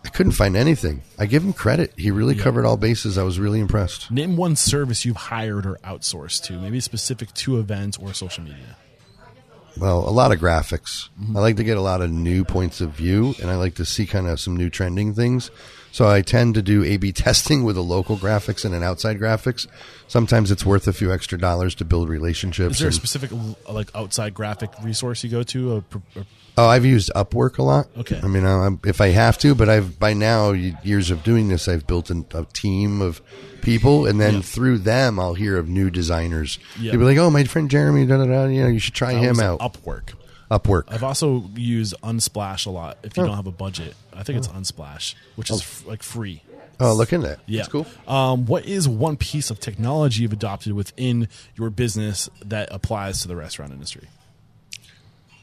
I 0.06 0.08
couldn't 0.08 0.32
find 0.32 0.56
anything. 0.56 1.02
I 1.18 1.26
give 1.26 1.42
him 1.42 1.52
credit. 1.52 1.92
He 1.96 2.12
really 2.12 2.36
covered 2.36 2.64
all 2.64 2.76
bases. 2.76 3.18
I 3.18 3.24
was 3.24 3.40
really 3.40 3.58
impressed. 3.58 4.08
Name 4.08 4.36
one 4.36 4.54
service 4.54 5.04
you've 5.04 5.16
hired 5.16 5.66
or 5.66 5.80
outsourced 5.84 6.44
to, 6.44 6.52
maybe 6.60 6.78
specific 6.78 7.34
to 7.34 7.58
events 7.58 7.98
or 7.98 8.14
social 8.14 8.44
media. 8.44 8.76
well, 9.76 10.08
a 10.08 10.10
lot 10.10 10.30
of 10.30 10.38
graphics. 10.38 11.08
Mm-hmm. 11.20 11.36
I 11.36 11.40
like 11.40 11.56
to 11.56 11.64
get 11.64 11.76
a 11.76 11.80
lot 11.80 12.02
of 12.02 12.10
new 12.12 12.44
points 12.44 12.80
of 12.80 12.90
view, 12.90 13.34
and 13.42 13.50
I 13.50 13.56
like 13.56 13.74
to 13.74 13.84
see 13.84 14.06
kind 14.06 14.28
of 14.28 14.38
some 14.38 14.56
new 14.56 14.70
trending 14.70 15.12
things. 15.12 15.50
So 15.96 16.06
I 16.06 16.20
tend 16.20 16.56
to 16.56 16.60
do 16.62 16.84
A/B 16.84 17.12
testing 17.26 17.64
with 17.64 17.78
a 17.78 17.80
local 17.80 18.18
graphics 18.18 18.66
and 18.66 18.74
an 18.74 18.82
outside 18.82 19.18
graphics. 19.18 19.66
Sometimes 20.08 20.50
it's 20.50 20.66
worth 20.66 20.86
a 20.86 20.92
few 20.92 21.10
extra 21.10 21.38
dollars 21.38 21.74
to 21.76 21.86
build 21.86 22.10
relationships. 22.10 22.74
Is 22.74 22.80
there 22.80 22.90
a 22.90 22.92
specific 22.92 23.30
like 23.66 23.88
outside 23.94 24.34
graphic 24.34 24.68
resource 24.82 25.24
you 25.24 25.30
go 25.30 25.42
to? 25.44 25.76
A, 25.76 25.76
a- 26.20 26.26
Oh, 26.58 26.66
I've 26.66 26.84
used 26.84 27.10
Upwork 27.16 27.56
a 27.56 27.62
lot. 27.62 27.86
Okay. 27.96 28.20
I 28.22 28.26
mean, 28.26 28.44
I, 28.44 28.68
if 28.86 29.00
I 29.00 29.08
have 29.08 29.38
to, 29.38 29.54
but 29.54 29.70
I've 29.70 29.98
by 29.98 30.12
now 30.12 30.50
years 30.52 31.10
of 31.10 31.22
doing 31.22 31.48
this, 31.48 31.66
I've 31.66 31.86
built 31.86 32.10
an, 32.10 32.26
a 32.34 32.44
team 32.44 33.00
of 33.00 33.22
people, 33.62 34.04
and 34.06 34.20
then 34.20 34.34
Yeah. 34.34 34.40
through 34.42 34.78
them, 34.78 35.18
I'll 35.18 35.32
hear 35.34 35.56
of 35.56 35.66
new 35.66 35.88
designers. 35.88 36.58
Yeah. 36.78 36.90
They'll 36.90 37.00
be 37.00 37.06
like, 37.06 37.16
"Oh, 37.18 37.30
my 37.30 37.44
friend 37.44 37.70
Jeremy, 37.70 38.04
da 38.04 38.18
da 38.18 38.26
da. 38.26 38.44
You 38.48 38.62
know, 38.64 38.68
you 38.68 38.78
should 38.80 38.94
try 38.94 39.12
I 39.12 39.14
him 39.14 39.40
out." 39.40 39.60
Upwork. 39.60 40.12
Upwork. 40.50 40.84
I've 40.88 41.02
also 41.02 41.44
used 41.56 41.94
Unsplash 42.02 42.66
a 42.66 42.70
lot. 42.70 42.98
If 43.02 43.16
you 43.16 43.22
Oh. 43.22 43.26
don't 43.26 43.36
have 43.36 43.46
a 43.46 43.52
budget, 43.52 43.94
I 44.12 44.22
think 44.22 44.38
it's 44.38 44.48
Unsplash, 44.48 45.14
which 45.36 45.50
is 45.50 45.60
f- 45.60 45.84
like 45.86 46.02
free. 46.02 46.42
Oh, 46.78 46.94
look 46.94 47.12
at 47.12 47.22
that. 47.22 47.38
Yeah, 47.46 47.62
That's 47.62 47.68
cool. 47.72 47.86
Um, 48.06 48.44
what 48.46 48.66
is 48.66 48.86
one 48.88 49.16
piece 49.16 49.50
of 49.50 49.58
technology 49.60 50.22
you've 50.22 50.32
adopted 50.34 50.74
within 50.74 51.28
your 51.56 51.70
business 51.70 52.28
that 52.44 52.68
applies 52.70 53.22
to 53.22 53.28
the 53.28 53.34
restaurant 53.36 53.72
industry? 53.72 54.08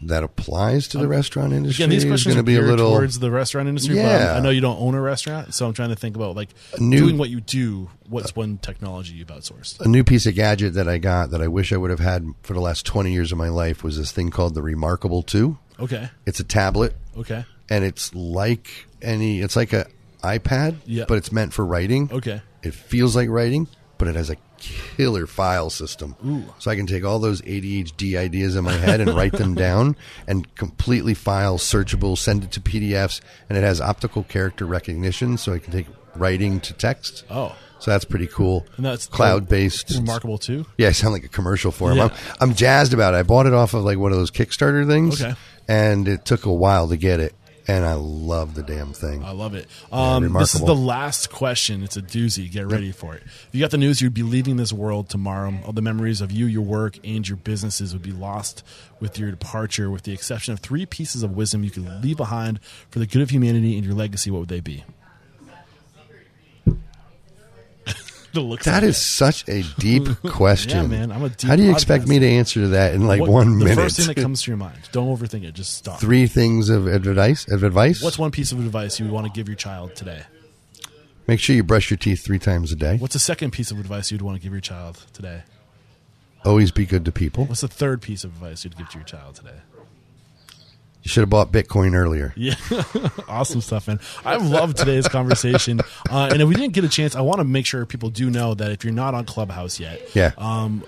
That 0.07 0.23
applies 0.23 0.87
to 0.89 0.97
the 0.97 1.03
um, 1.05 1.09
restaurant 1.09 1.53
industry. 1.53 1.83
Again, 1.83 1.89
these 1.89 2.05
questions 2.05 2.35
going 2.35 2.39
are 2.39 2.41
to 2.41 2.45
be 2.45 2.55
a 2.57 2.61
little. 2.61 2.89
towards 2.89 3.19
the 3.19 3.31
restaurant 3.31 3.67
industry. 3.67 3.95
Yeah. 3.97 4.17
But 4.17 4.31
um, 4.31 4.37
I 4.37 4.39
know 4.41 4.49
you 4.49 4.61
don't 4.61 4.79
own 4.81 4.95
a 4.95 5.01
restaurant, 5.01 5.53
so 5.53 5.65
I'm 5.67 5.73
trying 5.73 5.89
to 5.89 5.95
think 5.95 6.15
about 6.15 6.35
like 6.35 6.49
new- 6.79 6.97
doing 6.99 7.17
what 7.17 7.29
you 7.29 7.41
do. 7.41 7.89
What's 8.09 8.31
uh, 8.31 8.35
one 8.35 8.57
technology 8.57 9.13
you've 9.13 9.27
outsourced? 9.29 9.79
a 9.81 9.87
new 9.87 10.03
piece 10.03 10.25
of 10.25 10.35
gadget 10.35 10.73
that 10.73 10.87
I 10.87 10.97
got 10.97 11.31
that 11.31 11.41
I 11.41 11.47
wish 11.47 11.71
I 11.73 11.77
would 11.77 11.89
have 11.89 11.99
had 11.99 12.27
for 12.43 12.53
the 12.53 12.59
last 12.61 12.85
20 12.85 13.11
years 13.11 13.31
of 13.31 13.37
my 13.37 13.49
life 13.49 13.83
was 13.83 13.97
this 13.97 14.11
thing 14.11 14.29
called 14.29 14.53
the 14.55 14.61
Remarkable 14.61 15.23
2. 15.23 15.57
Okay, 15.79 16.09
It's 16.25 16.39
a 16.39 16.43
tablet 16.43 16.93
okay, 17.17 17.45
and 17.69 17.83
it's 17.83 18.13
like 18.13 18.85
any 19.01 19.41
it's 19.41 19.55
like 19.55 19.73
a 19.73 19.87
iPad, 20.23 20.77
Yeah. 20.85 21.05
but 21.07 21.17
it's 21.17 21.31
meant 21.31 21.51
for 21.53 21.65
writing. 21.65 22.09
okay. 22.11 22.41
It 22.61 22.73
feels 22.73 23.13
like 23.15 23.27
writing, 23.27 23.67
but 24.03 24.09
it 24.09 24.15
has 24.17 24.29
a 24.29 24.35
killer 24.57 25.25
file 25.25 25.69
system. 25.69 26.15
So 26.59 26.69
I 26.69 26.75
can 26.75 26.85
take 26.87 27.05
all 27.05 27.19
those 27.19 27.41
ADHD 27.41 28.17
ideas 28.17 28.55
in 28.57 28.63
my 28.65 28.73
head 28.73 28.99
and 29.01 29.13
write 29.13 29.31
them 29.33 29.55
down 29.67 29.95
and 30.27 30.53
completely 30.55 31.13
file 31.13 31.57
searchable, 31.57 32.17
send 32.17 32.43
it 32.43 32.51
to 32.51 32.59
PDFs, 32.61 33.21
and 33.47 33.57
it 33.57 33.61
has 33.61 33.79
optical 33.79 34.23
character 34.23 34.65
recognition 34.65 35.37
so 35.37 35.53
I 35.53 35.59
can 35.59 35.71
take 35.71 35.87
writing 36.15 36.59
to 36.61 36.73
text. 36.73 37.23
Oh, 37.29 37.55
So 37.79 37.91
that's 37.91 38.05
pretty 38.05 38.27
cool. 38.27 38.65
and 38.77 38.85
that's 38.85 39.07
cloud 39.07 39.47
based. 39.47 39.91
Remarkable 39.91 40.37
too. 40.37 40.65
Yeah, 40.77 40.89
I 40.89 40.91
sound 40.91 41.13
like 41.13 41.23
a 41.23 41.29
commercial 41.29 41.71
for 41.71 41.91
him. 41.91 41.97
Yeah. 41.97 42.03
I'm, 42.39 42.49
I'm 42.49 42.55
jazzed 42.55 42.93
about 42.93 43.13
it. 43.13 43.17
I 43.17 43.23
bought 43.23 43.45
it 43.45 43.53
off 43.53 43.73
of 43.73 43.83
like 43.83 43.97
one 43.97 44.11
of 44.11 44.17
those 44.17 44.31
Kickstarter 44.31 44.85
things. 44.85 45.21
Okay. 45.21 45.33
And 45.67 46.07
it 46.09 46.25
took 46.25 46.45
a 46.45 46.53
while 46.53 46.89
to 46.89 46.97
get 46.97 47.19
it. 47.21 47.33
And 47.67 47.85
I 47.85 47.93
love 47.93 48.55
the 48.55 48.63
damn 48.63 48.91
thing. 48.91 49.23
I 49.23 49.31
love 49.31 49.55
it. 49.55 49.67
Um, 49.91 50.33
this 50.33 50.53
is 50.53 50.61
the 50.61 50.75
last 50.75 51.31
question. 51.31 51.81
It's 51.83 51.95
a 51.95 52.01
doozy. 52.01 52.51
Get 52.51 52.67
ready 52.67 52.91
for 52.91 53.15
it. 53.15 53.23
If 53.23 53.49
you 53.53 53.61
got 53.61 53.71
the 53.71 53.77
news, 53.77 54.01
you'd 54.01 54.13
be 54.13 54.23
leaving 54.23 54.57
this 54.57 54.73
world 54.73 55.09
tomorrow. 55.09 55.53
All 55.65 55.71
the 55.71 55.81
memories 55.81 56.19
of 56.19 56.31
you, 56.31 56.45
your 56.45 56.63
work, 56.63 56.99
and 57.05 57.27
your 57.27 57.37
businesses 57.37 57.93
would 57.93 58.01
be 58.01 58.11
lost 58.11 58.65
with 58.99 59.17
your 59.17 59.31
departure, 59.31 59.89
with 59.89 60.03
the 60.03 60.11
exception 60.11 60.53
of 60.53 60.59
three 60.59 60.85
pieces 60.85 61.23
of 61.23 61.35
wisdom 61.35 61.63
you 61.63 61.71
could 61.71 62.03
leave 62.03 62.17
behind 62.17 62.59
for 62.89 62.99
the 62.99 63.07
good 63.07 63.21
of 63.21 63.29
humanity 63.29 63.77
and 63.77 63.85
your 63.85 63.95
legacy. 63.95 64.29
What 64.29 64.39
would 64.39 64.49
they 64.49 64.59
be? 64.59 64.83
The 68.33 68.41
looks 68.41 68.65
That 68.65 68.83
of 68.83 68.89
is 68.89 68.97
such 68.97 69.47
a 69.47 69.63
deep 69.79 70.07
question. 70.25 70.71
Yeah, 70.91 70.97
man, 70.99 71.11
I'm 71.11 71.23
a 71.23 71.29
deep 71.29 71.47
How 71.49 71.55
do 71.55 71.63
you 71.63 71.71
expect 71.71 72.05
podcast. 72.05 72.09
me 72.09 72.19
to 72.19 72.27
answer 72.27 72.61
to 72.61 72.67
that 72.69 72.93
in 72.93 73.07
like 73.07 73.21
What- 73.21 73.29
one 73.29 73.59
the 73.59 73.65
minute? 73.65 73.75
first 73.81 73.97
thing 73.97 74.07
that 74.07 74.17
comes 74.21 74.41
to 74.43 74.51
your 74.51 74.57
mind. 74.57 74.77
Don't 74.91 75.07
overthink 75.15 75.43
it. 75.43 75.53
Just 75.53 75.73
stop. 75.75 75.99
Three 75.99 76.27
things 76.27 76.69
of 76.69 76.87
advice. 76.87 77.47
Of 77.51 77.63
advice. 77.63 78.01
What's 78.01 78.19
one 78.19 78.31
piece 78.31 78.51
of 78.51 78.59
advice 78.59 78.99
you 78.99 79.05
would 79.05 79.13
want 79.13 79.27
to 79.27 79.31
give 79.33 79.47
your 79.47 79.55
child 79.55 79.95
today? 79.95 80.23
Make 81.27 81.39
sure 81.39 81.55
you 81.55 81.63
brush 81.63 81.89
your 81.89 81.97
teeth 81.97 82.23
three 82.25 82.39
times 82.39 82.71
a 82.71 82.75
day. 82.75 82.97
What's 82.97 83.13
the 83.13 83.19
second 83.19 83.51
piece 83.51 83.71
of 83.71 83.79
advice 83.79 84.11
you'd 84.11 84.21
want 84.21 84.35
to 84.37 84.43
give 84.43 84.51
your 84.51 84.59
child 84.61 85.05
today? 85.13 85.43
Always 86.43 86.71
be 86.71 86.85
good 86.85 87.05
to 87.05 87.11
people. 87.13 87.45
What's 87.45 87.61
the 87.61 87.69
third 87.69 88.01
piece 88.01 88.25
of 88.25 88.31
advice 88.31 88.65
you'd 88.65 88.75
give 88.77 88.89
to 88.89 88.97
your 88.97 89.05
child 89.05 89.35
today? 89.35 89.55
You 91.03 91.09
should 91.09 91.21
have 91.21 91.29
bought 91.29 91.51
Bitcoin 91.51 91.95
earlier. 91.95 92.33
Yeah, 92.37 92.55
awesome 93.27 93.59
stuff, 93.61 93.87
man. 93.87 93.99
I 94.23 94.37
love 94.37 94.73
today's 94.73 95.07
conversation, 95.07 95.81
uh, 96.09 96.29
and 96.31 96.41
if 96.41 96.47
we 96.47 96.55
didn't 96.55 96.73
get 96.73 96.83
a 96.85 96.89
chance, 96.89 97.15
I 97.15 97.21
want 97.21 97.39
to 97.39 97.43
make 97.43 97.65
sure 97.65 97.85
people 97.85 98.09
do 98.09 98.29
know 98.29 98.53
that 98.53 98.71
if 98.71 98.83
you're 98.85 98.93
not 98.93 99.13
on 99.13 99.25
Clubhouse 99.25 99.79
yet, 99.81 100.01
Yeah. 100.15 100.31
um, 100.37 100.83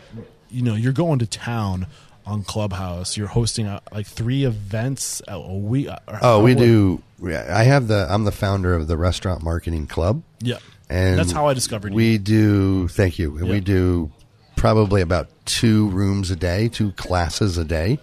you 0.49 0.61
know, 0.61 0.75
you're 0.75 0.93
going 0.93 1.19
to 1.19 1.27
town 1.27 1.87
on 2.25 2.43
Clubhouse. 2.43 3.17
You're 3.17 3.27
hosting 3.27 3.67
uh 3.67 3.81
like 3.91 4.07
three 4.07 4.45
events 4.45 5.21
a 5.27 5.39
week. 5.39 5.89
or 6.07 6.19
Oh, 6.21 6.41
we 6.43 6.55
do. 6.55 7.03
I 7.23 7.63
have 7.63 7.87
the. 7.87 8.07
I'm 8.09 8.23
the 8.23 8.31
founder 8.31 8.73
of 8.73 8.87
the 8.87 8.97
Restaurant 8.97 9.43
Marketing 9.43 9.85
Club. 9.85 10.23
Yeah, 10.39 10.59
and 10.89 11.19
that's 11.19 11.31
how 11.33 11.47
I 11.47 11.53
discovered 11.53 11.91
you. 11.91 11.95
We 11.97 12.17
do. 12.19 12.87
Thank 12.87 13.19
you. 13.19 13.37
Yeah. 13.37 13.51
we 13.51 13.59
do 13.59 14.11
probably 14.55 15.01
about 15.01 15.27
two 15.45 15.89
rooms 15.89 16.31
a 16.31 16.35
day, 16.35 16.69
two 16.69 16.93
classes 16.93 17.57
a 17.57 17.65
day. 17.65 17.99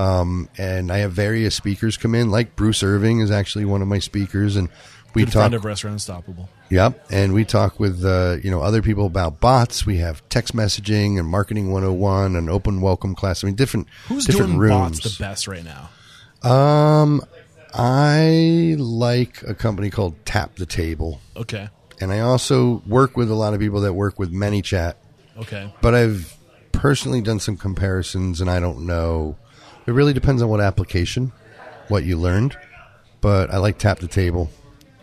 Um, 0.00 0.48
and 0.56 0.90
I 0.90 0.98
have 0.98 1.12
various 1.12 1.54
speakers 1.54 1.96
come 1.96 2.14
in, 2.14 2.30
like 2.30 2.56
Bruce 2.56 2.82
Irving 2.82 3.20
is 3.20 3.30
actually 3.30 3.64
one 3.66 3.82
of 3.82 3.88
my 3.88 3.98
speakers, 3.98 4.56
and 4.56 4.68
we 5.14 5.24
Good 5.24 5.32
talk. 5.32 5.40
friend 5.42 5.54
of 5.54 5.64
Restaurant 5.64 5.94
Unstoppable. 5.94 6.48
Yep, 6.70 7.06
and 7.10 7.34
we 7.34 7.44
talk 7.44 7.80
with 7.80 8.04
uh, 8.04 8.36
you 8.42 8.50
know 8.50 8.60
other 8.62 8.80
people 8.82 9.06
about 9.06 9.40
bots. 9.40 9.84
We 9.84 9.98
have 9.98 10.26
text 10.28 10.54
messaging 10.54 11.18
and 11.18 11.28
marketing 11.28 11.70
101 11.72 12.36
and 12.36 12.48
open 12.48 12.80
welcome 12.80 13.14
class. 13.14 13.42
I 13.42 13.48
mean, 13.48 13.56
different 13.56 13.88
Who's 14.08 14.24
different 14.24 14.50
doing 14.52 14.58
rooms. 14.60 15.00
bots 15.00 15.18
the 15.18 15.22
best 15.24 15.48
right 15.48 15.64
now? 15.64 15.90
um, 16.48 17.20
I 17.74 18.76
like 18.78 19.42
a 19.46 19.54
company 19.54 19.90
called 19.90 20.24
Tap 20.24 20.56
the 20.56 20.66
Table, 20.66 21.20
Okay, 21.36 21.68
and 22.00 22.12
I 22.12 22.20
also 22.20 22.82
work 22.86 23.16
with 23.16 23.30
a 23.30 23.34
lot 23.34 23.52
of 23.54 23.60
people 23.60 23.80
that 23.82 23.92
work 23.94 24.18
with 24.18 24.32
ManyChat. 24.32 24.94
okay, 25.40 25.72
But 25.80 25.94
I've 25.94 26.36
personally 26.72 27.20
done 27.20 27.40
some 27.40 27.56
comparisons, 27.56 28.40
and 28.40 28.48
I 28.50 28.60
don't 28.60 28.86
know. 28.86 29.36
It 29.86 29.92
really 29.92 30.12
depends 30.12 30.42
on 30.42 30.48
what 30.48 30.60
application, 30.60 31.32
what 31.88 32.04
you 32.04 32.16
learned. 32.18 32.56
But 33.20 33.50
I 33.50 33.58
like 33.58 33.78
Tap 33.78 33.98
the 33.98 34.08
Table. 34.08 34.50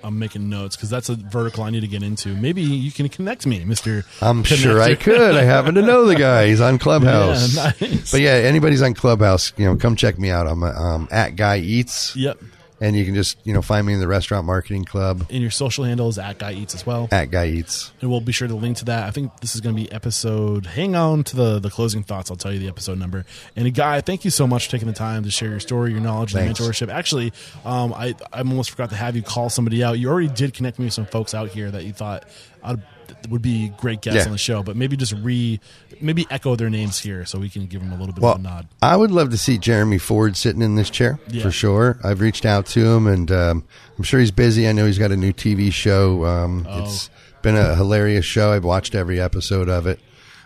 I'm 0.04 0.18
making 0.20 0.48
notes 0.50 0.76
because 0.76 0.90
that's 0.90 1.10
a 1.10 1.16
vertical 1.16 1.64
I 1.64 1.70
need 1.70 1.82
to 1.82 1.88
get 1.88 2.02
into. 2.04 2.30
Maybe 2.30 2.62
you 2.62 2.92
can 2.92 3.10
connect 3.10 3.46
me, 3.46 3.66
Mister. 3.66 4.06
I'm 4.22 4.44
sure 4.44 4.82
I 4.82 4.96
could. 4.96 5.36
I 5.36 5.44
happen 5.44 5.76
to 5.76 5.82
know 5.82 6.06
the 6.06 6.16
guy. 6.16 6.48
He's 6.48 6.62
on 6.62 6.78
Clubhouse. 6.80 7.56
Yeah, 7.56 7.72
nice. 7.82 8.12
But 8.12 8.22
yeah, 8.22 8.32
anybody's 8.32 8.82
on 8.82 8.94
Clubhouse, 8.94 9.52
you 9.58 9.66
know, 9.66 9.76
come 9.76 9.96
check 9.96 10.18
me 10.18 10.30
out. 10.30 10.48
I'm 10.48 10.64
um, 10.64 11.08
at 11.12 11.36
Guy 11.36 11.58
Eats, 11.58 12.16
Yep. 12.16 12.40
And 12.80 12.96
you 12.96 13.06
can 13.06 13.16
just 13.16 13.38
you 13.44 13.54
know 13.54 13.62
find 13.62 13.86
me 13.88 13.94
in 13.94 14.00
the 14.00 14.08
Restaurant 14.08 14.46
Marketing 14.46 14.86
Club 14.86 15.26
And 15.30 15.42
your 15.42 15.52
social 15.52 15.84
handle 15.84 16.10
is 16.10 16.18
at 16.18 16.38
Guy 16.38 16.54
Eats 16.54 16.76
as 16.76 16.86
well. 16.86 17.08
at 17.12 17.32
Guy 17.32 17.48
Eats. 17.48 17.92
And 18.02 18.10
we'll 18.10 18.22
be 18.22 18.32
sure 18.32 18.48
to 18.48 18.56
link 18.56 18.78
to 18.78 18.86
that. 18.86 19.08
I 19.08 19.12
think 19.12 19.40
this 19.42 19.56
is 19.56 19.62
going 19.62 19.76
to 19.76 19.82
be 19.82 19.92
episode. 19.92 20.66
Hang 20.66 20.96
on 20.96 21.24
to 21.26 21.36
the 21.36 21.60
the 21.60 21.70
closing 21.70 22.04
thoughts. 22.04 22.30
I'll 22.32 22.38
tell 22.38 22.54
you 22.54 22.60
the 22.60 22.68
episode 22.68 22.98
number. 23.00 23.26
And 23.56 23.74
Guy, 23.74 24.02
thank 24.02 24.26
you 24.26 24.32
so 24.32 24.46
much 24.48 24.66
for 24.66 24.72
taking 24.72 24.88
the 24.88 24.94
time 24.94 25.24
to 25.24 25.32
share 25.32 25.50
your 25.50 25.60
story, 25.60 25.92
your 25.92 26.02
knowledge, 26.02 26.36
and 26.36 26.50
mentorship. 26.56 26.90
Actually, 26.90 27.34
um, 27.66 27.94
I 27.94 28.16
I 28.32 28.40
almost 28.40 28.72
forgot 28.72 28.90
to 28.92 28.96
have 28.96 29.16
you 29.16 29.22
call 29.24 29.50
somebody 29.50 29.84
out. 29.84 30.00
You 30.00 30.10
already 30.10 30.28
did 30.30 30.54
connect 30.54 30.80
me 30.80 30.86
with 30.86 30.94
some 30.94 31.06
folks 31.06 31.34
out 31.34 31.50
here 31.50 31.72
that 31.72 31.84
you 31.84 31.94
thought 31.94 32.26
I'd, 32.64 32.82
would 33.30 33.42
be 33.42 33.70
great 33.78 34.02
guests 34.02 34.18
Yeah. 34.20 34.26
on 34.26 34.32
the 34.32 34.38
show. 34.38 34.64
But 34.64 34.76
maybe 34.76 34.96
just 34.98 35.14
re 35.14 35.60
maybe 36.02 36.26
echo 36.30 36.56
their 36.56 36.70
names 36.70 37.00
here 37.00 37.26
so 37.26 37.40
we 37.40 37.50
can 37.50 37.66
give 37.66 37.82
them 37.82 37.92
a 37.92 37.98
little 37.98 38.14
bit 38.14 38.22
Well, 38.22 38.34
of 38.34 38.40
a 38.40 38.44
nod. 38.44 38.68
I 38.82 38.96
would 38.96 39.12
love 39.12 39.30
to 39.32 39.38
see 39.38 39.58
Jeremy 39.58 39.98
Ford 39.98 40.36
sitting 40.38 40.62
in 40.62 40.76
this 40.76 40.90
chair 40.90 41.20
Yeah. 41.30 41.44
for 41.44 41.52
sure. 41.52 42.00
I've 42.04 42.22
reached 42.22 42.46
out 42.46 42.66
to 42.68 42.86
him, 42.86 43.08
and 43.08 43.32
um, 43.32 43.64
I'm 43.98 44.04
sure 44.04 44.20
he's 44.20 44.32
busy. 44.32 44.68
I 44.68 44.72
know 44.74 44.86
he's 44.86 45.00
got 45.00 45.12
a 45.12 45.18
new 45.18 45.34
TV 45.34 45.72
show. 45.72 46.26
Um, 46.26 46.66
Oh. 46.70 46.84
It's 46.84 47.10
been 47.42 47.56
a 47.56 47.76
hilarious 47.76 48.26
show. 48.26 48.52
I've 48.52 48.64
watched 48.64 48.94
every 48.96 49.20
episode 49.22 49.70
of 49.70 49.88
it. 49.88 50.00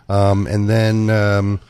Um, 0.08 0.46
and 0.46 0.68
then 0.68 1.08
um, 1.10 1.60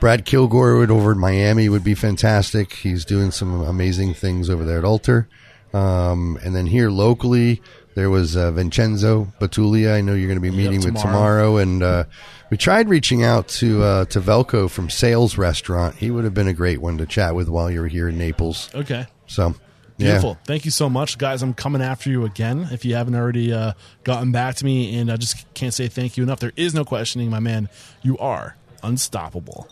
Brad 0.00 0.24
Kilgore 0.24 0.76
would 0.78 0.90
over 0.90 1.12
in 1.12 1.18
Miami 1.18 1.68
would 1.68 1.82
be 1.84 1.94
fantastic. 1.94 2.72
He's 2.74 3.04
doing 3.04 3.30
some 3.32 3.62
amazing 3.62 4.14
things 4.14 4.48
over 4.48 4.64
there 4.64 4.78
at 4.78 4.84
Alter. 4.84 5.28
Um, 5.74 6.38
and 6.42 6.54
then 6.56 6.66
here 6.66 6.90
locally, 6.90 7.60
there 7.98 8.10
was 8.10 8.36
uh, 8.36 8.52
Vincenzo 8.52 9.26
Betulia. 9.40 9.92
I 9.92 10.02
know 10.02 10.14
you're 10.14 10.28
going 10.28 10.36
to 10.36 10.40
be 10.40 10.52
meeting 10.52 10.76
with 10.76 10.94
tomorrow. 10.94 11.56
tomorrow, 11.56 11.56
and 11.56 11.82
uh, 11.82 12.04
we 12.48 12.56
tried 12.56 12.88
reaching 12.88 13.24
out 13.24 13.48
to 13.48 13.82
uh, 13.82 14.04
to 14.04 14.20
Veljko 14.20 14.70
from 14.70 14.88
Sails 14.88 15.36
Restaurant. 15.36 15.96
He 15.96 16.12
would 16.12 16.22
have 16.22 16.32
been 16.32 16.46
a 16.46 16.52
great 16.52 16.80
one 16.80 16.96
to 16.98 17.06
chat 17.06 17.34
with 17.34 17.48
while 17.48 17.68
you 17.68 17.80
were 17.80 17.88
here 17.88 18.08
in 18.08 18.16
Naples. 18.16 18.70
Okay. 18.72 19.08
So, 19.26 19.56
Beautiful. 19.96 20.30
yeah, 20.30 20.44
Thank 20.44 20.64
you 20.64 20.70
so 20.70 20.88
much, 20.88 21.18
guys. 21.18 21.42
I'm 21.42 21.54
coming 21.54 21.82
after 21.82 22.08
you 22.08 22.24
again. 22.24 22.68
If 22.70 22.84
you 22.84 22.94
haven't 22.94 23.16
already 23.16 23.52
uh, 23.52 23.72
gotten 24.04 24.30
back 24.30 24.54
to 24.56 24.64
me, 24.64 24.96
and 24.96 25.10
I 25.10 25.16
just 25.16 25.52
can't 25.54 25.74
say 25.74 25.88
thank 25.88 26.16
you 26.16 26.22
enough. 26.22 26.38
There 26.38 26.52
is 26.54 26.74
no 26.74 26.84
questioning, 26.84 27.30
my 27.30 27.40
man. 27.40 27.68
You 28.02 28.16
are 28.18 28.54
unstoppable. 28.84 29.66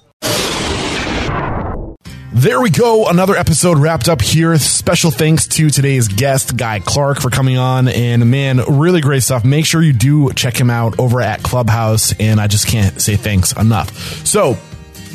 There 2.32 2.60
we 2.60 2.70
go. 2.70 3.08
Another 3.08 3.34
episode 3.34 3.78
wrapped 3.78 4.08
up 4.08 4.20
here. 4.20 4.56
Special 4.58 5.10
thanks 5.10 5.46
to 5.48 5.70
today's 5.70 6.08
guest, 6.08 6.56
Guy 6.56 6.80
Clark, 6.80 7.20
for 7.20 7.30
coming 7.30 7.56
on. 7.56 7.88
And 7.88 8.30
man, 8.30 8.60
really 8.68 9.00
great 9.00 9.22
stuff. 9.22 9.44
Make 9.44 9.64
sure 9.64 9.80
you 9.80 9.92
do 9.92 10.32
check 10.32 10.56
him 10.56 10.68
out 10.68 10.98
over 10.98 11.20
at 11.20 11.42
Clubhouse. 11.42 12.14
And 12.18 12.40
I 12.40 12.48
just 12.48 12.66
can't 12.66 13.00
say 13.00 13.16
thanks 13.16 13.52
enough. 13.52 14.26
So, 14.26 14.58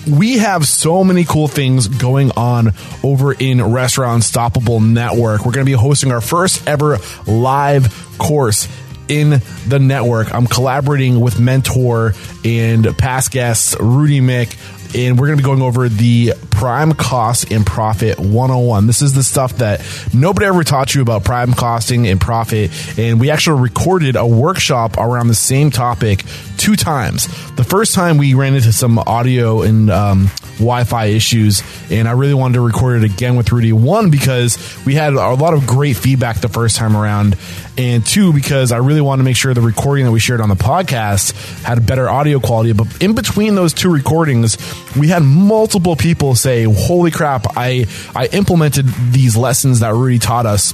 we 0.09 0.39
have 0.39 0.67
so 0.67 1.03
many 1.03 1.25
cool 1.25 1.47
things 1.47 1.87
going 1.87 2.31
on 2.31 2.71
over 3.03 3.33
in 3.33 3.61
Restaurant 3.71 4.15
Unstoppable 4.15 4.79
Network. 4.79 5.45
We're 5.45 5.51
going 5.51 5.65
to 5.65 5.69
be 5.69 5.77
hosting 5.77 6.11
our 6.11 6.21
first 6.21 6.67
ever 6.67 6.97
live 7.27 8.15
course 8.17 8.67
in 9.07 9.41
the 9.67 9.77
network. 9.77 10.33
I'm 10.33 10.47
collaborating 10.47 11.19
with 11.19 11.39
mentor 11.39 12.15
and 12.43 12.97
past 12.97 13.29
guests 13.29 13.75
Rudy 13.79 14.21
Miick 14.21 14.57
and 14.95 15.17
we're 15.17 15.27
going 15.27 15.37
to 15.37 15.43
be 15.43 15.45
going 15.45 15.61
over 15.61 15.87
the 15.87 16.33
prime 16.61 16.93
cost 16.93 17.51
and 17.51 17.65
profit 17.65 18.19
101. 18.19 18.85
This 18.85 19.01
is 19.01 19.15
the 19.15 19.23
stuff 19.23 19.57
that 19.57 19.81
nobody 20.13 20.45
ever 20.45 20.63
taught 20.63 20.93
you 20.93 21.01
about 21.01 21.23
prime 21.23 21.53
costing 21.53 22.05
and 22.05 22.21
profit. 22.21 22.69
And 22.99 23.19
we 23.19 23.31
actually 23.31 23.61
recorded 23.61 24.15
a 24.15 24.27
workshop 24.27 24.95
around 24.99 25.27
the 25.27 25.33
same 25.33 25.71
topic 25.71 26.23
two 26.57 26.75
times. 26.75 27.25
The 27.55 27.63
first 27.63 27.95
time 27.95 28.19
we 28.19 28.35
ran 28.35 28.53
into 28.53 28.71
some 28.71 28.99
audio 28.99 29.63
and 29.63 29.89
um, 29.89 30.29
Wi 30.61 30.83
Fi 30.83 31.05
issues, 31.05 31.63
and 31.89 32.07
I 32.07 32.11
really 32.11 32.35
wanted 32.35 32.55
to 32.55 32.61
record 32.61 33.03
it 33.03 33.11
again 33.11 33.35
with 33.35 33.51
Rudy. 33.51 33.73
One, 33.73 34.11
because 34.11 34.57
we 34.85 34.93
had 34.93 35.13
a 35.13 35.33
lot 35.33 35.55
of 35.55 35.65
great 35.65 35.97
feedback 35.97 36.39
the 36.41 36.49
first 36.49 36.77
time 36.77 36.95
around, 36.95 37.35
and 37.77 38.05
two, 38.05 38.31
because 38.31 38.71
I 38.71 38.77
really 38.77 39.01
wanted 39.01 39.23
to 39.23 39.25
make 39.25 39.37
sure 39.37 39.53
the 39.55 39.61
recording 39.61 40.05
that 40.05 40.11
we 40.11 40.19
shared 40.19 40.39
on 40.39 40.49
the 40.49 40.55
podcast 40.55 41.33
had 41.63 41.85
better 41.87 42.07
audio 42.07 42.39
quality. 42.39 42.73
But 42.73 43.01
in 43.01 43.15
between 43.15 43.55
those 43.55 43.73
two 43.73 43.91
recordings, 43.91 44.57
we 44.95 45.07
had 45.07 45.23
multiple 45.23 45.95
people 45.95 46.35
say, 46.35 46.50
"Holy 46.63 47.11
crap! 47.11 47.57
I 47.57 47.87
I 48.15 48.27
implemented 48.27 48.85
these 49.11 49.35
lessons 49.35 49.79
that 49.79 49.93
Rudy 49.93 50.19
taught 50.19 50.45
us." 50.45 50.73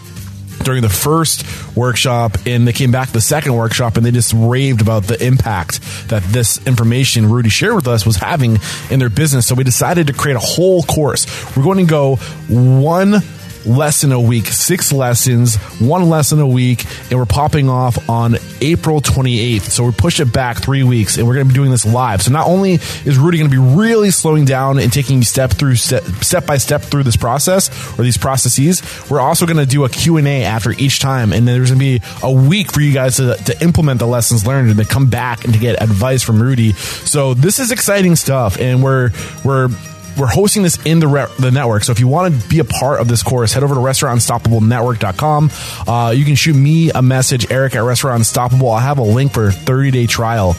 During 0.64 0.82
the 0.82 0.90
first 0.90 1.46
workshop, 1.78 2.36
and 2.48 2.68
they 2.68 2.74
came 2.74 2.92
back 2.92 3.10
the 3.10 3.22
second 3.22 3.54
workshop, 3.54 3.96
and 3.96 4.04
they 4.06 4.12
just 4.12 4.34
raved 4.36 4.82
about 4.82 5.04
the 5.04 5.24
impact 5.24 5.80
that 6.10 6.24
this 6.24 6.60
information 6.66 7.30
Rudy 7.30 7.50
shared 7.50 7.76
with 7.76 7.88
us 7.88 8.08
was 8.08 8.16
having 8.18 8.58
in 8.90 8.98
their 9.00 9.10
business. 9.10 9.46
So 9.46 9.54
we 9.54 9.64
decided 9.64 10.08
to 10.08 10.14
create 10.14 10.36
a 10.36 10.40
whole 10.40 10.82
course. 10.82 11.28
We're 11.56 11.64
going 11.64 11.86
to 11.86 11.90
go 11.90 12.16
one 12.50 13.22
lesson 13.68 14.12
a 14.12 14.20
week, 14.20 14.48
six 14.48 14.92
lessons, 14.92 15.56
one 15.80 16.10
lesson 16.10 16.40
a 16.40 16.48
week, 16.48 16.86
and 17.10 17.20
we're 17.20 17.26
popping 17.26 17.70
off 17.70 18.10
on 18.10 18.38
April 18.62 19.02
28th. 19.02 19.64
So 19.64 19.86
we 19.86 19.92
push 19.92 20.20
it 20.20 20.32
back 20.32 20.58
three 20.58 20.84
weeks, 20.84 21.18
and 21.18 21.28
we're 21.28 21.36
going 21.36 21.48
to 21.48 21.54
be 21.54 21.56
doing 21.56 21.72
this 21.72 21.86
live. 21.86 22.22
So 22.22 22.32
not 22.32 22.48
only 22.48 22.74
is 22.74 23.18
Rudy 23.18 23.38
going 23.38 23.50
to 23.52 23.56
be 23.56 23.76
really 23.76 24.12
slowing 24.12 24.46
down 24.46 24.80
and 24.80 24.92
taking 24.92 25.22
step 25.24 25.52
through 25.52 25.76
step, 25.76 26.04
step 26.22 26.46
by 26.46 26.58
step 26.58 26.82
through 26.82 27.04
this 27.04 27.18
process 27.18 27.70
or 28.00 28.04
these 28.04 28.18
processes, 28.18 28.82
we're 29.10 29.20
also 29.20 29.46
going 29.46 29.58
to 29.58 29.66
do 29.66 29.84
a 29.84 29.90
Q&A 29.90 30.44
after 30.44 30.72
each 30.72 31.00
time, 31.00 31.34
and 31.34 31.48
there's 31.48 31.72
going 31.72 31.80
to 31.80 32.00
be 32.00 32.02
a 32.24 32.32
week 32.32 32.72
for 32.72 32.82
you 32.82 32.94
guys 32.94 33.18
to, 33.18 33.36
to 33.36 33.62
implement 33.62 34.00
the 34.00 34.08
lessons 34.08 34.48
learned 34.48 34.70
and 34.70 34.80
to 34.80 34.86
come 34.86 35.10
back 35.10 35.44
and 35.44 35.54
to 35.54 35.60
get 35.60 35.82
advice 35.82 36.24
from 36.24 36.42
Rudy. 36.42 36.74
So 36.74 37.34
this 37.34 37.60
is 37.60 37.72
exciting 37.72 38.16
stuff, 38.16 38.60
and 38.60 38.82
we're 38.84 39.12
we're 39.44 39.70
we're 40.18 40.28
hosting 40.28 40.64
this 40.64 40.84
in 40.86 41.00
the 41.00 41.08
re- 41.08 41.28
the 41.40 41.52
network. 41.52 41.84
So 41.84 41.92
if 41.92 42.00
you 42.00 42.08
want 42.08 42.34
to 42.34 42.50
be 42.50 42.60
a 42.60 42.66
part 42.66 43.00
of 43.00 43.08
this 43.08 43.24
course, 43.24 43.54
head 43.54 43.64
over 43.64 43.76
to 43.76 43.80
restaurantunstoppablenetwork.com. 43.82 45.52
Uh, 45.88 46.12
you 46.12 46.26
can 46.26 46.36
shoot 46.36 46.56
me 46.56 46.92
a 46.92 47.02
message, 47.02 47.52
Eric 47.52 47.76
at 47.76 47.84
Restaurant 47.84 48.20
Unstoppable. 48.20 48.72
I 48.72 48.82
have 48.82 48.98
a 48.98 49.04
link 49.04 49.34
for 49.34 49.52
30 49.52 49.92
day 49.92 50.08
trial 50.08 50.56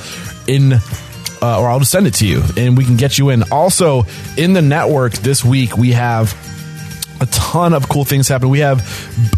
in. 0.47 0.74
Uh, 1.40 1.60
or 1.60 1.68
I'll 1.68 1.78
just 1.78 1.93
send 1.93 2.09
it 2.09 2.14
to 2.14 2.26
you 2.26 2.43
and 2.56 2.76
we 2.76 2.85
can 2.85 2.97
get 2.97 3.16
you 3.16 3.28
in. 3.28 3.44
Also, 3.52 4.06
in 4.36 4.55
the 4.55 4.60
network 4.60 5.12
this 5.12 5.44
week, 5.44 5.76
we 5.76 5.93
have 5.93 6.35
a 7.20 7.27
ton 7.27 7.73
of 7.73 7.89
cool 7.89 8.05
things 8.05 8.28
happen. 8.28 8.49
We 8.49 8.61
have 8.61 8.81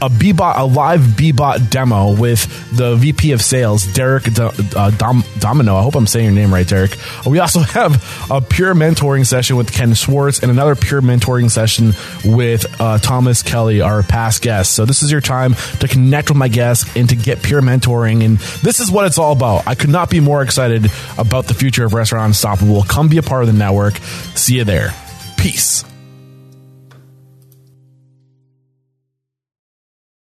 a 0.00 0.08
Bbot, 0.08 0.58
a 0.58 0.64
live 0.64 1.00
Bbot 1.00 1.70
demo 1.70 2.14
with 2.18 2.46
the 2.76 2.96
VP 2.96 3.32
of 3.32 3.42
Sales, 3.42 3.86
Derek 3.92 4.26
uh, 4.38 4.90
Dom, 4.90 5.24
Domino. 5.38 5.76
I 5.76 5.82
hope 5.82 5.94
I'm 5.94 6.06
saying 6.06 6.26
your 6.26 6.34
name 6.34 6.52
right, 6.52 6.66
Derek. 6.66 6.96
We 7.26 7.38
also 7.38 7.60
have 7.60 8.30
a 8.30 8.40
pure 8.40 8.74
mentoring 8.74 9.26
session 9.26 9.56
with 9.56 9.72
Ken 9.72 9.94
Schwartz 9.94 10.40
and 10.40 10.50
another 10.50 10.74
pure 10.74 11.00
mentoring 11.00 11.50
session 11.50 11.92
with 12.24 12.80
uh, 12.80 12.98
Thomas 12.98 13.42
Kelly, 13.42 13.80
our 13.80 14.02
past 14.02 14.42
guest. 14.42 14.74
So 14.74 14.84
this 14.84 15.02
is 15.02 15.10
your 15.10 15.20
time 15.20 15.54
to 15.80 15.88
connect 15.88 16.30
with 16.30 16.36
my 16.36 16.48
guests 16.48 16.96
and 16.96 17.08
to 17.08 17.16
get 17.16 17.42
pure 17.42 17.62
mentoring. 17.62 18.24
And 18.24 18.38
this 18.62 18.80
is 18.80 18.90
what 18.90 19.06
it's 19.06 19.18
all 19.18 19.32
about. 19.32 19.66
I 19.66 19.74
could 19.74 19.90
not 19.90 20.10
be 20.10 20.20
more 20.20 20.42
excited 20.42 20.90
about 21.18 21.46
the 21.46 21.54
future 21.54 21.84
of 21.84 21.94
Restaurant 21.94 22.26
Unstoppable. 22.28 22.82
Come 22.82 23.08
be 23.08 23.18
a 23.18 23.22
part 23.22 23.42
of 23.42 23.46
the 23.46 23.58
network. 23.58 23.96
See 24.34 24.56
you 24.56 24.64
there. 24.64 24.90
Peace. 25.36 25.84